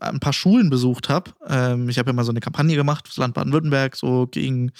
ein 0.00 0.20
paar 0.20 0.34
Schulen 0.34 0.68
besucht 0.68 1.08
habe. 1.08 1.30
Ähm, 1.46 1.88
ich 1.88 1.98
habe 1.98 2.10
ja 2.10 2.12
mal 2.12 2.24
so 2.24 2.30
eine 2.32 2.40
Kampagne 2.40 2.76
gemacht 2.76 3.06
fürs 3.06 3.16
Land 3.16 3.32
Baden-Württemberg, 3.32 3.96
so 3.96 4.26
gegen 4.26 4.70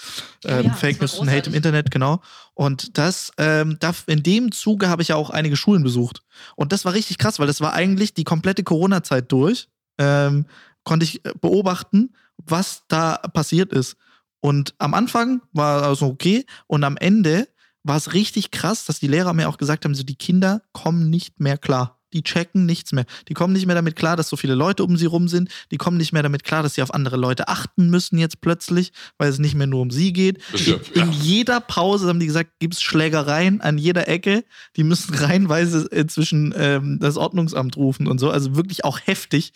ähm, 0.45 0.65
ja, 0.65 0.69
das 0.69 0.79
Fake 0.79 1.01
News 1.01 1.15
und 1.17 1.31
Hate 1.31 1.49
im 1.49 1.55
Internet, 1.55 1.89
genau. 1.89 2.21
Und 2.53 2.95
das, 2.99 3.31
ähm, 3.39 3.77
da, 3.79 3.91
in 4.05 4.21
dem 4.21 4.51
Zuge 4.51 4.87
habe 4.89 5.01
ich 5.01 5.07
ja 5.07 5.15
auch 5.15 5.31
einige 5.31 5.55
Schulen 5.55 5.81
besucht. 5.81 6.21
Und 6.55 6.73
das 6.73 6.85
war 6.85 6.93
richtig 6.93 7.17
krass, 7.17 7.39
weil 7.39 7.47
das 7.47 7.59
war 7.61 7.73
eigentlich 7.73 8.13
die 8.13 8.23
komplette 8.23 8.63
Corona-Zeit 8.63 9.31
durch. 9.31 9.67
Ähm, 9.97 10.45
konnte 10.83 11.05
ich 11.05 11.25
äh, 11.25 11.33
beobachten, 11.41 12.11
was 12.45 12.83
da 12.87 13.17
passiert 13.17 13.73
ist. 13.73 13.95
Und 14.41 14.73
am 14.77 14.93
Anfang 14.93 15.41
war 15.51 15.83
also 15.83 16.07
okay 16.07 16.45
und 16.67 16.83
am 16.83 16.97
Ende 16.97 17.47
war 17.83 17.97
es 17.97 18.13
richtig 18.13 18.51
krass, 18.51 18.85
dass 18.85 18.99
die 18.99 19.07
Lehrer 19.07 19.33
mir 19.33 19.49
auch 19.49 19.57
gesagt 19.57 19.85
haben, 19.85 19.95
so 19.95 20.03
die 20.03 20.15
Kinder 20.15 20.61
kommen 20.73 21.09
nicht 21.09 21.39
mehr 21.39 21.57
klar. 21.57 21.99
die 22.13 22.23
checken 22.23 22.65
nichts 22.65 22.91
mehr. 22.91 23.05
Die 23.27 23.35
kommen 23.35 23.53
nicht 23.53 23.67
mehr 23.67 23.75
damit 23.75 23.95
klar, 23.95 24.15
dass 24.17 24.29
so 24.29 24.35
viele 24.35 24.55
Leute 24.55 24.83
um 24.83 24.97
sie 24.97 25.05
rum 25.05 25.27
sind. 25.27 25.49
Die 25.71 25.77
kommen 25.77 25.97
nicht 25.97 26.11
mehr 26.11 26.23
damit 26.23 26.43
klar, 26.43 26.63
dass 26.63 26.73
sie 26.73 26.81
auf 26.81 26.93
andere 26.93 27.17
Leute 27.17 27.47
achten 27.47 27.89
müssen 27.89 28.17
jetzt 28.17 28.41
plötzlich, 28.41 28.91
weil 29.19 29.29
es 29.29 29.37
nicht 29.37 29.53
mehr 29.53 29.67
nur 29.67 29.81
um 29.81 29.91
sie 29.91 30.11
geht. 30.11 30.39
Ja, 30.55 30.77
In 30.95 31.11
jeder 31.11 31.59
Pause 31.61 32.07
haben 32.07 32.19
die 32.19 32.25
gesagt, 32.25 32.59
gibt 32.59 32.73
es 32.73 32.81
Schlägereien 32.81 33.61
an 33.61 33.77
jeder 33.77 34.07
Ecke. 34.07 34.43
Die 34.75 34.83
müssen 34.83 35.13
reihenweise 35.23 35.87
inzwischen 35.91 36.53
ähm, 36.57 36.97
das 36.99 37.15
Ordnungsamt 37.15 37.77
rufen 37.77 38.07
und 38.07 38.17
so. 38.17 38.31
Also 38.31 38.55
wirklich 38.55 38.85
auch 38.85 38.99
heftig. 39.05 39.53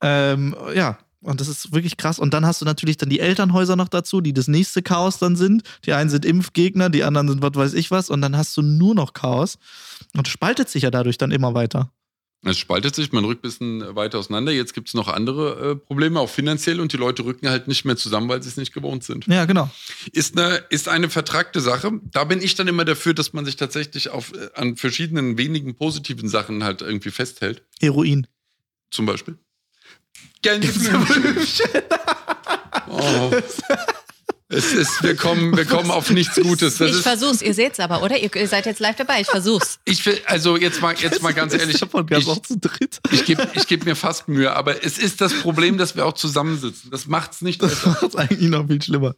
Ähm, 0.00 0.56
ja, 0.74 0.98
und 1.20 1.40
das 1.40 1.48
ist 1.48 1.72
wirklich 1.72 1.96
krass. 1.96 2.18
Und 2.18 2.32
dann 2.32 2.46
hast 2.46 2.60
du 2.60 2.64
natürlich 2.64 2.96
dann 2.96 3.08
die 3.08 3.20
Elternhäuser 3.20 3.76
noch 3.76 3.88
dazu, 3.88 4.20
die 4.20 4.32
das 4.32 4.46
nächste 4.46 4.82
Chaos 4.82 5.18
dann 5.18 5.34
sind. 5.34 5.62
Die 5.84 5.92
einen 5.92 6.10
sind 6.10 6.24
Impfgegner, 6.24 6.90
die 6.90 7.02
anderen 7.02 7.28
sind 7.28 7.42
was 7.42 7.54
weiß 7.54 7.74
ich 7.74 7.90
was. 7.90 8.08
Und 8.08 8.22
dann 8.22 8.36
hast 8.36 8.56
du 8.56 8.62
nur 8.62 8.94
noch 8.94 9.14
Chaos. 9.14 9.58
Und 10.16 10.28
spaltet 10.28 10.68
sich 10.68 10.84
ja 10.84 10.90
dadurch 10.90 11.18
dann 11.18 11.32
immer 11.32 11.54
weiter. 11.54 11.90
Es 12.44 12.56
spaltet 12.56 12.94
sich, 12.94 13.10
man 13.10 13.24
rückt 13.24 13.40
ein 13.40 13.48
bisschen 13.48 13.96
weiter 13.96 14.20
auseinander. 14.20 14.52
Jetzt 14.52 14.72
gibt 14.72 14.86
es 14.86 14.94
noch 14.94 15.08
andere 15.08 15.72
äh, 15.72 15.74
Probleme, 15.74 16.20
auch 16.20 16.30
finanziell, 16.30 16.78
und 16.78 16.92
die 16.92 16.96
Leute 16.96 17.24
rücken 17.24 17.48
halt 17.48 17.66
nicht 17.66 17.84
mehr 17.84 17.96
zusammen, 17.96 18.28
weil 18.28 18.40
sie 18.40 18.48
es 18.48 18.56
nicht 18.56 18.72
gewohnt 18.72 19.02
sind. 19.02 19.26
Ja, 19.26 19.44
genau. 19.44 19.68
Ist 20.12 20.38
eine, 20.38 20.62
ist 20.70 20.88
eine 20.88 21.10
vertragte 21.10 21.60
Sache. 21.60 22.00
Da 22.04 22.22
bin 22.22 22.40
ich 22.40 22.54
dann 22.54 22.68
immer 22.68 22.84
dafür, 22.84 23.12
dass 23.12 23.32
man 23.32 23.44
sich 23.44 23.56
tatsächlich 23.56 24.10
auf, 24.10 24.32
äh, 24.34 24.50
an 24.54 24.76
verschiedenen 24.76 25.36
wenigen 25.36 25.74
positiven 25.74 26.28
Sachen 26.28 26.62
halt 26.62 26.80
irgendwie 26.80 27.10
festhält. 27.10 27.64
Heroin. 27.80 28.28
Zum 28.92 29.04
Beispiel. 29.04 29.36
Gänseblümchen. 30.42 31.82
oh. 32.88 33.30
Es 34.50 34.72
ist, 34.72 35.02
wir 35.02 35.14
kommen, 35.14 35.54
wir 35.58 35.66
kommen 35.66 35.90
auf 35.90 36.10
nichts 36.10 36.36
Gutes. 36.36 36.78
Das 36.78 36.90
ich 36.90 37.02
versuch's, 37.02 37.42
ihr 37.42 37.52
seht's 37.52 37.78
aber, 37.80 38.02
oder? 38.02 38.16
Ihr, 38.16 38.34
ihr 38.34 38.48
seid 38.48 38.64
jetzt 38.64 38.80
live 38.80 38.96
dabei, 38.96 39.20
ich 39.20 39.26
versuch's. 39.26 39.78
Ich 39.84 40.04
will, 40.06 40.18
also 40.24 40.56
jetzt 40.56 40.80
mal, 40.80 40.94
jetzt 40.94 41.22
mal 41.22 41.34
ganz 41.34 41.52
ehrlich. 41.52 41.82
Ich, 41.82 42.28
auch 42.28 42.42
zu 42.42 42.56
dritt. 42.56 42.98
ich 43.12 43.26
gebe 43.26 43.46
ich 43.52 43.66
geb 43.66 43.84
mir 43.84 43.94
fast 43.94 44.26
Mühe, 44.26 44.54
aber 44.56 44.82
es 44.82 44.96
ist 44.96 45.20
das 45.20 45.34
Problem, 45.34 45.76
dass 45.76 45.96
wir 45.96 46.06
auch 46.06 46.14
zusammensitzen. 46.14 46.90
Das 46.90 47.06
macht's 47.06 47.42
nicht 47.42 47.62
Das 47.62 47.84
macht's 47.84 48.16
eigentlich 48.16 48.48
noch 48.48 48.66
viel 48.66 48.80
schlimmer. 48.80 49.14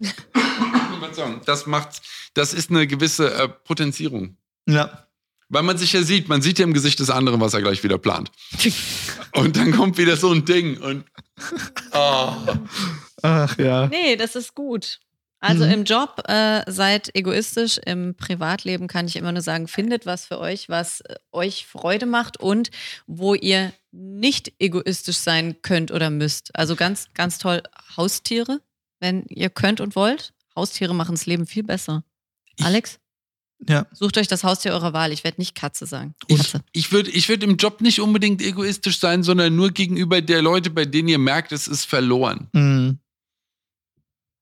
Das 1.47 1.67
macht's, 1.67 2.03
das 2.35 2.53
ist 2.53 2.71
eine 2.71 2.87
gewisse 2.89 3.33
äh, 3.33 3.49
Potenzierung. 3.49 4.37
Ja. 4.67 5.07
Weil 5.51 5.65
man 5.65 5.77
sich 5.77 5.93
ja 5.93 6.03
sieht, 6.03 6.29
man 6.29 6.43
sieht 6.43 6.59
ja 6.61 6.65
im 6.65 6.73
Gesicht 6.73 7.01
des 7.01 7.11
anderen, 7.11 7.41
was 7.41 7.55
er 7.55 7.61
gleich 7.61 7.83
wieder 7.83 7.99
plant. 7.99 8.31
und 9.35 9.57
dann 9.57 9.73
kommt 9.73 9.99
wieder 9.99 10.17
so 10.17 10.31
ein 10.33 10.45
Ding 10.45 10.79
und. 10.79 11.05
Oh. 11.93 12.33
Ach 13.23 13.59
ja. 13.59 13.89
Nee, 13.89 14.17
das 14.17 14.37
ist 14.37 14.55
gut. 14.55 15.01
Also 15.41 15.65
mhm. 15.65 15.73
im 15.73 15.85
Job 15.85 16.23
äh, 16.29 16.63
seid 16.71 17.15
egoistisch, 17.17 17.81
im 17.87 18.15
Privatleben 18.15 18.89
kann 18.89 19.07
ich 19.07 19.17
immer 19.17 19.33
nur 19.33 19.41
sagen, 19.41 19.69
findet 19.69 20.05
was 20.05 20.27
für 20.27 20.39
euch, 20.39 20.69
was 20.69 21.01
äh, 21.01 21.17
euch 21.33 21.67
Freude 21.67 22.05
macht 22.05 22.39
und 22.39 22.71
wo 23.07 23.35
ihr 23.35 23.73
nicht 23.91 24.53
egoistisch 24.59 25.17
sein 25.17 25.57
könnt 25.63 25.91
oder 25.91 26.11
müsst. 26.11 26.55
Also 26.55 26.77
ganz, 26.77 27.09
ganz 27.15 27.39
toll 27.39 27.63
Haustiere, 27.97 28.61
wenn 29.01 29.25
ihr 29.29 29.49
könnt 29.49 29.81
und 29.81 29.97
wollt. 29.97 30.35
Haustiere 30.55 30.95
machen 30.95 31.15
das 31.15 31.27
Leben 31.27 31.47
viel 31.47 31.65
besser. 31.65 32.05
Alex? 32.63 33.01
Ja. 33.69 33.87
Sucht 33.93 34.17
euch 34.17 34.29
das 34.29 34.45
Haustier 34.45 34.73
eurer 34.73 34.93
Wahl. 34.93 35.13
Ich 35.13 35.25
werde 35.25 35.41
nicht 35.41 35.55
Katze 35.55 35.87
sagen. 35.87 36.15
Katze. 36.29 36.63
Ich, 36.73 36.87
ich 36.87 36.93
würde 36.93 37.11
ich 37.11 37.29
würd 37.29 37.43
im 37.43 37.57
Job 37.57 37.81
nicht 37.81 38.01
unbedingt 38.01 38.41
egoistisch 38.43 38.99
sein, 38.99 39.23
sondern 39.23 39.55
nur 39.55 39.71
gegenüber 39.71 40.23
der 40.23 40.43
Leute, 40.43 40.71
bei 40.71 40.85
denen 40.85 41.09
ihr 41.09 41.19
merkt, 41.19 41.53
es 41.53 41.69
ist 41.69 41.85
verloren. 41.85 42.49
Mhm. 42.53 42.99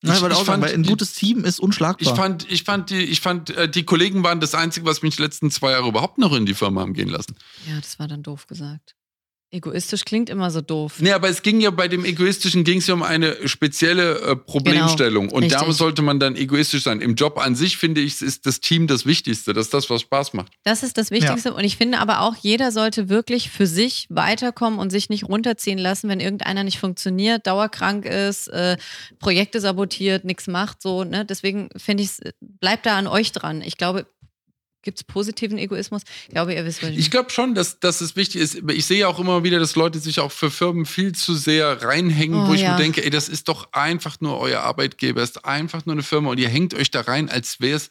Ich, 0.01 0.09
ja, 0.11 0.31
ich, 0.31 0.37
fand, 0.39 0.63
weil 0.63 0.75
ein 0.75 0.85
gutes 0.85 1.15
Team 1.15 1.45
ist 1.45 1.59
unschlagbar. 1.59 2.13
Ich 2.13 2.17
fand, 2.17 2.49
ich 2.49 2.63
fand, 2.63 2.91
die, 2.91 3.03
ich 3.03 3.21
fand, 3.21 3.51
äh, 3.51 3.69
die 3.69 3.83
Kollegen 3.83 4.23
waren 4.23 4.39
das 4.39 4.55
Einzige, 4.55 4.87
was 4.87 5.03
mich 5.03 5.17
die 5.17 5.23
letzten 5.23 5.51
zwei 5.51 5.73
Jahre 5.73 5.89
überhaupt 5.89 6.19
noch 6.19 6.33
in 6.35 6.47
die 6.47 6.55
Firma 6.55 6.83
haben 6.83 6.93
gehen 6.93 7.09
lassen. 7.09 7.35
Ja, 7.69 7.81
das 7.81 7.99
war 7.99 8.07
dann 8.07 8.23
doof 8.23 8.47
gesagt. 8.47 8.95
Egoistisch 9.51 10.05
klingt 10.05 10.29
immer 10.29 10.51
so 10.51 10.61
doof. 10.61 10.97
Nee, 11.01 11.13
aber 11.13 11.31
es 11.31 11.41
ging 11.41 11.59
ja 11.61 11.71
bei 11.71 11.89
dem 11.89 12.05
Egoistischen 12.05 12.65
ging 12.65 12.79
es 12.79 12.87
ja 12.87 12.93
um 12.93 13.03
eine 13.03 13.49
spezielle 13.49 14.21
äh, 14.21 14.37
Problemstellung. 14.37 15.29
Genau, 15.29 15.39
und 15.39 15.51
da 15.51 15.73
sollte 15.73 16.03
man 16.03 16.21
dann 16.21 16.37
egoistisch 16.37 16.83
sein. 16.83 17.01
Im 17.01 17.15
Job 17.15 17.39
an 17.39 17.55
sich, 17.55 17.79
finde 17.79 18.03
ich, 18.03 18.21
ist 18.21 18.45
das 18.45 18.61
Team 18.61 18.87
das 18.87 19.07
Wichtigste. 19.07 19.55
Das 19.55 19.67
ist 19.67 19.75
das, 19.75 19.89
was 19.89 20.03
Spaß 20.03 20.35
macht. 20.35 20.53
Das 20.65 20.83
ist 20.83 20.99
das 20.99 21.11
Wichtigste. 21.11 21.49
Ja. 21.49 21.55
Und 21.55 21.65
ich 21.65 21.79
finde 21.79 21.99
aber 21.99 22.21
auch, 22.21 22.37
jeder 22.37 22.73
sollte 22.73 23.09
wirklich 23.09 23.49
für 23.49 23.67
sich 23.67 24.07
weiterkommen 24.11 24.79
und 24.79 24.91
sich 24.91 25.09
nicht 25.09 25.25
runterziehen 25.27 25.79
lassen, 25.79 26.11
wenn 26.11 26.21
irgendeiner 26.21 26.63
nicht 26.63 26.79
funktioniert, 26.79 27.47
dauerkrank 27.47 28.05
ist, 28.05 28.49
äh, 28.49 28.77
Projekte 29.19 29.61
sabotiert, 29.61 30.27
nichts 30.27 30.47
macht. 30.47 30.83
So, 30.83 31.05
ne? 31.05 31.25
Deswegen 31.25 31.71
finde 31.75 32.03
ich, 32.03 32.11
bleibt 32.41 32.85
da 32.85 32.99
an 32.99 33.07
euch 33.07 33.33
dran. 33.33 33.63
Ich 33.63 33.79
glaube, 33.79 34.07
Gibt 34.83 34.99
es 34.99 35.05
positiven 35.05 35.59
Egoismus? 35.59 36.03
Ich 36.27 36.31
glaube, 36.31 36.55
ihr 36.55 36.65
wisst, 36.65 36.83
was 36.83 36.91
ich 36.91 36.99
Ich 36.99 37.11
glaube 37.11 37.31
schon, 37.31 37.55
dass, 37.55 37.81
dass 37.81 38.01
es 38.01 38.15
wichtig 38.15 38.41
ist. 38.41 38.63
Ich 38.71 38.87
sehe 38.87 39.09
auch 39.09 39.19
immer 39.19 39.43
wieder, 39.43 39.59
dass 39.59 39.75
Leute 39.75 39.99
sich 39.99 40.21
auch 40.21 40.31
für 40.31 40.51
Firmen 40.51 40.87
viel 40.87 41.13
zu 41.13 41.35
sehr 41.35 41.83
reinhängen, 41.83 42.45
oh, 42.45 42.49
wo 42.49 42.55
ich 42.55 42.63
ja. 42.63 42.73
mir 42.73 42.79
denke, 42.79 43.05
ey, 43.05 43.11
das 43.11 43.29
ist 43.29 43.49
doch 43.49 43.73
einfach 43.73 44.21
nur 44.21 44.39
euer 44.39 44.61
Arbeitgeber, 44.61 45.23
ist 45.23 45.45
einfach 45.45 45.85
nur 45.85 45.95
eine 45.95 46.05
Firma 46.05 46.31
und 46.31 46.39
ihr 46.39 46.49
hängt 46.49 46.75
euch 46.75 46.93
da 46.93 47.01
rein, 47.01 47.29
als 47.29 47.61
wäre 47.61 47.77
es 47.77 47.91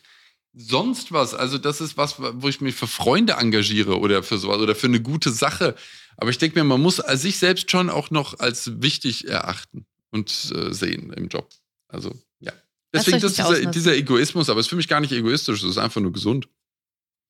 sonst 0.54 1.12
was. 1.12 1.34
Also, 1.34 1.58
das 1.58 1.82
ist 1.82 1.98
was, 1.98 2.16
wo 2.20 2.48
ich 2.48 2.62
mich 2.62 2.76
für 2.76 2.88
Freunde 2.88 3.34
engagiere 3.34 4.00
oder 4.00 4.24
für 4.24 4.38
sowas 4.38 4.60
oder 4.60 4.76
für 4.76 4.88
eine 4.88 5.02
gute 5.02 5.32
Sache. 5.32 5.76
Aber 6.16 6.30
ich 6.30 6.38
denke 6.38 6.58
mir, 6.58 6.64
man 6.64 6.82
muss 6.82 6.96
sich 6.96 7.38
selbst 7.38 7.70
schon 7.70 7.90
auch 7.90 8.12
noch 8.12 8.40
als 8.40 8.82
wichtig 8.82 9.28
erachten 9.28 9.86
und 10.12 10.52
äh, 10.56 10.74
sehen 10.74 11.14
im 11.14 11.28
Job. 11.28 11.50
Also, 11.88 12.14
ja. 12.40 12.54
Deswegen 12.94 13.20
das 13.20 13.34
dieser, 13.34 13.66
dieser 13.66 13.96
Egoismus, 13.96 14.50
aber 14.50 14.60
es 14.60 14.66
ist 14.66 14.70
für 14.70 14.78
mich 14.78 14.88
gar 14.88 15.00
nicht 15.00 15.12
egoistisch, 15.12 15.62
es 15.64 15.70
ist 15.70 15.78
einfach 15.78 16.02
nur 16.02 16.12
gesund. 16.12 16.48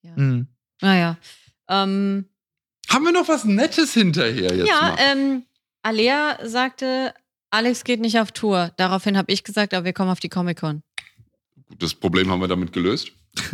Ja. 0.07 0.13
Mhm. 0.15 0.47
Naja. 0.81 1.17
Ähm, 1.67 2.29
Haben 2.89 3.05
wir 3.05 3.11
noch 3.11 3.27
was 3.27 3.45
Nettes 3.45 3.93
hinterher 3.93 4.55
jetzt? 4.55 4.67
Ja, 4.67 4.95
ähm, 4.99 5.43
Alea 5.83 6.37
sagte, 6.43 7.13
Alex 7.49 7.83
geht 7.83 7.99
nicht 7.99 8.19
auf 8.19 8.31
Tour. 8.31 8.71
Daraufhin 8.77 9.17
habe 9.17 9.31
ich 9.31 9.43
gesagt, 9.43 9.73
aber 9.73 9.85
wir 9.85 9.93
kommen 9.93 10.09
auf 10.09 10.19
die 10.19 10.29
Comic-Con. 10.29 10.83
Das 11.79 11.93
Problem 11.93 12.31
haben 12.31 12.39
wir 12.39 12.47
damit 12.47 12.71
gelöst. 12.73 13.11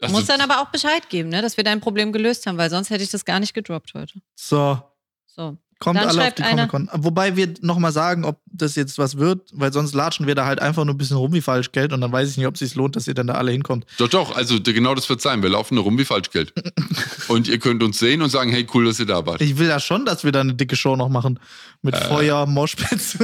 also, 0.00 0.14
Muss 0.14 0.26
dann 0.26 0.40
aber 0.40 0.60
auch 0.60 0.70
Bescheid 0.70 1.08
geben, 1.08 1.28
ne, 1.28 1.42
dass 1.42 1.56
wir 1.56 1.64
dein 1.64 1.80
Problem 1.80 2.12
gelöst 2.12 2.46
haben, 2.46 2.58
weil 2.58 2.70
sonst 2.70 2.90
hätte 2.90 3.02
ich 3.02 3.10
das 3.10 3.24
gar 3.24 3.40
nicht 3.40 3.54
gedroppt 3.54 3.94
heute. 3.94 4.20
So. 4.34 4.80
So. 5.26 5.56
Kommt 5.80 5.98
Dann 5.98 6.08
alle 6.08 6.28
auf 6.28 6.34
die 6.34 6.42
Comic-Con. 6.42 6.90
Wobei 6.92 7.36
wir 7.36 7.54
nochmal 7.62 7.90
sagen, 7.90 8.26
ob 8.26 8.42
das 8.44 8.76
jetzt 8.76 8.98
was 8.98 9.16
wird, 9.16 9.48
weil 9.54 9.72
sonst 9.72 9.94
latschen 9.94 10.26
wir 10.26 10.34
da 10.34 10.44
halt 10.44 10.60
einfach 10.60 10.84
nur 10.84 10.94
ein 10.94 10.98
bisschen 10.98 11.16
rum 11.16 11.32
wie 11.32 11.40
Falschgeld 11.40 11.94
und 11.94 12.02
dann 12.02 12.12
weiß 12.12 12.30
ich 12.30 12.36
nicht, 12.36 12.46
ob 12.46 12.54
es 12.54 12.58
sich 12.60 12.74
lohnt, 12.74 12.96
dass 12.96 13.08
ihr 13.08 13.14
dann 13.14 13.28
da 13.28 13.34
alle 13.34 13.50
hinkommt. 13.50 13.86
Doch, 13.96 14.08
doch, 14.08 14.36
also 14.36 14.60
genau 14.60 14.94
das 14.94 15.08
wird 15.08 15.22
sein. 15.22 15.42
Wir 15.42 15.48
laufen 15.48 15.76
nur 15.76 15.84
rum 15.84 15.96
wie 15.96 16.04
Falschgeld. 16.04 16.52
und 17.28 17.48
ihr 17.48 17.58
könnt 17.58 17.82
uns 17.82 17.98
sehen 17.98 18.20
und 18.20 18.28
sagen, 18.28 18.50
hey, 18.50 18.66
cool, 18.74 18.84
dass 18.84 19.00
ihr 19.00 19.06
da 19.06 19.24
wart. 19.24 19.40
Ich 19.40 19.56
will 19.56 19.68
ja 19.68 19.80
schon, 19.80 20.04
dass 20.04 20.22
wir 20.22 20.32
da 20.32 20.42
eine 20.42 20.52
dicke 20.52 20.76
Show 20.76 20.96
noch 20.96 21.08
machen. 21.08 21.40
Mit 21.80 21.94
äh. 21.94 22.08
Feuer, 22.08 22.44
Moschpitz. 22.44 23.16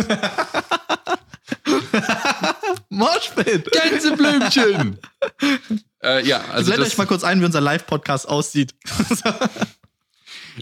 Moschpit! 2.88 3.70
Gänseblümchen! 3.90 4.98
äh, 6.02 6.26
ja, 6.26 6.40
also. 6.52 6.70
Blendet 6.70 6.88
euch 6.88 6.96
mal 6.96 7.06
kurz 7.06 7.22
ein, 7.22 7.42
wie 7.42 7.44
unser 7.44 7.60
Live-Podcast 7.60 8.26
aussieht. 8.26 8.74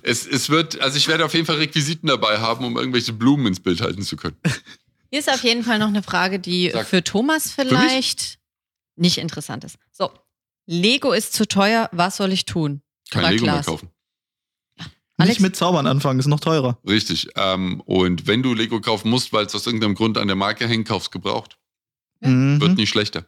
Es, 0.03 0.27
es 0.27 0.51
wird, 0.51 0.81
also 0.81 0.97
ich 0.97 1.09
werde 1.09 1.25
auf 1.25 1.35
jeden 1.35 1.47
Fall 1.47 1.57
Requisiten 1.57 2.09
dabei 2.09 2.39
haben, 2.39 2.65
um 2.65 2.77
irgendwelche 2.77 3.13
Blumen 3.13 3.47
ins 3.47 3.61
Bild 3.61 3.81
halten 3.81 4.03
zu 4.03 4.17
können. 4.17 4.37
Hier 5.11 5.21
ist 5.21 5.31
auf 5.31 5.45
jeden 5.45 5.63
Fall 5.63 5.79
noch 5.79 5.89
eine 5.89 6.03
Frage, 6.03 6.41
die 6.41 6.71
Sag. 6.71 6.89
für 6.89 7.05
Thomas 7.05 7.53
vielleicht 7.53 8.21
für 8.21 8.39
nicht 8.97 9.19
interessant 9.19 9.65
ist. 9.65 9.77
So, 9.93 10.11
Lego 10.67 11.13
ist 11.13 11.33
zu 11.33 11.47
teuer, 11.47 11.89
was 11.93 12.17
soll 12.17 12.33
ich 12.33 12.45
tun? 12.45 12.83
Kein 13.11 13.33
Lego 13.33 13.45
Klaas. 13.45 13.55
mehr 13.55 13.65
kaufen. 13.65 13.91
Nicht 15.19 15.41
mit 15.41 15.55
Zaubern 15.55 15.87
anfangen, 15.87 16.19
ist 16.19 16.27
noch 16.27 16.41
teurer. 16.41 16.79
Richtig. 16.87 17.29
Ähm, 17.37 17.81
und 17.83 18.27
wenn 18.27 18.43
du 18.43 18.53
Lego 18.53 18.81
kaufen 18.81 19.11
musst, 19.11 19.33
weil 19.33 19.47
es 19.47 19.55
aus 19.55 19.67
irgendeinem 19.67 19.95
Grund 19.95 20.19
an 20.19 20.27
der 20.27 20.37
Marke 20.37 20.67
hängt, 20.67 20.89
kaufst 20.89 21.13
gebraucht. 21.13 21.57
Mhm. 22.21 22.61
Wird 22.61 22.77
nicht 22.77 22.91
schlechter. 22.91 23.27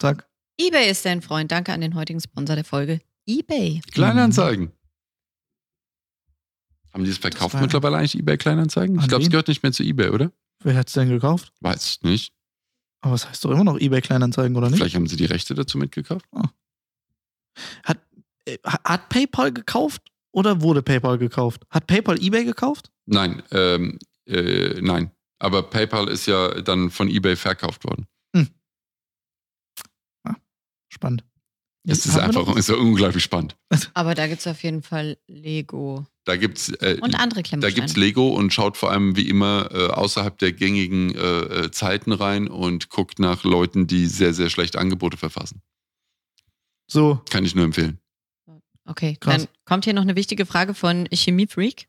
Zack. 0.00 0.28
eBay 0.60 0.90
ist 0.90 1.04
dein 1.04 1.22
Freund. 1.22 1.52
Danke 1.52 1.72
an 1.72 1.80
den 1.80 1.94
heutigen 1.94 2.20
Sponsor 2.20 2.56
der 2.56 2.64
Folge. 2.64 3.00
eBay. 3.26 3.80
Kleinanzeigen. 3.92 4.72
Haben 6.94 7.04
die 7.04 7.10
es 7.10 7.18
verkauft 7.18 7.56
mittlerweile 7.60 7.96
eigentlich 7.96 8.16
eBay 8.16 8.38
Kleinanzeigen? 8.38 9.00
Ich 9.00 9.08
glaube, 9.08 9.24
es 9.24 9.30
gehört 9.30 9.48
nicht 9.48 9.64
mehr 9.64 9.72
zu 9.72 9.82
eBay, 9.82 10.10
oder? 10.10 10.30
Wer 10.62 10.76
hat 10.76 10.86
es 10.86 10.94
denn 10.94 11.08
gekauft? 11.08 11.52
Weiß 11.60 11.86
ich 11.88 12.02
nicht. 12.02 12.32
Aber 13.00 13.14
es 13.14 13.28
heißt 13.28 13.44
doch 13.44 13.50
immer 13.50 13.64
noch 13.64 13.78
eBay 13.78 14.00
Kleinanzeigen, 14.00 14.56
oder 14.56 14.70
nicht? 14.70 14.78
Vielleicht 14.78 14.94
haben 14.94 15.08
sie 15.08 15.16
die 15.16 15.24
Rechte 15.24 15.54
dazu 15.54 15.76
mitgekauft. 15.76 16.24
Oh. 16.30 16.44
Hat, 17.82 17.98
äh, 18.44 18.58
hat 18.64 19.08
PayPal 19.08 19.52
gekauft 19.52 20.02
oder 20.30 20.62
wurde 20.62 20.82
PayPal 20.82 21.18
gekauft? 21.18 21.66
Hat 21.68 21.88
PayPal 21.88 22.22
eBay 22.22 22.44
gekauft? 22.44 22.92
Nein, 23.06 23.42
ähm, 23.50 23.98
äh, 24.26 24.80
nein. 24.80 25.10
Aber 25.40 25.64
PayPal 25.64 26.08
ist 26.08 26.26
ja 26.26 26.62
dann 26.62 26.90
von 26.90 27.08
eBay 27.08 27.34
verkauft 27.34 27.84
worden. 27.84 28.06
Hm. 28.36 28.48
Ah, 30.22 30.36
spannend. 30.88 31.24
Es 31.86 32.06
ist 32.06 32.16
einfach 32.18 32.56
ist 32.56 32.66
so 32.66 32.78
unglaublich 32.78 33.22
spannend. 33.22 33.56
Aber 33.92 34.14
da 34.14 34.26
gibt 34.26 34.40
es 34.40 34.46
auf 34.46 34.62
jeden 34.62 34.82
Fall 34.82 35.18
Lego. 35.26 36.06
Da 36.24 36.36
gibt's 36.36 36.70
äh, 36.70 36.98
und 37.02 37.14
andere 37.14 37.42
Da 37.42 37.68
gibt 37.70 37.90
es 37.90 37.96
Lego 37.96 38.28
und 38.30 38.54
schaut 38.54 38.78
vor 38.78 38.90
allem 38.90 39.16
wie 39.16 39.28
immer 39.28 39.68
äh, 39.70 39.88
außerhalb 39.88 40.38
der 40.38 40.52
gängigen 40.52 41.14
äh, 41.14 41.18
äh, 41.64 41.70
Zeiten 41.70 42.12
rein 42.12 42.48
und 42.48 42.88
guckt 42.88 43.18
nach 43.18 43.44
Leuten, 43.44 43.86
die 43.86 44.06
sehr, 44.06 44.32
sehr 44.32 44.48
schlecht 44.48 44.76
Angebote 44.76 45.18
verfassen. 45.18 45.60
So. 46.86 47.20
Kann 47.30 47.44
ich 47.44 47.54
nur 47.54 47.64
empfehlen. 47.64 47.98
Okay, 48.86 49.16
Krass. 49.20 49.36
dann 49.42 49.48
kommt 49.64 49.84
hier 49.84 49.94
noch 49.94 50.02
eine 50.02 50.16
wichtige 50.16 50.46
Frage 50.46 50.74
von 50.74 51.06
Chemiefreak. 51.12 51.86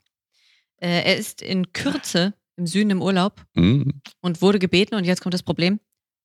Äh, 0.78 1.04
er 1.04 1.16
ist 1.16 1.40
in 1.42 1.72
Kürze 1.72 2.34
im 2.56 2.66
Süden 2.66 2.90
im 2.90 3.02
Urlaub 3.02 3.44
Mhm. 3.54 4.00
und 4.20 4.40
wurde 4.42 4.58
gebeten, 4.58 4.94
und 4.94 5.04
jetzt 5.04 5.20
kommt 5.20 5.34
das 5.34 5.42
Problem, 5.42 5.78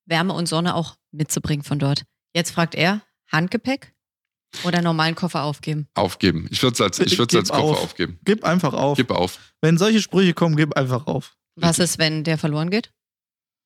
Wärme 0.06 0.34
und 0.34 0.48
Sonne 0.48 0.76
auch 0.76 0.96
mitzubringen 1.12 1.64
von 1.64 1.78
dort. 1.80 2.04
Jetzt 2.34 2.52
fragt 2.52 2.76
er, 2.76 3.02
Handgepäck 3.32 3.94
oder 4.64 4.82
normalen 4.82 5.16
Koffer 5.16 5.44
aufgeben? 5.44 5.88
Aufgeben. 5.94 6.48
Ich 6.52 6.62
würde 6.62 6.74
es 6.74 6.82
als, 6.82 7.00
ich 7.00 7.18
würd's 7.18 7.32
Gib 7.32 7.40
als 7.42 7.50
Koffer 7.50 7.64
auf. 7.64 7.84
aufgeben. 7.84 8.20
Gib 8.26 8.44
einfach 8.44 8.74
auf. 8.74 8.98
Gib 8.98 9.12
auf. 9.12 9.40
Wenn 9.62 9.78
solche 9.78 10.02
Sprüche 10.02 10.34
kommen, 10.34 10.56
gib 10.58 10.76
einfach 10.76 11.08
auf. 11.08 11.36
Was 11.56 11.80
ist, 11.80 12.00
wenn 12.00 12.24
der 12.24 12.38
verloren 12.38 12.70
geht? 12.70 12.92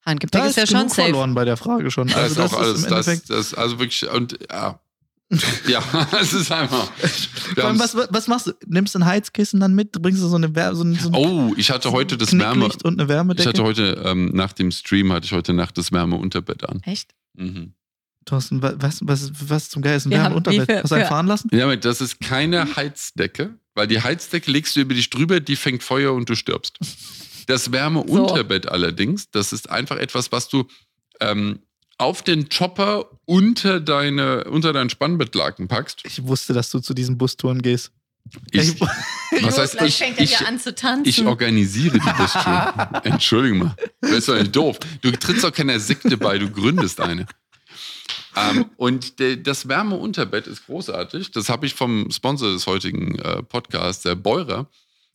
Handgepäck 0.06 0.32
Da 0.42 0.46
ist 0.48 0.58
ist 0.58 0.70
ja 0.72 0.80
schon 0.80 0.90
safe. 0.90 1.02
verloren 1.04 1.34
bei 1.34 1.46
der 1.46 1.58
Frage 1.58 1.90
schon. 1.90 2.08
Da 2.08 2.16
Also 2.18 2.44
ist 2.44 2.54
auch 2.54 2.60
alles. 2.60 2.84
im 2.84 2.90
Das, 2.90 3.08
Endeffekt. 3.08 3.30
das, 3.30 3.54
also 3.56 3.80
wirklich, 3.80 4.08
und 4.12 4.38
ja. 4.52 4.80
ja, 5.68 5.82
es 6.22 6.34
ist 6.34 6.52
einfach. 6.52 6.88
Allem, 7.58 7.80
was, 7.80 7.96
was 7.96 8.28
machst 8.28 8.46
du? 8.46 8.52
Nimmst 8.68 8.94
du 8.94 9.00
ein 9.00 9.06
Heizkissen 9.06 9.60
dann 9.60 9.74
mit? 9.74 9.92
Bringst 9.94 10.22
du 10.22 10.28
so 10.28 10.36
eine 10.36 10.54
Wär 10.56 10.76
so 10.76 10.84
ein, 10.84 10.94
so 10.94 11.10
ein 11.10 11.16
oh, 11.16 11.54
ich 11.58 11.72
hatte 11.72 11.92
heute 11.92 12.16
das 12.16 12.38
Wärme. 12.38 12.70
Und 12.84 13.02
eine 13.02 13.34
Ich 13.36 13.48
hatte 13.48 13.64
heute, 13.64 14.04
ähm, 14.06 14.30
nach 14.36 14.54
dem 14.54 14.70
Stream, 14.72 15.12
hatte 15.12 15.26
ich 15.26 15.32
heute 15.32 15.54
Nacht 15.54 15.80
das 15.80 15.92
Wärmeunterbett 15.92 16.70
an. 16.70 16.80
Echt? 16.86 17.16
Mhm. 17.34 17.74
Thorsten, 18.26 18.62
wa- 18.62 18.74
was, 18.78 19.00
was, 19.04 19.32
was 19.50 19.70
zum 19.70 19.82
Geil 19.82 19.98
ist 19.98 20.06
ein 20.06 20.12
Wir 20.12 20.24
haben- 20.24 20.36
wie 20.48 20.60
für- 20.60 20.82
Hast 20.82 20.92
du 20.92 20.96
einen 20.96 21.06
fahren 21.06 21.28
lassen? 21.28 21.50
Ja, 21.54 21.66
aber 21.66 21.78
das 21.78 22.02
ist 22.02 22.20
keine 22.22 22.76
Heizdecke, 22.76 23.54
weil 23.76 23.88
die 23.88 24.02
Heizdecke 24.02 24.50
legst 24.52 24.76
du 24.76 24.82
über 24.82 24.94
dich 24.96 25.10
drüber, 25.10 25.40
die 25.40 25.56
fängt 25.56 25.84
Feuer 25.84 26.14
und 26.14 26.28
du 26.30 26.36
stirbst. 26.36 26.78
Das 27.48 27.72
Wärmeunterbett 27.72 28.68
allerdings, 28.68 29.30
das 29.30 29.54
ist 29.54 29.70
einfach 29.70 29.98
etwas, 29.98 30.32
was 30.32 30.50
du 30.50 30.66
ähm, 31.22 31.60
auf 31.98 32.24
den 32.24 32.50
Chopper 32.50 33.06
unter, 33.26 33.80
deine, 33.80 34.46
unter 34.46 34.74
dein 34.74 34.90
Spannbettlaken 34.90 35.68
packst. 35.68 36.02
Ich 36.06 36.26
wusste, 36.26 36.54
dass 36.54 36.70
du 36.72 36.80
zu 36.80 36.94
diesen 36.94 37.18
Bustouren 37.18 37.62
gehst. 37.62 37.92
Ich, 38.52 38.70
Ich- 38.74 38.82
was 39.44 39.58
heißt, 39.60 39.80
ich, 39.84 39.98
fängt 39.98 40.18
er 40.18 40.24
ich, 40.24 40.32
ja 40.40 40.48
an 40.48 40.60
zu 40.60 40.74
tanzen. 40.74 41.08
ich 41.08 41.24
organisiere 41.24 42.00
die 42.00 42.12
Bustour. 42.18 42.90
Entschuldige 43.04 43.54
mal. 43.56 43.76
Das 44.02 44.12
ist 44.12 44.28
doch 44.30 44.36
nicht 44.40 44.56
doof. 44.56 44.80
Du 45.02 45.12
trittst 45.12 45.44
doch 45.44 45.54
keiner 45.54 45.80
Sekte 45.80 46.18
bei, 46.18 46.38
du 46.40 46.50
gründest 46.50 47.00
eine. 47.00 47.28
Ähm, 48.36 48.66
und 48.78 49.20
de, 49.20 49.42
das 49.42 49.68
Wärmeunterbett 49.68 50.48
ist 50.48 50.66
großartig. 50.66 51.32
Das 51.32 51.50
habe 51.50 51.66
ich 51.66 51.74
vom 51.74 52.10
Sponsor 52.12 52.52
des 52.52 52.68
heutigen 52.68 53.18
äh, 53.20 53.44
Podcasts, 53.44 54.04
der 54.04 54.16
Beurer, 54.16 54.70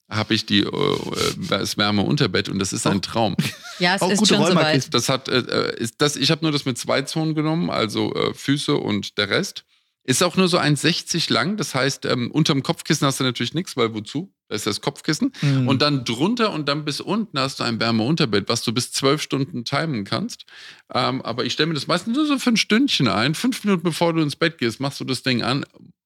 habe 0.09 0.35
ich 0.35 0.47
die, 0.47 0.61
äh, 0.61 0.67
äh, 0.67 1.35
das 1.49 1.77
Wärmeunterbett 1.79 2.49
und 2.49 2.59
das 2.59 2.73
ist 2.73 2.87
ein 2.87 3.03
Traum. 3.03 3.37
ja, 3.79 3.95
es 3.95 4.03
Auch 4.03 4.11
ist 4.11 4.19
gute 4.19 4.35
schon 4.35 4.47
soweit. 4.47 4.93
Das 4.93 5.09
hat, 5.09 5.29
äh, 5.29 5.39
äh, 5.39 5.79
ist 5.79 5.95
das, 5.99 6.17
ich 6.17 6.31
habe 6.31 6.43
nur 6.43 6.53
das 6.53 6.65
mit 6.65 6.79
zwei 6.79 7.03
Zonen 7.03 7.35
genommen, 7.35 7.71
also 7.71 8.15
äh, 8.15 8.35
Füße 8.35 8.75
und 8.75 9.19
der 9.19 9.29
Rest. 9.29 9.65
Ist 10.11 10.25
auch 10.25 10.37
nur 10.37 10.49
so 10.49 10.59
1,60 10.59 11.33
lang. 11.33 11.57
Das 11.57 11.73
heißt, 11.73 12.05
ähm, 12.05 12.33
unterm 12.33 12.65
Kopfkissen 12.65 13.07
hast 13.07 13.21
du 13.21 13.25
natürlich 13.25 13.55
nichts, 13.55 13.77
weil 13.77 13.95
wozu? 13.95 14.35
Da 14.49 14.57
ist 14.57 14.67
das 14.67 14.81
Kopfkissen. 14.81 15.31
Mhm. 15.41 15.69
Und 15.69 15.83
dann 15.83 16.05
drunter 16.05 16.53
und 16.53 16.69
dann 16.69 16.85
bis 16.85 17.01
unten 17.01 17.39
hast 17.39 17.61
du 17.61 17.63
ein 17.63 17.79
Wärmeunterbett, 17.79 18.49
was 18.49 18.65
du 18.65 18.73
bis 18.73 18.91
zwölf 18.91 19.23
Stunden 19.23 19.65
timen 19.65 20.03
kannst. 20.03 20.47
Ähm, 20.93 21.23
aber 21.23 21.45
ich 21.45 21.53
stelle 21.53 21.69
mir 21.69 21.75
das 21.75 21.87
meistens 21.87 22.17
nur 22.17 22.27
so 22.27 22.41
für 22.41 22.51
ein 22.51 22.57
Stündchen 22.57 23.07
ein. 23.07 23.37
Fünf 23.37 23.63
Minuten 23.63 23.85
bevor 23.85 24.13
du 24.13 24.21
ins 24.21 24.35
Bett 24.35 24.59
gehst, 24.59 24.81
machst 24.81 24.99
du 24.99 25.05
das 25.05 25.23
Ding 25.23 25.45
an. 25.45 25.65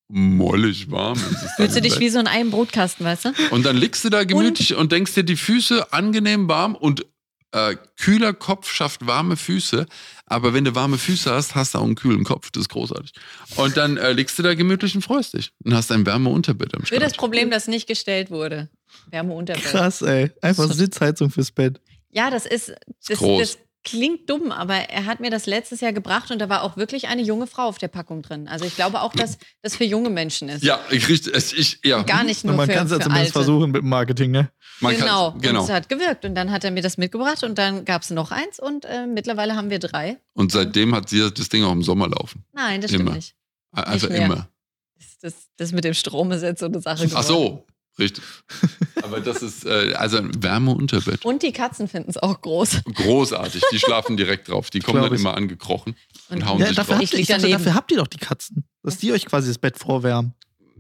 Mollig 0.09 0.91
warm. 0.91 1.17
ist 1.17 1.25
es 1.25 1.41
dann 1.41 1.49
Fühlst 1.57 1.77
du 1.77 1.81
dich 1.81 1.95
Bett. 1.95 2.01
wie 2.03 2.09
so 2.11 2.19
in 2.21 2.27
einem 2.27 2.51
Brotkasten, 2.51 3.07
weißt 3.07 3.25
du? 3.25 3.33
Und 3.53 3.65
dann 3.65 3.75
liegst 3.75 4.05
du 4.05 4.11
da 4.11 4.25
gemütlich 4.25 4.75
und, 4.75 4.93
denkst 4.93 5.15
dir, 5.15 5.25
die 5.25 5.37
Füße 5.37 5.95
angenehm 5.95 6.47
warm 6.47 6.75
und 6.75 7.07
äh, 7.55 7.77
kühler 7.97 8.35
Kopf 8.35 8.71
schafft 8.71 9.07
warme 9.07 9.37
Füße. 9.37 9.87
Aber 10.27 10.53
wenn 10.55 10.65
du 10.65 10.75
warme 10.75 10.99
Füße 10.99 11.31
hast, 11.31 11.55
hast 11.55 11.75
du 11.75 11.79
auch 11.79 11.85
einen 11.85 11.95
kühlen 11.95 12.25
Kopf. 12.25 12.51
Das 12.51 12.63
ist 12.63 12.69
großartig. 12.69 13.13
Und 13.57 13.77
dann 13.77 13.97
äh, 13.97 14.13
liegst 14.13 14.39
du 14.39 14.43
da 14.43 14.55
gemütlich 14.55 14.95
und 14.95 15.03
freust 15.03 15.35
dich 15.35 15.53
und 15.65 15.75
hast 15.75 15.93
ein 15.93 16.05
Wärmeunterbett 16.05 16.75
am 16.75 16.83
Für 16.83 16.99
das 16.99 17.11
Start. 17.11 17.19
Problem, 17.19 17.51
das 17.51 17.69
nicht 17.69 17.87
gestellt 17.87 18.31
wurde. 18.31 18.71
Wärmeunterbett. 19.11 19.65
Krass, 19.65 20.03
ey. 20.03 20.33
Einfach 20.43 20.71
Sitzheizung 20.73 21.31
fürs 21.31 21.53
Bett. 21.53 21.81
Ja, 22.11 22.31
das 22.31 22.47
ist, 22.47 22.73
das, 23.07 23.19
groß. 23.19 23.41
das 23.41 23.59
klingt 23.85 24.29
dumm, 24.31 24.51
aber 24.51 24.75
er 24.75 25.05
hat 25.05 25.21
mir 25.21 25.31
das 25.31 25.47
letztes 25.47 25.81
Jahr 25.81 25.93
gebracht 25.93 26.31
und 26.31 26.39
da 26.39 26.49
war 26.49 26.63
auch 26.63 26.77
wirklich 26.77 27.09
eine 27.09 27.23
junge 27.23 27.47
Frau 27.47 27.65
auf 27.65 27.79
der 27.79 27.89
Packung 27.89 28.23
drin. 28.23 28.49
Also 28.49 28.65
ich 28.65 28.75
glaube 28.75 29.03
auch, 29.03 29.13
dass 29.13 29.39
das 29.63 29.77
für 29.77 29.85
junge 29.85 30.11
Menschen 30.11 30.49
ist. 30.49 30.65
Ja, 30.65 30.81
ich 30.91 31.09
richte 31.09 31.31
es. 31.33 31.53
Ich, 31.53 31.81
ja. 31.85 32.03
Gar 32.03 32.25
nicht 32.25 32.45
Und 32.45 32.49
nur 32.49 32.57
man 32.57 32.67
für, 32.67 32.75
kann 32.75 32.87
es 32.87 32.93
ja 32.93 33.01
zumindest 33.01 33.37
Alte. 33.37 33.45
versuchen 33.45 33.71
mit 33.71 33.83
dem 33.83 33.89
Marketing, 33.89 34.31
ne? 34.31 34.51
Man 34.81 34.97
genau. 34.97 35.33
genau. 35.41 35.61
Und 35.61 35.65
es 35.69 35.71
hat 35.75 35.89
gewirkt. 35.89 36.25
Und 36.25 36.35
dann 36.35 36.51
hat 36.51 36.65
er 36.65 36.71
mir 36.71 36.83
das 36.83 36.97
mitgebracht 36.99 37.43
und 37.45 37.57
dann 37.59 37.85
gab 37.85 38.03
es 38.03 38.11
noch 38.11 38.31
eins 38.33 38.59
und 38.59 38.85
äh, 38.85 39.07
mittlerweile 39.07 39.57
haben 39.57 39.71
wir 39.71 39.79
drei. 39.79 40.19
Und 40.35 40.53
seitdem 40.53 40.95
hat 40.95 41.09
sie 41.09 41.31
das 41.31 41.49
Ding 41.49 41.65
auch 41.65 41.73
im 41.73 41.83
Sommer 41.83 42.09
laufen. 42.09 42.45
Nein, 42.53 42.81
das 42.81 42.91
stimmt 42.91 43.07
Immer. 43.09 43.17
nicht. 43.17 43.35
Also 43.73 44.09
mehr. 44.09 44.25
immer. 44.27 44.49
Das, 44.97 45.19
das, 45.21 45.35
das 45.57 45.73
mit 45.73 45.85
dem 45.85 45.95
Strom 45.95 46.31
ist 46.33 46.43
jetzt 46.43 46.61
so 46.61 46.67
eine 46.67 46.81
Sache 46.81 47.05
geworden. 47.07 47.17
Ach 47.17 47.23
so, 47.27 47.67
richtig. 47.99 48.23
Aber 49.03 49.21
das 49.21 49.43
ist 49.43 49.65
äh, 49.67 49.93
also 49.95 50.17
ein 50.19 50.43
Wärmeunterbett. 50.43 51.25
Und 51.25 51.43
die 51.43 51.53
Katzen 51.53 51.89
finden 51.89 52.11
es 52.11 52.17
auch 52.17 52.41
groß. 52.41 52.83
Großartig. 52.95 53.63
Die 53.73 53.79
schlafen 53.79 54.17
direkt 54.17 54.49
drauf. 54.49 54.71
Die 54.71 54.81
kommen 54.81 55.03
dann 55.03 55.13
ich. 55.15 55.21
immer 55.21 55.37
angekrochen 55.37 55.97
und 56.31 56.37
Und- 56.39 56.47
hauen 56.49 56.59
Ja, 56.61 56.67
sich 56.69 56.77
dafür 56.77 56.95
drauf. 56.95 57.03
habt, 57.05 57.15
Ich 57.15 57.21
ich 57.21 57.27
dachte, 57.27 57.49
dafür 57.49 57.75
habt 57.75 57.91
ihr 57.93 57.99
doch 57.99 58.07
die 58.07 58.19
Katzen. 58.19 58.65
Dass 58.83 58.99
die 58.99 59.13
euch 59.13 59.27
quasi 59.27 59.49
das 59.49 59.59
Bett 59.59 59.79
vorwärmen. 59.79 60.35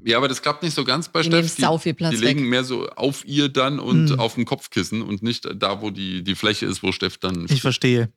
Ja, 0.07 0.18
aber 0.18 0.28
das 0.28 0.42
klappt 0.42 0.62
nicht 0.62 0.74
so 0.74 0.84
ganz 0.84 1.09
bei 1.09 1.22
Die 1.22 1.30
nehmen 1.30 1.48
Steff. 1.48 1.64
sau 1.64 1.78
viel 1.78 1.94
Platz 1.94 2.11
die 2.14 2.20
weg. 2.20 2.36
legen 2.36 2.48
mehr 2.48 2.62
so 2.64 2.88
auf 2.90 3.24
ihr 3.24 3.48
dann 3.48 3.78
und 3.80 4.11
Hm. 4.11 4.20
auf 4.20 4.34
dem 4.34 4.44
Kopfkissen 4.44 5.00
und 5.02 5.22
nicht 5.22 5.48
da, 5.57 5.80
wo 5.80 5.90
die, 5.90 6.22
die 6.22 6.34
Fläche 6.34 6.66
ist, 6.66 6.82
wo 6.82 6.92
Steff 6.92 7.16
dann. 7.18 7.46
Ich 7.48 7.62
verstehe. 7.62 8.12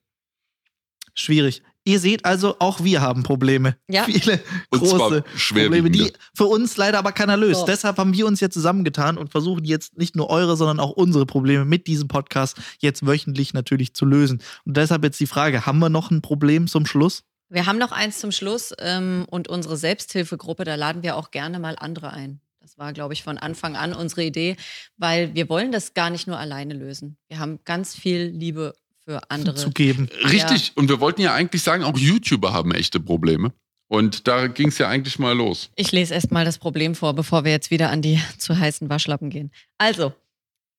Schwierig. 1.14 1.64
Ihr 1.86 2.00
seht 2.02 2.26
also, 2.26 2.58
auch 2.60 2.84
wir 2.84 3.00
haben 3.02 3.24
Probleme. 3.24 3.78
Ja. 3.88 4.04
Viele 4.04 4.42
Und 4.70 4.80
große 4.80 4.98
zwar 4.98 5.22
Probleme, 5.22 5.90
die 5.90 6.12
für 6.36 6.44
uns 6.46 6.76
leider 6.76 7.00
aber 7.00 7.14
keiner 7.14 7.38
löst. 7.38 7.62
So. 7.62 7.66
Deshalb 7.66 7.98
haben 7.98 8.14
wir 8.14 8.28
uns 8.28 8.42
jetzt 8.42 8.54
zusammengetan 8.56 9.18
und 9.18 9.32
versuchen 9.32 9.64
jetzt 9.64 9.98
nicht 9.98 10.16
nur 10.16 10.30
eure, 10.30 10.58
sondern 10.58 10.82
auch 10.82 10.92
unsere 10.92 11.26
Probleme 11.26 11.64
mit 11.64 11.88
diesem 11.88 12.10
Podcast 12.10 12.58
jetzt 12.80 13.08
wöchentlich 13.08 13.54
natürlich 13.54 13.94
zu 13.94 14.06
lösen. 14.06 14.42
Und 14.66 14.76
deshalb 14.76 15.06
jetzt 15.06 15.20
die 15.22 15.28
Frage: 15.28 15.66
Haben 15.66 15.80
wir 15.80 15.88
noch 15.90 16.12
ein 16.12 16.22
Problem 16.22 16.68
zum 16.68 16.86
Schluss? 16.86 17.24
Wir 17.50 17.66
haben 17.66 17.78
noch 17.78 17.92
eins 17.92 18.20
zum 18.20 18.32
Schluss 18.32 18.74
ähm, 18.80 19.26
und 19.30 19.48
unsere 19.48 19.78
Selbsthilfegruppe, 19.78 20.64
da 20.64 20.76
laden 20.76 21.04
wir 21.04 21.16
auch 21.16 21.32
gerne 21.32 21.60
mal 21.60 21.76
andere 21.78 22.12
ein. 22.12 22.42
Das 22.60 22.78
war, 22.78 22.92
glaube 22.92 23.14
ich, 23.14 23.24
von 23.24 23.38
Anfang 23.38 23.78
an 23.78 23.94
unsere 23.94 24.24
Idee, 24.24 24.58
weil 24.98 25.34
wir 25.34 25.48
wollen 25.48 25.72
das 25.72 25.94
gar 25.94 26.10
nicht 26.10 26.28
nur 26.28 26.38
alleine 26.38 26.74
lösen. 26.74 27.18
Wir 27.30 27.40
haben 27.40 27.60
ganz 27.64 27.96
viel 27.96 28.26
Liebe 28.26 28.74
für 29.06 29.22
andere. 29.32 29.56
Zu 29.56 29.72
geben. 29.72 30.10
Richtig. 30.30 30.74
Und 30.76 30.90
wir 30.90 31.00
wollten 31.00 31.22
ja 31.22 31.34
eigentlich 31.34 31.64
sagen, 31.64 31.84
auch 31.86 31.98
YouTuber 31.98 32.52
haben 32.52 32.74
echte 32.74 33.00
Probleme. 33.00 33.54
Und 33.88 34.28
da 34.28 34.48
ging 34.48 34.68
es 34.68 34.78
ja 34.80 34.90
eigentlich 34.90 35.18
mal 35.18 35.32
los. 35.32 35.70
Ich 35.76 35.94
lese 35.94 36.14
erst 36.14 36.32
mal 36.32 36.44
das 36.44 36.58
Problem 36.58 36.94
vor, 36.94 37.14
bevor 37.14 37.46
wir 37.46 37.52
jetzt 37.52 37.72
wieder 37.72 37.90
an 37.90 38.02
die 38.02 38.22
zu 38.38 38.60
heißen 38.60 38.90
Waschlappen 38.90 39.30
gehen. 39.30 39.52
Also, 39.78 40.14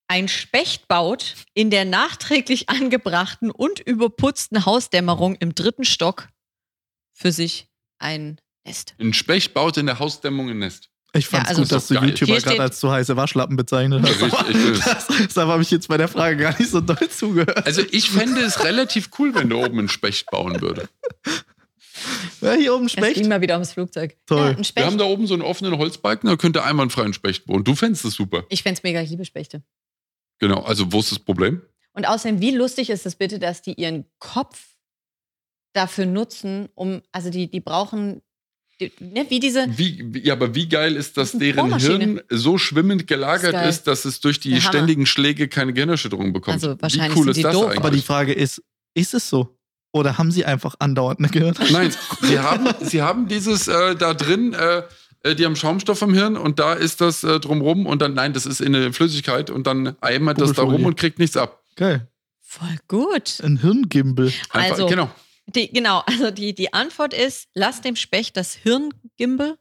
ein 0.08 0.28
Specht 0.28 0.88
baut 0.88 1.34
in 1.54 1.70
der 1.70 1.86
nachträglich 1.86 2.68
angebrachten 2.68 3.50
und 3.50 3.80
überputzten 3.80 4.66
Hausdämmerung 4.66 5.36
im 5.36 5.54
dritten 5.54 5.84
Stock 5.84 6.28
für 7.18 7.32
sich 7.32 7.68
ein 7.98 8.40
Nest. 8.64 8.94
Ein 9.00 9.12
Specht 9.12 9.52
baut 9.54 9.76
in 9.76 9.86
der 9.86 9.98
Hausdämmung 9.98 10.48
ein 10.50 10.58
Nest. 10.60 10.88
Ich 11.14 11.26
fand's 11.26 11.44
Ja, 11.46 11.48
also- 11.50 11.62
gut, 11.62 11.72
dass 11.72 11.88
du 11.88 11.94
geil. 11.94 12.10
YouTuber 12.10 12.38
gerade 12.40 12.60
als 12.62 12.78
zu 12.80 12.90
heiße 12.92 13.16
Waschlappen 13.16 13.56
bezeichnet 13.56 14.02
hast. 14.06 14.22
Richtig, 14.22 14.48
ich 14.50 14.56
es. 14.56 14.80
Das, 14.84 15.06
deshalb 15.08 15.48
habe 15.48 15.62
ich 15.62 15.70
jetzt 15.70 15.88
bei 15.88 15.96
der 15.96 16.06
Frage 16.08 16.36
gar 16.36 16.56
nicht 16.58 16.70
so 16.70 16.80
doll 16.80 17.08
zugehört. 17.08 17.66
Also 17.66 17.82
ich 17.90 18.10
fände 18.10 18.40
es 18.42 18.62
relativ 18.62 19.08
cool, 19.18 19.34
wenn 19.34 19.48
du 19.48 19.56
oben 19.58 19.78
einen 19.78 19.88
Specht 19.88 20.30
bauen 20.30 20.60
würde. 20.60 20.88
Ja, 22.40 22.52
hier 22.52 22.74
oben 22.74 22.86
Es 22.86 22.92
Specht. 22.92 23.14
ging 23.16 23.28
mal 23.28 23.40
wieder 23.40 23.54
ums 23.54 23.72
Flugzeug. 23.72 24.16
Toll. 24.26 24.50
Ja, 24.52 24.56
ein 24.56 24.64
Wir 24.76 24.86
haben 24.86 24.98
da 24.98 25.04
oben 25.04 25.26
so 25.26 25.34
einen 25.34 25.42
offenen 25.42 25.76
Holzbalken, 25.78 26.28
da 26.28 26.36
könnte 26.36 26.62
einwandfrei 26.62 27.02
ein 27.04 27.14
Specht 27.14 27.48
wohnen. 27.48 27.64
Du 27.64 27.74
fändest 27.74 28.04
es 28.04 28.14
super. 28.14 28.44
Ich 28.50 28.62
fände 28.62 28.78
es 28.78 28.82
mega, 28.84 29.00
ich 29.00 29.10
liebe 29.10 29.24
Spechte. 29.24 29.62
Genau, 30.38 30.60
also 30.62 30.92
wo 30.92 31.00
ist 31.00 31.10
das 31.10 31.18
Problem? 31.18 31.62
Und 31.94 32.06
außerdem, 32.06 32.40
wie 32.40 32.54
lustig 32.54 32.90
ist 32.90 33.06
es 33.06 33.16
bitte, 33.16 33.40
dass 33.40 33.62
die 33.62 33.72
ihren 33.74 34.04
Kopf 34.20 34.60
dafür 35.78 36.06
nutzen, 36.06 36.68
um, 36.74 37.00
also 37.12 37.30
die, 37.30 37.48
die 37.50 37.60
brauchen, 37.60 38.20
ne, 39.00 39.26
wie 39.28 39.40
diese, 39.40 39.66
Wie, 39.76 40.20
ja, 40.24 40.34
aber 40.34 40.54
wie 40.54 40.68
geil 40.68 40.96
ist, 40.96 41.16
dass 41.16 41.32
deren. 41.32 41.78
Hirn 41.78 42.20
so 42.28 42.58
schwimmend 42.58 43.06
gelagert 43.06 43.54
ist 43.54 43.78
ist, 43.78 43.86
dass 43.86 44.04
es 44.04 44.20
durch 44.20 44.40
die 44.40 44.50
Der 44.50 44.60
Hammer. 44.60 44.68
ständigen 44.68 45.06
Schläge 45.06 45.48
keine 45.48 45.72
Gehirnerschütterung 45.72 46.32
bekommt. 46.32 46.54
Also 46.54 46.80
wahrscheinlich 46.80 47.14
wie 47.14 47.18
cool 47.18 47.24
sind 47.24 47.30
ist 47.30 47.36
die 47.38 47.42
das 47.44 47.52
doof, 47.54 47.64
eigentlich? 47.66 47.78
Aber 47.78 47.90
die 47.90 48.02
Frage 48.02 48.32
ist, 48.32 48.62
ist 48.94 49.14
es 49.14 49.28
so? 49.28 49.56
Oder 49.92 50.18
haben 50.18 50.30
sie 50.30 50.44
einfach 50.44 50.74
andauernd 50.80 51.18
eine 51.20 51.28
Gehirn? 51.28 51.54
Nein, 51.72 51.94
sie 52.22 52.38
haben, 52.40 52.68
sie 52.82 53.00
haben 53.02 53.28
dieses 53.28 53.68
äh, 53.68 53.94
da 53.96 54.12
drin, 54.14 54.52
äh, 54.52 54.82
äh, 55.22 55.34
die 55.34 55.44
haben 55.46 55.56
Schaumstoff 55.56 56.02
im 56.02 56.12
Hirn 56.14 56.36
und 56.36 56.58
da 56.58 56.74
ist 56.74 57.00
das 57.00 57.24
äh, 57.24 57.40
drumrum 57.40 57.86
und 57.86 58.02
dann, 58.02 58.14
nein, 58.14 58.32
das 58.32 58.46
ist 58.46 58.60
in 58.60 58.72
der 58.74 58.92
Flüssigkeit 58.92 59.48
und 59.50 59.66
dann 59.66 59.96
eimert 60.00 60.40
das 60.40 60.52
da 60.52 60.62
rum 60.62 60.84
und 60.84 60.96
kriegt 60.96 61.18
nichts 61.18 61.36
ab. 61.36 61.62
Geil. 61.76 62.08
voll 62.40 62.76
gut. 62.88 63.40
Ein 63.42 63.56
Hirngimbal. 63.58 64.26
Einfach, 64.50 64.70
Also- 64.72 64.86
genau. 64.86 65.10
Die, 65.54 65.72
genau, 65.72 66.00
also 66.06 66.30
die, 66.30 66.54
die 66.54 66.72
Antwort 66.72 67.14
ist, 67.14 67.48
lass 67.54 67.80
dem 67.80 67.96
Specht 67.96 68.36
das 68.36 68.54
Hirngimbel 68.54 69.58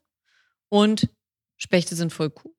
und 0.69 1.09
Spechte 1.57 1.95
sind 1.95 2.13
voll 2.13 2.31
cool. 2.43 2.53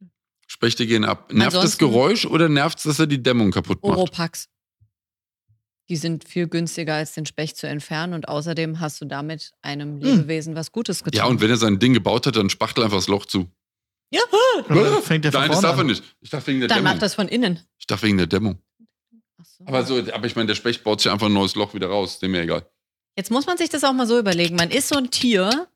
Spechte 0.47 0.87
gehen 0.87 1.05
ab. 1.05 1.33
Nervt 1.33 1.55
das 1.55 1.63
Ansonsten- 1.63 1.79
Geräusch 1.85 2.27
oder 2.27 2.49
nervt 2.49 2.79
es, 2.79 2.85
dass 2.85 2.99
er 2.99 3.07
die 3.07 3.23
Dämmung 3.23 3.51
kaputt 3.51 3.83
macht? 3.83 3.97
Oropax. 3.99 4.49
Die 5.91 5.97
sind 5.97 6.27
viel 6.29 6.49
günstiger 6.49 6.95
als 6.95 7.13
den 7.13 7.25
Specht 7.27 7.57
zu 7.57 7.67
entfernen 7.67 8.13
und 8.15 8.29
außerdem 8.29 8.81
hast 8.81 9.01
du 9.01 9.05
damit 9.07 9.53
einem 9.63 9.99
Lebewesen 9.99 10.55
was 10.55 10.73
Gutes 10.73 11.03
getan. 11.05 11.17
Ja, 11.19 11.25
und 11.27 11.41
wenn 11.41 11.49
er 11.51 11.57
sein 11.57 11.79
Ding 11.79 11.95
gebaut 11.95 12.27
hat, 12.27 12.37
dann 12.37 12.51
spachtel 12.51 12.85
einfach 12.85 12.99
das 12.99 13.09
Loch 13.09 13.25
zu. 13.27 13.51
Ja, 14.11 14.21
Und 14.69 14.69
dann 14.77 15.03
fängt 15.03 15.25
der 15.25 15.33
von 15.33 15.43
Nein, 15.43 15.51
das 15.51 15.61
darf 15.61 15.77
er 15.79 15.85
nicht. 15.85 16.03
Ich 16.21 16.31
dachte 16.31 16.47
wegen 16.49 16.61
der 16.61 16.69
dann 16.69 16.79
Dämmung. 16.79 16.93
macht 16.93 17.03
das 17.03 17.15
von 17.15 17.29
innen. 17.29 17.61
Ich 17.79 17.87
dachte 17.87 18.03
wegen 18.07 18.19
der 18.19 18.27
Dämmung. 18.27 18.61
Ach 19.39 19.45
so. 19.45 19.65
Aber, 19.67 19.85
so, 19.85 19.99
aber 20.13 20.27
ich 20.27 20.35
meine, 20.35 20.47
der 20.47 20.55
Specht 20.57 20.83
baut 20.83 21.01
sich 21.01 21.11
einfach 21.13 21.27
ein 21.27 21.33
neues 21.33 21.55
Loch 21.55 21.73
wieder 21.75 21.89
raus. 21.89 22.19
Dem 22.19 22.33
mir 22.33 22.43
egal. 22.43 22.69
Jetzt 23.19 23.33
muss 23.33 23.47
man 23.47 23.59
sich 23.59 23.69
das 23.69 23.83
auch 23.83 23.93
mal 23.93 24.07
so 24.07 24.17
überlegen. 24.17 24.55
Man 24.55 24.71
ist 24.71 24.87
so 24.91 24.95
ein 24.97 25.11
Tier, 25.11 25.67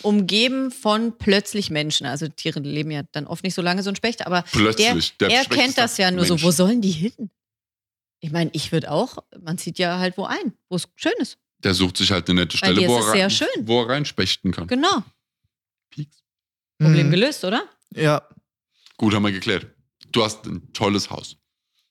umgeben 0.00 0.70
von 0.70 1.18
plötzlich 1.18 1.68
Menschen. 1.68 2.06
Also 2.06 2.28
Tiere 2.28 2.60
leben 2.60 2.90
ja 2.90 3.02
dann 3.12 3.26
oft 3.26 3.44
nicht 3.44 3.52
so 3.52 3.60
lange, 3.60 3.82
so 3.82 3.90
ein 3.90 3.96
Specht, 3.96 4.26
aber 4.26 4.40
Plötzlich. 4.52 5.14
der, 5.18 5.28
der 5.28 5.36
er 5.38 5.44
Specht 5.44 5.60
kennt 5.60 5.76
das 5.76 5.98
ja 5.98 6.10
nur 6.10 6.24
Mensch. 6.26 6.40
so. 6.40 6.46
Wo 6.46 6.50
sollen 6.50 6.80
die 6.80 6.92
hin? 6.92 7.30
Ich 8.20 8.30
meine, 8.32 8.48
ich 8.54 8.72
würde 8.72 8.90
auch, 8.90 9.18
man 9.38 9.58
zieht 9.58 9.78
ja 9.78 9.98
halt 9.98 10.16
wo 10.16 10.24
ein, 10.24 10.54
wo 10.70 10.76
es 10.76 10.88
schön 10.96 11.12
ist. 11.18 11.36
Der 11.58 11.74
sucht 11.74 11.98
sich 11.98 12.10
halt 12.10 12.26
eine 12.30 12.40
nette 12.40 12.56
Stelle, 12.56 12.88
wo 12.88 12.96
er, 13.00 13.08
rein, 13.12 13.30
schön. 13.30 13.46
wo 13.64 13.82
er 13.82 13.90
reinspechten 13.90 14.50
kann. 14.50 14.66
Genau. 14.66 15.02
Pieks. 15.90 16.22
Problem 16.78 17.08
Mhm. 17.08 17.10
gelöst, 17.10 17.44
oder? 17.44 17.64
Ja. 17.94 18.26
Gut, 18.96 19.12
haben 19.14 19.24
wir 19.24 19.32
geklärt. 19.32 19.66
Du 20.10 20.24
hast 20.24 20.46
ein 20.46 20.72
tolles 20.72 21.10
Haus. 21.10 21.36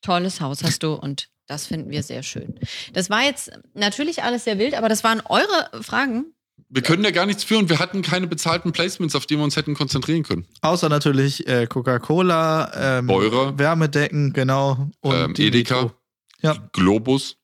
Tolles 0.02 0.42
Haus 0.42 0.64
hast 0.64 0.82
du 0.82 0.94
und 0.94 1.30
das 1.48 1.68
finden 1.68 1.90
wir 1.92 2.04
sehr 2.04 2.24
schön. 2.24 2.60
Das 2.94 3.10
war 3.10 3.24
jetzt 3.24 3.52
natürlich 3.74 4.24
alles 4.24 4.44
sehr 4.44 4.58
wild, 4.60 4.74
aber 4.74 4.90
das 4.90 5.04
waren 5.04 5.22
eure 5.26 5.84
Fragen. 5.84 6.34
Wir 6.70 6.82
können 6.82 7.04
ja 7.04 7.12
gar 7.12 7.26
nichts 7.26 7.44
führen. 7.44 7.70
Wir 7.70 7.80
hatten 7.80 8.02
keine 8.02 8.28
bezahlten 8.28 8.72
Placements, 8.72 9.16
auf 9.16 9.26
die 9.26 9.38
wir 9.38 9.44
uns 9.44 9.56
hätten 9.56 9.76
konzentrieren 9.76 10.24
können. 10.24 10.48
Außer 10.62 10.90
natürlich 10.90 11.48
äh, 11.48 11.68
Coca-Cola, 11.68 12.98
ähm, 13.00 13.08
Beurer. 13.08 13.58
Wärmedecken, 13.60 14.34
genau. 14.34 14.90
Und 15.02 15.16
Ähm, 15.16 15.34
Edeka. 15.38 15.94
Ja. 16.42 16.58
Globus. 16.74 17.38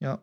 Ja. 0.00 0.22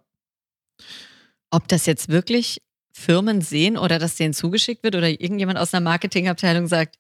Ob 1.52 1.68
das 1.68 1.86
jetzt 1.86 2.10
wirklich 2.10 2.62
Firmen 2.92 3.42
sehen 3.42 3.78
oder 3.78 4.00
dass 4.00 4.16
denen 4.16 4.34
zugeschickt 4.34 4.84
wird 4.84 4.96
oder 4.96 5.10
irgendjemand 5.10 5.58
aus 5.58 5.74
einer 5.74 5.84
Marketingabteilung 5.84 6.68
sagt, 6.68 6.96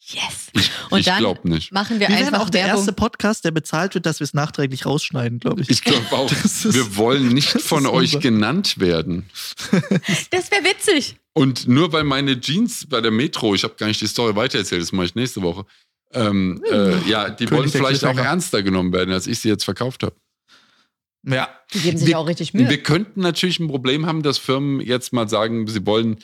yes. 0.00 0.48
Ich, 0.54 0.70
Und 0.90 1.00
ich 1.00 1.06
dann- 1.06 1.18
glaube 1.18 1.48
nicht. 1.48 1.72
Machen 1.72 2.00
wir, 2.00 2.08
Wir 2.08 2.14
werden 2.16 2.26
einfach 2.26 2.40
auch 2.40 2.50
der 2.50 2.64
Werbung. 2.64 2.78
erste 2.80 2.92
Podcast, 2.92 3.44
der 3.44 3.50
bezahlt 3.52 3.94
wird, 3.94 4.06
dass 4.06 4.20
wir 4.20 4.24
es 4.24 4.34
nachträglich 4.34 4.86
rausschneiden, 4.86 5.38
glaube 5.38 5.62
ich. 5.62 5.70
Ich 5.70 5.82
glaube 5.82 6.06
auch. 6.12 6.30
Ist- 6.32 6.72
Wir 6.72 6.96
wollen 6.96 7.28
nicht 7.28 7.48
von 7.60 7.86
euch 7.86 8.14
unser- 8.14 8.18
genannt 8.20 8.78
werden. 8.80 9.26
Das 10.30 10.50
wäre 10.50 10.64
witzig. 10.64 11.16
Und 11.32 11.68
nur 11.68 11.92
weil 11.92 12.04
meine 12.04 12.40
Jeans 12.40 12.86
bei 12.88 13.00
der 13.00 13.10
Metro, 13.12 13.54
ich 13.54 13.62
habe 13.64 13.74
gar 13.76 13.86
nicht 13.86 14.00
die 14.00 14.06
Story 14.08 14.34
weitererzählt, 14.34 14.82
das 14.82 14.92
mache 14.92 15.06
ich 15.06 15.14
nächste 15.14 15.42
Woche. 15.42 15.64
Ähm, 16.12 16.60
äh, 16.68 16.98
ja, 17.08 17.30
die 17.30 17.44
König 17.46 17.52
wollen 17.52 17.70
vielleicht 17.70 18.04
auch 18.04 18.16
ernster 18.16 18.64
genommen 18.64 18.92
werden, 18.92 19.12
als 19.14 19.28
ich 19.28 19.38
sie 19.38 19.48
jetzt 19.48 19.64
verkauft 19.64 20.02
habe. 20.02 20.16
Ja. 21.24 21.48
Die 21.72 21.80
geben 21.80 21.98
sich 21.98 22.08
Wir- 22.08 22.18
auch 22.18 22.26
richtig 22.26 22.52
Mühe. 22.54 22.68
Wir 22.68 22.82
könnten 22.82 23.20
natürlich 23.20 23.60
ein 23.60 23.68
Problem 23.68 24.06
haben, 24.06 24.22
dass 24.22 24.38
Firmen 24.38 24.80
jetzt 24.80 25.12
mal 25.12 25.28
sagen, 25.28 25.68
sie 25.68 25.84
wollen 25.86 26.18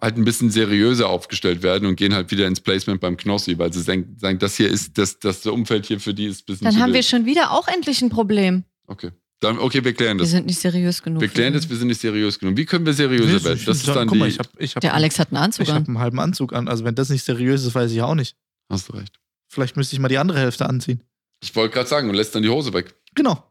halt 0.00 0.16
ein 0.16 0.24
bisschen 0.24 0.50
seriöser 0.50 1.08
aufgestellt 1.08 1.62
werden 1.62 1.86
und 1.86 1.96
gehen 1.96 2.14
halt 2.14 2.30
wieder 2.30 2.46
ins 2.46 2.60
Placement 2.60 3.00
beim 3.00 3.16
Knossi, 3.16 3.58
weil 3.58 3.72
sie 3.72 3.82
sagen, 3.82 4.16
sagen 4.18 4.38
das 4.38 4.56
hier 4.56 4.68
ist, 4.68 4.96
das, 4.96 5.18
das 5.18 5.44
Umfeld 5.46 5.86
hier 5.86 5.98
für 6.00 6.14
die 6.14 6.26
ist 6.26 6.42
ein 6.42 6.46
bisschen 6.46 6.64
Dann 6.66 6.74
zu 6.74 6.80
haben 6.80 6.92
wir 6.92 7.02
schon 7.02 7.26
wieder 7.26 7.50
auch 7.52 7.66
endlich 7.68 8.00
ein 8.02 8.08
Problem. 8.10 8.64
Okay. 8.86 9.10
Dann, 9.40 9.58
okay, 9.58 9.84
wir 9.84 9.92
klären 9.92 10.18
Wir 10.18 10.22
das. 10.22 10.30
sind 10.30 10.46
nicht 10.46 10.58
seriös 10.58 11.02
genug. 11.02 11.20
Wir 11.20 11.28
klären 11.28 11.52
das, 11.52 11.68
wir 11.68 11.76
sind 11.76 11.88
nicht 11.88 12.00
seriös 12.00 12.38
genug. 12.40 12.56
Wie 12.56 12.64
können 12.64 12.84
wir 12.86 12.92
seriöser 12.92 13.42
werden? 13.44 13.62
Das 13.66 13.76
ist 13.78 13.88
dann 13.88 14.08
Guck 14.08 14.18
mal, 14.18 14.24
die. 14.26 14.32
ich 14.32 14.38
habe 14.40 14.48
ich 14.58 14.74
hab, 14.74 14.80
Der 14.80 14.94
Alex 14.94 15.18
hat 15.20 15.28
einen 15.32 15.36
Anzug 15.42 15.64
ich 15.66 15.70
hab 15.70 15.76
an. 15.82 15.86
einen 15.86 15.98
halben 15.98 16.18
Anzug 16.18 16.52
an. 16.52 16.66
Also 16.66 16.84
wenn 16.84 16.94
das 16.96 17.08
nicht 17.08 17.22
seriös 17.24 17.64
ist, 17.64 17.74
weiß 17.74 17.90
ich 17.92 18.02
auch 18.02 18.14
nicht. 18.16 18.36
Hast 18.68 18.88
du 18.88 18.94
recht. 18.94 19.18
Vielleicht 19.48 19.76
müsste 19.76 19.94
ich 19.94 20.00
mal 20.00 20.08
die 20.08 20.18
andere 20.18 20.38
Hälfte 20.40 20.68
anziehen. 20.68 21.02
Ich 21.40 21.54
wollte 21.54 21.74
gerade 21.74 21.88
sagen, 21.88 22.08
und 22.08 22.16
lässt 22.16 22.34
dann 22.34 22.42
die 22.42 22.48
Hose 22.48 22.72
weg. 22.72 22.94
Genau. 23.14 23.44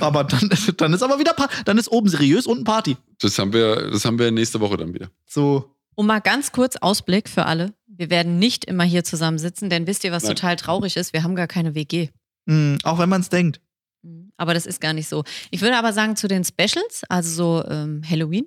Aber 0.00 0.24
dann, 0.24 0.48
dann 0.76 0.92
ist 0.92 1.02
aber 1.02 1.18
wieder 1.18 1.32
Pa- 1.34 1.48
dann 1.64 1.78
ist 1.78 1.88
oben 1.90 2.08
seriös 2.08 2.46
und 2.46 2.58
ein 2.60 2.64
Party. 2.64 2.96
Das 3.20 3.38
haben 3.38 3.52
wir, 3.52 3.90
das 3.90 4.04
haben 4.04 4.18
wir 4.18 4.30
nächste 4.30 4.60
Woche 4.60 4.76
dann 4.76 4.94
wieder. 4.94 5.10
So. 5.26 5.74
Und 5.94 6.06
mal 6.06 6.20
ganz 6.20 6.52
kurz 6.52 6.76
Ausblick 6.76 7.28
für 7.28 7.46
alle. 7.46 7.72
Wir 7.86 8.08
werden 8.10 8.38
nicht 8.38 8.64
immer 8.64 8.84
hier 8.84 9.04
zusammensitzen, 9.04 9.68
denn 9.70 9.86
wisst 9.86 10.04
ihr, 10.04 10.12
was 10.12 10.22
Nein. 10.24 10.36
total 10.36 10.56
traurig 10.56 10.96
ist? 10.96 11.12
Wir 11.12 11.22
haben 11.22 11.34
gar 11.34 11.46
keine 11.46 11.74
WG. 11.74 12.08
mh, 12.46 12.78
auch 12.84 12.98
wenn 12.98 13.08
man 13.08 13.20
es 13.20 13.28
denkt. 13.28 13.60
Mhm. 14.02 14.32
Aber 14.36 14.54
das 14.54 14.64
ist 14.66 14.80
gar 14.80 14.92
nicht 14.94 15.08
so. 15.08 15.24
Ich 15.50 15.60
würde 15.60 15.76
aber 15.76 15.92
sagen, 15.92 16.16
zu 16.16 16.26
den 16.28 16.44
Specials, 16.44 17.02
also 17.08 17.60
so 17.62 17.68
ähm, 17.68 18.02
Halloween, 18.08 18.46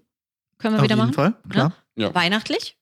können 0.57 0.73
wir 0.75 0.79
Auf 0.79 0.83
wieder 0.85 0.95
jeden 0.95 1.07
machen. 1.11 1.13
Fall. 1.13 1.35
Klar. 1.49 1.73
Ja. 1.95 2.13
Weihnachtlich. 2.15 2.77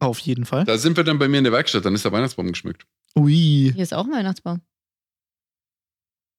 Auf 0.00 0.18
jeden 0.20 0.44
Fall. 0.46 0.64
Da 0.64 0.78
sind 0.78 0.96
wir 0.96 1.04
dann 1.04 1.18
bei 1.18 1.28
mir 1.28 1.38
in 1.38 1.44
der 1.44 1.52
Werkstatt, 1.52 1.84
dann 1.84 1.94
ist 1.94 2.04
der 2.04 2.12
Weihnachtsbaum 2.12 2.46
geschmückt. 2.48 2.86
Ui. 3.16 3.72
Hier 3.74 3.82
ist 3.82 3.92
auch 3.92 4.04
ein 4.06 4.12
Weihnachtsbaum. 4.12 4.60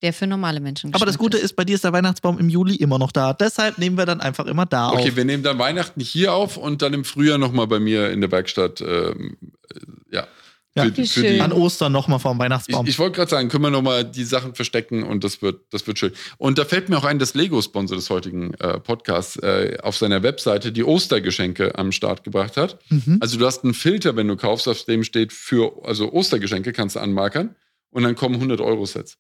Der 0.02 0.14
für 0.14 0.28
normale 0.28 0.60
Menschen 0.62 0.94
Aber 0.94 1.06
das 1.06 1.18
Gute 1.18 1.38
ist, 1.38 1.56
bei 1.56 1.66
dir 1.66 1.76
ist 1.76 1.84
der 1.84 1.92
Weihnachtsbaum 1.92 2.40
im 2.40 2.48
Juli 2.50 2.76
immer 2.76 2.98
noch 2.98 3.12
da. 3.12 3.34
Deshalb 3.34 3.78
nehmen 3.78 3.98
wir 3.98 4.06
dann 4.06 4.22
einfach 4.22 4.46
immer 4.46 4.66
da 4.66 4.92
Okay, 4.92 5.10
auf. 5.10 5.16
wir 5.16 5.26
nehmen 5.26 5.44
dann 5.44 5.60
Weihnachten 5.60 6.00
hier 6.00 6.34
auf 6.34 6.56
und 6.58 6.82
dann 6.82 6.94
im 6.94 7.04
Frühjahr 7.04 7.38
nochmal 7.38 7.68
bei 7.68 7.80
mir 7.80 8.10
in 8.12 8.22
der 8.22 8.32
Werkstatt. 8.32 8.80
Ähm, 8.82 9.38
äh, 9.74 10.16
ja. 10.16 10.28
Ja. 10.76 10.96
Wie 10.96 11.08
schön. 11.08 11.42
An 11.42 11.52
Ostern 11.52 11.92
nochmal 11.92 12.20
vorm 12.20 12.38
Ich, 12.38 12.44
Weihnachtsbaum. 12.44 12.86
ich 12.86 12.98
wollte 13.00 13.16
gerade 13.18 13.30
sagen, 13.32 13.50
können 13.50 13.64
wir 13.64 13.72
nochmal 13.72 14.06
die 14.06 14.24
Sachen 14.24 14.54
verstecken 14.54 15.04
und 15.04 15.24
das 15.24 15.42
wird, 15.42 15.62
das 15.72 15.86
wird 15.88 15.98
schön. 15.98 16.14
Und 16.38 16.58
da 16.60 16.64
fällt 16.64 16.90
mir 16.90 16.98
auch 16.98 17.04
ein, 17.06 17.18
dass 17.20 17.34
Lego, 17.34 17.62
Sponsor 17.62 17.98
des 17.98 18.10
heutigen 18.10 18.54
äh, 18.54 18.80
Podcasts, 18.80 19.36
äh, 19.38 19.78
auf 19.82 19.98
seiner 19.98 20.22
Webseite 20.24 20.72
die 20.72 20.84
Ostergeschenke 20.84 21.78
am 21.78 21.92
Start 21.92 22.24
gebracht 22.24 22.56
hat. 22.56 22.78
mhm. 22.90 23.18
Also 23.20 23.38
du 23.40 23.46
hast 23.46 23.64
einen 23.64 23.74
Filter, 23.74 24.16
wenn 24.16 24.28
du 24.28 24.38
kaufst, 24.38 24.68
auf 24.68 24.86
dem 24.86 25.04
steht 25.04 25.34
für, 25.34 25.74
also 25.84 26.14
Ostergeschenke 26.14 26.72
kannst 26.72 26.96
du 26.96 27.00
anmarkern 27.00 27.56
und 27.90 28.04
dann 28.04 28.16
kommen 28.16 28.36
100 28.36 28.62
Euro 28.62 28.86
Sets. 28.86 29.18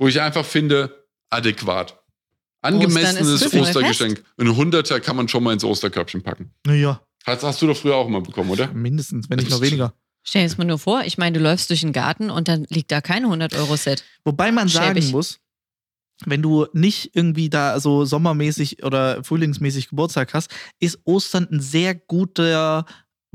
Wo 0.00 0.08
ich 0.08 0.20
einfach 0.20 0.44
finde, 0.44 1.06
adäquat. 1.28 1.96
Angemessenes 2.62 3.40
das 3.40 3.54
Ostergeschenk. 3.54 4.24
Ein 4.38 4.56
Hunderter 4.56 4.98
kann 4.98 5.14
man 5.14 5.28
schon 5.28 5.44
mal 5.44 5.52
ins 5.52 5.62
Osterkörbchen 5.62 6.22
packen. 6.22 6.52
Naja, 6.66 7.00
Hast, 7.26 7.42
hast 7.42 7.60
du 7.62 7.66
doch 7.66 7.76
früher 7.76 7.96
auch 7.96 8.08
mal 8.08 8.22
bekommen, 8.22 8.50
oder? 8.50 8.72
mindestens, 8.72 9.28
wenn 9.28 9.38
nicht 9.38 9.50
noch 9.50 9.60
weniger. 9.60 9.94
Stell 10.22 10.42
dir 10.42 10.48
das 10.48 10.58
mal 10.58 10.64
nur 10.64 10.78
vor, 10.78 11.02
ich 11.04 11.18
meine, 11.18 11.38
du 11.38 11.42
läufst 11.42 11.70
durch 11.70 11.80
den 11.80 11.92
Garten 11.92 12.30
und 12.30 12.48
dann 12.48 12.66
liegt 12.68 12.90
da 12.92 13.00
kein 13.00 13.24
100-Euro-Set. 13.24 14.04
Wobei 14.24 14.52
man 14.52 14.68
sagen 14.68 14.96
Schäbig. 14.96 15.12
muss, 15.12 15.40
wenn 16.26 16.42
du 16.42 16.66
nicht 16.72 17.14
irgendwie 17.14 17.48
da 17.48 17.80
so 17.80 18.04
sommermäßig 18.04 18.82
oder 18.84 19.24
frühlingsmäßig 19.24 19.88
Geburtstag 19.88 20.34
hast, 20.34 20.50
ist 20.78 20.98
Ostern 21.04 21.48
ein 21.50 21.60
sehr 21.60 21.94
guter 21.94 22.84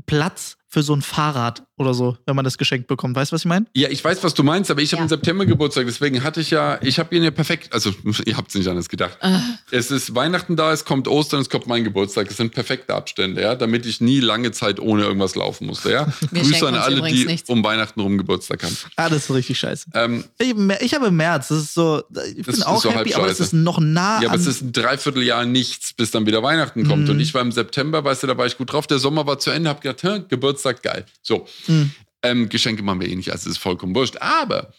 Platz 0.06 0.58
für 0.68 0.82
so 0.82 0.94
ein 0.94 1.02
Fahrrad 1.02 1.66
oder 1.78 1.92
so, 1.94 2.16
wenn 2.26 2.34
man 2.36 2.44
das 2.44 2.56
geschenkt 2.58 2.86
bekommt. 2.88 3.14
Weißt 3.16 3.32
du, 3.32 3.34
was 3.34 3.42
ich 3.42 3.46
meine? 3.46 3.66
Ja, 3.74 3.88
ich 3.90 4.02
weiß, 4.02 4.22
was 4.24 4.34
du 4.34 4.42
meinst, 4.42 4.70
aber 4.70 4.80
ich 4.80 4.92
habe 4.92 5.00
Ja. 5.00 5.04
im 5.04 5.08
September 5.08 5.44
Geburtstag, 5.46 5.84
deswegen 5.86 6.22
hatte 6.22 6.40
ich 6.40 6.50
ja, 6.50 6.78
ich 6.82 6.98
habe 6.98 7.14
ihn 7.14 7.22
ja 7.22 7.30
perfekt, 7.30 7.72
also 7.72 7.92
ihr 8.24 8.36
habt 8.36 8.48
es 8.48 8.54
nicht 8.54 8.68
anders 8.68 8.88
gedacht. 8.88 9.18
Ah, 9.20 9.40
Es 9.70 9.90
ist 9.90 10.14
Weihnachten 10.14 10.56
da, 10.56 10.72
es 10.72 10.84
kommt 10.84 11.06
Ostern, 11.08 11.40
es 11.40 11.50
kommt 11.50 11.66
mein 11.66 11.84
Geburtstag. 11.84 12.30
Es 12.30 12.36
sind 12.38 12.52
perfekte 12.54 12.94
Abstände, 12.94 13.42
ja, 13.42 13.54
damit 13.54 13.84
ich 13.86 14.00
nie 14.00 14.20
lange 14.20 14.52
Zeit 14.52 14.80
ohne 14.80 15.04
irgendwas 15.04 15.34
laufen 15.34 15.66
musste, 15.66 15.92
ja. 15.92 16.06
Wir 16.30 16.42
Grüße 16.42 16.66
an 16.66 16.74
alle, 16.76 17.02
die 17.02 17.26
nichts. 17.26 17.48
um 17.50 17.62
Weihnachten 17.62 18.00
rum 18.00 18.16
Geburtstag 18.18 18.62
haben. 18.62 18.76
Ah, 18.96 19.08
das 19.08 19.24
ist 19.24 19.30
richtig 19.34 19.58
scheiße. 19.58 19.86
Ähm, 19.94 20.24
Ich, 20.38 20.54
ich 20.80 20.94
habe 20.94 21.06
im 21.08 21.16
März, 21.16 21.48
das 21.48 21.58
ist 21.58 21.74
so, 21.74 21.98
ich 22.10 22.36
Das 22.38 22.46
bin 22.46 22.54
ist 22.54 22.66
auch 22.66 22.80
so 22.80 22.88
halb 22.90 23.00
happy, 23.00 23.14
aber 23.14 23.28
es 23.28 23.40
ist 23.40 23.52
noch 23.52 23.78
nah 23.80 24.20
ja, 24.22 24.28
aber 24.28 24.34
an. 24.34 24.40
es 24.40 24.46
ist 24.46 24.62
ein 24.62 24.72
Dreivierteljahr 24.72 25.44
nichts, 25.44 25.92
bis 25.92 26.10
dann 26.10 26.26
wieder 26.26 26.42
Weihnachten 26.42 26.86
kommt. 26.88 27.04
Mhm. 27.04 27.10
Und 27.10 27.20
ich 27.20 27.34
war 27.34 27.42
im 27.42 27.52
September, 27.52 28.02
weißt 28.04 28.22
du, 28.22 28.26
da 28.28 28.38
war 28.38 28.46
ich 28.46 28.56
gut 28.56 28.72
drauf. 28.72 28.86
Der 28.86 28.98
Sommer 28.98 29.26
war 29.26 29.38
zu 29.38 29.50
Ende, 29.50 29.68
hab 29.70 29.80
gedacht, 29.82 30.02
hä, 30.02 30.22
Geburtstag 30.28 30.82
geil. 30.82 31.04
So, 31.22 31.46
Mhm. 31.68 31.90
ähm, 32.22 32.48
Geschenke 32.48 32.82
machen 32.82 33.00
wir 33.00 33.08
eh 33.08 33.16
nicht, 33.16 33.30
also 33.30 33.48
ist 33.48 33.58
vollkommen 33.58 33.94
wurscht. 33.94 34.16
Aber 34.20 34.72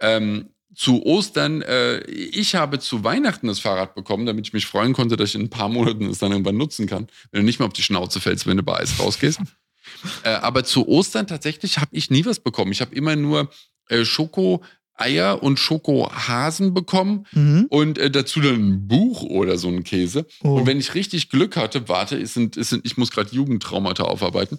ähm, 0.00 0.50
zu 0.74 1.04
Ostern, 1.04 1.62
äh, 1.62 2.00
ich 2.04 2.54
habe 2.54 2.78
zu 2.78 3.04
Weihnachten 3.04 3.46
das 3.46 3.60
Fahrrad 3.60 3.94
bekommen, 3.94 4.26
damit 4.26 4.46
ich 4.46 4.52
mich 4.52 4.66
freuen 4.66 4.92
konnte, 4.92 5.16
dass 5.16 5.30
ich 5.30 5.34
in 5.36 5.42
ein 5.42 5.50
paar 5.50 5.68
Monaten 5.68 6.06
es 6.06 6.18
dann 6.18 6.32
irgendwann 6.32 6.56
nutzen 6.56 6.86
kann, 6.86 7.06
wenn 7.30 7.40
du 7.40 7.44
nicht 7.44 7.58
mehr 7.58 7.66
auf 7.66 7.72
die 7.72 7.82
Schnauze 7.82 8.20
fällst, 8.20 8.46
wenn 8.46 8.56
du 8.56 8.62
bei 8.62 8.78
Eis 8.78 8.98
rausgehst. 8.98 9.40
äh, 10.24 10.30
aber 10.30 10.64
zu 10.64 10.88
Ostern 10.88 11.26
tatsächlich 11.26 11.78
habe 11.78 11.90
ich 11.92 12.10
nie 12.10 12.24
was 12.24 12.40
bekommen. 12.40 12.72
Ich 12.72 12.80
habe 12.80 12.94
immer 12.94 13.16
nur 13.16 13.50
äh, 13.88 14.04
Schoko-Eier 14.98 15.42
und 15.42 15.58
Schokohasen 15.58 16.74
bekommen 16.74 17.26
Mhm. 17.32 17.66
und 17.68 17.98
äh, 17.98 18.10
dazu 18.10 18.40
dann 18.40 18.54
ein 18.54 18.88
Buch 18.88 19.22
oder 19.22 19.58
so 19.58 19.68
ein 19.68 19.84
Käse. 19.84 20.26
Oh. 20.42 20.54
Und 20.56 20.66
wenn 20.66 20.78
ich 20.78 20.94
richtig 20.94 21.30
Glück 21.30 21.56
hatte, 21.56 21.88
warte, 21.88 22.16
es 22.16 22.34
sind, 22.34 22.56
es 22.56 22.68
sind, 22.70 22.84
ich 22.86 22.96
muss 22.96 23.10
gerade 23.10 23.34
Jugendtraumata 23.34 24.04
aufarbeiten. 24.04 24.58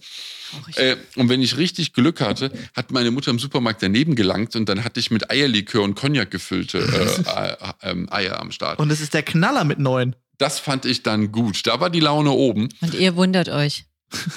traurig. 0.51 0.77
Äh, 0.77 0.97
und 1.15 1.29
wenn 1.29 1.41
ich 1.41 1.57
richtig 1.57 1.93
Glück 1.93 2.21
hatte, 2.21 2.51
hat 2.75 2.91
meine 2.91 3.11
Mutter 3.11 3.31
im 3.31 3.39
Supermarkt 3.39 3.81
daneben 3.81 4.15
gelangt 4.15 4.55
und 4.55 4.67
dann 4.69 4.83
hatte 4.83 4.99
ich 4.99 5.11
mit 5.11 5.29
Eierlikör 5.31 5.83
und 5.83 5.95
Cognac 5.95 6.31
gefüllte 6.31 6.79
äh, 6.79 7.51
äh, 7.89 7.91
ähm, 7.91 8.07
Eier 8.11 8.39
am 8.39 8.51
Start. 8.51 8.79
Und 8.79 8.91
es 8.91 9.01
ist 9.01 9.13
der 9.13 9.23
Knaller 9.23 9.63
mit 9.63 9.79
neun. 9.79 10.15
Das 10.37 10.59
fand 10.59 10.85
ich 10.85 11.01
dann 11.03 11.31
gut. 11.31 11.65
Da 11.65 11.79
war 11.79 11.89
die 11.89 12.01
Laune 12.01 12.31
oben. 12.31 12.67
Und 12.81 12.93
ihr 12.93 13.15
wundert 13.15 13.47
euch. 13.49 13.85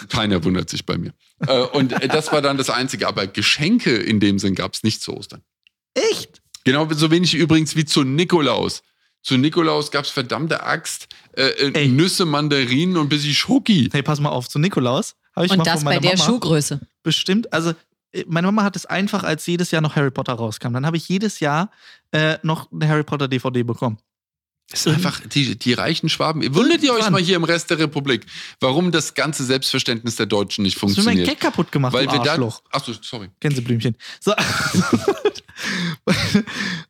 Keiner 0.09 0.43
wundert 0.45 0.71
sich 0.71 0.87
bei 0.87 0.97
mir. 0.97 1.13
äh, 1.47 1.59
und 1.61 1.93
äh, 1.93 2.09
das 2.09 2.33
war 2.33 2.41
dann 2.41 2.57
das 2.57 2.71
Einzige. 2.71 3.07
Aber 3.09 3.27
Geschenke 3.27 3.97
in 3.97 4.21
dem 4.21 4.39
Sinn 4.39 4.55
gab 4.55 4.75
es 4.75 4.83
nicht 4.85 5.03
zu 5.03 5.13
Ostern. 5.17 5.43
Echt? 5.95 6.41
Genau 6.64 6.89
so 6.93 7.11
wenig 7.11 7.34
übrigens 7.34 7.76
wie 7.76 7.84
zu 7.84 8.05
Nikolaus. 8.05 8.82
Zu 9.22 9.36
Nikolaus 9.36 9.91
gab 9.91 10.05
es 10.05 10.11
verdammte 10.11 10.62
Axt, 10.62 11.09
äh, 11.32 11.49
äh. 11.49 11.89
Nüsse, 11.89 12.24
Mandarinen 12.24 12.97
und 12.97 13.07
ein 13.07 13.09
bisschen 13.09 13.34
Schoki. 13.34 13.89
Hey, 13.93 14.03
pass 14.03 14.20
mal 14.20 14.30
auf, 14.30 14.49
zu 14.49 14.59
Nikolaus 14.59 15.14
habe 15.39 15.47
ich 15.47 15.53
mal 15.53 15.59
Und 15.59 15.66
das 15.66 15.74
von 15.74 15.84
bei 15.84 15.91
meiner 15.93 16.01
der 16.01 16.18
Mama 16.18 16.24
Schuhgröße. 16.24 16.81
bestimmt, 17.02 17.52
also 17.52 17.73
äh, 18.12 18.24
meine 18.27 18.48
Mama 18.48 18.65
hat 18.65 18.77
es 18.77 18.86
einfach, 18.86 19.24
als 19.24 19.47
jedes 19.47 19.70
Jahr 19.70 19.82
noch 19.82 19.97
Harry 19.97 20.10
Potter 20.10 20.35
rauskam. 20.35 20.73
Dann 20.73 20.85
habe 20.85 20.97
ich 20.97 21.09
jedes 21.09 21.40
Jahr 21.40 21.70
äh, 22.12 22.39
noch 22.43 22.70
eine 22.73 22.89
Harry 22.89 23.05
Potter 23.05 23.28
DVD 23.28 23.62
bekommen. 23.62 23.98
Das 24.70 24.85
ist 24.85 24.93
einfach 24.93 25.20
die, 25.27 25.59
die 25.59 25.73
reichen 25.73 26.11
Schwaben. 26.11 26.43
Wundert 26.55 26.82
ihr 26.82 26.93
euch 26.93 27.09
mal 27.09 27.23
hier 27.23 27.36
im 27.36 27.45
Rest 27.45 27.70
der 27.70 27.78
Republik, 27.78 28.27
warum 28.61 28.93
das 28.93 29.15
ganze 29.15 29.43
Selbstverständnis 29.45 30.16
der 30.16 30.27
Deutschen 30.27 30.62
nicht 30.62 30.74
Hast 30.77 30.82
du 30.82 30.86
mein 30.89 30.95
funktioniert? 30.95 31.28
Gag 31.28 31.40
kaputt 31.40 31.73
gemacht, 31.73 31.95
Weil 31.95 32.07
du 32.07 32.12
wir 32.12 32.23
da. 32.23 32.32
Arschloch. 32.32 32.62
Achso, 32.70 32.93
sorry. 33.01 33.31
Gänseblümchen. 33.40 33.97
So. 34.20 34.35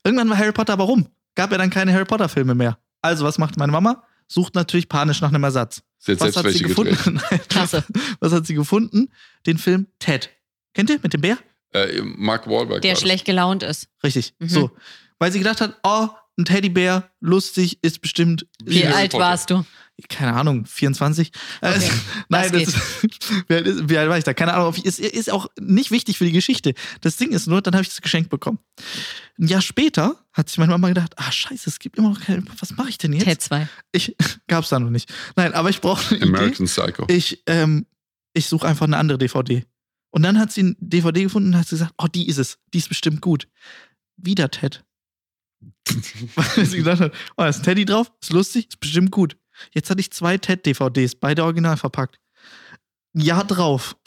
Irgendwann 0.04 0.28
war 0.28 0.38
Harry 0.38 0.50
Potter 0.52 0.72
aber 0.72 0.84
rum. 0.84 1.06
Gab 1.36 1.52
ja 1.52 1.58
dann 1.58 1.70
keine 1.70 1.92
Harry 1.92 2.04
Potter-Filme 2.04 2.56
mehr. 2.56 2.78
Also, 3.00 3.24
was 3.24 3.38
macht 3.38 3.56
meine 3.56 3.70
Mama? 3.70 4.02
Sucht 4.26 4.56
natürlich 4.56 4.88
panisch 4.88 5.20
nach 5.20 5.28
einem 5.28 5.44
Ersatz. 5.44 5.82
Sie 5.98 6.12
hat 6.12 6.20
Was 6.20 6.36
hat 6.36 6.50
sie 6.50 6.64
gefunden? 6.64 7.20
Klasse. 7.48 7.84
Was 8.18 8.32
hat 8.32 8.44
sie 8.46 8.54
gefunden? 8.54 9.10
Den 9.46 9.56
Film 9.56 9.86
Ted. 10.00 10.30
Kennt 10.74 10.90
ihr 10.90 10.98
mit 11.02 11.12
dem 11.12 11.20
Bär? 11.20 11.38
Äh, 11.72 12.02
Mark 12.02 12.48
Wahlberg. 12.48 12.82
Der 12.82 12.96
schlecht 12.96 13.24
gelaunt 13.24 13.62
ist. 13.62 13.88
Richtig. 14.02 14.34
Mhm. 14.40 14.48
So. 14.48 14.70
Weil 15.18 15.30
sie 15.32 15.38
gedacht 15.38 15.60
hat, 15.60 15.78
oh, 15.84 16.08
ein 16.38 16.44
Teddybär, 16.44 17.10
lustig, 17.20 17.78
ist 17.82 18.00
bestimmt. 18.00 18.46
Wie 18.64 18.86
alt 18.86 19.10
Potter. 19.12 19.24
warst 19.24 19.50
du? 19.50 19.64
Keine 20.08 20.34
Ahnung, 20.34 20.64
24? 20.64 21.32
Äh, 21.60 21.74
Okay, 21.74 21.90
Nein, 22.28 22.52
das 22.52 22.64
das 22.66 22.74
wie, 23.48 23.54
alt 23.54 23.66
ist, 23.66 23.88
wie 23.88 23.98
alt 23.98 24.08
war 24.08 24.16
ich 24.16 24.22
da? 24.22 24.32
Keine 24.32 24.54
Ahnung. 24.54 24.72
Ist, 24.84 25.00
ist 25.00 25.32
auch 25.32 25.48
nicht 25.58 25.90
wichtig 25.90 26.18
für 26.18 26.24
die 26.24 26.30
Geschichte. 26.32 26.74
Das 27.00 27.16
Ding 27.16 27.30
ist 27.30 27.48
nur, 27.48 27.60
dann 27.62 27.74
habe 27.74 27.82
ich 27.82 27.88
das 27.88 28.00
geschenkt 28.00 28.30
bekommen. 28.30 28.60
Ein 29.40 29.48
Jahr 29.48 29.60
später 29.60 30.16
hat 30.32 30.48
sich 30.48 30.58
meine 30.58 30.70
Mama 30.70 30.86
gedacht, 30.88 31.14
ah 31.16 31.32
scheiße, 31.32 31.68
es 31.68 31.80
gibt 31.80 31.98
immer 31.98 32.10
noch 32.10 32.20
keine, 32.20 32.44
was 32.60 32.76
mache 32.76 32.90
ich 32.90 32.98
denn 32.98 33.12
jetzt? 33.12 33.24
Ted 33.24 33.42
2. 33.42 33.68
Ich 33.90 34.16
gab's 34.46 34.68
da 34.68 34.78
noch 34.78 34.90
nicht. 34.90 35.12
Nein, 35.34 35.52
aber 35.52 35.70
ich 35.70 35.80
brauche 35.80 36.06
eine 36.10 36.18
Idee. 36.18 36.28
American 36.28 36.66
Psycho. 36.66 37.06
Ich, 37.08 37.42
ähm, 37.46 37.84
ich 38.32 38.46
suche 38.46 38.68
einfach 38.68 38.86
eine 38.86 38.98
andere 38.98 39.18
DVD. 39.18 39.64
Und 40.10 40.22
dann 40.22 40.38
hat 40.38 40.52
sie 40.52 40.60
eine 40.60 40.76
DVD 40.78 41.24
gefunden 41.24 41.48
und 41.54 41.58
hat 41.58 41.68
gesagt, 41.68 41.92
oh, 41.98 42.06
die 42.06 42.28
ist 42.28 42.38
es. 42.38 42.58
Die 42.72 42.78
ist 42.78 42.88
bestimmt 42.88 43.20
gut. 43.20 43.48
Wieder 44.16 44.48
Ted. 44.50 44.84
Weil 46.34 46.66
sie 46.66 46.78
gedacht 46.78 47.00
hat, 47.00 47.12
oh, 47.36 47.42
da 47.42 47.48
ist 47.48 47.58
ein 47.58 47.62
Teddy 47.64 47.84
drauf, 47.84 48.12
ist 48.20 48.32
lustig, 48.32 48.68
ist 48.68 48.80
bestimmt 48.80 49.10
gut. 49.10 49.36
Jetzt 49.72 49.90
hatte 49.90 50.00
ich 50.00 50.12
zwei 50.12 50.38
Ted-DVDs, 50.38 51.16
beide 51.16 51.44
original 51.44 51.76
verpackt. 51.76 52.18
Jahr 53.14 53.44
drauf. 53.44 53.96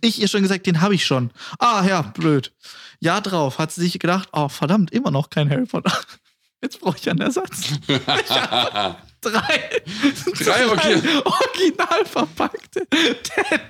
Ich 0.00 0.20
ihr 0.20 0.26
schon 0.26 0.40
gesagt, 0.40 0.66
den 0.66 0.80
habe 0.80 0.94
ich 0.94 1.04
schon. 1.04 1.30
Ah, 1.58 1.84
ja, 1.86 2.00
blöd. 2.00 2.54
Jahr 2.98 3.20
drauf 3.20 3.58
hat 3.58 3.72
sie 3.72 3.82
sich 3.82 3.98
gedacht, 3.98 4.30
oh, 4.32 4.48
verdammt, 4.48 4.90
immer 4.90 5.10
noch 5.10 5.28
kein 5.28 5.50
Harry 5.50 5.66
Potter. 5.66 5.92
Jetzt 6.62 6.80
brauche 6.80 6.96
ich 6.96 7.10
einen 7.10 7.20
Ersatz. 7.20 7.72
Drei. 9.22 9.82
Drei, 10.38 10.66
okay. 10.66 11.00
original 11.24 12.04
verpackte 12.04 12.86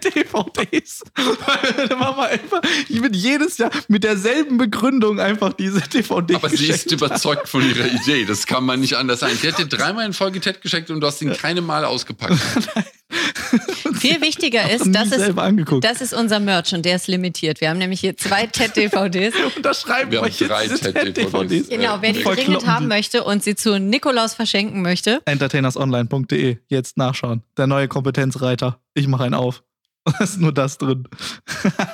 DVDs. 0.03 1.03
Meine 1.17 1.97
Mama 1.97 2.25
einfach, 2.25 2.63
ich 2.89 3.01
bin 3.01 3.13
jedes 3.13 3.59
Jahr 3.59 3.71
mit 3.89 4.03
derselben 4.03 4.57
Begründung 4.57 5.21
einfach 5.21 5.53
diese 5.53 5.81
DVD 5.81 6.37
Aber 6.37 6.49
sie 6.49 6.69
ist 6.69 6.91
überzeugt 6.91 7.49
von 7.49 7.69
ihrer 7.69 7.87
Idee. 7.87 8.25
Das 8.25 8.47
kann 8.47 8.65
man 8.65 8.81
nicht 8.81 8.95
anders 8.97 9.21
sein. 9.21 9.39
Die 9.43 9.49
hat 9.49 9.59
dir 9.59 9.67
dreimal 9.67 10.07
in 10.07 10.15
Folge 10.15 10.41
Ted 10.41 10.63
geschenkt 10.63 10.91
und 10.91 11.01
du 11.01 11.07
hast 11.07 11.21
ihn 11.21 11.33
keine 11.35 11.61
Mal 11.61 11.85
ausgepackt. 11.85 12.39
Viel 13.95 14.21
wichtiger 14.21 14.71
ist, 14.71 14.87
nie 14.87 14.93
das 14.93 15.09
ist, 15.09 15.19
selber 15.19 15.43
angeguckt. 15.43 15.85
das 15.85 16.01
ist 16.01 16.15
unser 16.15 16.41
Merch 16.41 16.73
und 16.75 16.85
der 16.85 16.97
ist 16.97 17.09
limitiert. 17.09 17.61
Wir 17.61 17.71
haben 17.71 17.79
nämlich 17.79 18.01
hier 18.01 18.17
zwei 18.17 18.47
TED-DVDs. 18.53 19.35
Unterschreiben 19.57 20.11
Wir 20.11 20.19
haben 20.19 20.27
euch 20.27 20.41
jetzt 20.41 20.51
drei 20.51 20.67
TED-DVDs. 20.69 21.15
DVDs. 21.15 21.69
Genau, 21.69 21.99
wer 22.01 22.13
die 22.13 22.23
Voll 22.23 22.37
dringend 22.37 22.67
haben 22.67 22.85
die. 22.85 22.89
möchte 22.89 23.25
und 23.25 23.43
sie 23.45 23.55
zu 23.55 23.79
Nikolaus 23.79 24.35
verschenken 24.35 24.83
möchte, 24.83 25.21
Entertainersonline.de. 25.27 26.59
Jetzt 26.69 26.97
nachschauen. 26.97 27.43
Der 27.57 27.67
neue 27.67 27.89
Kompetenzreiter. 27.89 28.81
Ich 28.95 29.07
mache 29.09 29.25
einen 29.25 29.35
auf. 29.35 29.63
Da 30.05 30.19
ist 30.25 30.41
nur 30.41 30.53
das 30.53 30.79
drin. 30.79 31.05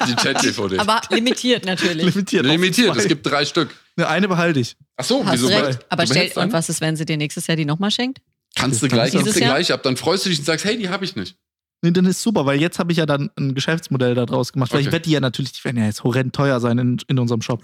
Die 0.08 0.14
Ted-DVD. 0.14 0.78
aber 0.78 1.02
limitiert 1.10 1.66
natürlich. 1.66 2.06
Limitiert. 2.06 2.46
Limitiert, 2.46 2.96
es 2.96 3.06
gibt 3.06 3.26
drei 3.26 3.44
Stück. 3.44 3.74
Ne, 3.96 4.08
eine 4.08 4.28
behalte 4.28 4.60
ich. 4.60 4.76
Ach 4.96 5.04
so, 5.04 5.24
Hast 5.26 5.34
wieso? 5.42 5.48
recht. 5.48 5.80
Aber 5.90 6.06
stell, 6.06 6.30
und 6.36 6.52
was 6.52 6.68
ist, 6.70 6.80
wenn 6.80 6.96
sie 6.96 7.04
dir 7.04 7.16
nächstes 7.18 7.46
Jahr 7.48 7.56
die 7.56 7.66
nochmal 7.66 7.90
schenkt? 7.90 8.20
Kannst 8.58 8.82
du 8.82 8.88
gleich, 8.88 9.14
ich 9.14 9.20
gibst 9.22 9.36
du 9.36 9.40
gleich 9.40 9.72
ab. 9.72 9.82
Dann 9.82 9.96
freust 9.96 10.24
du 10.24 10.30
dich 10.30 10.38
und 10.40 10.44
sagst, 10.44 10.64
hey, 10.64 10.76
die 10.76 10.88
habe 10.88 11.04
ich 11.04 11.16
nicht. 11.16 11.36
Nee, 11.82 11.92
dann 11.92 12.06
ist 12.06 12.22
super, 12.22 12.44
weil 12.44 12.60
jetzt 12.60 12.80
habe 12.80 12.90
ich 12.90 12.98
ja 12.98 13.06
dann 13.06 13.30
ein 13.38 13.54
Geschäftsmodell 13.54 14.14
daraus 14.16 14.52
gemacht. 14.52 14.72
Weil 14.72 14.80
Okay. 14.80 14.88
ich 14.88 14.92
wette 14.92 15.04
die 15.08 15.12
ja 15.12 15.20
natürlich, 15.20 15.52
die 15.52 15.62
werden 15.64 15.76
ja 15.78 15.84
jetzt 15.86 16.02
horrend 16.02 16.34
teuer 16.34 16.58
sein 16.60 16.76
in, 16.78 16.96
in 17.06 17.18
unserem 17.20 17.40
Shop. 17.40 17.62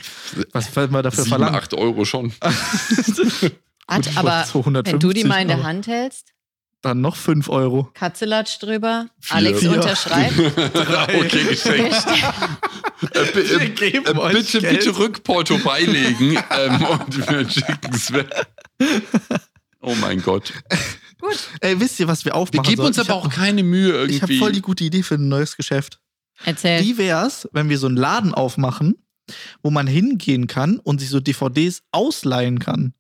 Was 0.53 0.75
werden 0.77 0.93
wir 0.93 1.03
dafür 1.03 1.25
Sieben, 1.25 1.31
verlangen? 1.37 1.57
acht 1.57 1.75
Euro 1.75 2.05
schon. 2.05 2.33
Gut, 3.87 4.17
aber 4.17 4.45
250, 4.45 4.93
wenn 4.93 5.01
du 5.01 5.13
die 5.13 5.25
mal 5.25 5.43
in 5.43 5.49
der 5.49 5.63
Hand 5.65 5.89
hältst, 5.89 6.29
Dann 6.81 7.01
noch 7.01 7.17
5 7.17 7.49
Euro. 7.49 7.91
Katzelatsch 7.95 8.59
drüber, 8.61 9.09
Vier. 9.21 9.37
Alex 9.37 9.59
Vier. 9.61 9.73
unterschreibt. 9.73 10.39
okay, 11.19 11.45
geschenkt. 11.49 11.97
Äh, 13.13 13.19
äh, 13.39 13.69
geben 13.69 14.07
äh, 14.07 14.19
euch 14.19 14.33
bitte, 14.33 14.61
Geld. 14.61 14.79
bitte 14.79 14.99
Rückporto 14.99 15.59
beilegen 15.59 16.39
ähm, 16.51 16.85
und 16.87 17.29
wir 17.29 17.51
schicken 17.51 17.93
es 17.93 18.11
weg. 18.15 18.47
Oh 19.85 19.95
mein 20.01 20.21
Gott. 20.23 20.53
Ey, 21.61 21.79
wisst 21.81 21.99
ihr, 22.01 22.09
was 22.09 22.25
wir 22.25 22.33
Wir 22.33 22.37
aufmachen 22.37 22.69
geben 22.69 22.83
uns 22.83 22.97
sollten? 22.97 23.11
aber 23.11 23.21
auch 23.23 23.31
keine 23.31 23.63
Mühe 23.63 24.05
Ich 24.07 24.21
habe 24.23 24.33
irgendwie. 24.33 24.39
voll 24.39 24.53
die 24.53 24.61
gute 24.61 24.85
Idee 24.85 25.03
für 25.03 25.15
ein 25.15 25.29
neues 25.29 25.57
Geschäft. 25.57 26.01
Erzähl. 26.45 26.83
Wie 26.83 26.99
wär's, 26.99 27.49
wenn 27.53 27.69
wir 27.69 27.79
so 27.79 27.87
einen 27.87 27.97
Laden 27.97 28.35
aufmachen, 28.35 28.97
wo 29.63 29.71
man 29.71 29.87
hingehen 29.87 30.47
kann 30.49 30.79
und 30.81 31.01
sich 31.01 31.09
so 31.09 31.21
DVDs 31.21 31.83
ausleihen 31.93 32.59
kann? 32.59 32.93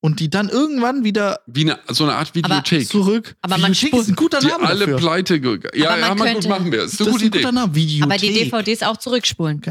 Und 0.00 0.20
die 0.20 0.30
dann 0.30 0.48
irgendwann 0.48 1.04
wieder 1.04 1.40
Wie 1.46 1.62
eine, 1.70 1.78
so 1.88 2.04
eine 2.04 2.14
Art 2.14 2.34
Videothek. 2.34 2.88
zurück. 2.88 3.36
Aber 3.42 3.58
man 3.58 3.72
Videothek 3.72 4.00
ist 4.00 4.08
ein 4.08 4.16
guter 4.16 4.40
die 4.40 4.46
Name 4.46 4.66
alle 4.66 4.80
dafür. 4.80 4.96
pleite. 4.98 5.36
Ja, 5.74 5.90
Aber 5.90 5.98
ja, 6.00 6.08
man 6.08 6.18
gut, 6.18 6.26
könnte- 6.26 6.48
machen 6.48 6.72
wir. 6.72 6.82
Ist 6.84 7.00
Das 7.00 7.06
eine 7.06 7.08
ist 7.08 7.12
gute 7.14 7.24
ein 7.24 7.28
Idee. 7.28 7.38
guter 7.38 7.52
Name. 7.52 7.74
Videothek. 7.74 8.02
aber 8.04 8.16
die 8.18 8.32
DVDs 8.32 8.82
auch 8.82 8.96
zurückspulen, 8.96 9.62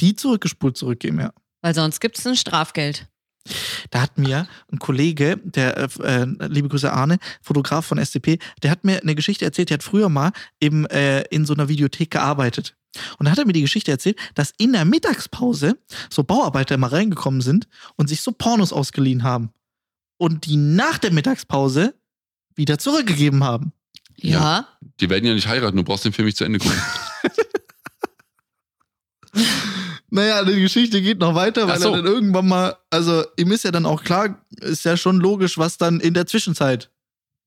Die 0.00 0.16
zurückgespult 0.16 0.76
zurückgeben, 0.76 1.20
ja. 1.20 1.32
weil 1.62 1.74
sonst 1.74 2.00
gibt 2.00 2.18
es 2.18 2.26
ein 2.26 2.36
Strafgeld. 2.36 3.06
Da 3.90 4.02
hat 4.02 4.18
mir 4.18 4.48
ein 4.72 4.78
Kollege, 4.78 5.40
der, 5.42 5.76
äh, 5.76 5.88
äh, 6.02 6.26
liebe 6.48 6.68
Grüße 6.68 6.92
Arne, 6.92 7.18
Fotograf 7.42 7.86
von 7.86 7.98
SCP, 7.98 8.38
der 8.62 8.70
hat 8.70 8.84
mir 8.84 9.00
eine 9.02 9.14
Geschichte 9.14 9.44
erzählt, 9.44 9.70
der 9.70 9.76
hat 9.76 9.82
früher 9.82 10.08
mal 10.08 10.32
eben 10.60 10.86
äh, 10.86 11.22
in 11.30 11.46
so 11.46 11.54
einer 11.54 11.68
Videothek 11.68 12.10
gearbeitet. 12.10 12.76
Und 13.18 13.26
da 13.26 13.32
hat 13.32 13.38
er 13.38 13.46
mir 13.46 13.52
die 13.52 13.62
Geschichte 13.62 13.90
erzählt, 13.90 14.18
dass 14.34 14.52
in 14.58 14.72
der 14.72 14.84
Mittagspause 14.84 15.78
so 16.10 16.24
Bauarbeiter 16.24 16.74
immer 16.74 16.90
reingekommen 16.92 17.40
sind 17.40 17.68
und 17.96 18.08
sich 18.08 18.22
so 18.22 18.32
Pornos 18.32 18.72
ausgeliehen 18.72 19.22
haben. 19.22 19.50
Und 20.16 20.46
die 20.46 20.56
nach 20.56 20.98
der 20.98 21.12
Mittagspause 21.12 21.94
wieder 22.54 22.78
zurückgegeben 22.78 23.44
haben. 23.44 23.72
Ja. 24.16 24.40
Ja. 24.40 24.68
Die 25.00 25.08
werden 25.10 25.24
ja 25.24 25.34
nicht 25.34 25.46
heiraten, 25.46 25.76
du 25.76 25.84
brauchst 25.84 26.04
den 26.04 26.12
Film 26.12 26.26
nicht 26.26 26.36
zu 26.36 26.44
Ende 26.44 26.58
gucken. 26.58 26.80
Naja, 30.10 30.44
die 30.44 30.60
Geschichte 30.60 31.02
geht 31.02 31.18
noch 31.18 31.34
weiter, 31.34 31.68
weil 31.68 31.78
so. 31.78 31.90
er 31.90 31.96
dann 32.02 32.06
irgendwann 32.06 32.48
mal, 32.48 32.76
also 32.90 33.24
ihm 33.36 33.52
ist 33.52 33.64
ja 33.64 33.70
dann 33.70 33.84
auch 33.86 34.02
klar, 34.02 34.42
ist 34.60 34.84
ja 34.84 34.96
schon 34.96 35.18
logisch, 35.18 35.58
was 35.58 35.76
dann 35.78 36.00
in 36.00 36.14
der 36.14 36.26
Zwischenzeit 36.26 36.90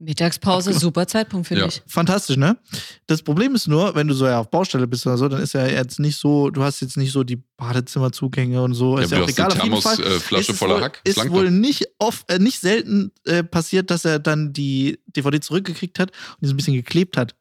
Mittagspause, 0.04 0.74
super 0.74 1.06
Zeitpunkt, 1.06 1.48
finde 1.48 1.62
Ja. 1.62 1.68
ich. 1.68 1.84
fantastisch, 1.86 2.36
ne? 2.36 2.58
Das 3.06 3.22
Problem 3.22 3.54
ist 3.54 3.68
nur, 3.68 3.94
wenn 3.94 4.08
du 4.08 4.16
so 4.16 4.26
ja 4.26 4.40
auf 4.40 4.50
Baustelle 4.50 4.88
bist 4.88 5.06
oder 5.06 5.16
so, 5.16 5.28
dann 5.28 5.40
ist 5.42 5.54
ja 5.54 5.68
jetzt 5.68 6.00
nicht 6.00 6.18
so, 6.18 6.50
du 6.50 6.64
hast 6.64 6.82
jetzt 6.82 6.98
nicht 6.98 7.12
so 7.12 7.24
die 7.24 7.36
Badezimmerzugänge 7.58 8.62
und 8.64 8.74
so. 8.74 8.98
Ja, 8.98 9.04
ist 9.04 9.12
ja 9.12 9.22
auch 9.24 9.28
egal. 9.30 9.52
Auf 9.52 9.64
jeden 9.64 9.80
Fall 9.82 10.00
ist 10.00 10.50
es 10.50 10.58
voller 10.58 10.76
wohl, 10.76 10.82
Hack. 10.82 11.02
Ist 11.04 11.18
langt 11.18 11.30
wohl 11.32 11.52
nicht 11.52 11.86
oft, 12.00 12.28
äh, 12.32 12.40
nicht 12.40 12.60
selten 12.60 13.12
äh, 13.26 13.44
passiert, 13.44 13.92
dass 13.92 14.04
er 14.04 14.18
dann 14.18 14.54
die 14.54 15.00
DVD 15.06 15.40
zurückgekriegt 15.40 16.00
hat 16.00 16.10
und 16.12 16.38
die 16.42 16.48
so 16.48 16.54
ein 16.54 16.58
bisschen 16.58 16.74
geklebt 16.74 17.16
hat. 17.16 17.36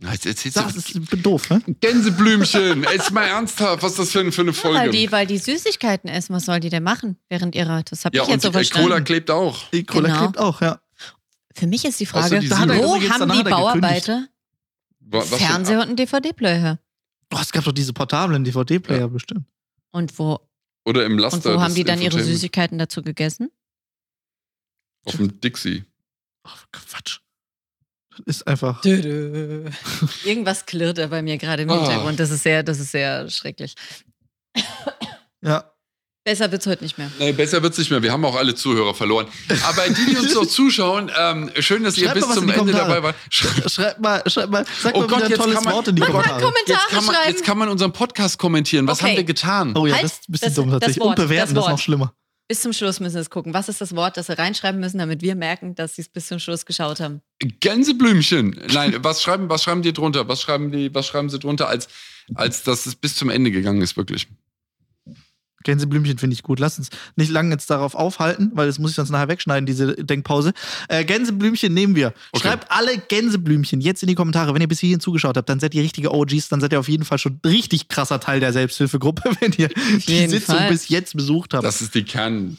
Na, 0.00 0.12
Jetzt 0.12 0.26
erzählst 0.26 0.56
Das 0.56 0.76
ist 0.76 0.96
doof, 1.26 1.50
ne? 1.50 1.60
Gänseblümchen, 1.80 2.84
jetzt 2.84 3.10
mal 3.10 3.24
ernsthaft, 3.24 3.82
was 3.82 3.92
ist 3.92 3.98
das 3.98 4.10
für 4.12 4.20
eine, 4.20 4.30
für 4.30 4.42
eine 4.42 4.52
Folge? 4.52 4.78
Weil 4.78 4.90
die, 4.90 5.10
weil 5.10 5.26
die 5.26 5.38
Süßigkeiten 5.38 6.08
essen, 6.08 6.34
was 6.34 6.44
soll 6.44 6.60
die 6.60 6.68
denn 6.68 6.84
machen 6.84 7.16
während 7.28 7.56
ihrer? 7.56 7.82
Das 7.82 8.04
habe 8.04 8.16
ja, 8.16 8.22
ich 8.22 8.28
jetzt 8.28 8.34
und 8.36 8.42
so 8.42 8.48
die, 8.50 8.54
äh, 8.54 8.58
verstanden. 8.58 8.88
Cola 8.88 9.00
klebt 9.00 9.30
auch. 9.30 9.68
Die 9.70 9.82
Cola 9.84 10.08
Genau. 10.08 10.18
klebt 10.20 10.38
auch, 10.38 10.60
ja. 10.60 10.80
Für 11.54 11.66
mich 11.66 11.84
ist 11.84 11.98
die 11.98 12.06
Frage, 12.06 12.38
die 12.38 12.48
wo 12.48 12.54
haben 12.56 13.32
die 13.32 13.38
er. 13.38 13.44
Bauarbeiter 13.44 14.28
Wa- 15.00 15.18
Was 15.28 15.34
Fernseher 15.34 15.78
und 15.80 15.88
einen 15.88 15.96
DVD-Player? 15.96 16.78
Oh, 17.34 17.38
es 17.40 17.50
gab 17.50 17.64
doch 17.64 17.72
diese 17.72 17.92
portablen 17.92 18.44
DVD-Player 18.44 19.08
bestimmt. 19.08 19.46
Und 19.90 20.16
wo, 20.18 20.38
Oder 20.84 21.04
im 21.06 21.14
und 21.14 21.18
Laster. 21.18 21.56
wo 21.56 21.60
haben 21.60 21.74
die 21.74 21.82
dann 21.82 22.00
ihre. 22.00 22.22
Süßigkeiten 22.22 22.78
dazu 22.78 23.02
gegessen? 23.02 23.50
Auf 25.04 25.16
dem 25.16 25.40
Dixie. 25.40 25.84
Oh, 26.44 26.50
Quatsch. 26.70 27.18
Das 28.26 28.36
ist 28.36 28.46
einfach. 28.46 28.84
Irgendwas 28.84 30.66
klirrt 30.66 30.98
da 30.98 31.06
bei 31.06 31.22
mir 31.22 31.38
gerade 31.38 31.62
im 31.62 31.70
Ah. 31.70 31.78
Hintergrund. 31.80 32.18
Das 32.20 32.30
ist 32.30 32.42
sehr, 32.42 32.62
das 32.62 32.78
ist 32.80 32.90
sehr 32.92 33.28
schrecklich. 33.30 33.74
Ja. 35.42 35.64
Besser 36.24 36.50
wird's 36.52 36.66
heute 36.66 36.82
nicht 36.84 36.98
mehr. 36.98 37.10
Nee, 37.18 37.32
besser 37.32 37.62
wird's 37.62 37.78
nicht 37.78 37.90
mehr. 37.90 38.02
Wir 38.02 38.12
haben 38.12 38.22
auch 38.24 38.34
alle 38.36 38.54
Zuhörer 38.54 38.92
verloren. 38.92 39.28
Aber 39.66 39.88
die, 39.88 40.04
die 40.10 40.16
uns 40.16 40.34
noch 40.34 40.44
zuschauen, 40.44 41.10
ähm, 41.18 41.50
schön, 41.58 41.84
dass 41.84 41.96
ihr 41.96 42.04
Schreibt 42.08 42.20
mal 42.20 42.26
bis 42.26 42.34
zum 42.34 42.42
Ende 42.44 42.54
Kommentare. 42.58 42.88
dabei 42.88 43.02
wart. 43.02 43.16
Sch- 43.30 43.70
Schreibt 43.72 44.00
mal, 44.00 44.22
schreibt 44.26 44.50
mal, 44.50 44.66
sag 44.82 44.94
Oh 44.94 45.00
mal 45.00 45.06
Gott, 45.06 45.18
wieder 45.20 45.28
jetzt 45.30 45.38
tolles 45.38 45.54
kann 45.54 45.64
man- 45.64 45.72
Wort 45.74 45.88
in 45.88 45.96
die 45.96 46.02
Kommentare. 46.02 46.42
Kommentare 46.42 46.78
Jetzt 46.80 46.88
kann, 46.90 47.04
man, 47.06 47.14
schreiben. 47.14 47.30
jetzt 47.30 47.44
kann 47.44 47.58
man 47.58 47.68
unseren 47.70 47.92
Podcast 47.94 48.38
kommentieren. 48.38 48.86
Was 48.86 48.98
Okay. 49.00 49.10
haben 49.12 49.16
wir 49.16 49.24
getan? 49.24 49.74
Oh 49.74 49.86
ja, 49.86 49.94
Halt, 49.94 50.04
das 50.04 50.12
ist 50.12 50.28
ein 50.28 50.32
bisschen 50.32 50.48
das- 50.48 50.54
dumm 50.56 50.70
das 50.70 50.80
tatsächlich. 50.80 51.00
Wort, 51.04 51.18
Und 51.18 51.24
bewerten, 51.24 51.54
das 51.54 51.64
das 51.64 51.64
ist 51.64 51.70
noch 51.70 51.78
schlimmer. 51.78 52.12
Bis 52.48 52.62
zum 52.62 52.72
Schluss 52.72 52.98
müssen 52.98 53.16
wir 53.16 53.20
es 53.20 53.28
gucken. 53.28 53.52
Was 53.52 53.68
ist 53.68 53.82
das 53.82 53.94
Wort, 53.94 54.16
das 54.16 54.26
sie 54.26 54.38
reinschreiben 54.38 54.80
müssen, 54.80 54.96
damit 54.96 55.20
wir 55.20 55.34
merken, 55.34 55.74
dass 55.74 55.96
sie 55.96 56.02
es 56.02 56.08
bis 56.08 56.28
zum 56.28 56.38
Schluss 56.38 56.64
geschaut 56.64 56.98
haben? 56.98 57.20
Gänseblümchen. 57.60 58.58
Nein, 58.72 58.96
was 59.02 59.22
schreiben, 59.22 59.50
was 59.50 59.62
schreiben 59.62 59.82
die 59.82 59.92
drunter? 59.92 60.26
Was 60.28 60.40
schreiben 60.40 60.72
die, 60.72 60.94
was 60.94 61.06
schreiben 61.06 61.28
sie 61.28 61.38
drunter, 61.38 61.68
als, 61.68 61.88
als 62.34 62.62
dass 62.62 62.86
es 62.86 62.94
bis 62.94 63.16
zum 63.16 63.28
Ende 63.28 63.50
gegangen 63.50 63.82
ist, 63.82 63.98
wirklich? 63.98 64.28
Gänseblümchen 65.64 66.18
finde 66.18 66.34
ich 66.34 66.42
gut. 66.42 66.60
Lass 66.60 66.78
uns 66.78 66.88
nicht 67.16 67.30
lange 67.30 67.50
jetzt 67.50 67.68
darauf 67.70 67.94
aufhalten, 67.94 68.50
weil 68.54 68.66
das 68.68 68.78
muss 68.78 68.90
ich 68.90 68.96
sonst 68.96 69.10
nachher 69.10 69.28
wegschneiden, 69.28 69.66
diese 69.66 69.94
Denkpause. 69.96 70.52
Äh, 70.88 71.04
Gänseblümchen 71.04 71.74
nehmen 71.74 71.96
wir. 71.96 72.14
Okay. 72.32 72.48
Schreibt 72.48 72.70
alle 72.70 72.96
Gänseblümchen 72.98 73.80
jetzt 73.80 74.02
in 74.02 74.06
die 74.08 74.14
Kommentare. 74.14 74.54
Wenn 74.54 74.62
ihr 74.62 74.68
bis 74.68 74.80
hierhin 74.80 75.00
zugeschaut 75.00 75.36
habt, 75.36 75.48
dann 75.48 75.60
seid 75.60 75.74
ihr 75.74 75.82
richtige 75.82 76.12
OGs, 76.14 76.48
dann 76.48 76.60
seid 76.60 76.72
ihr 76.72 76.80
auf 76.80 76.88
jeden 76.88 77.04
Fall 77.04 77.18
schon 77.18 77.40
richtig 77.44 77.88
krasser 77.88 78.20
Teil 78.20 78.40
der 78.40 78.52
Selbsthilfegruppe, 78.52 79.30
wenn 79.40 79.52
ihr 79.58 79.68
die 79.68 80.28
Sitzung 80.28 80.56
Fall. 80.56 80.68
bis 80.70 80.88
jetzt 80.88 81.16
besucht 81.16 81.54
habt. 81.54 81.64
Das 81.64 81.80
ist 81.82 81.94
die 81.94 82.04
Kern. 82.04 82.56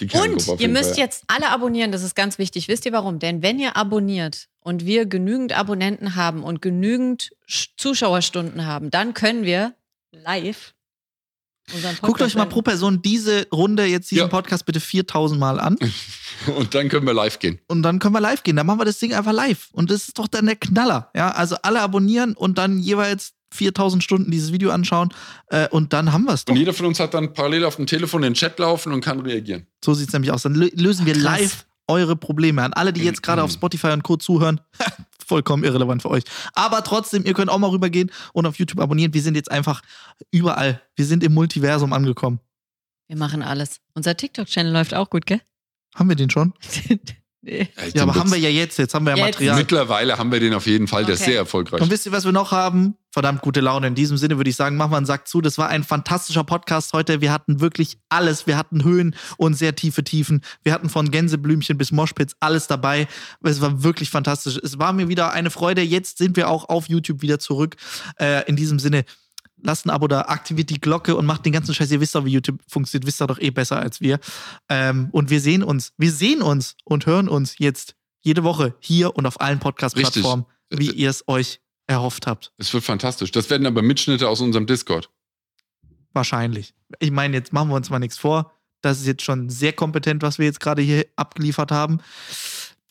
Die, 0.00 0.06
die 0.06 0.18
Und 0.18 0.60
ihr 0.60 0.68
müsst 0.68 0.90
Fall. 0.90 0.98
jetzt 0.98 1.24
alle 1.28 1.48
abonnieren, 1.50 1.90
das 1.90 2.02
ist 2.02 2.14
ganz 2.14 2.38
wichtig. 2.38 2.68
Wisst 2.68 2.84
ihr 2.84 2.92
warum? 2.92 3.18
Denn 3.18 3.40
wenn 3.42 3.58
ihr 3.58 3.74
abonniert 3.76 4.48
und 4.60 4.84
wir 4.84 5.06
genügend 5.06 5.54
Abonnenten 5.56 6.14
haben 6.14 6.42
und 6.42 6.60
genügend 6.60 7.30
Sch- 7.48 7.68
Zuschauerstunden 7.78 8.66
haben, 8.66 8.90
dann 8.90 9.14
können 9.14 9.44
wir 9.44 9.74
live 10.12 10.74
Guckt 12.00 12.22
euch 12.22 12.34
mal 12.36 12.46
pro 12.46 12.62
Person 12.62 13.02
diese 13.02 13.46
Runde, 13.52 13.84
jetzt 13.86 14.10
diesen 14.10 14.22
Ja. 14.24 14.28
Podcast 14.28 14.66
bitte 14.66 14.80
4000 14.80 15.38
Mal 15.40 15.58
an. 15.58 15.76
Und 16.56 16.74
dann 16.74 16.88
können 16.88 17.06
wir 17.06 17.14
live 17.14 17.38
gehen. 17.38 17.58
und 17.68 17.82
dann 17.82 17.98
können 17.98 18.14
wir 18.14 18.20
live 18.20 18.42
gehen. 18.42 18.56
Dann 18.56 18.66
machen 18.66 18.78
wir 18.78 18.84
das 18.84 18.98
Ding 18.98 19.14
einfach 19.14 19.32
live. 19.32 19.68
Und 19.72 19.90
das 19.90 20.08
ist 20.08 20.18
doch 20.18 20.28
dann 20.28 20.46
der 20.46 20.56
Knaller. 20.56 21.10
Ja, 21.16 21.30
also 21.30 21.56
alle 21.62 21.80
abonnieren 21.80 22.34
und 22.34 22.58
dann 22.58 22.78
jeweils 22.78 23.32
4000 23.54 24.04
Stunden 24.04 24.30
dieses 24.30 24.52
Video 24.52 24.70
anschauen 24.70 25.14
äh, 25.48 25.66
und 25.70 25.92
dann 25.94 26.12
haben 26.12 26.24
wir 26.24 26.34
es 26.34 26.44
doch. 26.44 26.52
Und 26.52 26.58
jeder 26.58 26.74
von 26.74 26.86
uns 26.86 27.00
hat 27.00 27.14
dann 27.14 27.32
parallel 27.32 27.64
auf 27.64 27.76
dem 27.76 27.86
Telefon 27.86 28.20
den 28.22 28.34
Chat 28.34 28.58
laufen 28.58 28.92
und 28.92 29.00
kann 29.02 29.20
reagieren. 29.20 29.66
So 29.82 29.94
sieht 29.94 30.08
es 30.08 30.12
nämlich 30.12 30.30
aus. 30.30 30.42
Dann 30.42 30.54
lö 30.54 30.68
lösen 30.74 31.06
wir 31.06 31.14
Krass. 31.14 31.22
live 31.40 31.66
eure 31.88 32.16
Probleme 32.16 32.62
an. 32.62 32.72
Alle, 32.74 32.92
die 32.92 33.02
jetzt 33.02 33.22
gerade 33.22 33.42
auf 33.42 33.50
Spotify 33.50 33.88
und 33.88 34.02
Co. 34.02 34.16
zuhören, 34.16 34.60
vollkommen 35.26 35.64
irrelevant 35.64 36.02
für 36.02 36.10
euch. 36.10 36.24
Aber 36.54 36.82
trotzdem, 36.84 37.24
ihr 37.24 37.34
könnt 37.34 37.50
auch 37.50 37.58
mal 37.58 37.70
rübergehen 37.70 38.10
und 38.32 38.46
auf 38.46 38.58
YouTube 38.58 38.80
abonnieren. 38.80 39.12
Wir 39.12 39.22
sind 39.22 39.34
jetzt 39.34 39.50
einfach 39.50 39.82
überall. 40.30 40.80
Wir 40.94 41.04
sind 41.04 41.24
im 41.24 41.34
Multiversum 41.34 41.92
angekommen. 41.92 42.40
Wir 43.08 43.16
machen 43.16 43.42
alles. 43.42 43.80
Unser 43.94 44.16
TikTok-Channel 44.16 44.72
läuft 44.72 44.94
auch 44.94 45.10
gut, 45.10 45.26
gell? 45.26 45.40
Haben 45.94 46.08
wir 46.08 46.16
den 46.16 46.30
schon? 46.30 46.52
nee. 47.46 47.68
Ja, 47.94 48.02
aber 48.02 48.14
haben 48.14 48.30
wir 48.30 48.38
ja 48.38 48.48
jetzt. 48.48 48.78
Jetzt 48.78 48.94
haben 48.94 49.06
wir 49.06 49.16
ja 49.16 49.26
Jetzt. 49.26 49.36
Material. 49.36 49.56
Mittlerweile 49.56 50.18
haben 50.18 50.30
wir 50.32 50.40
den 50.40 50.52
auf 50.54 50.66
jeden 50.66 50.88
Fall, 50.88 51.04
der 51.04 51.14
ist 51.14 51.22
Okay. 51.22 51.30
sehr 51.30 51.38
erfolgreich. 51.40 51.80
Und 51.80 51.90
wisst 51.90 52.04
ihr, 52.06 52.12
was 52.12 52.24
wir 52.24 52.32
noch 52.32 52.52
haben? 52.52 52.96
Verdammt 53.12 53.40
gute 53.40 53.60
Laune. 53.60 53.86
In 53.86 53.94
diesem 53.94 54.18
Sinne 54.18 54.36
würde 54.36 54.50
ich 54.50 54.56
sagen, 54.56 54.76
machen 54.76 54.90
wir 54.92 54.98
einen 54.98 55.06
Sack 55.06 55.26
zu. 55.26 55.40
Das 55.40 55.56
war 55.56 55.68
ein 55.68 55.84
fantastischer 55.84 56.44
Podcast 56.44 56.92
heute. 56.92 57.22
Wir 57.22 57.32
hatten 57.32 57.60
wirklich 57.60 57.96
alles. 58.10 58.46
Wir 58.46 58.58
hatten 58.58 58.84
Höhen 58.84 59.16
und 59.38 59.54
sehr 59.54 59.74
tiefe 59.74 60.04
Tiefen. 60.04 60.42
Wir 60.64 60.74
hatten 60.74 60.90
von 60.90 61.10
Gänseblümchen 61.10 61.78
bis 61.78 61.92
Moshpits 61.92 62.34
alles 62.40 62.66
dabei. 62.66 63.08
Es 63.42 63.62
war 63.62 63.82
wirklich 63.82 64.10
fantastisch. 64.10 64.58
Es 64.62 64.78
war 64.78 64.92
mir 64.92 65.08
wieder 65.08 65.32
eine 65.32 65.48
Freude. 65.50 65.80
Jetzt 65.80 66.18
sind 66.18 66.36
wir 66.36 66.50
auch 66.50 66.68
auf 66.68 66.90
YouTube 66.90 67.22
wieder 67.22 67.38
zurück. 67.38 67.76
Äh, 68.20 68.46
in 68.48 68.56
diesem 68.56 68.78
Sinne, 68.78 69.04
lasst 69.62 69.86
ein 69.86 69.90
Abo 69.90 70.08
da, 70.08 70.22
aktiviert 70.22 70.70
die 70.70 70.80
Glocke 70.80 71.16
und 71.16 71.26
macht 71.26 71.44
den 71.46 71.52
ganzen 71.52 71.74
Scheiß. 71.74 71.90
Ihr 71.90 72.00
wisst 72.00 72.14
doch, 72.14 72.24
wie 72.24 72.30
YouTube 72.30 72.60
funktioniert. 72.68 73.06
Wisst 73.06 73.20
ihr 73.20 73.26
doch 73.26 73.38
eh 73.38 73.50
besser 73.50 73.78
als 73.78 74.00
wir. 74.00 74.18
Ähm, 74.68 75.08
und 75.12 75.30
wir 75.30 75.40
sehen 75.40 75.62
uns. 75.62 75.92
Wir 75.96 76.12
sehen 76.12 76.42
uns 76.42 76.76
und 76.84 77.06
hören 77.06 77.28
uns 77.28 77.58
jetzt 77.58 77.96
jede 78.22 78.44
Woche 78.44 78.74
hier 78.80 79.16
und 79.16 79.26
auf 79.26 79.40
allen 79.40 79.60
Podcast-Plattformen, 79.60 80.46
wie 80.70 80.90
ihr 80.90 81.10
es 81.10 81.26
euch 81.28 81.60
erhofft 81.86 82.26
habt. 82.26 82.52
Es 82.58 82.72
wird 82.74 82.84
fantastisch. 82.84 83.30
Das 83.30 83.48
werden 83.50 83.66
aber 83.66 83.82
Mitschnitte 83.82 84.28
aus 84.28 84.40
unserem 84.40 84.66
Discord. 84.66 85.10
Wahrscheinlich. 86.12 86.74
Ich 86.98 87.10
meine, 87.10 87.36
jetzt 87.36 87.52
machen 87.52 87.68
wir 87.68 87.76
uns 87.76 87.90
mal 87.90 87.98
nichts 87.98 88.18
vor. 88.18 88.52
Das 88.80 88.98
ist 88.98 89.06
jetzt 89.06 89.22
schon 89.22 89.48
sehr 89.48 89.72
kompetent, 89.72 90.22
was 90.22 90.38
wir 90.38 90.46
jetzt 90.46 90.60
gerade 90.60 90.82
hier 90.82 91.06
abgeliefert 91.16 91.70
haben. 91.70 92.00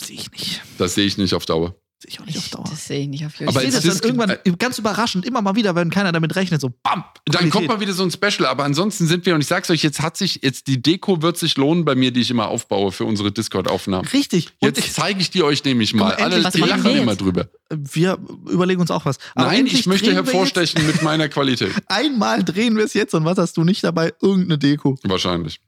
Sehe 0.01 0.15
ich 0.15 0.31
nicht. 0.31 0.61
Das 0.77 0.95
sehe 0.95 1.05
ich 1.05 1.17
nicht 1.17 1.33
auf 1.33 1.45
Dauer. 1.45 1.75
Sehe 2.05 2.13
ich 2.13 2.19
auch 2.21 2.25
nicht 2.25 2.37
auf 2.37 2.49
Dauer. 2.49 2.65
das 2.69 2.85
sehe 2.85 3.01
ich 3.01 3.07
nicht 3.07 3.25
auf 3.25 3.33
YouTube. 3.33 3.49
Aber 3.49 3.63
ich 3.63 3.71
sehe 3.71 3.79
es 3.79 3.85
das 3.85 4.01
dann 4.01 4.17
ist- 4.19 4.35
irgendwann 4.45 4.57
ganz 4.59 4.77
überraschend 4.77 5.25
immer 5.25 5.41
mal 5.41 5.55
wieder, 5.55 5.73
wenn 5.75 5.89
keiner 5.89 6.11
damit 6.11 6.35
rechnet, 6.35 6.61
so 6.61 6.69
BAM! 6.83 7.03
Dann 7.25 7.33
Qualität. 7.33 7.51
kommt 7.51 7.67
mal 7.67 7.79
wieder 7.79 7.93
so 7.93 8.03
ein 8.03 8.11
Special, 8.11 8.45
aber 8.45 8.63
ansonsten 8.63 9.07
sind 9.07 9.25
wir, 9.25 9.33
und 9.33 9.41
ich 9.41 9.47
sag's 9.47 9.69
euch, 9.71 9.81
jetzt 9.81 10.01
hat 10.01 10.15
sich, 10.17 10.41
jetzt 10.43 10.67
die 10.67 10.81
Deko 10.81 11.21
wird 11.23 11.37
sich 11.37 11.57
lohnen 11.57 11.83
bei 11.85 11.95
mir, 11.95 12.11
die 12.11 12.21
ich 12.21 12.29
immer 12.29 12.47
aufbaue 12.49 12.91
für 12.91 13.05
unsere 13.05 13.31
Discord-Aufnahmen. 13.31 14.07
Richtig. 14.09 14.49
Und 14.59 14.77
Jetzt 14.77 14.93
zeige 14.93 15.19
ich 15.19 15.31
die 15.31 15.41
euch 15.43 15.63
nämlich 15.63 15.93
mal. 15.95 16.13
Alle 16.15 16.43
die 16.51 16.59
lachen 16.61 16.95
immer 16.95 17.15
drüber. 17.15 17.47
wir 17.71 18.19
überlegen 18.47 18.81
uns 18.81 18.91
auch 18.91 19.05
was. 19.05 19.17
Aber 19.33 19.47
Nein, 19.47 19.65
ich 19.65 19.85
möchte 19.87 20.13
hervorstechen 20.13 20.85
mit 20.85 21.01
meiner 21.01 21.27
Qualität. 21.29 21.71
Einmal 21.87 22.43
drehen 22.43 22.77
wir 22.77 22.83
es 22.85 22.93
jetzt 22.93 23.15
und 23.15 23.25
was 23.25 23.37
hast 23.39 23.57
du 23.57 23.63
nicht 23.63 23.83
dabei? 23.83 24.13
Irgendeine 24.21 24.59
Deko. 24.59 24.97
Wahrscheinlich. 25.03 25.59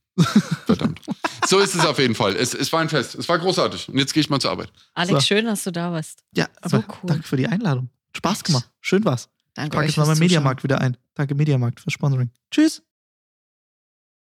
Verdammt. 0.66 1.00
So 1.48 1.60
ist 1.60 1.76
es 1.76 1.86
auf 1.86 2.00
jeden 2.00 2.16
Fall. 2.16 2.36
Es, 2.36 2.54
es 2.54 2.72
war 2.74 2.82
ein 2.82 2.90
Fest. 2.90 3.16
Es 3.16 3.30
war 3.30 3.38
großartig. 3.40 3.90
Und 3.90 3.98
jetzt 3.98 4.14
gehe 4.14 4.22
ich 4.22 4.30
mal 4.30 4.40
zur 4.40 4.52
Arbeit. 4.52 4.72
Alex, 4.94 5.14
So. 5.14 5.20
schön, 5.28 5.46
dass 5.46 5.64
du 5.64 5.72
da 5.72 5.92
warst. 5.92 6.24
Ja, 6.34 6.48
So 6.66 6.78
aber 6.78 6.86
cool. 6.90 6.96
danke 7.08 7.28
für 7.28 7.38
die 7.38 7.48
Einladung. 7.48 7.90
Spaß 8.16 8.44
gemacht. 8.44 8.70
Schön 8.82 9.06
war's. 9.06 9.30
Danke 9.54 9.76
Pack 9.78 9.84
euch 9.84 9.88
jetzt 9.92 9.98
mal 9.98 10.04
Zuschauen. 10.06 10.20
Mediamarkt 10.20 10.64
wieder 10.64 10.82
ein. 10.82 10.98
Danke 11.16 11.36
Mediamarkt 11.36 11.80
für 11.80 11.90
Sponsoring. 11.92 12.32
Tschüss. 12.52 12.82